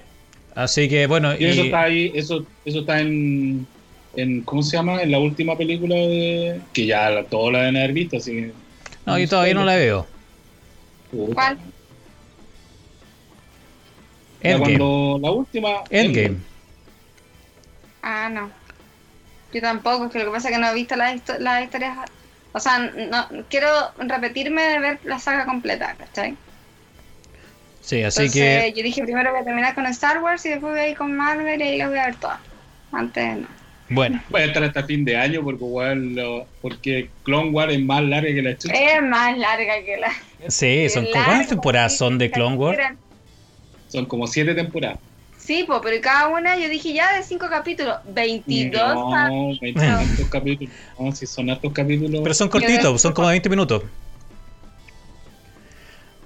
Así 0.54 0.90
que 0.90 1.08
bueno, 1.08 1.34
Y 1.40 1.46
eso 1.46 1.62
y- 1.64 1.66
está 1.68 1.82
ahí, 1.84 2.12
eso, 2.14 2.46
eso 2.66 2.80
está 2.82 3.00
en, 3.00 3.66
en, 4.18 4.42
¿cómo 4.42 4.62
se 4.64 4.76
llama? 4.76 5.02
En 5.02 5.12
la 5.12 5.20
última 5.20 5.58
película 5.58 5.96
de, 5.96 6.60
que 6.74 6.86
ya 6.86 7.10
la- 7.10 7.24
todos 7.24 7.54
la 7.54 7.60
deben 7.60 7.78
haber 7.78 7.94
visto, 7.94 8.18
así 8.18 8.32
que. 8.34 8.52
no, 9.06 9.18
yo 9.18 9.28
todavía 9.30 9.54
no 9.54 9.64
la 9.64 9.76
veo. 9.78 10.06
¿Cuál? 11.34 11.58
Endgame. 14.52 14.78
cuando 14.78 15.20
la 15.22 15.32
última. 15.32 15.70
Endgame. 15.90 16.38
Ah, 18.02 18.30
no. 18.30 18.50
Yo 19.54 19.62
tampoco, 19.62 20.06
es 20.06 20.12
que 20.12 20.20
lo 20.20 20.26
que 20.26 20.32
pasa 20.32 20.50
es 20.50 20.56
que 20.56 20.62
no 20.62 20.68
he 20.70 20.74
visto 20.74 20.96
las, 20.96 21.16
histo- 21.16 21.38
las 21.40 21.64
historias. 21.64 21.98
O 22.52 22.60
sea, 22.60 22.80
no, 22.80 23.28
quiero 23.50 23.68
repetirme 23.98 24.62
de 24.64 24.80
ver 24.80 25.00
la 25.04 25.20
saga 25.20 25.46
completa, 25.46 25.96
¿cachai? 25.98 26.36
Sí, 27.82 28.02
así 28.02 28.22
Entonces 28.24 28.64
que 28.64 28.74
yo 28.76 28.84
dije 28.84 29.04
primero 29.04 29.32
voy 29.32 29.42
a 29.42 29.46
terminar 29.46 29.76
con 29.76 29.86
Star 29.88 30.22
Wars 30.22 30.46
y 30.46 30.50
después 30.50 30.72
voy 30.74 30.80
a 30.82 30.88
ir 30.90 30.98
con 30.98 31.16
Marvel 31.16 31.62
y 31.62 31.64
ahí 31.64 31.78
las 31.78 31.90
voy 31.90 32.00
a 32.00 32.06
ver 32.06 32.16
todas. 32.16 32.40
Antes 32.92 33.38
no. 33.38 33.48
bueno, 33.90 34.22
Voy 34.30 34.42
a 34.42 34.46
estar 34.46 34.64
hasta 34.64 34.84
fin 34.84 35.06
de 35.06 35.18
año 35.18 35.44
porque, 35.44 35.64
igual 35.66 36.16
lo- 36.16 36.48
porque 36.62 37.10
Clone 37.24 37.52
Wars 37.52 37.74
es 37.74 37.82
más 37.84 38.04
larga 38.04 38.34
que 38.34 38.42
la 38.42 38.58
chucha. 38.58 38.74
Es 38.74 39.02
más 39.04 39.38
larga 39.38 39.74
que 39.86 39.98
la. 39.98 40.12
sí, 40.50 40.90
son 40.90 41.06
¿cuántas 41.12 41.48
temporadas 41.50 41.98
son 41.98 42.18
de 42.18 42.32
Clone 42.32 42.56
Wars? 42.56 42.80
Son 43.96 44.06
como 44.06 44.28
siete 44.28 44.54
temporadas. 44.54 45.00
Sí, 45.38 45.64
pues, 45.66 45.80
pero 45.82 46.02
cada 46.02 46.28
una 46.28 46.58
yo 46.58 46.68
dije 46.68 46.92
ya 46.92 47.16
de 47.16 47.24
cinco 47.24 47.48
capítulos, 47.50 47.98
22 48.06 48.96
No, 48.96 49.12
capítulos. 49.14 50.00
20 50.18 50.30
capítulos. 50.30 50.76
No, 51.00 51.12
si 51.14 51.26
son 51.26 51.50
hartos 51.50 51.72
capítulos. 51.72 52.22
Pero 52.24 52.36
son 52.36 52.50
cortitos, 52.50 53.02
son 53.02 53.14
como 53.14 53.30
20 53.30 53.50
minutos. 53.50 53.84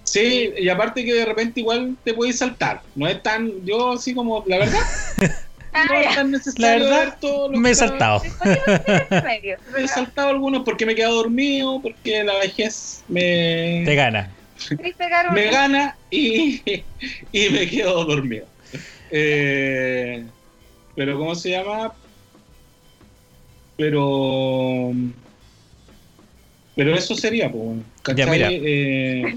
Sí, 0.03 0.51
y 0.57 0.67
aparte 0.69 1.05
que 1.05 1.13
de 1.13 1.25
repente 1.25 1.59
igual 1.59 1.95
te 2.03 2.15
puedes 2.15 2.39
saltar. 2.39 2.81
No 2.95 3.07
es 3.07 3.21
tan. 3.21 3.63
Yo, 3.63 3.91
así 3.91 4.15
como, 4.15 4.43
la 4.47 4.57
verdad, 4.57 4.79
Ah, 5.73 5.85
no 5.87 5.99
es 5.99 6.15
tan 6.15 6.31
necesario 6.31 6.65
La 6.65 6.79
verdad, 6.79 7.05
ver 7.05 7.19
todos 7.19 7.51
los 7.51 7.61
Me 7.61 7.69
he 7.69 7.75
saltado. 7.75 8.21
Me 9.75 9.83
he 9.83 9.87
saltado 9.87 10.29
algunos 10.29 10.63
porque 10.63 10.85
me 10.85 10.93
he 10.93 10.95
quedado 10.95 11.15
dormido, 11.15 11.79
porque 11.81 12.23
la 12.23 12.39
vejez 12.39 13.03
me, 13.07 13.83
Te 13.85 13.93
gana. 13.95 14.33
¿Queréis 14.67 14.95
pegar 14.95 15.27
un- 15.29 15.35
me 15.35 15.45
gana 15.51 15.97
y, 16.09 16.61
y 17.31 17.49
me 17.49 17.67
quedo 17.67 18.03
dormido. 18.05 18.47
Eh, 19.11 20.27
pero, 20.95 21.17
¿cómo 21.17 21.35
se 21.35 21.51
llama? 21.51 21.95
Pero. 23.77 24.91
Pero 26.75 26.95
eso 26.95 27.15
sería, 27.15 27.51
pues, 27.51 27.63
bueno, 27.63 27.83
Ya, 28.15 28.25
mira. 28.27 28.49
Eh, 28.51 29.35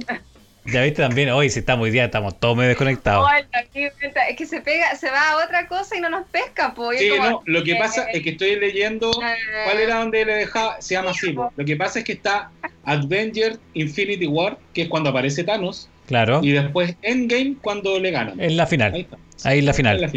Ya 0.65 0.83
viste 0.83 1.03
también, 1.03 1.31
hoy 1.31 1.51
si 1.51 1.59
estamos 1.59 1.85
hoy 1.85 1.91
día, 1.91 2.05
estamos 2.05 2.39
todos 2.39 2.57
medio 2.57 2.69
desconectados. 2.69 3.29
Es 3.65 4.37
que 4.37 4.47
se 4.47 4.61
pega, 4.61 4.95
se 4.95 5.11
va 5.11 5.31
a 5.33 5.45
otra 5.45 5.67
cosa 5.67 5.97
y 5.97 6.01
no 6.01 6.09
nos 6.09 6.25
pesca, 6.29 6.73
pues. 6.75 7.01
sí, 7.01 7.11
no, 7.21 7.43
lo 7.47 7.65
que 7.65 7.75
pasa 7.77 8.05
es 8.13 8.23
que 8.23 8.31
estoy 8.31 8.57
leyendo. 8.57 9.11
Ah. 9.23 9.35
¿Cuál 9.65 9.79
era 9.81 9.97
donde 9.99 10.25
le 10.25 10.35
dejaba? 10.35 10.81
Se 10.81 10.95
llama 10.95 11.11
así. 11.11 11.33
po. 11.33 11.53
Lo 11.57 11.65
que 11.65 11.77
pasa 11.77 11.99
es 11.99 12.05
que 12.05 12.13
está 12.13 12.51
Avenger 12.85 13.59
Infinity 13.75 14.27
War, 14.27 14.57
que 14.73 14.83
es 14.83 14.89
cuando 14.89 15.11
aparece 15.11 15.43
Thanos, 15.43 15.89
Claro. 16.07 16.41
y 16.43 16.53
después 16.53 16.95
Endgame 17.03 17.57
cuando 17.61 17.99
le 17.99 18.11
ganan. 18.13 18.41
En 18.41 18.57
la 18.57 18.65
Ahí 18.65 18.69
final. 18.71 18.97
está. 18.97 19.17
Ahí 19.45 19.59
en 19.59 19.65
la 19.65 19.71
En 19.73 19.77
final. 19.77 20.01
la. 20.01 20.11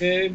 Eh, 0.00 0.32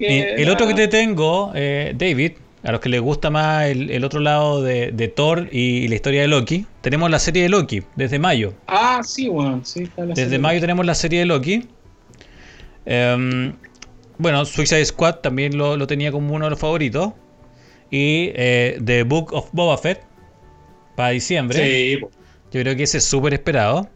el 0.00 0.50
otro 0.50 0.66
que 0.66 0.74
te 0.74 0.88
tengo, 0.88 1.52
eh, 1.54 1.92
David, 1.94 2.32
a 2.62 2.72
los 2.72 2.80
que 2.80 2.88
les 2.88 3.00
gusta 3.00 3.30
más 3.30 3.66
el, 3.66 3.90
el 3.90 4.04
otro 4.04 4.20
lado 4.20 4.62
de, 4.62 4.90
de 4.92 5.08
Thor 5.08 5.48
y, 5.52 5.86
la 5.88 5.94
historia 5.94 6.22
de 6.22 6.28
Loki, 6.28 6.66
tenemos 6.80 7.10
la 7.10 7.18
serie 7.18 7.42
de 7.44 7.48
Loki 7.48 7.82
desde 7.96 8.18
mayo. 8.18 8.54
Ah, 8.66 9.00
sí, 9.04 9.28
bueno, 9.28 9.60
sí, 9.64 9.84
está 9.84 10.02
la 10.02 10.08
Desde 10.08 10.24
serie. 10.24 10.38
mayo 10.38 10.60
tenemos 10.60 10.84
la 10.84 10.94
serie 10.94 11.20
de 11.20 11.26
Loki. 11.26 11.68
Em, 12.84 13.54
bueno, 14.18 14.44
Suicide 14.44 14.84
Squad 14.84 15.16
también 15.16 15.56
lo, 15.56 15.76
lo 15.76 15.86
tenía 15.86 16.10
como 16.10 16.34
uno 16.34 16.46
de 16.46 16.50
los 16.50 16.58
favoritos. 16.58 17.12
Y 17.90 18.32
eh, 18.34 18.78
The 18.84 19.04
Book 19.04 19.32
of 19.32 19.48
Boba 19.52 19.78
Fett 19.78 20.02
para 20.96 21.10
diciembre. 21.10 21.58
Sí. 21.58 21.98
Yo 22.50 22.60
creo 22.62 22.76
que 22.76 22.82
ese 22.82 22.98
es 22.98 23.04
súper 23.04 23.34
esperado. 23.34 23.88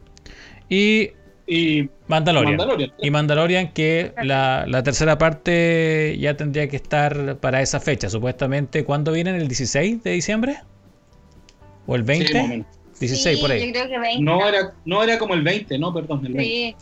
Y 0.68 1.10
y 1.52 1.90
Mandalorian. 2.08 2.56
Mandalorian. 2.56 2.92
Y 3.00 3.10
Mandalorian 3.10 3.68
que 3.72 4.12
la, 4.22 4.64
la 4.66 4.82
tercera 4.82 5.18
parte 5.18 6.16
ya 6.18 6.36
tendría 6.36 6.68
que 6.68 6.76
estar 6.76 7.36
para 7.38 7.60
esa 7.62 7.80
fecha. 7.80 8.08
Supuestamente, 8.08 8.84
¿cuándo 8.84 9.12
vienen? 9.12 9.34
¿El 9.36 9.48
16 9.48 10.02
de 10.02 10.10
diciembre? 10.12 10.56
¿O 11.86 11.94
el 11.96 12.02
20? 12.02 12.26
Sí, 12.28 12.34
más 12.34 12.44
o 12.44 12.48
menos. 12.48 12.66
16 13.00 13.38
por 13.40 13.50
ahí. 13.50 13.66
Yo 13.66 13.72
creo 13.72 13.88
que 13.88 13.98
20. 13.98 14.22
no, 14.22 14.46
era, 14.48 14.72
no 14.84 15.02
era 15.02 15.18
como 15.18 15.34
el 15.34 15.42
20, 15.42 15.78
no, 15.78 15.92
perdón, 15.92 16.24
el 16.26 16.32
20. 16.34 16.42
Sí, 16.44 16.76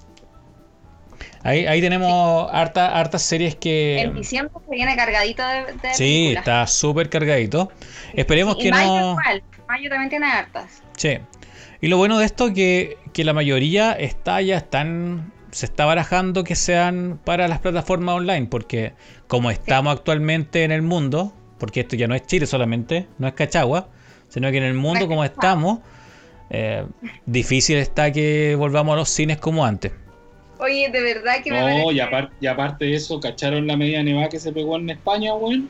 Ahí, 1.42 1.64
ahí 1.66 1.80
tenemos 1.80 2.50
harta- 2.52 2.98
hartas 2.98 3.22
series 3.22 3.54
que... 3.56 4.00
en 4.02 4.14
diciembre 4.14 4.52
se 4.68 4.74
viene 4.74 4.94
cargadito 4.94 5.42
de, 5.46 5.62
de 5.72 5.94
Sí, 5.94 6.04
películas. 6.04 6.38
está 6.42 6.66
súper 6.66 7.08
cargadito. 7.08 7.70
Esperemos 8.14 8.54
Sí, 8.56 8.60
y 8.60 8.64
que 8.64 8.70
mayo 8.72 8.86
no... 8.88 9.10
igual, 9.12 9.42
mayo 9.66 9.88
también 9.88 10.10
tiene 10.10 10.26
hartas. 10.26 10.82
Sí. 10.98 11.18
Y 11.80 11.88
lo 11.88 11.96
bueno 11.96 12.18
de 12.18 12.26
esto 12.26 12.52
que, 12.52 12.98
que 13.12 13.24
la 13.24 13.32
mayoría 13.32 13.92
está 13.92 14.40
ya 14.42 14.56
están 14.58 15.32
se 15.50 15.66
está 15.66 15.84
barajando 15.84 16.44
que 16.44 16.54
sean 16.54 17.18
para 17.24 17.48
las 17.48 17.58
plataformas 17.58 18.14
online 18.16 18.46
porque 18.46 18.92
como 19.26 19.50
estamos 19.50 19.92
actualmente 19.96 20.62
en 20.62 20.70
el 20.70 20.82
mundo, 20.82 21.32
porque 21.58 21.80
esto 21.80 21.96
ya 21.96 22.06
no 22.06 22.14
es 22.14 22.24
Chile 22.26 22.46
solamente, 22.46 23.08
no 23.18 23.26
es 23.26 23.34
Cachagua, 23.34 23.88
sino 24.28 24.50
que 24.52 24.58
en 24.58 24.62
el 24.64 24.74
mundo 24.74 25.08
como 25.08 25.24
estamos 25.24 25.80
eh, 26.50 26.84
difícil 27.26 27.78
está 27.78 28.12
que 28.12 28.54
volvamos 28.56 28.92
a 28.92 28.96
los 28.96 29.08
cines 29.08 29.38
como 29.38 29.64
antes. 29.64 29.90
Oye, 30.58 30.88
de 30.90 31.00
verdad 31.02 31.42
que 31.42 31.50
me 31.50 31.58
No, 31.60 31.64
parece- 31.66 31.92
y, 31.94 31.98
apar- 32.00 32.30
y 32.40 32.46
aparte 32.46 32.84
de 32.84 32.94
eso, 32.94 33.18
¿cacharon 33.18 33.66
la 33.66 33.76
media 33.76 34.02
nevada 34.02 34.28
que 34.28 34.38
se 34.38 34.52
pegó 34.52 34.76
en 34.76 34.90
España, 34.90 35.34
weón? 35.34 35.68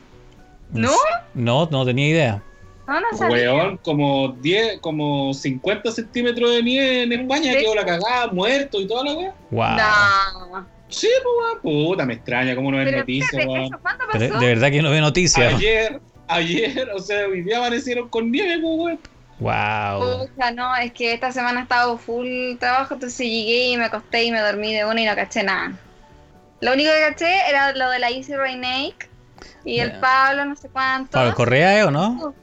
¿No? 0.73 0.91
No, 1.33 1.67
no 1.71 1.85
tenía 1.85 2.07
idea. 2.07 2.43
No. 2.87 3.27
Weón, 3.27 3.77
como 3.77 4.29
10, 4.41 4.79
como 4.79 5.33
50 5.33 5.91
centímetros 5.91 6.51
de 6.51 6.63
nieve 6.63 7.03
en 7.03 7.13
España, 7.13 7.53
quedó 7.53 7.75
la 7.75 7.85
cagada, 7.85 8.27
muerto 8.27 8.81
y 8.81 8.87
toda 8.87 9.05
la 9.05 9.13
weá. 9.13 9.33
Wow. 9.51 10.51
No. 10.51 10.67
Sí, 10.89 11.07
pues 11.23 11.35
weón, 11.39 11.61
puta, 11.61 12.05
me 12.05 12.15
extraña, 12.15 12.55
cómo 12.55 12.71
no 12.71 12.77
ves 12.77 12.87
Pero 12.87 12.99
noticias, 12.99 13.45
weón. 13.45 13.63
¿eso 13.65 13.79
cuándo 13.81 14.05
Pero 14.11 14.27
pasó? 14.27 14.39
de 14.39 14.47
verdad 14.47 14.71
que 14.71 14.81
no 14.81 14.91
veo 14.91 15.01
noticias. 15.01 15.53
Ayer, 15.53 16.01
ayer, 16.27 16.89
o 16.93 16.99
sea, 16.99 17.27
hoy 17.27 17.43
día 17.43 17.57
amanecieron 17.59 18.09
con 18.09 18.31
nieve, 18.31 18.59
pues 18.61 18.77
weón. 18.77 18.99
Wow. 19.39 20.27
Pucha, 20.27 20.51
no, 20.51 20.75
es 20.75 20.91
que 20.91 21.13
esta 21.13 21.31
semana 21.31 21.61
he 21.61 21.63
estado 21.63 21.97
full 21.97 22.57
trabajo, 22.59 22.93
entonces 22.93 23.25
llegué 23.25 23.69
y 23.69 23.77
me 23.77 23.85
acosté 23.85 24.23
y 24.23 24.31
me 24.31 24.39
dormí 24.39 24.73
de 24.73 24.85
una 24.85 25.01
y 25.01 25.05
no 25.05 25.15
caché 25.15 25.43
nada. 25.43 25.73
Lo 26.59 26.73
único 26.73 26.91
que 26.91 26.99
caché 26.99 27.49
era 27.49 27.73
lo 27.73 27.89
de 27.89 27.99
la 27.99 28.11
Easy 28.11 28.35
Rainake 28.35 29.09
y 29.65 29.79
el. 29.79 29.99
Pablo, 29.99 30.45
no 30.45 30.55
sé 30.55 30.69
cuánto. 30.69 31.11
Pablo 31.11 31.33
Correa, 31.33 31.79
¿eh, 31.79 31.83
¿o 31.85 31.91
no? 31.91 32.35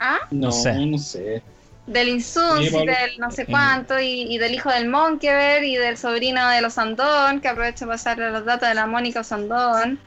¿Ah? 0.00 0.18
No, 0.30 0.46
No 0.48 0.52
sé. 0.52 0.86
no 0.86 0.98
sé. 0.98 1.42
Del 1.86 2.08
Insuns, 2.08 2.66
Sí, 2.68 2.70
Pablo. 2.74 2.92
del 2.92 3.18
no 3.18 3.30
sé 3.30 3.46
cuánto, 3.46 3.98
y, 4.00 4.22
y 4.34 4.38
del 4.38 4.54
hijo 4.54 4.70
del 4.70 4.88
Monkever, 4.88 5.62
y 5.64 5.76
del 5.76 5.96
sobrino 5.96 6.48
de 6.48 6.60
los 6.60 6.74
Sandón, 6.74 7.40
que 7.40 7.48
aprovecho 7.48 7.80
para 7.86 7.94
pasarle 7.94 8.30
los 8.30 8.44
datos 8.44 8.68
de 8.68 8.74
la 8.74 8.86
Mónica 8.86 9.22
Sandón, 9.24 9.98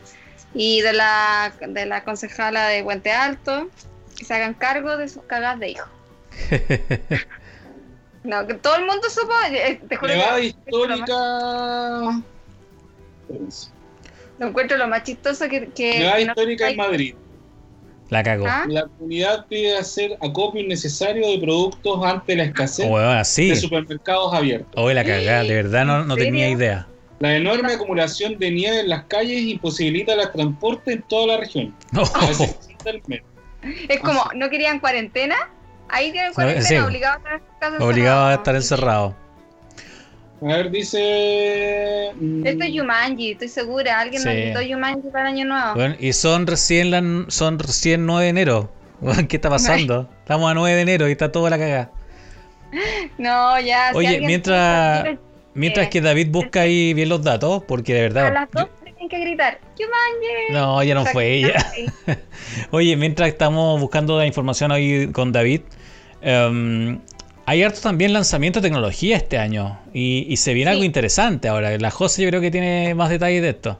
y 0.53 0.81
de 0.81 0.93
la, 0.93 1.53
de 1.67 1.85
la 1.85 2.03
concejala 2.03 2.67
de 2.67 2.83
Puente 2.83 3.11
Alto, 3.11 3.69
que 4.17 4.23
se 4.25 4.33
hagan 4.33 4.53
cargo 4.53 4.97
de 4.97 5.07
sus 5.09 5.23
cagas 5.23 5.59
de 5.59 5.69
hijo. 5.71 5.87
No, 8.23 8.47
que 8.47 8.53
todo 8.53 8.77
el 8.77 8.85
mundo 8.85 9.09
supo, 9.09 9.33
eh, 9.51 9.81
te 9.89 9.97
juro 9.97 10.13
Nevada 10.13 10.37
que 10.37 10.45
histórica. 10.45 11.13
lo 14.39 14.47
encuentro 14.47 14.77
lo 14.77 14.87
más 14.87 15.03
chistoso 15.03 15.49
que... 15.49 15.67
que 15.71 15.99
no- 15.99 16.17
histórica 16.19 16.69
en 16.69 16.77
Madrid. 16.77 17.15
La 18.13 18.21
cagó. 18.21 18.45
¿Ah? 18.47 18.65
La 18.67 18.83
comunidad 18.83 19.47
pide 19.47 19.75
hacer 19.75 20.15
acopio 20.21 20.61
innecesario 20.61 21.27
de 21.31 21.39
productos 21.39 22.05
ante 22.05 22.35
la 22.35 22.43
escasez 22.43 22.87
así. 22.87 23.49
de 23.49 23.55
supermercados 23.55 24.31
abiertos. 24.35 24.71
Hoy 24.75 24.93
la 24.93 25.03
cagada, 25.03 25.41
de 25.41 25.55
verdad 25.55 25.83
no, 25.83 26.15
tenía 26.15 26.47
idea. 26.47 26.85
La 27.17 27.35
enorme 27.35 27.73
acumulación 27.73 28.37
de 28.37 28.51
nieve 28.51 28.81
en 28.81 28.89
las 28.89 29.05
calles 29.05 29.41
imposibilita 29.41 30.13
el 30.13 30.31
transporte 30.31 30.93
en 30.93 31.01
toda 31.01 31.25
la 31.25 31.37
región. 31.37 31.73
Es 33.89 33.99
como, 34.01 34.23
¿no 34.35 34.47
querían 34.51 34.79
cuarentena? 34.79 35.49
Ahí 35.89 36.11
tienen 36.11 36.33
cuarentena, 36.33 36.67
sí. 36.67 36.75
obligados 36.77 37.17
a 37.25 37.35
estar 37.37 37.41
en 37.41 37.59
casa 37.59 37.83
Obligado 37.83 38.25
a 38.25 38.33
encerrados. 38.33 38.37
estar 38.37 38.55
encerrado. 38.55 39.22
A 40.43 40.47
ver, 40.57 40.71
dice. 40.71 42.11
mm, 42.19 42.45
Esto 42.45 42.63
es 42.65 42.73
Yumanji, 42.73 43.31
estoy 43.31 43.47
segura. 43.47 43.99
Alguien 43.99 44.21
Sí. 44.21 44.27
nos 44.27 44.37
quitó 44.37 44.61
Yumanji 44.61 45.09
para 45.09 45.29
el 45.29 45.35
año 45.35 45.45
nuevo. 45.45 45.73
Bueno, 45.75 45.95
y 45.99 46.13
son 46.13 46.47
recién 46.47 46.91
la, 46.91 47.25
son 47.29 47.59
recién 47.59 48.05
9 48.05 48.23
de 48.25 48.29
enero. 48.29 48.71
¿Qué 49.29 49.37
está 49.37 49.49
pasando? 49.49 50.09
Estamos 50.19 50.49
a 50.51 50.53
9 50.53 50.75
de 50.75 50.81
enero 50.81 51.07
y 51.07 51.11
está 51.11 51.31
toda 51.31 51.49
la 51.49 51.57
cagada. 51.57 51.91
No, 53.17 53.59
ya. 53.59 53.91
Oye, 53.93 54.19
mientras- 54.21 55.01
quiere- 55.03 55.19
Mientras 55.55 55.87
que 55.89 56.01
David 56.01 56.29
busca 56.31 56.61
ahí 56.61 56.95
bien 56.95 57.09
los 57.09 57.21
datos, 57.21 57.61
porque 57.67 57.93
de 57.93 57.99
A 57.99 58.01
verdad. 58.03 58.33
las 58.33 58.49
dos 58.51 58.63
yo- 58.65 58.83
tienen 58.85 59.07
que 59.07 59.19
gritar. 59.19 59.59
Yumanji. 59.77 60.51
no, 60.53 60.81
ya 60.81 60.95
no 60.95 61.05
fue 61.05 61.31
ella. 61.35 61.53
Oye, 62.71 62.95
mientras 62.97 63.29
estamos 63.29 63.79
buscando 63.79 64.17
la 64.17 64.25
información 64.25 64.71
ahí 64.71 65.07
con 65.11 65.31
David, 65.31 65.61
Em, 66.25 66.99
hay 67.45 67.63
harto 67.63 67.81
también 67.81 68.13
lanzamiento 68.13 68.59
de 68.61 68.67
tecnología 68.69 69.17
este 69.17 69.37
año 69.37 69.79
y, 69.93 70.25
y 70.29 70.37
se 70.37 70.53
viene 70.53 70.71
Sí. 70.71 70.73
algo 70.73 70.83
interesante 70.85 71.47
ahora. 71.47 71.77
La 71.77 71.91
José 71.91 72.23
yo 72.23 72.29
creo 72.29 72.41
que 72.41 72.51
tiene 72.51 72.95
más 72.95 73.09
detalles 73.09 73.41
de 73.41 73.49
esto. 73.49 73.79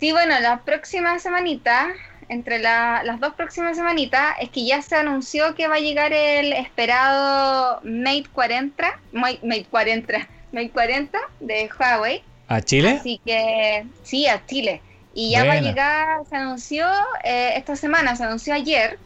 Sí, 0.00 0.12
bueno, 0.12 0.38
la 0.40 0.60
próxima 0.60 1.18
semanita, 1.18 1.88
entre 2.28 2.58
la- 2.60 3.02
las 3.04 3.18
dos 3.18 3.34
próximas 3.34 3.76
semanitas, 3.76 4.36
es 4.40 4.50
que 4.50 4.64
ya 4.64 4.80
se 4.82 4.94
anunció 4.94 5.54
que 5.56 5.66
va 5.66 5.76
a 5.76 5.80
llegar 5.80 6.12
el 6.12 6.52
esperado 6.52 7.80
Mate 7.82 8.26
40, 8.32 9.00
Mate 9.12 9.40
Mate 9.42 9.66
40, 9.70 10.28
Mate 10.52 10.70
40 10.70 11.18
de 11.40 11.68
Huawei. 11.78 12.22
¿A 12.46 12.60
Chile? 12.62 12.98
Así 13.00 13.20
que 13.24 13.84
sí, 14.04 14.26
a 14.26 14.44
Chile. 14.46 14.80
Y 15.14 15.32
ya 15.32 15.44
va 15.44 15.54
a 15.54 15.60
llegar, 15.60 16.20
se 16.30 16.36
anunció 16.36 16.86
eh, 17.24 17.54
esta 17.56 17.74
semana, 17.74 18.14
se 18.14 18.22
anunció 18.22 18.54
ayer. 18.54 18.98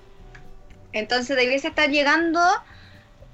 Entonces 0.92 1.36
debiese 1.36 1.68
estar 1.68 1.88
llegando 1.88 2.38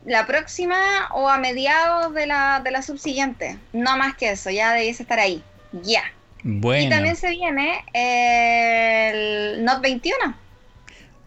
la 0.05 0.27
próxima 0.27 0.77
o 1.13 1.29
a 1.29 1.39
mediados 1.39 2.15
de 2.15 2.27
la, 2.27 2.61
de 2.65 2.71
la 2.71 2.83
subsiguiente. 2.83 3.59
No 3.73 3.97
más 3.97 4.17
que 4.17 4.31
eso, 4.31 4.51
ya 4.51 4.73
debiese 4.73 5.03
estar 5.03 5.19
ahí. 5.19 5.43
Ya. 5.83 6.03
Y 6.45 6.61
Bueno, 6.61 6.91
también 6.91 7.17
se 7.17 7.31
viene 7.31 7.85
el 7.93 9.65
Note 9.65 9.81
21. 9.83 10.17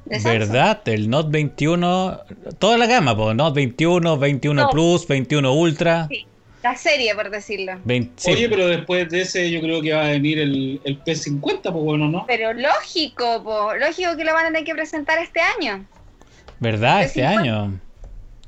de 0.06 0.20
Samsung. 0.20 0.40
¿verdad? 0.40 0.82
El 0.86 1.10
Note 1.10 1.30
21, 1.32 2.20
toda 2.60 2.78
la 2.78 2.88
gama, 2.88 3.16
pues, 3.16 3.36
Note 3.36 3.56
21, 3.56 4.18
21 4.18 4.62
No. 4.64 4.70
Plus, 4.70 5.08
21 5.08 5.54
Ultra. 5.54 6.08
Sí. 6.10 6.26
La 6.64 6.76
serie, 6.76 7.16
por 7.16 7.32
decirlo. 7.32 7.74
20 7.86 8.14
sí. 8.22 8.32
Oye, 8.32 8.48
pero 8.48 8.68
después 8.68 9.10
de 9.10 9.22
ese 9.22 9.50
yo 9.50 9.62
creo 9.62 9.82
que 9.82 9.94
va 9.94 10.06
a 10.06 10.10
venir 10.10 10.38
el, 10.38 10.80
el 10.84 11.04
P50, 11.04 11.62
pues 11.64 11.74
bueno, 11.74 12.08
¿no? 12.08 12.24
Pero 12.28 12.54
lógico, 12.54 13.44
po, 13.44 13.74
lógico 13.76 14.16
que 14.16 14.24
lo 14.24 14.32
van 14.34 14.46
a 14.46 14.48
tener 14.50 14.64
que 14.64 14.76
presentar 14.76 15.18
este 15.18 15.40
año. 15.42 15.84
¿Verdad? 16.60 17.02
Este 17.04 17.24
P50. 17.24 17.38
año. 17.40 17.80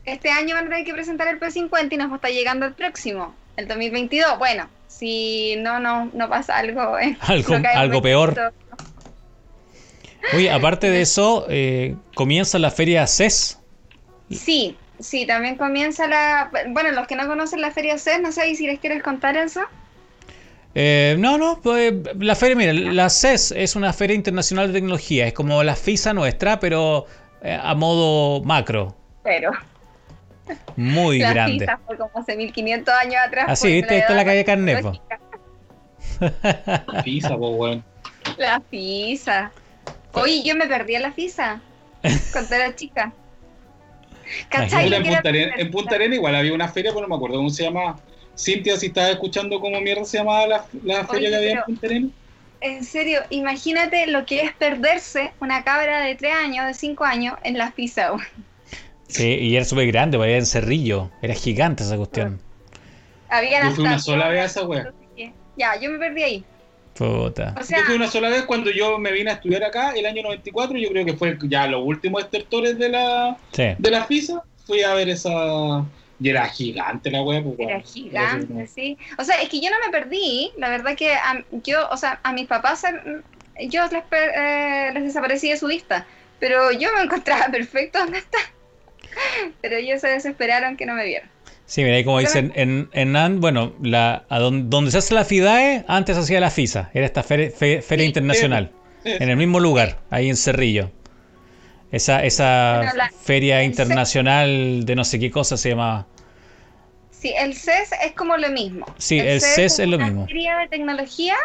Este 0.06 0.30
año 0.30 0.56
van 0.56 0.66
a 0.68 0.70
tener 0.70 0.86
que 0.86 0.94
presentar 0.94 1.28
el 1.30 1.40
P50 1.40 1.94
y 1.94 1.98
nos 1.98 2.10
va 2.10 2.14
a 2.14 2.16
estar 2.18 2.32
llegando 2.32 2.66
el 2.66 2.74
próximo, 2.74 3.34
el 3.56 3.68
2022. 3.68 4.38
Bueno, 4.38 4.70
si 4.88 5.56
no, 5.58 5.80
no, 5.80 6.10
no 6.14 6.30
pasa 6.30 6.58
algo. 6.58 7.00
eh, 7.00 7.18
Algo- 7.22 7.58
no 7.94 8.02
peor. 8.02 8.54
Oye, 10.36 10.52
aparte 10.52 10.90
de 10.90 11.02
eso, 11.02 11.46
eh, 11.50 11.96
comienza 12.16 12.60
la 12.60 12.72
feria 12.72 13.08
CES. 13.08 13.60
Sí, 14.30 14.76
sí, 15.00 15.26
también 15.26 15.56
comienza 15.58 16.08
la... 16.08 16.50
Bueno, 16.70 16.92
los 16.92 17.08
que 17.08 17.16
no 17.16 17.28
conocen 17.28 17.62
la 17.62 17.72
Feria 17.72 17.98
CES, 17.98 18.22
no 18.22 18.32
sé 18.32 18.56
si 18.56 18.66
les 18.66 18.80
quieres 18.80 19.04
contar 19.04 19.38
eso. 19.38 19.62
Eh, 20.76 21.16
no, 21.20 21.38
no, 21.38 21.60
pues, 21.62 21.94
la 22.20 22.36
feria, 22.36 22.56
mira, 22.56 22.74
la 22.74 23.10
CES 23.10 23.52
es 23.52 23.76
una 23.76 23.94
feria 23.94 24.16
internacional 24.16 24.68
de 24.68 24.74
tecnología, 24.74 25.28
es 25.28 25.34
como 25.34 25.62
la 25.62 25.76
FISA 25.76 26.14
nuestra, 26.14 26.60
pero 26.60 27.06
eh, 27.44 27.56
a 27.62 27.76
modo 27.76 28.44
macro, 28.44 28.96
Pero 29.24 29.52
muy 30.76 31.20
la 31.20 31.34
grande. 31.34 31.60
FISA 31.60 31.80
fue 31.86 31.98
como 31.98 32.12
hace 32.16 32.36
1500 32.36 32.94
años 32.94 33.16
atrás. 33.26 33.46
Ah, 33.48 33.56
sí, 33.56 33.64
pues, 33.64 33.74
viste, 33.74 33.98
está 33.98 34.12
en 34.12 34.18
la 34.18 34.26
calle 34.26 34.46
Carnepo. 34.46 34.92
tecnológica. 34.92 35.20
Pisa, 37.04 37.38
pues 37.38 37.56
bueno. 37.56 37.84
La 38.38 38.62
FISA. 38.62 39.52
Oye, 40.14 40.44
yo 40.44 40.56
me 40.56 40.68
perdí 40.68 40.96
en 40.96 41.02
la 41.04 41.12
FISA 41.12 41.62
cuando 42.32 42.56
era 42.56 42.76
chica. 42.76 43.14
¿Cachai? 44.50 44.94
En, 44.94 45.04
Punta 45.04 45.30
Arena, 45.30 45.54
en 45.58 45.72
Punta 45.72 45.96
Arena 45.96 46.16
igual 46.16 46.36
había 46.36 46.54
una 46.54 46.68
feria, 46.68 46.92
pero 46.92 47.02
no 47.02 47.10
me 47.10 47.16
acuerdo 47.16 47.38
cómo 47.38 47.50
se 47.50 47.64
llama. 47.64 47.98
Cintia, 48.38 48.78
si 48.78 48.88
estás 48.88 49.12
escuchando 49.12 49.60
cómo 49.60 49.80
mierda 49.82 50.06
se 50.06 50.18
llamaba 50.18 50.48
la, 50.48 50.66
la 50.84 51.06
feria 51.06 51.30
Oye, 51.30 51.30
que 51.30 51.36
había 51.36 51.52
en 51.52 51.64
Punta 51.64 51.88
Arena. 51.88 52.10
En 52.62 52.84
serio, 52.86 53.22
imagínate 53.30 54.08
lo 54.08 54.26
que 54.26 54.42
es 54.42 54.54
perderse 54.54 55.34
una 55.42 55.64
cabra 55.64 56.00
de 56.02 56.16
3 56.16 56.34
años, 56.34 56.66
de 56.66 56.74
5 56.74 57.04
años, 57.04 57.38
en 57.44 57.58
la 57.58 57.72
FISA. 57.72 58.14
weón. 58.14 58.53
Sí, 59.14 59.28
y 59.40 59.56
era 59.56 59.66
súper 59.66 59.88
grande, 59.88 60.18
porque 60.18 60.32
era 60.32 60.40
en 60.40 60.46
Cerrillo, 60.46 61.12
era 61.22 61.34
gigante 61.34 61.84
esa 61.84 61.98
cuestión. 61.98 62.40
Yo 63.64 63.72
fui 63.72 63.86
una 63.86 64.00
sola 64.00 64.28
vez 64.30 64.42
a 64.42 64.46
esa 64.46 64.64
wea. 64.64 64.92
Ya, 65.56 65.80
yo 65.80 65.92
me 65.92 66.00
perdí 66.00 66.24
ahí. 66.24 66.46
Puta. 66.96 67.56
O 67.60 67.64
sea, 67.64 67.80
Yo 67.80 67.86
fui 67.86 67.96
una 67.96 68.08
sola 68.08 68.30
vez 68.30 68.44
cuando 68.44 68.70
yo 68.72 68.98
me 69.00 69.12
vine 69.12 69.32
a 69.32 69.34
estudiar 69.36 69.64
acá, 69.64 69.94
el 69.96 70.06
año 70.06 70.22
94, 70.24 70.78
yo 70.78 70.90
creo 70.90 71.06
que 71.06 71.14
fue 71.14 71.38
ya 71.44 71.66
los 71.68 71.82
últimos 71.84 72.24
estertores 72.24 72.78
de 72.78 72.90
la, 72.90 73.38
Sí. 73.52 73.74
de 73.78 73.92
la 73.92 74.06
FISA. 74.06 74.44
Fui 74.66 74.82
a 74.82 74.94
ver 74.94 75.10
esa. 75.10 75.86
Y 76.20 76.30
era 76.30 76.46
gigante 76.48 77.12
la 77.12 77.22
wea, 77.24 77.44
pues, 77.44 77.56
Era 77.60 77.82
gigante, 77.82 78.68
sí. 78.68 78.98
O 79.18 79.24
sea, 79.24 79.42
es 79.42 79.50
que 79.50 79.60
yo 79.60 79.70
no 79.72 79.76
me 79.86 79.92
perdí. 79.92 80.52
La 80.58 80.70
verdad 80.70 80.96
que 80.96 81.14
a, 81.14 81.44
yo, 81.64 81.90
o 81.90 81.98
sea, 81.98 82.20
a 82.24 82.32
mis 82.32 82.48
papás, 82.48 82.84
yo 83.60 83.82
les, 83.92 84.04
per- 84.04 84.32
eh, 84.36 84.92
les 84.94 85.04
desaparecí 85.04 85.50
de 85.50 85.58
su 85.58 85.68
vista. 85.68 86.06
Pero 86.40 86.72
yo 86.72 86.90
me 86.96 87.02
encontraba 87.04 87.48
perfecto 87.48 88.00
donde 88.00 88.20
está. 88.20 88.38
Pero 89.62 89.78
ellos 89.78 90.02
se 90.02 90.08
desesperaron 90.08 90.78
que 90.78 90.86
no 90.86 90.94
me 90.96 91.06
vieron. 91.06 91.30
Sí, 91.66 91.84
mira, 91.84 91.96
ahí 91.96 92.04
como 92.04 92.20
dicen, 92.20 92.52
en, 92.56 92.90
en 92.94 93.40
bueno, 93.40 93.74
la, 93.82 94.26
a 94.30 94.40
don- 94.40 94.70
donde 94.70 94.92
se 94.92 94.98
hace 94.98 95.14
la 95.14 95.24
FIDAE, 95.26 95.86
antes 95.88 96.18
hacía 96.18 96.40
la 96.40 96.52
FISA, 96.52 96.92
era 96.94 97.06
esta 97.06 97.24
feria, 97.24 97.50
fe- 97.52 97.82
feria 97.82 98.04
Sí, 98.04 98.08
internacional, 98.10 98.72
en 99.06 99.30
el 99.30 99.38
mismo 99.38 99.60
lugar, 99.60 100.00
ahí 100.10 100.30
en 100.30 100.36
Cerrillo. 100.36 100.92
Esa, 101.92 102.24
esa 102.24 102.78
Bueno, 102.78 102.94
la- 102.96 103.12
feria 103.12 103.60
el 103.62 103.66
internacional 103.68 104.84
de 104.86 104.96
no 104.96 105.04
sé 105.06 105.20
qué 105.20 105.32
cosa 105.32 105.58
se 105.58 105.70
llamaba. 105.70 106.08
Sí, 107.12 107.34
el 107.38 107.56
CES 107.56 107.92
es 108.04 108.12
como 108.14 108.36
lo 108.36 108.50
mismo. 108.50 108.86
Sí, 108.98 109.20
el 109.20 109.40
CES 109.40 109.80
es 109.80 109.88
lo 109.88 109.96
una 109.96 110.06
mismo. 110.08 110.28
feria 110.28 110.58
de 110.58 110.68
tecnología 110.68 111.36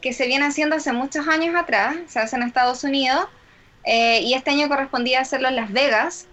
que 0.00 0.14
se 0.14 0.26
viene 0.26 0.46
haciendo 0.46 0.76
hace 0.76 0.92
muchos 0.92 1.28
años 1.28 1.54
atrás, 1.54 1.96
se 2.06 2.18
hace 2.18 2.36
en 2.36 2.42
Estados 2.44 2.84
Unidos, 2.84 3.26
eh, 3.84 4.20
y 4.22 4.32
este 4.32 4.50
año 4.52 4.68
correspondía 4.68 5.20
hacerlo 5.20 5.48
en 5.48 5.56
Las 5.56 5.72
Vegas. 5.72 6.26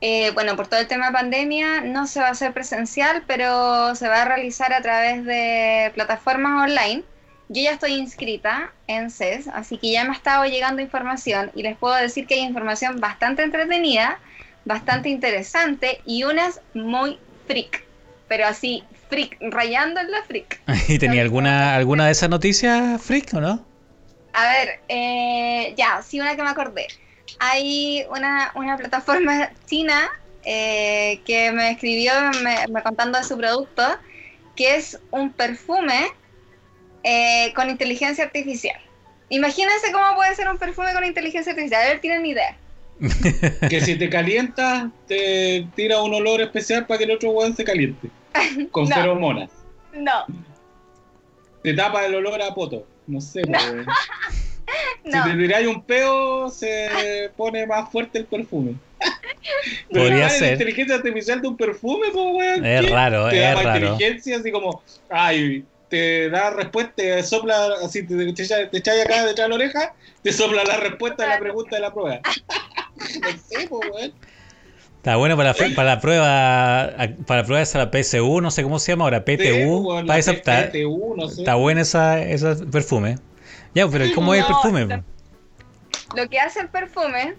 Eh, 0.00 0.30
bueno, 0.32 0.56
por 0.56 0.66
todo 0.66 0.80
el 0.80 0.86
tema 0.86 1.06
de 1.06 1.12
pandemia 1.12 1.82
no 1.82 2.06
se 2.06 2.20
va 2.20 2.28
a 2.28 2.30
hacer 2.30 2.52
presencial, 2.52 3.22
pero 3.26 3.94
se 3.94 4.08
va 4.08 4.22
a 4.22 4.24
realizar 4.24 4.72
a 4.72 4.80
través 4.80 5.24
de 5.24 5.90
plataformas 5.94 6.70
online. 6.70 7.04
Yo 7.48 7.62
ya 7.62 7.72
estoy 7.72 7.94
inscrita 7.94 8.72
en 8.86 9.10
CES, 9.10 9.48
así 9.48 9.76
que 9.76 9.90
ya 9.90 10.04
me 10.04 10.10
ha 10.10 10.14
estado 10.14 10.44
llegando 10.44 10.80
información 10.80 11.50
y 11.54 11.62
les 11.62 11.76
puedo 11.76 11.94
decir 11.96 12.26
que 12.26 12.34
hay 12.34 12.40
información 12.42 13.00
bastante 13.00 13.42
entretenida, 13.42 14.20
bastante 14.64 15.08
interesante 15.08 16.00
y 16.06 16.22
unas 16.22 16.60
muy 16.74 17.18
freak, 17.46 17.84
pero 18.28 18.46
así 18.46 18.84
freak, 19.10 19.36
rayando 19.40 20.00
en 20.00 20.10
la 20.12 20.22
freak. 20.22 20.60
¿Y 20.88 20.98
tenía 20.98 21.22
alguna, 21.22 21.74
alguna 21.74 22.06
de 22.06 22.12
esas 22.12 22.30
noticias, 22.30 23.02
Freak, 23.02 23.34
o 23.34 23.40
no? 23.40 23.66
A 24.32 24.44
ver, 24.44 24.80
eh, 24.88 25.74
ya, 25.76 26.00
sí, 26.02 26.20
una 26.20 26.36
que 26.36 26.42
me 26.42 26.50
acordé. 26.50 26.86
Hay 27.40 28.04
una, 28.10 28.52
una 28.54 28.76
plataforma 28.76 29.50
china 29.66 30.08
eh, 30.44 31.20
que 31.24 31.50
me 31.52 31.70
escribió 31.72 32.12
me, 32.42 32.66
me 32.72 32.82
contando 32.82 33.18
de 33.18 33.24
su 33.24 33.36
producto, 33.36 33.82
que 34.56 34.76
es 34.76 34.98
un 35.10 35.32
perfume 35.32 36.06
eh, 37.02 37.52
con 37.54 37.70
inteligencia 37.70 38.24
artificial. 38.24 38.76
Imagínense 39.30 39.90
cómo 39.92 40.14
puede 40.16 40.34
ser 40.34 40.48
un 40.48 40.58
perfume 40.58 40.92
con 40.92 41.04
inteligencia 41.04 41.52
artificial. 41.52 41.82
A 41.82 41.88
ver, 41.88 42.00
tienen 42.00 42.26
idea. 42.26 42.56
Que 43.70 43.80
si 43.80 43.96
te 43.96 44.10
calientas, 44.10 44.90
te 45.06 45.66
tira 45.74 46.02
un 46.02 46.12
olor 46.12 46.42
especial 46.42 46.86
para 46.86 46.98
que 46.98 47.04
el 47.04 47.12
otro 47.12 47.30
weón 47.30 47.56
se 47.56 47.64
caliente. 47.64 48.10
Con 48.70 48.88
No. 48.88 48.94
feromonas. 48.94 49.50
No, 49.92 50.24
Te 51.62 51.72
tapa 51.74 52.04
el 52.04 52.14
olor 52.14 52.40
a 52.42 52.54
poto. 52.54 52.86
No 53.06 53.20
sé, 53.20 53.42
pues. 53.42 53.62
no. 55.04 55.24
Si 55.24 55.30
te 55.30 55.36
tiráis 55.36 55.66
un 55.66 55.84
peo, 55.84 56.50
se 56.50 57.30
pone 57.36 57.66
más 57.66 57.90
fuerte 57.90 58.18
el 58.18 58.26
perfume. 58.26 58.74
Podría 59.92 60.28
¿sabes 60.28 60.32
ser. 60.38 60.42
La 60.48 60.52
inteligencia 60.52 60.94
artificial 60.96 61.40
de 61.42 61.48
un 61.48 61.56
perfume, 61.56 62.06
pues, 62.12 62.24
weón. 62.34 62.64
Es 62.64 62.84
¿qué? 62.86 62.90
raro, 62.90 63.28
Te 63.28 63.38
da 63.40 63.50
es 63.50 63.54
más 63.56 63.64
raro. 63.64 63.78
inteligencia, 63.86 64.36
así 64.38 64.50
como, 64.52 64.82
ay, 65.08 65.64
te 65.88 66.30
da 66.30 66.50
respuesta, 66.50 66.92
te 66.96 67.22
sopla, 67.22 67.74
así, 67.82 68.06
te, 68.06 68.14
te, 68.16 68.42
echas- 68.42 68.70
te 68.70 68.78
echáis 68.78 69.02
acá 69.04 69.24
detrás 69.24 69.46
de 69.46 69.48
la 69.48 69.54
oreja, 69.54 69.94
te 70.22 70.32
sopla 70.32 70.64
la 70.64 70.76
respuesta 70.76 71.24
de 71.24 71.28
la 71.30 71.38
pregunta 71.38 71.76
de 71.76 71.82
la 71.82 71.92
prueba. 71.92 72.20
no 73.22 73.30
sé, 73.30 73.66
pues, 73.68 73.90
weón. 73.92 74.12
Está 74.96 75.16
bueno 75.16 75.34
para 75.34 75.54
la, 75.58 75.74
para 75.74 75.98
prueba, 76.00 76.90
para 77.26 77.40
la 77.40 77.46
prueba 77.46 77.62
esa 77.62 77.78
la 77.78 77.90
PSU, 77.90 78.42
no 78.42 78.50
sé 78.50 78.62
cómo 78.62 78.78
se 78.78 78.92
llama 78.92 79.04
ahora, 79.04 79.24
Sí, 79.26 79.36
PTU, 79.38 79.78
weón, 79.88 80.06
para 80.06 80.16
la 80.16 80.18
esa 80.18 80.32
está, 80.32 80.70
PTU, 80.70 81.14
no 81.16 81.28
sé. 81.28 81.40
está 81.40 81.54
buena 81.54 81.80
esa, 81.80 82.20
esa 82.22 82.54
perfume. 82.70 83.16
Ya, 83.74 83.88
pero 83.88 84.04
¿cómo 84.14 84.34
es 84.34 84.40
el 84.42 84.48
No, 84.50 84.60
perfume? 84.62 84.84
no. 84.86 85.04
Lo 86.16 86.28
que 86.28 86.40
hace 86.40 86.60
el 86.60 86.68
perfume 86.68 87.34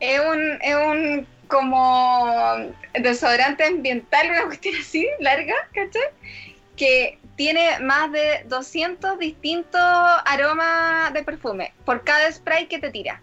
es 0.00 0.20
un, 0.20 0.58
es 0.62 0.74
un 0.74 1.26
como 1.48 2.56
desodorante 2.94 3.64
ambiental, 3.64 4.30
una 4.30 4.44
cuestión 4.46 4.74
así, 4.80 5.06
larga, 5.20 5.54
¿cachai? 5.74 6.02
Que 6.76 7.18
tiene 7.36 7.78
más 7.80 8.10
de 8.12 8.44
200 8.48 9.18
distintos 9.18 9.80
aromas 10.24 11.12
de 11.12 11.22
perfume 11.22 11.72
por 11.84 12.02
cada 12.04 12.30
spray 12.32 12.66
que 12.66 12.78
te 12.78 12.90
tira. 12.90 13.20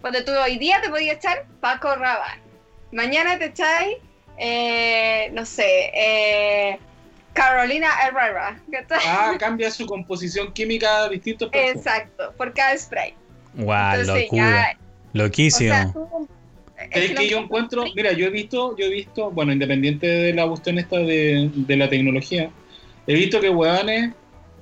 Cuando 0.00 0.24
tú 0.24 0.32
hoy 0.32 0.58
día 0.58 0.80
te 0.80 0.88
podías 0.88 1.16
echar 1.16 1.46
Paco 1.60 1.94
Rabanne, 1.94 2.42
mañana 2.90 3.38
te 3.38 3.46
echáis, 3.46 3.96
eh, 4.38 5.30
no 5.32 5.46
sé, 5.46 5.90
eh, 5.94 6.78
Carolina 7.40 7.88
Herrera, 8.06 8.60
¿cachai? 8.70 8.98
Ah, 9.06 9.34
cambia 9.38 9.70
su 9.70 9.86
composición 9.86 10.52
química 10.52 11.04
a 11.04 11.08
distintos 11.08 11.48
perfumes. 11.48 11.76
Exacto, 11.76 12.34
por 12.36 12.52
cada 12.52 12.76
spray. 12.76 13.14
Guau, 13.54 14.00
Entonces 14.00 14.24
locura. 14.24 14.42
ya 14.42 14.50
O 14.50 14.62
sea, 14.62 14.78
Loquísimo. 15.12 15.92
tú, 15.92 16.28
Es 16.90 17.10
que 17.12 17.28
yo 17.28 17.38
encuentro, 17.38 17.84
mira, 17.96 18.12
yo 18.12 18.26
he 18.26 18.30
visto, 18.30 18.76
yo 18.76 18.86
he 18.86 18.90
visto, 18.90 19.30
bueno, 19.30 19.52
independiente 19.52 20.06
de 20.06 20.34
la 20.34 20.46
cuestión 20.46 20.78
esta 20.78 20.98
de, 20.98 21.50
de 21.54 21.76
la 21.76 21.88
tecnología, 21.88 22.50
he 23.06 23.14
visto 23.14 23.40
que 23.40 23.48
hueones 23.48 24.12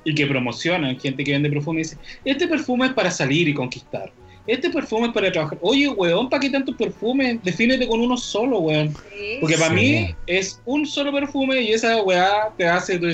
y 0.05 0.14
que 0.14 0.26
promocionan, 0.26 0.98
gente 0.98 1.24
que 1.24 1.32
vende 1.32 1.50
perfume 1.50 1.80
y 1.80 1.82
dice, 1.82 1.98
este 2.24 2.46
perfume 2.46 2.86
es 2.86 2.92
para 2.92 3.10
salir 3.10 3.48
y 3.48 3.55
conquistar. 3.55 4.12
Este 4.49 4.70
perfume 4.70 5.09
es 5.09 5.12
para 5.12 5.31
trabajar. 5.31 5.59
Oye, 5.61 5.89
weón, 5.91 6.29
¿para 6.31 6.41
qué 6.41 6.49
tantos 6.51 6.75
perfumes? 6.75 7.39
Defínete 7.45 7.87
con 7.87 8.01
uno 8.01 8.16
solo, 8.16 8.59
weón. 8.61 8.95
Sí. 9.12 9.37
Porque 9.41 9.57
para 9.59 9.69
Sí. 9.69 9.75
mí 9.75 10.16
es 10.27 10.61
un 10.65 10.87
solo 10.87 11.12
perfume 11.12 11.61
y 11.61 11.73
esa 11.75 12.03
weá 12.03 12.51
te 12.57 12.66
hace 12.66 12.99
tú 12.99 13.07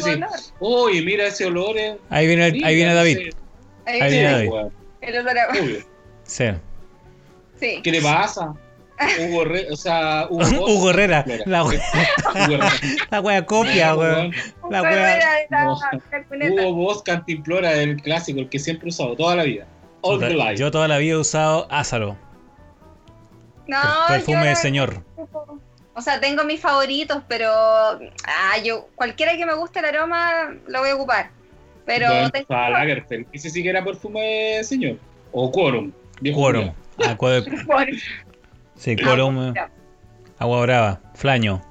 oye, 0.61 1.03
mira 1.03 1.27
ese 1.27 1.47
olor. 1.47 1.77
es- 1.77 1.97
Ahí 2.09 2.27
viene, 2.29 2.47
el- 2.47 2.65
ahí 2.65 2.75
viene 2.77 2.95
David. 2.95 3.19
ese- 3.19 3.31
Ahí 3.87 4.01
Ahí 4.01 4.11
viene 4.13 4.31
David. 4.31 4.49
weón, 4.49 4.73
el 5.03 5.19
olor 5.19 5.39
a- 5.39 5.49
obvio. 5.51 5.79
Sí. 6.25 6.45
Sí. 7.61 7.81
¿Qué 7.83 7.91
le 7.91 8.01
pasa? 8.01 8.55
Hugo 9.29 9.43
Herrera, 9.43 9.73
o 9.73 9.77
sea, 9.77 10.27
Hugo. 10.31 10.39
Hugo 10.69 10.91
Herrera. 10.91 11.25
La, 11.47 11.65
wea- 11.65 11.83
la 13.11 13.21
copia, 13.45 13.95
weón. 13.97 14.33
La 14.71 14.83
wea-. 14.83 15.47
Hugo 16.53 16.75
Boss 16.75 17.03
Cantimplora, 17.03 17.75
el 17.75 18.01
clásico, 18.01 18.41
el 18.41 18.49
que 18.49 18.59
siempre 18.59 18.87
he 18.87 18.91
usado 18.91 19.17
toda 19.17 19.37
la 19.37 19.43
vida. 19.43 19.67
All 20.05 20.19
the 20.21 20.35
life. 20.35 20.57
Yo 20.57 20.71
toda 20.71 20.87
la 20.89 20.99
vida 20.99 21.15
he 21.15 21.17
usado 21.17 21.67
Ázaro. 21.71 22.17
No, 23.67 23.79
perfume 24.09 24.49
de 24.49 24.57
señor. 24.57 25.03
O 25.95 26.01
sea, 26.03 26.21
tengo 26.21 26.45
mis 26.45 26.61
favoritos, 26.61 27.23
pero 27.29 27.49
ah, 27.51 28.59
yo 28.65 28.89
cualquiera 28.95 29.37
que 29.37 29.47
me 29.47 29.55
guste 29.55 29.79
el 29.79 29.85
aroma 29.87 30.55
lo 30.67 30.81
voy 30.81 30.91
a 30.91 30.95
ocupar. 30.97 31.31
Pero 31.87 32.09
tengo- 32.31 32.47
Lagerfeld. 32.49 33.27
Ese 33.33 33.49
sí 33.51 33.63
que 33.63 33.71
era 33.71 33.85
perfume 33.85 34.21
de 34.57 34.65
señor. 34.65 34.99
O 35.33 35.51
Quorum. 35.51 35.93
Quorum. 36.35 36.73
Aqua- 36.99 37.43
Sí, 38.77 38.97
Quorum. 38.97 39.55
Agua 40.39 40.61
brava. 40.63 41.01
Flaño. 41.15 41.63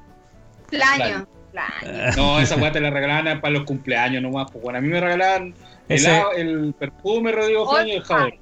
Flaño. 0.69 1.27
Flaño. 1.51 2.11
No, 2.15 2.39
esa 2.39 2.55
weá 2.55 2.71
te 2.71 2.79
la 2.79 2.89
regalaban 2.89 3.41
para 3.41 3.53
los 3.53 3.63
cumpleaños 3.65 4.23
nomás. 4.23 4.49
Pues 4.51 4.63
bueno, 4.63 4.79
a 4.79 4.81
mí 4.81 4.87
me 4.87 4.99
regalaban 5.01 5.53
Ese- 5.89 6.09
a- 6.09 6.29
el 6.35 6.73
perfume 6.77 7.31
Rodrigo 7.31 7.63
Old 7.63 7.71
Flaño 7.71 7.93
y 7.93 7.97
el 7.97 8.03
jabón. 8.03 8.33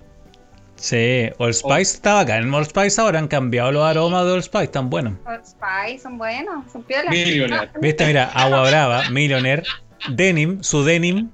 Sí, 0.76 1.30
Old 1.38 1.54
Spice 1.54 1.82
estaba 1.96 2.22
acá. 2.22 2.38
En 2.38 2.52
Old 2.54 2.68
Spice 2.68 3.00
ahora 3.02 3.20
han 3.20 3.28
cambiado 3.28 3.72
los 3.72 3.84
aromas 3.84 4.26
de 4.26 4.32
Old 4.32 4.44
Spice, 4.44 4.68
tan 4.68 4.90
buenos. 4.90 5.14
Old 5.26 5.46
Spice 5.46 6.00
son 6.04 6.18
buenos, 6.18 6.72
son 6.72 6.84
piolas. 6.84 7.10
Millionaire. 7.10 7.70
Viste, 7.82 8.06
mira, 8.08 8.26
Agua 8.34 8.68
Brava, 8.68 9.10
Millionaire, 9.12 9.64
Denim, 10.10 10.64
su 10.64 10.84
Denim. 10.84 11.30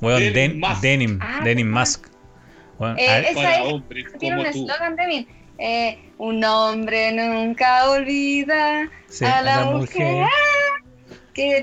Weón, 0.00 0.20
Denim 0.20 0.32
den- 0.34 0.60
Mask. 0.60 0.82
Denim, 0.82 1.18
Ah, 1.20 1.40
Denim. 1.42 1.66
Mask. 1.66 2.06
Weón, 2.78 2.96
Eh, 2.98 3.20
esa 3.30 3.34
Para 3.34 3.56
es- 3.58 3.72
hombres 3.72 4.06
Tiene 4.20 4.36
como 4.36 4.48
un 4.48 4.54
eslogan 4.54 4.96
también. 4.96 5.26
Eh, 5.58 5.98
un 6.18 6.44
hombre 6.44 7.10
nunca 7.10 7.90
olvida 7.90 8.88
sí, 9.08 9.24
a 9.24 9.38
a 9.38 9.42
la, 9.42 9.56
la 9.56 9.64
mujer. 9.72 10.12
mujer. 10.12 10.28
Que 11.34 11.60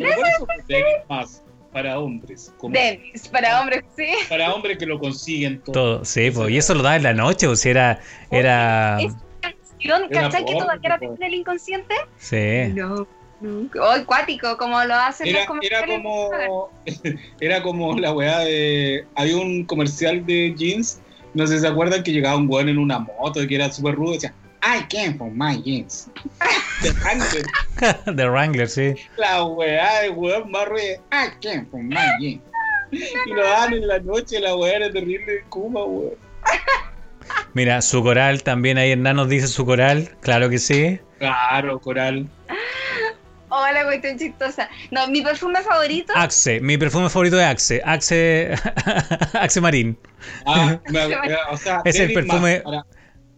Denim 0.68 0.86
más 1.08 1.42
para 1.76 2.00
hombres. 2.00 2.54
Como 2.58 2.74
Denis, 2.74 3.28
para 3.28 3.60
hombres, 3.60 3.84
sí. 3.98 4.08
para 4.30 4.54
hombres 4.54 4.78
que 4.78 4.86
lo 4.86 4.98
consiguen 4.98 5.62
todo. 5.62 5.74
Todo, 5.74 6.06
sí, 6.06 6.32
pues, 6.32 6.50
y 6.50 6.58
eso 6.58 6.74
lo 6.74 6.82
daba 6.82 6.96
en 6.96 7.04
la 7.04 7.14
noche, 7.14 7.48
pues 7.48 7.60
si 7.60 7.70
era, 7.70 8.00
era, 8.32 8.98
Es- 9.02 9.14
Canción, 9.42 10.04
Era 10.10 10.22
¿Cachai 10.22 10.46
que 10.46 10.54
todavía 10.54 10.98
po. 10.98 11.10
tiene 11.18 11.28
el 11.28 11.34
inconsciente? 11.34 11.94
sí. 12.18 12.72
No. 12.74 13.06
nunca. 13.42 13.82
Oh, 13.82 13.92
acuático, 13.92 14.56
como 14.56 14.82
lo 14.86 14.96
hacen 14.96 15.28
Era, 15.28 15.46
los 15.46 15.58
era 15.62 15.86
como 15.86 16.70
era 17.42 17.62
como 17.62 18.00
la 18.00 18.14
weá 18.14 18.40
de 18.40 19.06
había 19.14 19.36
un 19.36 19.66
comercial 19.66 20.26
de 20.26 20.56
jeans 20.58 21.02
no 21.34 21.46
sé 21.46 21.56
si 21.56 21.60
se 21.60 21.68
acuerdan 21.68 22.02
que 22.04 22.14
llegaba 22.14 22.38
un 22.38 22.50
weón 22.50 22.70
en 22.70 22.78
una 22.78 23.00
moto 23.00 23.44
y 23.44 23.48
que 23.48 23.56
era 23.56 23.70
súper 23.70 23.96
rudo 23.96 24.14
decía 24.14 24.34
I 24.68 24.84
came 24.90 25.16
from 25.18 25.38
my 25.38 25.58
jeans 25.62 26.10
De 26.82 26.92
Wrangler. 27.04 27.46
The 28.16 28.30
Wrangler, 28.30 28.68
sí. 28.68 28.96
la 29.18 29.44
weá 29.44 30.02
de 30.02 30.10
weón 30.10 30.50
más 30.50 30.66
ruido 30.68 31.02
I 31.12 31.30
came 31.42 31.66
from 31.70 31.88
my 31.90 31.96
jeans 32.20 32.42
y 32.92 33.30
lo 33.34 33.44
daban 33.44 33.74
en 33.74 33.88
la 33.88 34.00
noche 34.00 34.40
la 34.40 34.56
weá 34.56 34.74
era 34.78 34.92
terrible 34.92 35.32
de 35.34 35.42
Kuma 35.50 35.84
weón 35.84 36.16
Mira, 37.54 37.82
su 37.82 38.04
coral 38.04 38.44
también 38.44 38.78
ahí 38.78 38.92
Hernán 38.92 39.16
nos 39.16 39.30
dice 39.30 39.48
su 39.48 39.66
coral, 39.66 40.10
claro 40.22 40.50
que 40.50 40.58
sí. 40.60 41.00
claro 41.20 41.80
coral 41.80 42.28
Hola, 43.48 43.86
cuestión 43.86 44.18
chistosa. 44.18 44.68
No, 44.92 45.08
mi 45.08 45.22
perfume 45.22 45.62
favorito. 45.62 46.12
Axe, 46.16 46.60
mi 46.60 46.78
perfume 46.78 47.10
favorito 47.10 47.40
es 47.40 47.46
Axe, 47.46 47.82
Axe, 47.86 48.54
Axe 49.34 49.62
Marín. 49.62 49.98
ah, 50.46 50.78
me- 50.90 51.08
me- 51.08 51.36
o 51.52 51.56
sea 51.56 51.82
Es 51.86 51.98
el 52.00 52.12
perfume- 52.14 52.62
para, 52.64 52.84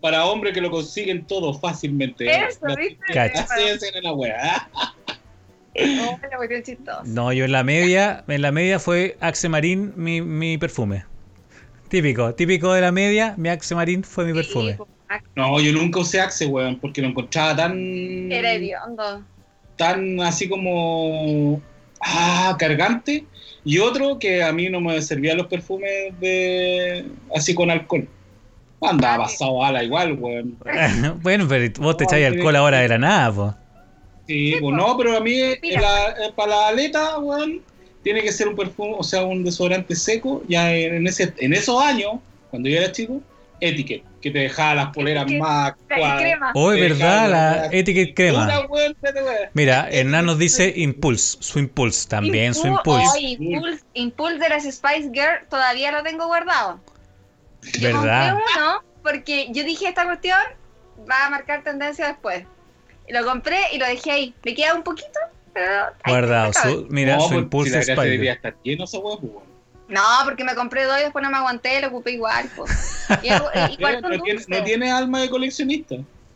para 0.02 0.26
hombres 0.26 0.54
que 0.54 0.62
lo 0.62 0.70
consiguen 0.70 1.26
todo 1.26 1.54
fácilmente 1.54 2.26
Eso, 2.26 2.60
La- 2.68 2.76
¿viste? 2.76 3.20
Así 3.20 3.64
es 3.64 3.84
en 3.96 4.04
la 4.04 4.14
weá 4.14 4.70
cuestión 6.38 6.64
chistosa. 6.64 7.04
No, 7.06 7.34
yo 7.34 7.46
en 7.46 7.52
la 7.52 7.64
media, 7.64 8.24
en 8.28 8.42
la 8.42 8.52
media 8.52 8.80
fue 8.80 9.18
Axe 9.20 9.50
Marín 9.50 9.94
mi, 9.96 10.22
mi 10.22 10.58
perfume. 10.58 11.06
Típico, 11.90 12.34
típico 12.36 12.74
de 12.74 12.82
la 12.82 12.92
media, 12.92 13.34
mi 13.38 13.50
Axe 13.50 13.76
Marín 13.76 14.04
fue 14.04 14.26
mi 14.26 14.34
perfume. 14.34 14.78
Sí, 14.78 15.16
No, 15.36 15.60
yo 15.60 15.72
nunca 15.72 16.00
usé 16.00 16.20
Axe, 16.22 16.46
weón, 16.46 16.80
porque 16.80 17.02
lo 17.02 17.08
encontraba 17.10 17.56
tan. 17.56 18.32
Era 18.32 18.54
hediondo. 18.54 19.24
tan 19.76 20.20
así 20.22 20.48
como. 20.48 21.62
Ah, 22.02 22.56
cargante. 22.60 23.26
Y 23.64 23.80
otro 23.80 24.20
que 24.20 24.44
a 24.44 24.54
mí 24.54 24.70
no 24.70 24.80
me 24.80 25.02
servían 25.02 25.38
los 25.38 25.48
perfumes 25.48 26.14
de. 26.20 27.06
así 27.36 27.54
con 27.54 27.72
alcohol. 27.72 28.08
Andaba 28.82 29.24
pasado 29.26 29.64
ala 29.64 29.84
igual, 29.84 30.14
weón. 30.14 30.58
bueno, 31.22 31.48
pero 31.48 31.72
vos 31.80 31.98
te 31.98 32.04
echáis 32.04 32.28
alcohol 32.28 32.56
ahora 32.56 32.80
de 32.80 32.88
la 32.90 32.98
nada, 32.98 33.32
pues. 33.34 33.52
Sí, 34.28 34.52
Sí, 34.52 34.52
pues 34.60 34.62
po. 34.62 34.72
no, 34.72 34.98
pero 34.98 35.18
a 35.18 35.20
mí, 35.22 35.40
la- 35.64 36.10
eh, 36.10 36.32
para 36.36 36.50
la 36.52 36.68
aleta, 36.68 37.18
weón, 37.18 37.62
tiene 38.04 38.22
que 38.22 38.32
ser 38.32 38.48
un 38.50 38.56
perfume, 38.56 38.96
o 38.98 39.04
sea, 39.04 39.24
un 39.24 39.44
desodorante 39.44 39.96
seco. 39.96 40.44
Ya 40.48 40.74
en, 40.74 41.08
ese, 41.08 41.34
en 41.40 41.54
esos 41.54 41.82
años, 41.82 42.14
cuando 42.52 42.70
yo 42.70 42.78
era 42.78 42.92
chico, 42.92 43.22
Etiquette, 43.60 44.04
que 44.22 44.30
te 44.30 44.40
dejaba 44.40 44.76
las 44.76 44.94
poleras 44.94 45.24
Etiquette, 45.24 45.42
más. 45.42 45.74
Cuadras. 45.88 46.22
crema. 46.22 46.52
Hoy, 46.54 46.80
¿verdad? 46.80 47.30
La 47.32 47.70
etiquette 47.72 48.14
crema. 48.16 48.48
Mira, 49.54 49.88
Hernán 49.90 50.26
nos 50.26 50.38
dice 50.38 50.74
Impulse, 50.76 51.38
su 51.40 51.58
Impulse, 51.60 52.08
también 52.08 52.54
su 52.54 52.68
Impu- 52.68 53.02
Impulse. 53.02 53.20
Impulse, 53.20 53.84
Impulse 53.94 54.38
de 54.38 54.50
las 54.50 54.64
Spice 54.64 55.10
Girl 55.14 55.48
todavía 55.50 55.92
lo 55.92 56.04
tengo 56.04 56.28
guardado. 56.28 56.80
Yo 57.74 57.88
¿Verdad? 57.88 58.34
compré 58.34 58.54
uno 58.58 58.84
porque 59.04 59.48
yo 59.52 59.64
dije 59.64 59.88
esta 59.88 60.06
cuestión 60.06 60.40
va 61.10 61.26
a 61.28 61.30
marcar 61.30 61.64
tendencia 61.64 62.08
después. 62.08 62.44
Y 63.08 63.14
lo 63.14 63.24
compré 63.26 63.58
y 63.72 63.78
lo 63.78 63.86
dejé 63.86 64.12
ahí. 64.12 64.36
Me 64.44 64.54
queda 64.54 64.74
un 64.74 64.84
poquito, 64.84 65.20
pero. 65.54 65.88
Guardado, 66.06 66.52
su, 66.54 66.88
mira, 66.90 67.16
No, 67.16 67.22
su 67.22 67.30
pues, 67.30 67.40
Impulse 67.44 67.84
si 67.84 67.96
la 67.96 68.04
debería 68.04 68.34
estar 68.34 68.56
lleno 68.64 68.86
pues. 68.86 69.32
No, 69.88 70.02
porque 70.26 70.44
me 70.44 70.54
compré 70.56 70.84
dos 70.84 70.98
y 71.00 71.04
después 71.04 71.24
no 71.24 71.32
me 71.32 71.38
aguanté, 71.38 71.80
lo 71.80 71.88
ocupé 71.88 72.12
igual. 72.12 72.50
pues. 72.56 72.70
Y, 73.24 73.28
y- 73.30 73.74
y 73.74 73.78
guardé 73.78 74.02
no, 74.02 74.08
un 74.10 74.22
tiene, 74.22 74.34
dulce. 74.40 74.46
no 74.50 74.64
tiene 74.64 74.92
alma 74.92 75.22
de 75.22 75.30
coleccionista. 75.30 75.96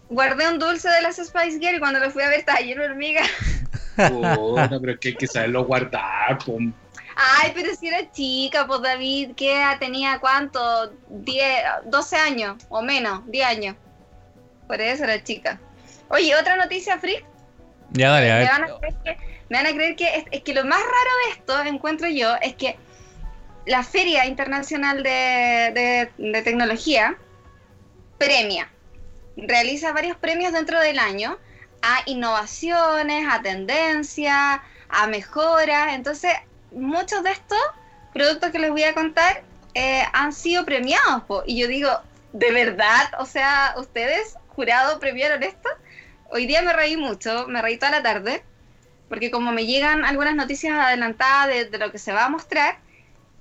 Guardé 0.10 0.48
un 0.48 0.60
dulce 0.60 0.90
de 0.90 1.02
las 1.02 1.18
Spice 1.18 1.60
Girl 1.60 1.76
y 1.76 1.80
cuando 1.80 1.99
lo 1.99 2.10
fui 2.12 2.24
a 2.24 2.30
ver 2.30 2.40
estaba 2.40 2.60
lleno 2.60 2.82
de 2.84 2.90
hormigas. 2.90 3.28
Puta, 3.95 4.80
pero 4.80 4.94
es 4.94 4.99
que 4.99 5.10
hay 5.10 5.16
que 5.16 5.28
saberlo 5.28 5.66
guardar. 5.66 6.38
Ay, 7.23 7.52
pero 7.53 7.73
si 7.76 7.88
era 7.88 8.10
chica, 8.11 8.65
pues 8.65 8.81
David, 8.81 9.31
¿qué 9.35 9.56
edad 9.57 9.77
tenía? 9.80 10.19
¿Cuánto? 10.19 10.91
10, 11.10 11.64
12 11.85 12.15
años 12.18 12.57
o 12.69 12.81
menos, 12.81 13.22
10 13.27 13.45
años. 13.45 13.76
Por 14.68 14.81
eso 14.81 15.03
era 15.03 15.23
chica. 15.23 15.60
Oye, 16.10 16.35
otra 16.35 16.56
noticia 16.56 16.98
freak. 16.98 17.23
Ya 17.91 18.10
dale, 18.11 18.31
a 18.31 18.35
Me 18.35 18.39
ver. 18.39 18.49
van 18.49 18.64
a 18.64 18.68
creer 18.80 18.95
que, 19.03 19.18
me 19.49 19.57
van 19.57 19.65
a 19.68 19.73
creer 19.73 19.95
que 19.95 20.15
es, 20.18 20.26
es 20.31 20.41
que 20.43 20.53
lo 20.53 20.64
más 20.65 20.80
raro 20.80 21.11
de 21.26 21.31
esto, 21.31 21.61
encuentro 21.64 22.07
yo, 22.07 22.35
es 22.41 22.56
que 22.56 22.77
la 23.65 23.84
Feria 23.84 24.26
Internacional 24.26 25.03
de, 25.03 25.72
de- 25.73 26.11
de 26.31 26.41
Tecnología 26.41 27.18
premia, 28.18 28.69
realiza 29.35 29.91
varios 29.93 30.18
premios 30.18 30.53
dentro 30.53 30.80
del 30.80 30.99
año 30.99 31.38
a 31.81 32.02
innovaciones, 32.06 33.27
a 33.30 33.41
tendencias, 33.41 34.60
a 34.89 35.07
mejoras. 35.07 35.93
Entonces, 35.93 36.31
muchos 36.72 37.23
de 37.23 37.31
estos 37.31 37.60
productos 38.14 38.52
que 38.52 38.60
les 38.60 38.72
voy 38.72 38.84
a 38.84 38.93
contar 38.93 39.43
eh, 39.73 40.03
han 40.14 40.34
sido 40.34 40.65
premiados. 40.65 41.23
po. 41.23 41.43
Y 41.45 41.60
yo 41.60 41.68
digo, 41.68 41.89
¿de 42.34 42.52
verdad? 42.52 43.11
O 43.19 43.26
sea, 43.26 43.76
¿ustedes, 43.77 44.35
jurado, 44.49 44.99
premiaron 44.99 45.43
esto? 45.43 45.69
Hoy 46.30 46.45
día 46.45 46.61
me 46.61 46.73
reí 46.73 46.98
mucho, 46.98 47.48
me 47.48 47.61
reí 47.61 47.77
toda 47.77 47.91
la 47.91 48.03
tarde, 48.03 48.43
porque 49.10 49.31
como 49.31 49.52
me 49.52 49.65
llegan 49.65 50.06
algunas 50.06 50.35
noticias 50.35 50.73
adelantadas 50.73 51.48
de, 51.48 51.65
de 51.65 51.77
lo 51.77 51.91
que 51.91 51.99
se 51.99 52.14
va 52.14 52.26
a 52.26 52.30
mostrar, 52.30 52.80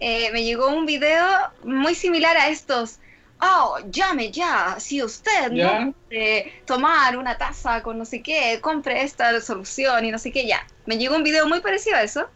eh, 0.01 0.31
me 0.33 0.43
llegó 0.43 0.69
un 0.69 0.87
video 0.87 1.25
muy 1.63 1.95
similar 1.95 2.37
a 2.37 2.49
estos. 2.49 2.99
Oh, 3.43 3.79
llame 3.91 4.31
ya, 4.31 4.77
si 4.79 5.03
usted 5.03 5.51
no 5.51 5.95
puede 6.09 6.53
tomar 6.67 7.17
una 7.17 7.39
taza 7.39 7.83
con 7.83 7.97
no 7.97 8.05
sé 8.05 8.23
qué, 8.23 8.59
compre 8.61 9.03
esta 9.03 9.41
solución 9.41 10.05
y 10.05 10.11
no 10.11 10.19
sé 10.19 10.31
qué, 10.31 10.47
ya. 10.47 10.67
Me 10.85 10.99
llegó 10.99 11.17
un 11.17 11.23
video 11.23 11.47
muy 11.47 11.61
parecido 11.61 11.97
a 11.97 12.03
eso, 12.03 12.29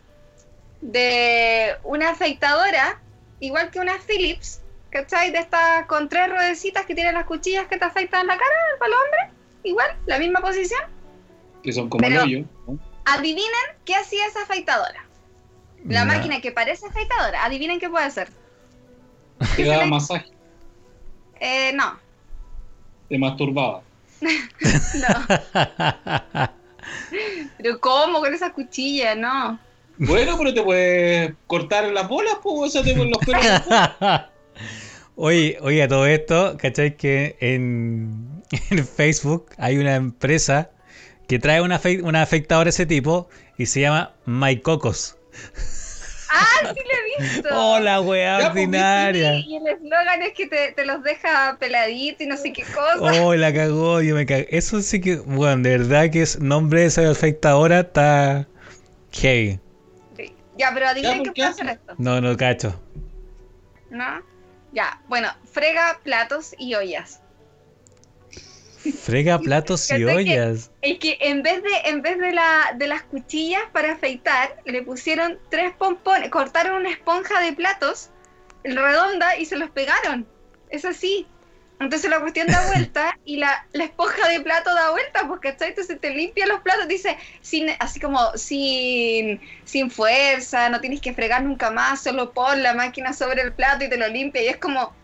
de 0.85 1.77
una 1.82 2.11
afeitadora, 2.11 3.01
igual 3.40 3.70
que 3.70 3.81
una 3.81 3.94
Philips, 4.06 4.61
¿cachai? 4.90 5.31
De 5.32 5.39
estas 5.39 5.86
con 5.86 6.11
tres 6.11 6.28
ruedecitas 6.28 6.85
que 6.85 6.94
tienen 6.94 7.15
las 7.15 7.24
cuchillas 7.24 7.66
que 7.69 7.78
te 7.78 7.86
afeitan 7.86 8.27
la 8.27 8.36
cara 8.36 8.55
para 8.78 8.90
los 8.90 8.98
hombres. 9.01 9.31
igual, 9.62 9.97
la 10.05 10.19
misma 10.19 10.40
posición. 10.40 10.82
Que 11.62 11.73
son 11.73 11.89
como 11.89 12.02
Pero- 12.06 12.20
el 12.23 12.28
hoyo. 12.28 12.44
¿no? 12.66 12.78
Adivinen 13.06 13.48
qué 13.86 13.97
hacía 13.97 14.27
esa 14.27 14.43
afeitadora. 14.43 15.06
La 15.86 16.05
máquina 16.05 16.40
que 16.40 16.52
parece 16.52 16.86
afeitadora, 16.86 17.44
adivinen 17.44 17.78
qué 17.81 17.89
puede 17.90 18.05
hacer. 18.06 18.28
Te 19.56 19.65
daba 19.65 19.85
masaje, 19.86 20.31
Eh, 21.40 21.73
no, 21.74 21.98
te 23.09 23.19
masturbaba. 23.19 23.82
no. 24.20 24.31
Pero 27.59 27.81
¿cómo 27.81 28.20
con 28.20 28.32
esa 28.35 28.52
cuchilla? 28.52 29.15
No. 29.15 29.59
Bueno, 29.99 30.37
pero 30.39 30.53
te 30.55 30.62
puedes 30.62 31.33
cortar 31.47 31.85
las 31.93 32.09
bolas, 32.09 32.35
pues, 32.43 32.57
o 32.57 32.69
sea, 32.69 32.83
te 32.83 32.95
los 32.95 33.19
pelos. 33.19 33.45
Oye, 35.16 35.59
oye, 35.61 35.83
a 35.83 35.87
todo 35.89 36.07
esto, 36.07 36.57
¿cachai? 36.59 36.97
Que 36.97 37.37
en, 37.41 38.43
en 38.71 38.87
Facebook 38.87 39.47
hay 39.59 39.79
una 39.79 39.95
empresa 39.95 40.71
que 41.29 41.39
trae 41.39 41.61
una, 41.61 41.81
afe- 41.81 42.03
una 42.03 42.23
afectadora 42.23 42.65
de 42.65 42.71
ese 42.71 42.87
tipo 42.87 43.29
y 43.57 43.66
se 43.66 43.81
llama 43.81 44.12
MyCocos. 44.27 45.16
¡Ah, 46.31 46.73
sí 46.75 46.81
lo 46.81 47.23
he 47.23 47.33
visto! 47.33 47.49
¡Hola, 47.53 48.01
weá 48.01 48.39
pues, 48.39 48.49
ordinaria! 48.51 49.37
Y 49.37 49.57
el 49.57 49.69
eslogan 49.69 50.23
es 50.23 50.33
que 50.35 50.49
te, 50.49 50.73
te 50.73 50.85
los 50.85 51.05
deja 51.05 51.57
peladitos 51.61 52.23
y 52.23 52.27
no 52.27 52.37
sé 52.37 52.53
qué 52.53 52.62
cosa. 52.65 53.23
¡Oh, 53.23 53.35
la 53.37 53.55
cagó! 53.55 54.03
Yo 54.03 54.16
me. 54.16 54.27
Eso 54.51 54.81
sí 54.83 55.01
que, 55.01 55.16
bueno, 55.16 55.62
de 55.62 55.79
verdad 55.79 56.11
que 56.11 56.23
es 56.23 56.41
nombre 56.41 56.81
de 56.81 56.87
esa 56.87 57.09
afectadora 57.09 57.81
está 57.81 58.49
heavy. 59.12 59.61
Ya, 60.57 60.71
pero 60.73 60.89
adivinen 60.89 61.19
qué 61.23 61.25
¿por 61.25 61.35
qué 61.35 61.41
puede 61.43 61.49
hace? 61.51 61.63
hacer 61.63 61.75
esto. 61.81 61.95
No, 61.99 62.21
no 62.21 62.37
cacho. 62.37 62.81
¿No? 63.91 64.23
Ya, 64.73 65.01
bueno, 65.09 65.29
frega 65.51 66.01
platos 66.03 66.55
y 66.59 66.75
ollas. 66.75 67.21
Frega 69.03 69.39
platos 69.41 69.87
y 69.91 69.95
¿Cachai 70.05 70.25
que- 70.25 70.41
ollas. 70.41 70.71
Es 70.83 70.99
que 70.99 71.17
en 71.21 71.43
vez 71.43 71.63
de, 71.63 71.71
en 71.91 72.03
vez 72.03 72.19
de, 72.19 72.33
la, 72.33 72.75
de 72.77 72.87
las 72.87 73.03
cuchillas 73.03 73.63
para 73.73 73.93
afeitar, 73.93 74.57
le 74.65 74.83
pusieron 74.83 75.39
tres 75.51 75.73
pompones, 75.77 76.31
cortaron 76.31 76.77
una 76.81 76.91
esponja 76.91 77.41
de 77.41 77.53
platos 77.53 78.11
redonda 78.65 79.37
y 79.37 79.45
se 79.45 79.57
los 79.57 79.71
pegaron. 79.71 80.27
Es 80.71 80.85
así. 80.85 81.29
Entonces 81.85 82.11
la 82.11 82.20
cuestión 82.20 82.47
da 82.47 82.66
vuelta 82.66 83.19
y 83.24 83.36
la, 83.36 83.66
la 83.73 83.85
esponja 83.85 84.28
de 84.28 84.40
plato 84.40 84.74
da 84.74 84.90
vuelta, 84.90 85.28
pues 85.28 85.40
¿cachai? 85.40 85.69
Entonces 85.69 86.01
te 86.01 86.11
limpia 86.11 86.47
los 86.47 86.61
platos, 86.61 86.89
dice, 86.89 87.16
sin, 87.43 87.69
así 87.78 88.01
como 88.01 88.19
sin, 88.36 89.40
sin 89.65 89.90
fuerza, 89.90 90.70
no 90.70 90.81
tienes 90.81 91.01
que 91.01 91.12
fregar 91.12 91.43
nunca 91.43 91.70
más, 91.70 92.02
solo 92.02 92.32
pon 92.32 92.62
la 92.62 92.74
máquina 92.74 93.12
sobre 93.12 93.43
el 93.43 93.52
plato 93.52 93.85
y 93.85 93.90
te 93.90 93.98
lo 93.98 94.09
limpia. 94.09 94.43
Y 94.43 94.48
es 94.48 94.56
como, 94.56 94.94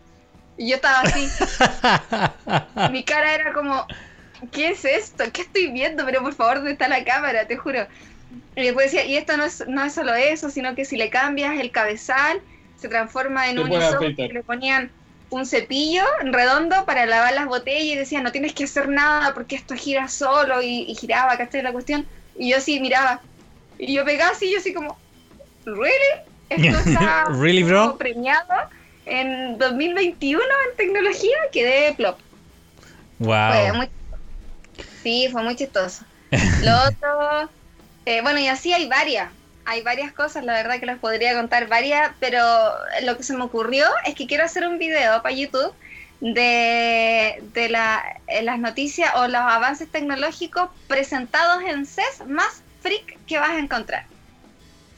y 0.56 0.70
yo 0.70 0.76
estaba 0.76 1.00
así, 1.00 1.28
mi 2.92 3.04
cara 3.04 3.34
era 3.34 3.52
como, 3.52 3.86
¿qué 4.50 4.70
es 4.70 4.84
esto? 4.84 5.24
¿Qué 5.32 5.42
estoy 5.42 5.70
viendo? 5.70 6.04
Pero 6.06 6.22
por 6.22 6.34
favor, 6.34 6.56
¿dónde 6.56 6.72
está 6.72 6.88
la 6.88 7.04
cámara? 7.04 7.46
Te 7.46 7.56
juro. 7.56 7.86
Y 8.56 8.62
después 8.62 8.90
decía, 8.90 9.04
y 9.04 9.16
esto 9.16 9.36
no 9.36 9.44
es, 9.44 9.66
no 9.68 9.84
es 9.84 9.92
solo 9.92 10.14
eso, 10.14 10.50
sino 10.50 10.74
que 10.74 10.86
si 10.86 10.96
le 10.96 11.10
cambias 11.10 11.58
el 11.60 11.70
cabezal, 11.72 12.40
se 12.76 12.88
transforma 12.88 13.50
en 13.50 13.56
Te 13.56 13.62
un 13.62 13.72
hisopo 13.72 14.06
que 14.16 14.28
le 14.32 14.42
ponían 14.42 14.90
un 15.30 15.46
cepillo 15.46 16.02
redondo 16.22 16.84
para 16.86 17.06
lavar 17.06 17.34
las 17.34 17.46
botellas 17.46 17.84
y 17.84 17.96
decía, 17.96 18.22
no 18.22 18.32
tienes 18.32 18.54
que 18.54 18.64
hacer 18.64 18.88
nada 18.88 19.34
porque 19.34 19.56
esto 19.56 19.74
gira 19.76 20.08
solo 20.08 20.62
y, 20.62 20.84
y 20.90 20.94
giraba, 20.96 21.36
¿cachai? 21.38 21.62
La 21.62 21.72
cuestión. 21.72 22.08
Y 22.34 22.50
yo 22.50 22.58
así 22.58 22.80
miraba. 22.80 23.26
Y 23.78 23.94
yo 23.94 24.04
pegaba 24.04 24.32
así, 24.32 24.52
yo 24.52 24.58
así 24.58 24.74
como, 24.74 25.02
¿really? 25.66 25.94
Esto 26.48 26.78
está 26.80 27.40
Really, 27.40 27.62
bro? 27.62 27.98
premiado 27.98 28.46
en 29.04 29.58
2021 29.58 30.44
en 30.70 30.76
tecnología, 30.76 31.36
quedé 31.52 31.94
plop. 31.94 32.20
Fue 33.46 33.56
Wow. 33.60 33.74
muy 33.74 33.90
Sí, 35.02 35.28
fue 35.30 35.42
muy 35.42 35.56
chistoso. 35.56 36.04
Lo 36.60 36.72
otro, 36.88 37.52
eh, 38.04 38.22
bueno, 38.22 38.40
y 38.40 38.48
así 38.48 38.72
hay 38.72 38.88
varias. 38.88 39.34
Hay 39.64 39.82
varias 39.82 40.12
cosas, 40.12 40.44
la 40.44 40.54
verdad 40.54 40.80
que 40.80 40.86
les 40.86 40.98
podría 40.98 41.34
contar 41.34 41.68
varias, 41.68 42.10
pero 42.18 42.42
lo 43.02 43.16
que 43.16 43.22
se 43.22 43.34
me 43.36 43.44
ocurrió 43.44 43.86
es 44.06 44.14
que 44.14 44.26
quiero 44.26 44.44
hacer 44.44 44.66
un 44.66 44.78
video 44.78 45.22
para 45.22 45.34
YouTube 45.34 45.72
de, 46.20 47.42
de 47.54 47.68
la, 47.68 48.02
eh, 48.26 48.42
las 48.42 48.58
noticias 48.58 49.10
o 49.16 49.26
los 49.26 49.40
avances 49.40 49.88
tecnológicos 49.90 50.70
presentados 50.86 51.62
en 51.66 51.86
CES 51.86 52.26
más 52.26 52.62
freak 52.82 53.18
que 53.26 53.38
vas 53.38 53.50
a 53.50 53.58
encontrar. 53.58 54.06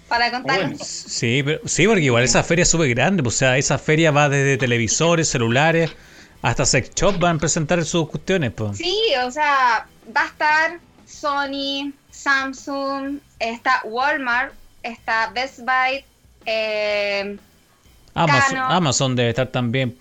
Para 0.08 0.30
contarles. 0.30 0.78
Bueno. 0.78 0.84
Sí, 0.84 1.42
pero, 1.42 1.60
sí, 1.66 1.86
porque 1.86 2.02
igual 2.02 2.24
esa 2.24 2.42
feria 2.42 2.64
es 2.64 2.68
súper 2.68 2.90
grande. 2.90 3.22
pues, 3.22 3.36
O 3.36 3.38
sea, 3.38 3.56
esa 3.56 3.78
feria 3.78 4.10
va 4.10 4.28
desde 4.28 4.58
televisores, 4.58 5.28
celulares, 5.28 5.90
hasta 6.42 6.66
sex 6.66 6.90
shop 6.94 7.18
van 7.18 7.36
a 7.36 7.38
presentar 7.38 7.82
sus 7.84 8.08
cuestiones. 8.10 8.52
Pues. 8.52 8.76
Sí, 8.76 8.94
o 9.24 9.30
sea, 9.30 9.86
va 10.14 10.22
a 10.22 10.26
estar 10.26 10.80
Sony, 11.06 11.92
Samsung, 12.22 13.18
está 13.38 13.80
Walmart, 13.84 14.52
está 14.82 15.30
Best 15.34 15.60
Buy, 15.60 16.04
eh, 16.46 17.36
Amazon, 18.14 18.56
Canon. 18.56 18.72
Amazon 18.72 19.16
debe 19.16 19.30
estar 19.30 19.48
también. 19.48 19.98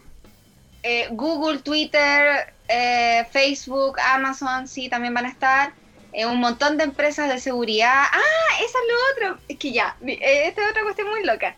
eh, 0.83 1.07
Google, 1.11 1.59
Twitter, 1.59 2.53
eh, 2.67 3.25
Facebook, 3.31 3.99
Amazon, 3.99 4.67
sí, 4.67 4.89
también 4.89 5.13
van 5.13 5.25
a 5.25 5.29
estar. 5.29 5.73
eh, 6.13 6.25
un 6.25 6.39
montón 6.41 6.77
de 6.77 6.83
empresas 6.83 7.29
de 7.29 7.39
seguridad. 7.39 8.03
Ah, 8.11 8.53
esa 8.57 8.65
es 8.65 8.73
lo 8.89 9.29
otro. 9.29 9.41
Es 9.47 9.57
que 9.57 9.71
ya, 9.71 9.95
esta 10.05 10.61
es 10.61 10.69
otra 10.71 10.83
cuestión 10.83 11.07
muy 11.09 11.23
loca. 11.23 11.55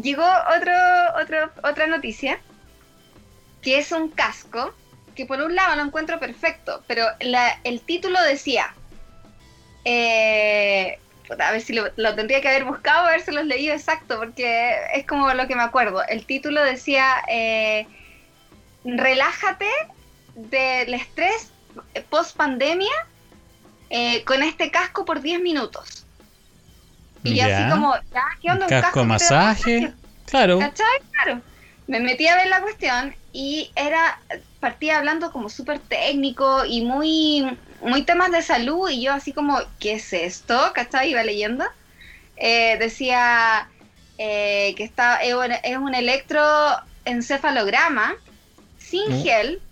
Llegó 0.00 0.22
otro, 0.56 0.72
otro, 1.20 1.50
otra 1.64 1.88
noticia, 1.88 2.38
que 3.62 3.78
es 3.78 3.90
un 3.90 4.08
casco, 4.12 4.72
que 5.16 5.26
por 5.26 5.40
un 5.42 5.56
lado 5.56 5.74
lo 5.74 5.82
encuentro 5.82 6.20
perfecto, 6.20 6.84
pero 6.86 7.06
la- 7.20 7.58
el 7.64 7.80
título 7.80 8.22
decía, 8.22 8.72
eh, 9.88 10.98
a 11.38 11.52
ver 11.52 11.60
si 11.60 11.72
lo, 11.72 11.84
lo 11.96 12.14
tendría 12.14 12.40
que 12.40 12.48
haber 12.48 12.64
buscado, 12.64 13.06
a 13.06 13.10
ver 13.12 13.20
si 13.20 13.30
los 13.30 13.44
leído 13.44 13.72
exacto, 13.72 14.18
porque 14.18 14.74
es 14.94 15.06
como 15.06 15.32
lo 15.32 15.46
que 15.46 15.54
me 15.54 15.62
acuerdo. 15.62 16.02
El 16.08 16.26
título 16.26 16.62
decía, 16.62 17.22
eh, 17.28 17.86
relájate 18.84 19.68
del 20.34 20.94
estrés 20.94 21.50
post 22.10 22.36
pandemia 22.36 22.92
con 24.24 24.42
este 24.42 24.70
casco 24.70 25.04
por 25.04 25.20
10 25.20 25.40
minutos. 25.40 26.04
Y 27.22 27.36
yo 27.36 27.44
así 27.44 27.70
como, 27.70 27.94
ya, 28.12 28.24
¿qué 28.40 28.50
onda? 28.50 28.66
Un 28.66 28.70
casco 28.70 29.00
da 29.00 29.06
masaje. 29.06 29.92
Claro. 30.26 30.58
¿Cachai? 30.58 31.00
Claro. 31.12 31.40
Me 31.86 32.00
metí 32.00 32.26
a 32.26 32.36
ver 32.36 32.48
la 32.48 32.60
cuestión 32.60 33.14
y 33.32 33.70
era, 33.76 34.18
partía 34.60 34.98
hablando 34.98 35.30
como 35.30 35.48
súper 35.48 35.78
técnico 35.78 36.64
y 36.64 36.82
muy, 36.84 37.56
muy 37.86 38.02
temas 38.04 38.30
de 38.32 38.42
salud 38.42 38.88
y 38.90 39.02
yo 39.04 39.12
así 39.12 39.32
como, 39.32 39.58
¿qué 39.78 39.92
es 39.94 40.12
esto? 40.12 40.72
¿Cachai? 40.74 41.10
Iba 41.10 41.22
leyendo. 41.24 41.64
Eh, 42.36 42.76
decía 42.78 43.70
eh, 44.18 44.74
que 44.76 44.84
está, 44.84 45.22
es 45.22 45.34
un- 45.78 45.94
electroencefalograma 45.94 48.14
sin 48.76 49.10
Mm. 49.10 49.22
gel 49.22 49.62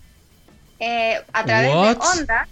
eh, 0.79 1.23
a 1.33 1.45
través 1.45 1.75
What? 1.75 1.97
de 1.99 2.01
ondas. 2.01 2.49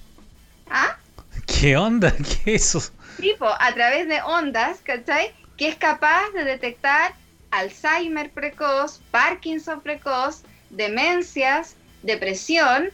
¿Ah? 0.69 0.99
¿Qué 1.47 1.77
onda? 1.77 2.13
¿Qué 2.45 2.55
es 2.57 2.75
eso? 2.75 2.93
tipo 3.19 3.47
a 3.47 3.73
través 3.75 4.09
de 4.09 4.21
ondas, 4.23 4.81
¿cachai? 4.83 5.35
Que 5.57 5.69
es 5.69 5.77
capaz 5.77 6.23
de 6.35 6.45
detectar 6.45 7.15
Alzheimer 7.51 8.33
precoz, 8.33 9.01
Parkinson 9.11 9.83
precoz, 9.83 10.43
demencias, 10.71 11.77
depresión, 12.03 12.91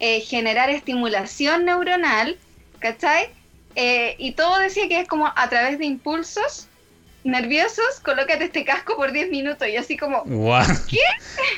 eh, 0.00 0.20
generar 0.20 0.70
estimulación 0.70 1.64
neuronal, 1.64 2.36
¿cachai? 2.78 3.30
Eh, 3.74 4.16
y 4.18 4.32
todo 4.32 4.58
decía 4.58 4.88
que 4.88 5.00
es 5.00 5.08
como 5.08 5.26
a 5.26 5.48
través 5.48 5.78
de 5.78 5.86
impulsos 5.86 6.68
nerviosos, 7.26 8.00
colócate 8.02 8.44
este 8.44 8.64
casco 8.64 8.96
por 8.96 9.12
10 9.12 9.30
minutos 9.30 9.68
y 9.68 9.76
así 9.76 9.96
como, 9.96 10.22
Guau. 10.24 10.64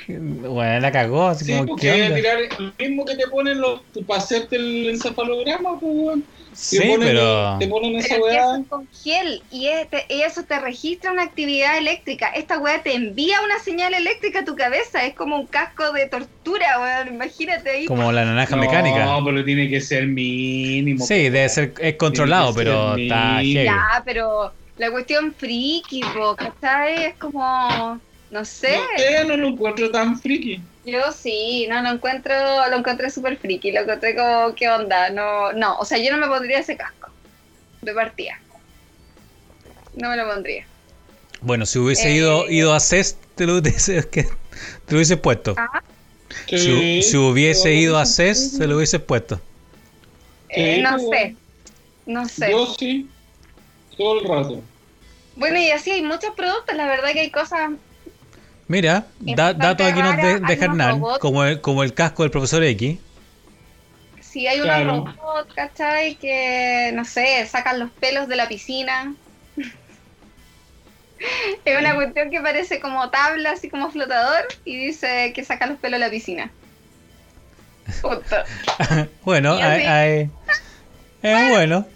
Bueno, 0.08 0.80
la 0.80 0.92
cagó. 0.92 1.28
Así 1.28 1.44
Sí, 1.44 1.52
como, 1.52 1.66
porque 1.66 1.92
¿qué 1.92 2.02
onda? 2.04 2.14
tirar 2.16 2.38
lo 2.58 2.72
mismo 2.78 3.04
que 3.04 3.16
te 3.16 3.26
ponen 3.28 3.60
los, 3.60 3.80
para 4.06 4.20
hacerte 4.20 4.56
el 4.56 4.88
encefalograma, 4.90 5.78
pues. 5.78 6.18
Sí, 6.52 6.78
te 6.78 6.86
ponen, 6.88 7.08
pero. 7.08 7.56
Te 7.60 7.68
ponen 7.68 7.96
esa 7.96 8.08
pero 8.14 8.24
weá. 8.24 8.40
eso 8.54 8.64
con 8.68 8.88
gel 9.04 9.42
y, 9.50 9.68
este- 9.68 10.06
y 10.08 10.22
eso 10.22 10.44
te 10.44 10.58
registra 10.58 11.12
una 11.12 11.22
actividad 11.22 11.76
eléctrica. 11.78 12.28
Esta 12.28 12.58
weá 12.58 12.82
te 12.82 12.94
envía 12.94 13.40
una 13.42 13.58
señal 13.60 13.94
eléctrica 13.94 14.40
a 14.40 14.44
tu 14.44 14.56
cabeza. 14.56 15.04
Es 15.04 15.14
como 15.14 15.36
un 15.38 15.46
casco 15.46 15.92
de 15.92 16.06
tortura, 16.08 16.80
weón. 16.80 17.14
Imagínate 17.14 17.70
ahí. 17.70 17.84
Como 17.86 18.10
la 18.12 18.24
naranja 18.24 18.56
No, 18.56 18.62
mecánica. 18.62 19.18
pero 19.24 19.44
tiene 19.44 19.68
que 19.68 19.80
ser 19.80 20.06
mínimo. 20.06 21.04
Sí, 21.04 21.28
debe 21.28 21.48
ser. 21.48 21.74
Es 21.80 21.96
controlado, 21.96 22.54
pero 22.54 22.94
ser 22.94 23.00
está. 23.04 23.42
Ya, 23.42 24.02
pero 24.04 24.52
la 24.78 24.90
cuestión 24.92 25.34
friki, 25.36 26.06
po, 26.06 26.36
¿cachai? 26.36 27.04
Es 27.06 27.18
como, 27.18 28.02
no 28.30 28.44
sé, 28.46 28.74
No 28.74 29.24
no 29.26 29.36
lo 29.36 29.48
encuentro 29.48 29.90
tan 29.90 30.16
friki. 30.20 30.64
yo 30.82 31.12
sí, 31.12 31.66
no 31.68 31.82
lo 31.82 31.90
encuentro, 31.90 32.34
lo 32.70 32.76
encontré 32.76 33.10
súper 33.10 33.38
friki, 33.38 33.72
lo 33.72 33.80
encontré 33.82 34.16
como, 34.16 34.54
¿qué 34.54 34.68
onda? 34.70 35.10
No, 35.10 35.52
no, 35.52 35.78
o 35.78 35.84
sea, 35.84 35.98
yo 35.98 36.10
no 36.12 36.18
me 36.18 36.28
pondría 36.32 36.58
ese 36.60 36.76
casco, 36.76 37.08
de 37.82 37.94
partida. 37.94 38.34
No 39.92 40.08
me 40.10 40.16
lo 40.16 40.26
pondría. 40.26 40.66
Bueno, 41.40 41.66
si 41.66 41.78
hubiese 41.78 42.10
Eh, 42.10 42.12
ido, 42.12 42.48
ido 42.50 42.74
a 42.74 42.80
CES, 42.80 43.18
te 43.34 43.46
lo 43.46 43.56
hubiese, 43.58 44.08
que- 44.10 44.24
te 44.24 44.94
lo 44.94 44.96
hubiese 44.98 45.16
puesto. 45.16 45.56
Ah, 45.56 45.82
Si, 46.54 47.02
si 47.02 47.16
hubiese 47.18 47.74
ido 47.74 47.98
a 47.98 48.06
CES, 48.06 48.38
se 48.56 48.66
lo 48.68 48.76
hubiese 48.76 49.00
puesto. 49.00 49.42
Eh, 50.48 50.78
no 50.78 50.98
pues, 50.98 50.98
sé, 50.98 51.38
no 52.06 52.26
sé. 52.28 52.50
Yo 52.50 52.66
sí, 52.66 53.12
todo 53.98 54.20
el 54.20 54.28
rato. 54.28 54.62
Bueno, 55.36 55.58
y 55.58 55.70
así 55.70 55.90
hay 55.90 56.02
muchos 56.02 56.34
productos, 56.34 56.74
la 56.74 56.86
verdad 56.86 57.12
que 57.12 57.20
hay 57.20 57.30
cosas... 57.30 57.70
Mira, 58.66 59.06
da- 59.20 59.54
datos 59.54 59.86
aquí 59.86 60.02
nos 60.02 60.16
de- 60.16 60.36
unos 60.36 60.50
Hernán, 60.50 61.00
como 61.20 61.44
el, 61.44 61.60
como 61.60 61.82
el 61.82 61.94
casco 61.94 62.22
del 62.22 62.30
profesor 62.30 62.62
X. 62.64 62.98
Si 64.20 64.46
hay 64.46 64.60
Claro. 64.60 65.02
unos 65.02 65.16
robots, 65.16 65.54
¿cachai? 65.54 66.16
Que, 66.16 66.90
no 66.94 67.04
sé, 67.04 67.46
sacan 67.46 67.78
los 67.78 67.90
pelos 67.92 68.28
de 68.28 68.36
la 68.36 68.46
piscina. 68.46 69.14
es 71.64 71.78
una 71.78 71.94
cuestión 71.94 72.30
que 72.30 72.40
parece 72.40 72.80
como 72.80 73.08
tabla, 73.10 73.52
así 73.52 73.70
como 73.70 73.90
flotador, 73.90 74.46
y 74.64 74.76
dice 74.76 75.32
que 75.34 75.44
saca 75.44 75.66
los 75.66 75.78
pelos 75.78 75.98
de 75.98 76.04
la 76.06 76.10
piscina. 76.10 76.50
Punto. 78.02 78.36
bueno, 79.22 79.54
hay, 79.54 79.82
hay- 79.84 80.30
es 81.22 81.48
bueno. 81.48 81.86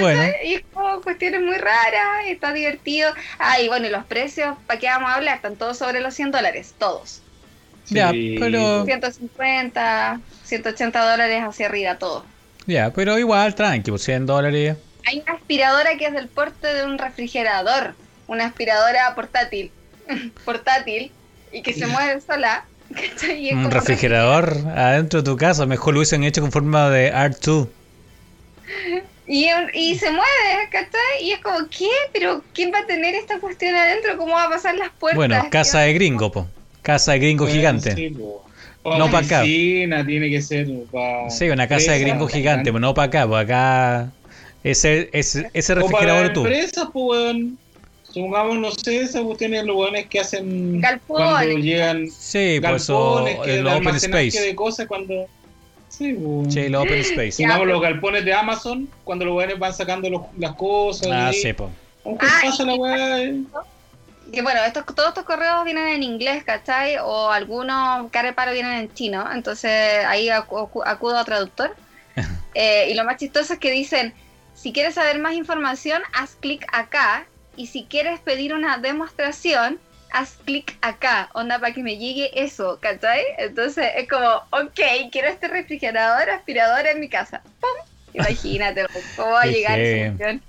Bueno. 0.00 0.22
Y 0.44 0.54
es 0.54 0.62
como 0.72 1.00
cuestiones 1.02 1.40
muy 1.42 1.56
raras, 1.56 2.26
está 2.26 2.52
divertido. 2.52 3.12
Ah, 3.38 3.60
y 3.60 3.68
bueno, 3.68 3.86
y 3.86 3.90
los 3.90 4.04
precios, 4.04 4.56
¿para 4.66 4.78
qué 4.80 4.86
vamos 4.86 5.10
a 5.10 5.14
hablar? 5.14 5.36
Están 5.36 5.56
todos 5.56 5.78
sobre 5.78 6.00
los 6.00 6.14
100 6.14 6.30
dólares, 6.30 6.74
todos. 6.78 7.22
Ya, 7.88 8.10
Sí. 8.10 8.36
pero- 8.40 8.84
150, 8.84 10.20
180 10.44 11.10
dólares 11.10 11.42
hacia 11.44 11.66
arriba, 11.66 11.96
todo. 11.96 12.24
ya, 12.66 12.90
pero 12.92 13.16
igual, 13.18 13.54
tranqui, 13.54 13.90
pues 13.90 14.02
100 14.02 14.26
dólares. 14.26 14.76
Hay 15.06 15.20
una 15.20 15.34
aspiradora 15.34 15.96
que 15.96 16.06
es 16.06 16.12
del 16.12 16.26
porte 16.28 16.66
de 16.74 16.84
un 16.84 16.98
refrigerador, 16.98 17.94
una 18.26 18.46
aspiradora 18.46 19.14
portátil, 19.14 19.70
portátil, 20.44 21.12
y 21.52 21.62
que 21.62 21.72
se 21.72 21.86
mueve 21.86 22.20
sola. 22.20 22.64
Un 23.52 23.70
refrigerador 23.70 24.56
adentro 24.76 25.20
de 25.22 25.24
tu 25.30 25.36
casa, 25.36 25.66
mejor 25.66 25.94
lo 25.94 25.98
hubiesen 26.00 26.22
hecho 26.24 26.40
con 26.40 26.52
forma 26.52 26.88
de 26.90 27.12
R2. 27.12 27.68
Y, 29.28 29.48
y 29.74 29.94
se 29.96 30.10
mueve, 30.10 30.68
¿cachai? 30.70 31.22
Y 31.22 31.32
es 31.32 31.40
como, 31.40 31.58
¿qué? 31.68 31.88
¿Pero 32.12 32.42
quién 32.54 32.72
va 32.72 32.78
a 32.80 32.86
tener 32.86 33.14
esta 33.14 33.38
cuestión 33.40 33.74
adentro? 33.74 34.16
¿Cómo 34.16 34.34
va 34.34 34.44
a 34.44 34.50
pasar 34.50 34.76
las 34.76 34.90
puertas? 34.90 35.16
Bueno, 35.16 35.48
casa 35.50 35.80
de 35.80 35.92
gringo, 35.94 36.30
po. 36.30 36.46
Casa 36.82 37.12
de 37.12 37.18
gringo 37.18 37.46
gigante. 37.46 37.94
Sí. 37.94 38.10
No 38.84 39.10
pa' 39.10 39.18
acá. 39.18 39.40
Oficina 39.40 40.06
tiene 40.06 40.30
que 40.30 40.40
ser 40.40 40.68
para. 40.92 41.28
Sí, 41.30 41.48
una 41.50 41.66
casa 41.66 41.92
de 41.92 41.98
gringo 42.00 42.28
gigante, 42.28 42.64
pero 42.70 42.78
no 42.78 42.94
para 42.94 43.06
acá, 43.08 43.26
pues 43.26 43.42
acá. 43.44 44.12
Ese, 44.62 45.10
ese, 45.12 45.50
ese 45.52 45.72
O 45.72 45.76
para 45.76 45.86
refrigerador 45.88 46.32
tú. 46.32 46.40
empresas, 46.46 46.88
pues, 46.92 47.18
weón. 47.20 47.58
Supongamos, 48.12 48.56
no 48.58 48.70
sé, 48.70 49.02
esas 49.02 49.22
cuestiones 49.22 49.64
los 49.64 49.76
weones 49.76 50.06
que 50.06 50.20
hacen 50.20 50.80
Galpones. 50.80 51.28
cuando 51.28 51.58
llegan 51.58 52.08
Sí, 52.10 52.58
por 52.62 52.76
eso 52.76 53.24
que 53.44 53.56
el 53.58 53.66
open 53.66 53.96
space. 53.96 54.40
de 54.40 54.54
cosas 54.54 54.86
cuando. 54.86 55.26
Sí, 55.88 56.12
pues. 56.14 56.52
Sí, 56.54 56.60
el 56.60 56.74
open 56.74 56.98
space. 57.00 57.32
Supongamos 57.32 57.66
Ya, 57.66 57.72
los 57.72 57.82
galpones 57.82 58.24
de 58.24 58.34
Amazon, 58.34 58.88
cuando 59.04 59.24
los 59.24 59.34
weones 59.36 59.58
van 59.58 59.72
sacando 59.74 60.10
los- 60.10 60.22
las 60.38 60.54
cosas. 60.54 61.08
Ah, 61.10 61.30
y- 61.32 61.34
sí, 61.40 61.52
po. 61.52 61.70
Aunque 62.04 62.26
Ah, 62.26 62.40
pasa 62.42 62.64
la 62.64 62.74
weá. 62.74 63.22
eh. 63.22 63.40
Que 64.32 64.42
bueno, 64.42 64.60
estos, 64.64 64.84
todos 64.86 65.10
estos 65.10 65.24
correos 65.24 65.64
vienen 65.64 65.86
en 65.88 66.02
inglés, 66.02 66.42
¿cachai? 66.44 66.96
O 66.98 67.30
algunos 67.30 68.10
careparo 68.10 68.52
vienen 68.52 68.72
en 68.72 68.92
chino, 68.94 69.24
entonces 69.32 70.04
ahí 70.04 70.26
acu- 70.28 70.68
acu- 70.70 70.82
acudo 70.84 71.16
a 71.18 71.24
traductor. 71.24 71.74
Eh, 72.58 72.88
y 72.90 72.94
lo 72.94 73.04
más 73.04 73.18
chistoso 73.18 73.52
es 73.52 73.58
que 73.58 73.70
dicen, 73.70 74.14
si 74.54 74.72
quieres 74.72 74.94
saber 74.94 75.18
más 75.18 75.34
información, 75.34 76.00
haz 76.14 76.36
clic 76.40 76.64
acá. 76.72 77.26
Y 77.54 77.66
si 77.66 77.84
quieres 77.84 78.18
pedir 78.20 78.54
una 78.54 78.78
demostración, 78.78 79.78
haz 80.16 80.38
clic 80.46 80.76
acá. 80.80 81.28
Onda 81.34 81.58
para 81.58 81.74
que 81.74 81.82
me 81.82 81.98
llegue 81.98 82.30
eso, 82.42 82.78
¿cachai? 82.80 83.20
Entonces 83.38 83.86
es 83.96 84.08
como, 84.08 84.26
ok, 84.50 84.80
quiero 85.12 85.28
este 85.28 85.46
refrigerador, 85.48 86.30
aspirador 86.30 86.86
en 86.86 87.00
mi 87.00 87.08
casa. 87.08 87.42
¡Pum! 87.60 87.86
Imagínate, 88.14 88.86
¿cómo 89.16 89.32
va 89.32 89.42
a 89.42 89.46
llegar 89.46 89.78
esa 89.78 90.06
cuestión? 90.16 90.42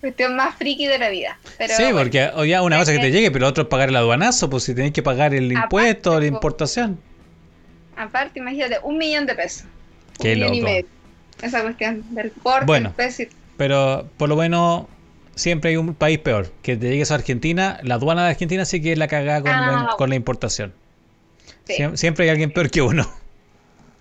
Cuestión 0.00 0.36
más 0.36 0.54
friki 0.56 0.86
de 0.86 0.98
la 0.98 1.08
vida. 1.10 1.38
Pero 1.58 1.74
sí, 1.74 1.82
bueno. 1.84 1.98
porque 1.98 2.30
ya 2.48 2.62
una 2.62 2.78
cosa 2.78 2.92
que 2.92 2.98
te 2.98 3.10
llegue, 3.10 3.30
pero 3.30 3.46
otro 3.46 3.64
es 3.64 3.68
pagar 3.68 3.88
el 3.90 3.96
aduanazo, 3.96 4.48
pues 4.48 4.64
si 4.64 4.74
tenéis 4.74 4.92
que 4.92 5.02
pagar 5.02 5.34
el 5.34 5.50
Aparte, 5.50 5.64
impuesto, 5.64 6.14
la 6.14 6.20
po. 6.20 6.24
importación. 6.26 7.00
Aparte, 7.96 8.38
imagínate, 8.38 8.78
un 8.82 8.98
millón 8.98 9.26
de 9.26 9.34
pesos. 9.34 9.64
Qué 10.20 10.32
un 10.32 10.38
millón 10.40 10.54
y 10.54 10.60
loco. 10.60 10.72
medio. 10.72 10.86
Esa 11.42 11.62
cuestión 11.62 12.14
del 12.14 12.30
porte, 12.30 12.66
Bueno. 12.66 12.88
el 12.90 12.94
peso 12.94 13.22
y- 13.22 13.28
Pero 13.56 14.08
por 14.16 14.28
lo 14.28 14.36
menos 14.36 14.86
siempre 15.36 15.70
hay 15.70 15.76
un 15.76 15.94
país 15.94 16.18
peor. 16.18 16.52
Que 16.62 16.76
te 16.76 16.88
llegues 16.88 17.12
a 17.12 17.14
Argentina, 17.14 17.78
la 17.82 17.94
aduana 17.94 18.24
de 18.24 18.30
Argentina 18.30 18.64
sí 18.64 18.82
que 18.82 18.92
es 18.92 18.98
la 18.98 19.06
cagada 19.06 19.40
con, 19.42 19.50
Ah. 19.52 19.86
la, 19.90 19.96
con 19.96 20.08
la 20.10 20.16
importación. 20.16 20.74
sí, 21.64 21.76
Siempre 21.94 22.24
hay 22.24 22.30
alguien 22.30 22.50
peor 22.52 22.70
que 22.70 22.82
uno. 22.82 23.08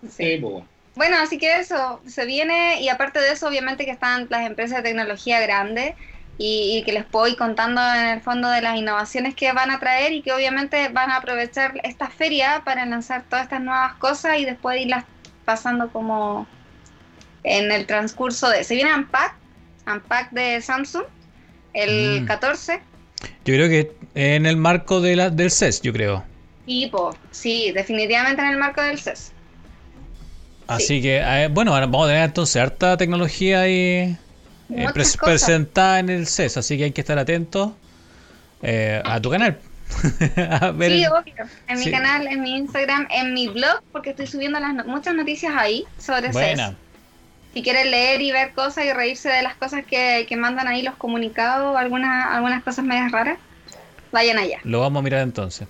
sí. 0.10 0.38
Pues. 0.41 0.64
Bueno, 0.95 1.18
así 1.22 1.38
que 1.38 1.57
eso, 1.60 1.99
se 2.07 2.26
viene 2.26 2.82
y 2.82 2.88
aparte 2.88 3.20
de 3.20 3.34
eso, 3.34 3.48
obviamente 3.49 3.84
que 3.84 3.91
están 3.91 4.28
las 4.30 4.45
empresas 4.48 4.78
de 4.78 4.84
tecnología 4.84 5.41
grandes 5.41 5.94
y, 6.38 6.78
y 6.78 6.84
que 6.84 6.94
les 6.94 7.03
puedo 7.03 7.28
ir 7.28 7.36
contando 7.36 7.82
en 7.82 8.06
el 8.06 8.22
fondo 8.22 8.49
de 8.49 8.62
las 8.62 8.78
innovaciones 8.78 9.36
que 9.36 9.52
van 9.52 9.72
a 9.72 9.80
traer 9.82 10.14
y 10.14 10.22
que 10.22 10.32
obviamente 10.32 10.88
van 10.90 11.12
a 11.12 11.18
aprovechar 11.18 11.82
esta 11.84 12.10
feria 12.10 12.62
para 12.64 12.86
lanzar 12.86 13.24
todas 13.30 13.44
estas 13.44 13.60
nuevas 13.62 13.95
cosas 13.95 14.38
y 14.40 14.45
después 14.45 14.80
irlas 14.80 15.03
pasando 15.44 15.90
como 15.91 16.48
en 17.44 17.72
el 17.74 17.86
transcurso 17.88 18.49
de... 18.49 18.64
Se 18.64 18.76
viene 18.76 18.94
Unpack, 18.95 19.36
Unpack 19.88 20.32
de 20.32 20.62
Samsung, 20.62 21.03
el 21.76 22.22
Mm. 22.22 22.26
14. 22.26 22.80
Yo 23.46 23.54
creo 23.54 23.70
que 23.70 23.92
en 24.16 24.46
el 24.46 24.58
marco 24.58 25.02
de 25.02 25.16
la, 25.16 25.30
del 25.30 25.52
CES, 25.52 25.82
yo 25.82 25.94
creo. 25.94 26.24
Tipo, 26.66 27.16
sí, 27.32 27.72
definitivamente 27.72 28.42
en 28.42 28.48
el 28.50 28.58
marco 28.58 28.82
del 28.82 28.98
CES. 29.00 29.32
Así 30.68 31.02
que, 31.02 31.18
eh, 31.24 31.48
bueno, 31.50 31.74
ahora 31.74 31.86
vamos 31.86 32.06
a 32.08 32.10
tener 32.12 32.24
entonces 32.26 32.60
harta 32.60 32.98
tecnología 32.98 33.62
ahí 33.62 34.18
eh, 34.70 34.86
cosas. 34.94 35.18
presentada 35.18 36.00
en 36.00 36.10
el 36.10 36.26
CES, 36.26 36.58
así 36.58 36.78
que 36.78 36.86
hay 36.86 36.92
que 36.92 37.02
estar 37.02 37.20
atentos 37.20 37.72
eh, 38.64 39.00
a 39.06 39.20
tu 39.22 39.30
canal. 39.30 39.60
a 40.60 40.72
ver 40.72 40.92
Sí, 40.92 41.04
el- 41.04 41.12
obvio. 41.12 41.34
En 41.68 41.78
Sí. 41.78 41.86
mi 41.86 41.92
canal, 41.92 42.26
en 42.26 42.42
mi 42.42 42.58
Instagram, 42.58 43.08
en 43.12 43.34
mi 43.36 43.48
blog, 43.48 43.84
porque 43.92 44.10
estoy 44.10 44.26
subiendo 44.26 44.60
las 44.60 44.74
no- 44.74 44.86
muchas 44.86 45.14
noticias 45.14 45.54
ahí 45.56 45.86
sobre 46.00 46.30
Buena. 46.30 46.70
CES. 46.70 46.76
Si 47.56 47.64
quieren 47.64 47.90
leer 47.90 48.22
y 48.22 48.32
ver 48.32 48.53
cosas 48.53 48.86
y 48.86 48.94
reírse 48.94 49.30
de 49.30 49.41
las 49.41 49.56
cosas 49.56 49.86
que, 49.86 50.26
que 50.30 50.36
mandan 50.38 50.68
ahí 50.68 50.84
los 50.84 50.95
comunicados, 50.98 51.76
algunas, 51.77 52.27
algunas 52.36 52.64
cosas 52.64 52.86
medias 52.86 53.11
raras, 53.11 53.40
vayan 54.11 54.38
allá. 54.38 54.60
Lo 54.65 54.82
vamos 54.82 54.99
a 54.99 55.03
mirar 55.03 55.22
entonces. 55.23 55.68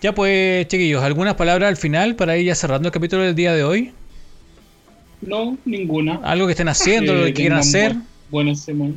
Ya 0.00 0.14
pues, 0.14 0.68
chiquillos, 0.68 1.02
¿algunas 1.02 1.34
palabras 1.34 1.68
al 1.68 1.76
final 1.76 2.14
para 2.14 2.36
ir 2.36 2.46
ya 2.46 2.54
cerrando 2.54 2.88
el 2.88 2.92
capítulo 2.92 3.22
del 3.24 3.34
día 3.34 3.52
de 3.52 3.64
hoy? 3.64 3.92
No, 5.20 5.58
ninguna. 5.64 6.20
¿Algo 6.22 6.46
que 6.46 6.52
estén 6.52 6.68
haciendo, 6.68 7.12
lo 7.12 7.24
que 7.24 7.32
Que 7.32 7.42
quieran 7.42 7.58
hacer? 7.58 7.92
bu- 7.92 8.06
Buena 8.28 8.54
semana. 8.54 8.94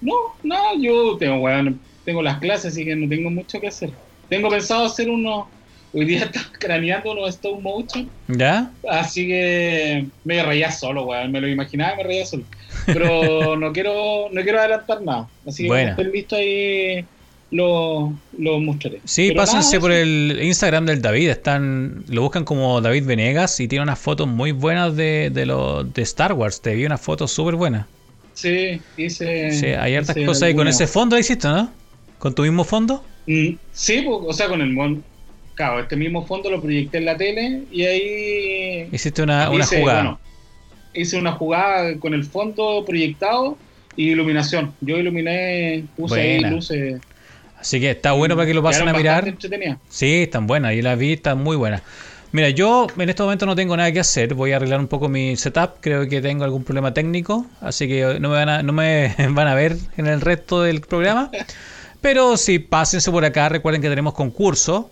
No, 0.00 0.12
no, 0.42 0.56
yo 0.78 1.16
tengo, 1.16 1.36
weón, 1.40 1.80
tengo 2.04 2.22
las 2.22 2.38
clases, 2.38 2.72
así 2.72 2.84
que 2.84 2.94
no 2.94 3.08
tengo 3.08 3.30
mucho 3.30 3.58
que 3.60 3.68
hacer. 3.68 3.90
Tengo 4.28 4.50
pensado 4.50 4.84
hacer 4.84 5.08
unos. 5.08 5.46
Hoy 5.94 6.04
día 6.04 6.18
estaba 6.24 6.46
craneando 6.58 7.12
unos 7.12 7.30
stop 7.30 7.60
motion, 7.60 8.10
¿Ya? 8.28 8.70
así 8.90 9.26
que 9.26 10.06
me 10.24 10.42
reía 10.42 10.70
solo, 10.70 11.04
weón. 11.04 11.30
Me 11.32 11.40
lo 11.40 11.48
imaginaba 11.48 11.94
y 11.94 11.96
me 11.98 12.02
reía 12.02 12.26
solo. 12.26 12.42
Pero 12.86 13.56
no 13.56 13.72
quiero 13.72 14.28
no 14.32 14.42
quiero 14.42 14.58
adelantar 14.58 15.00
nada. 15.02 15.28
Así 15.46 15.62
que 15.62 15.68
Buena. 15.68 15.94
cuando 15.94 16.02
estén 16.02 16.12
listos 16.12 16.38
ahí 16.38 17.04
lo, 17.54 18.12
lo 18.36 18.58
mostraré. 18.58 19.00
Sí, 19.04 19.28
Pero 19.28 19.40
pásense 19.40 19.76
nada, 19.76 19.80
por 19.80 19.92
el 19.92 20.40
Instagram 20.42 20.86
del 20.86 21.00
David. 21.00 21.30
Están, 21.30 22.04
lo 22.08 22.22
buscan 22.22 22.44
como 22.44 22.80
David 22.80 23.04
Venegas 23.04 23.60
y 23.60 23.68
tiene 23.68 23.84
unas 23.84 23.98
fotos 23.98 24.26
muy 24.26 24.50
buenas 24.50 24.96
de, 24.96 25.30
de, 25.32 25.46
lo, 25.46 25.84
de 25.84 26.02
Star 26.02 26.32
Wars. 26.32 26.60
Te 26.60 26.74
vi 26.74 26.84
unas 26.84 27.00
fotos 27.00 27.30
súper 27.30 27.54
buenas. 27.54 27.86
Sí, 28.32 28.80
hice. 28.96 29.52
Sí, 29.52 29.66
hay 29.66 29.94
hartas 29.94 30.16
cosas 30.26 30.42
ahí. 30.42 30.54
Con 30.54 30.66
ese 30.66 30.88
fondo 30.88 31.16
hiciste, 31.16 31.46
¿no? 31.46 31.70
¿Con 32.18 32.34
tu 32.34 32.42
mismo 32.42 32.64
fondo? 32.64 33.04
Mm, 33.26 33.50
sí, 33.72 34.04
o 34.08 34.32
sea, 34.32 34.48
con 34.48 34.60
el 34.60 34.70
mon... 34.70 35.04
Claro, 35.54 35.80
este 35.80 35.96
mismo 35.96 36.26
fondo 36.26 36.50
lo 36.50 36.60
proyecté 36.60 36.98
en 36.98 37.04
la 37.04 37.16
tele 37.16 37.62
y 37.70 37.84
ahí 37.84 38.88
Hiciste 38.90 39.22
una, 39.22 39.50
una 39.50 39.64
hice, 39.64 39.80
jugada. 39.80 40.02
bueno, 40.02 40.20
hice 40.94 41.16
una 41.16 41.32
jugada 41.32 41.96
con 41.98 42.12
el 42.14 42.24
fondo 42.24 42.84
proyectado 42.86 43.56
y 43.96 44.10
iluminación. 44.10 44.74
Yo 44.80 44.98
iluminé, 44.98 45.84
puse 45.96 46.16
Buena. 46.16 46.48
ahí 46.48 46.54
luces. 46.54 47.00
Así 47.58 47.80
que 47.80 47.92
está 47.92 48.12
bueno 48.12 48.34
para 48.34 48.46
que 48.46 48.54
lo 48.54 48.62
pasen 48.62 48.88
a 48.88 48.92
mirar. 48.92 49.34
Sí, 49.88 50.24
están 50.24 50.46
buenas, 50.46 50.74
y 50.74 50.82
las 50.82 50.98
vi, 50.98 51.14
están 51.14 51.42
muy 51.42 51.56
buenas. 51.56 51.82
Mira, 52.32 52.50
yo 52.50 52.88
en 52.98 53.08
este 53.08 53.22
momento 53.22 53.46
no 53.46 53.54
tengo 53.54 53.76
nada 53.76 53.92
que 53.92 54.00
hacer, 54.00 54.34
voy 54.34 54.50
a 54.50 54.56
arreglar 54.56 54.80
un 54.80 54.88
poco 54.88 55.08
mi 55.08 55.36
setup, 55.36 55.76
creo 55.80 56.08
que 56.08 56.20
tengo 56.20 56.42
algún 56.42 56.64
problema 56.64 56.92
técnico, 56.92 57.46
así 57.60 57.86
que 57.86 58.18
no 58.18 58.28
me 58.28 58.34
van 58.34 58.48
a, 58.48 58.62
no 58.64 58.72
me 58.72 59.14
van 59.30 59.46
a 59.46 59.54
ver 59.54 59.76
en 59.96 60.08
el 60.08 60.20
resto 60.20 60.60
del 60.62 60.80
programa. 60.80 61.30
Pero 62.00 62.36
sí, 62.36 62.58
pásense 62.58 63.10
por 63.12 63.24
acá, 63.24 63.48
recuerden 63.48 63.80
que 63.80 63.88
tenemos 63.88 64.14
concurso. 64.14 64.90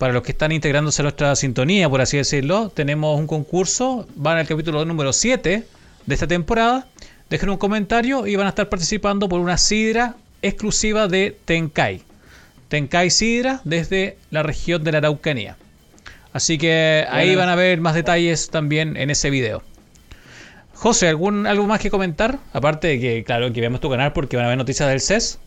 Para 0.00 0.14
los 0.14 0.22
que 0.22 0.32
están 0.32 0.50
integrándose 0.50 1.02
a 1.02 1.04
nuestra 1.04 1.36
sintonía, 1.36 1.86
por 1.90 2.00
así 2.00 2.16
decirlo, 2.16 2.70
tenemos 2.70 3.20
un 3.20 3.26
concurso, 3.26 4.08
van 4.16 4.38
al 4.38 4.46
capítulo 4.46 4.82
número 4.86 5.12
7 5.12 5.62
de 6.06 6.14
esta 6.14 6.26
temporada. 6.26 6.86
Dejen 7.28 7.50
un 7.50 7.58
comentario 7.58 8.26
y 8.26 8.34
van 8.34 8.46
a 8.46 8.48
estar 8.48 8.70
participando 8.70 9.28
por 9.28 9.40
una 9.40 9.58
sidra 9.58 10.14
exclusiva 10.40 11.06
de 11.06 11.36
Tenkai. 11.44 12.00
Tenkai 12.68 13.10
Sidra 13.10 13.60
desde 13.64 14.16
la 14.30 14.42
región 14.42 14.82
de 14.84 14.92
la 14.92 14.98
Araucanía. 14.98 15.58
Así 16.32 16.56
que 16.56 17.04
ahí 17.10 17.36
van 17.36 17.50
a 17.50 17.54
ver 17.54 17.78
más 17.82 17.94
detalles 17.94 18.48
también 18.48 18.96
en 18.96 19.10
ese 19.10 19.28
video. 19.28 19.62
José, 20.72 21.08
¿algún, 21.08 21.46
¿algo 21.46 21.66
más 21.66 21.78
que 21.78 21.90
comentar? 21.90 22.38
Aparte 22.54 22.88
de 22.88 23.00
que, 23.00 23.22
claro, 23.22 23.52
que 23.52 23.60
veamos 23.60 23.82
tu 23.82 23.90
canal 23.90 24.14
porque 24.14 24.38
van 24.38 24.46
a 24.46 24.48
ver 24.48 24.56
noticias 24.56 24.88
del 24.88 25.02
CES. 25.02 25.40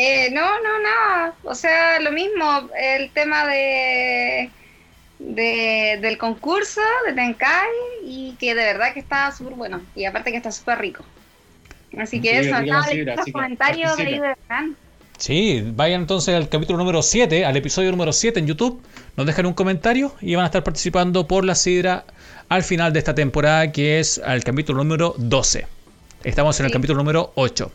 Eh, 0.00 0.30
no, 0.30 0.46
no, 0.60 0.78
nada. 0.78 1.34
O 1.42 1.54
sea, 1.56 1.98
lo 1.98 2.12
mismo, 2.12 2.70
el 2.80 3.10
tema 3.10 3.46
de, 3.46 4.48
de 5.18 5.98
del 6.00 6.16
concurso 6.18 6.80
de 7.04 7.14
Tenkai 7.14 7.68
y 8.04 8.36
que 8.38 8.54
de 8.54 8.62
verdad 8.64 8.94
que 8.94 9.00
está 9.00 9.32
súper 9.32 9.54
bueno. 9.54 9.82
Y 9.96 10.04
aparte 10.04 10.30
que 10.30 10.36
está 10.36 10.52
súper 10.52 10.78
rico. 10.78 11.04
Así 11.98 12.20
que 12.20 12.42
Sí, 12.42 12.48
eso, 12.48 12.62
nada, 12.62 12.86
los 12.94 13.26
comentarios 13.32 13.96
de 13.96 14.02
ahí 14.04 14.18
participe. 14.18 14.20
de 14.20 14.36
Hernán. 14.48 14.76
Sí, 15.18 15.64
vayan 15.74 16.02
entonces 16.02 16.32
al 16.36 16.48
capítulo 16.48 16.78
número 16.78 17.02
7, 17.02 17.44
al 17.44 17.56
episodio 17.56 17.90
número 17.90 18.12
7 18.12 18.38
en 18.38 18.46
YouTube. 18.46 18.80
Nos 19.16 19.26
dejan 19.26 19.46
un 19.46 19.54
comentario 19.54 20.14
y 20.20 20.36
van 20.36 20.44
a 20.44 20.46
estar 20.46 20.62
participando 20.62 21.26
por 21.26 21.44
la 21.44 21.56
sidra 21.56 22.04
al 22.48 22.62
final 22.62 22.92
de 22.92 23.00
esta 23.00 23.16
temporada, 23.16 23.72
que 23.72 23.98
es 23.98 24.18
al 24.18 24.44
capítulo 24.44 24.78
número 24.78 25.14
12. 25.18 25.66
Estamos 26.22 26.60
en 26.60 26.66
el 26.66 26.72
capítulo 26.72 26.98
número 26.98 27.32
8. 27.34 27.72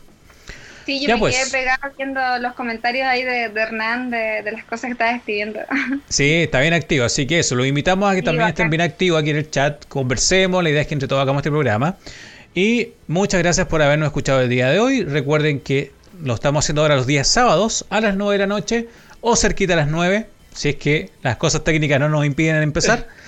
Sí, 0.86 1.00
yo 1.00 1.08
Ya 1.08 1.14
me 1.14 1.20
pues. 1.20 1.36
quedé 1.36 1.50
pegada 1.50 1.92
viendo 1.96 2.20
los 2.40 2.52
comentarios 2.54 3.06
ahí 3.06 3.22
de, 3.24 3.48
de 3.48 3.60
Hernán 3.60 4.10
de, 4.10 4.42
de 4.42 4.52
las 4.52 4.64
cosas 4.64 4.86
que 4.86 4.92
estaba 4.92 5.12
escribiendo. 5.12 5.60
Sí, 6.08 6.42
está 6.42 6.60
bien 6.60 6.74
activo, 6.74 7.04
así 7.04 7.26
que 7.26 7.38
eso, 7.40 7.54
los 7.54 7.66
invitamos 7.66 8.10
a 8.10 8.14
que 8.14 8.20
Sí, 8.20 8.24
también 8.24 8.42
bacán. 8.42 8.50
estén 8.54 8.70
bien 8.70 8.80
activos 8.82 9.20
aquí 9.20 9.30
en 9.30 9.36
el 9.36 9.50
chat, 9.50 9.84
conversemos, 9.88 10.62
la 10.62 10.70
idea 10.70 10.82
es 10.82 10.86
que 10.86 10.94
entre 10.94 11.08
todos 11.08 11.22
hagamos 11.22 11.40
este 11.40 11.50
programa. 11.50 11.96
Y 12.54 12.90
muchas 13.08 13.42
gracias 13.42 13.66
por 13.66 13.82
habernos 13.82 14.06
escuchado 14.06 14.40
el 14.40 14.48
día 14.48 14.68
de 14.70 14.78
hoy. 14.78 15.02
Recuerden 15.04 15.58
que 15.60 15.90
lo 16.22 16.34
estamos 16.34 16.64
haciendo 16.64 16.82
ahora 16.82 16.94
los 16.96 17.06
días 17.06 17.26
sábados 17.26 17.84
a 17.90 18.00
las 18.00 18.14
9 18.14 18.34
de 18.34 18.38
la 18.38 18.46
noche 18.46 18.88
o 19.20 19.34
cerquita 19.34 19.72
a 19.72 19.76
las 19.76 19.88
9, 19.88 20.26
si 20.54 20.68
es 20.68 20.76
que 20.76 21.10
las 21.22 21.36
cosas 21.36 21.64
técnicas 21.64 21.98
no 21.98 22.08
nos 22.08 22.24
impiden 22.24 22.62
empezar. 22.62 23.06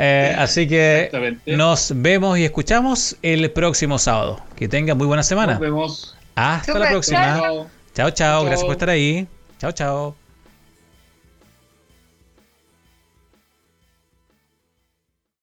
Eh, 0.00 0.32
así 0.38 0.68
que 0.68 1.10
nos 1.46 1.92
vemos 1.96 2.38
y 2.38 2.44
escuchamos 2.44 3.16
el 3.22 3.50
próximo 3.50 3.98
sábado. 3.98 4.40
Que 4.54 4.68
tengan 4.68 4.96
muy 4.96 5.08
buena 5.08 5.24
semana. 5.24 5.54
Nos 5.54 5.60
vemos. 5.60 6.16
Hasta 6.38 6.78
la 6.78 6.88
próxima. 6.90 7.40
Chao. 7.40 7.70
Chao, 7.94 8.10
chao. 8.10 8.44
Gracias 8.44 8.64
por 8.64 8.72
estar 8.72 8.90
ahí. 8.90 9.26
Chao, 9.58 9.72
chao. 9.72 10.27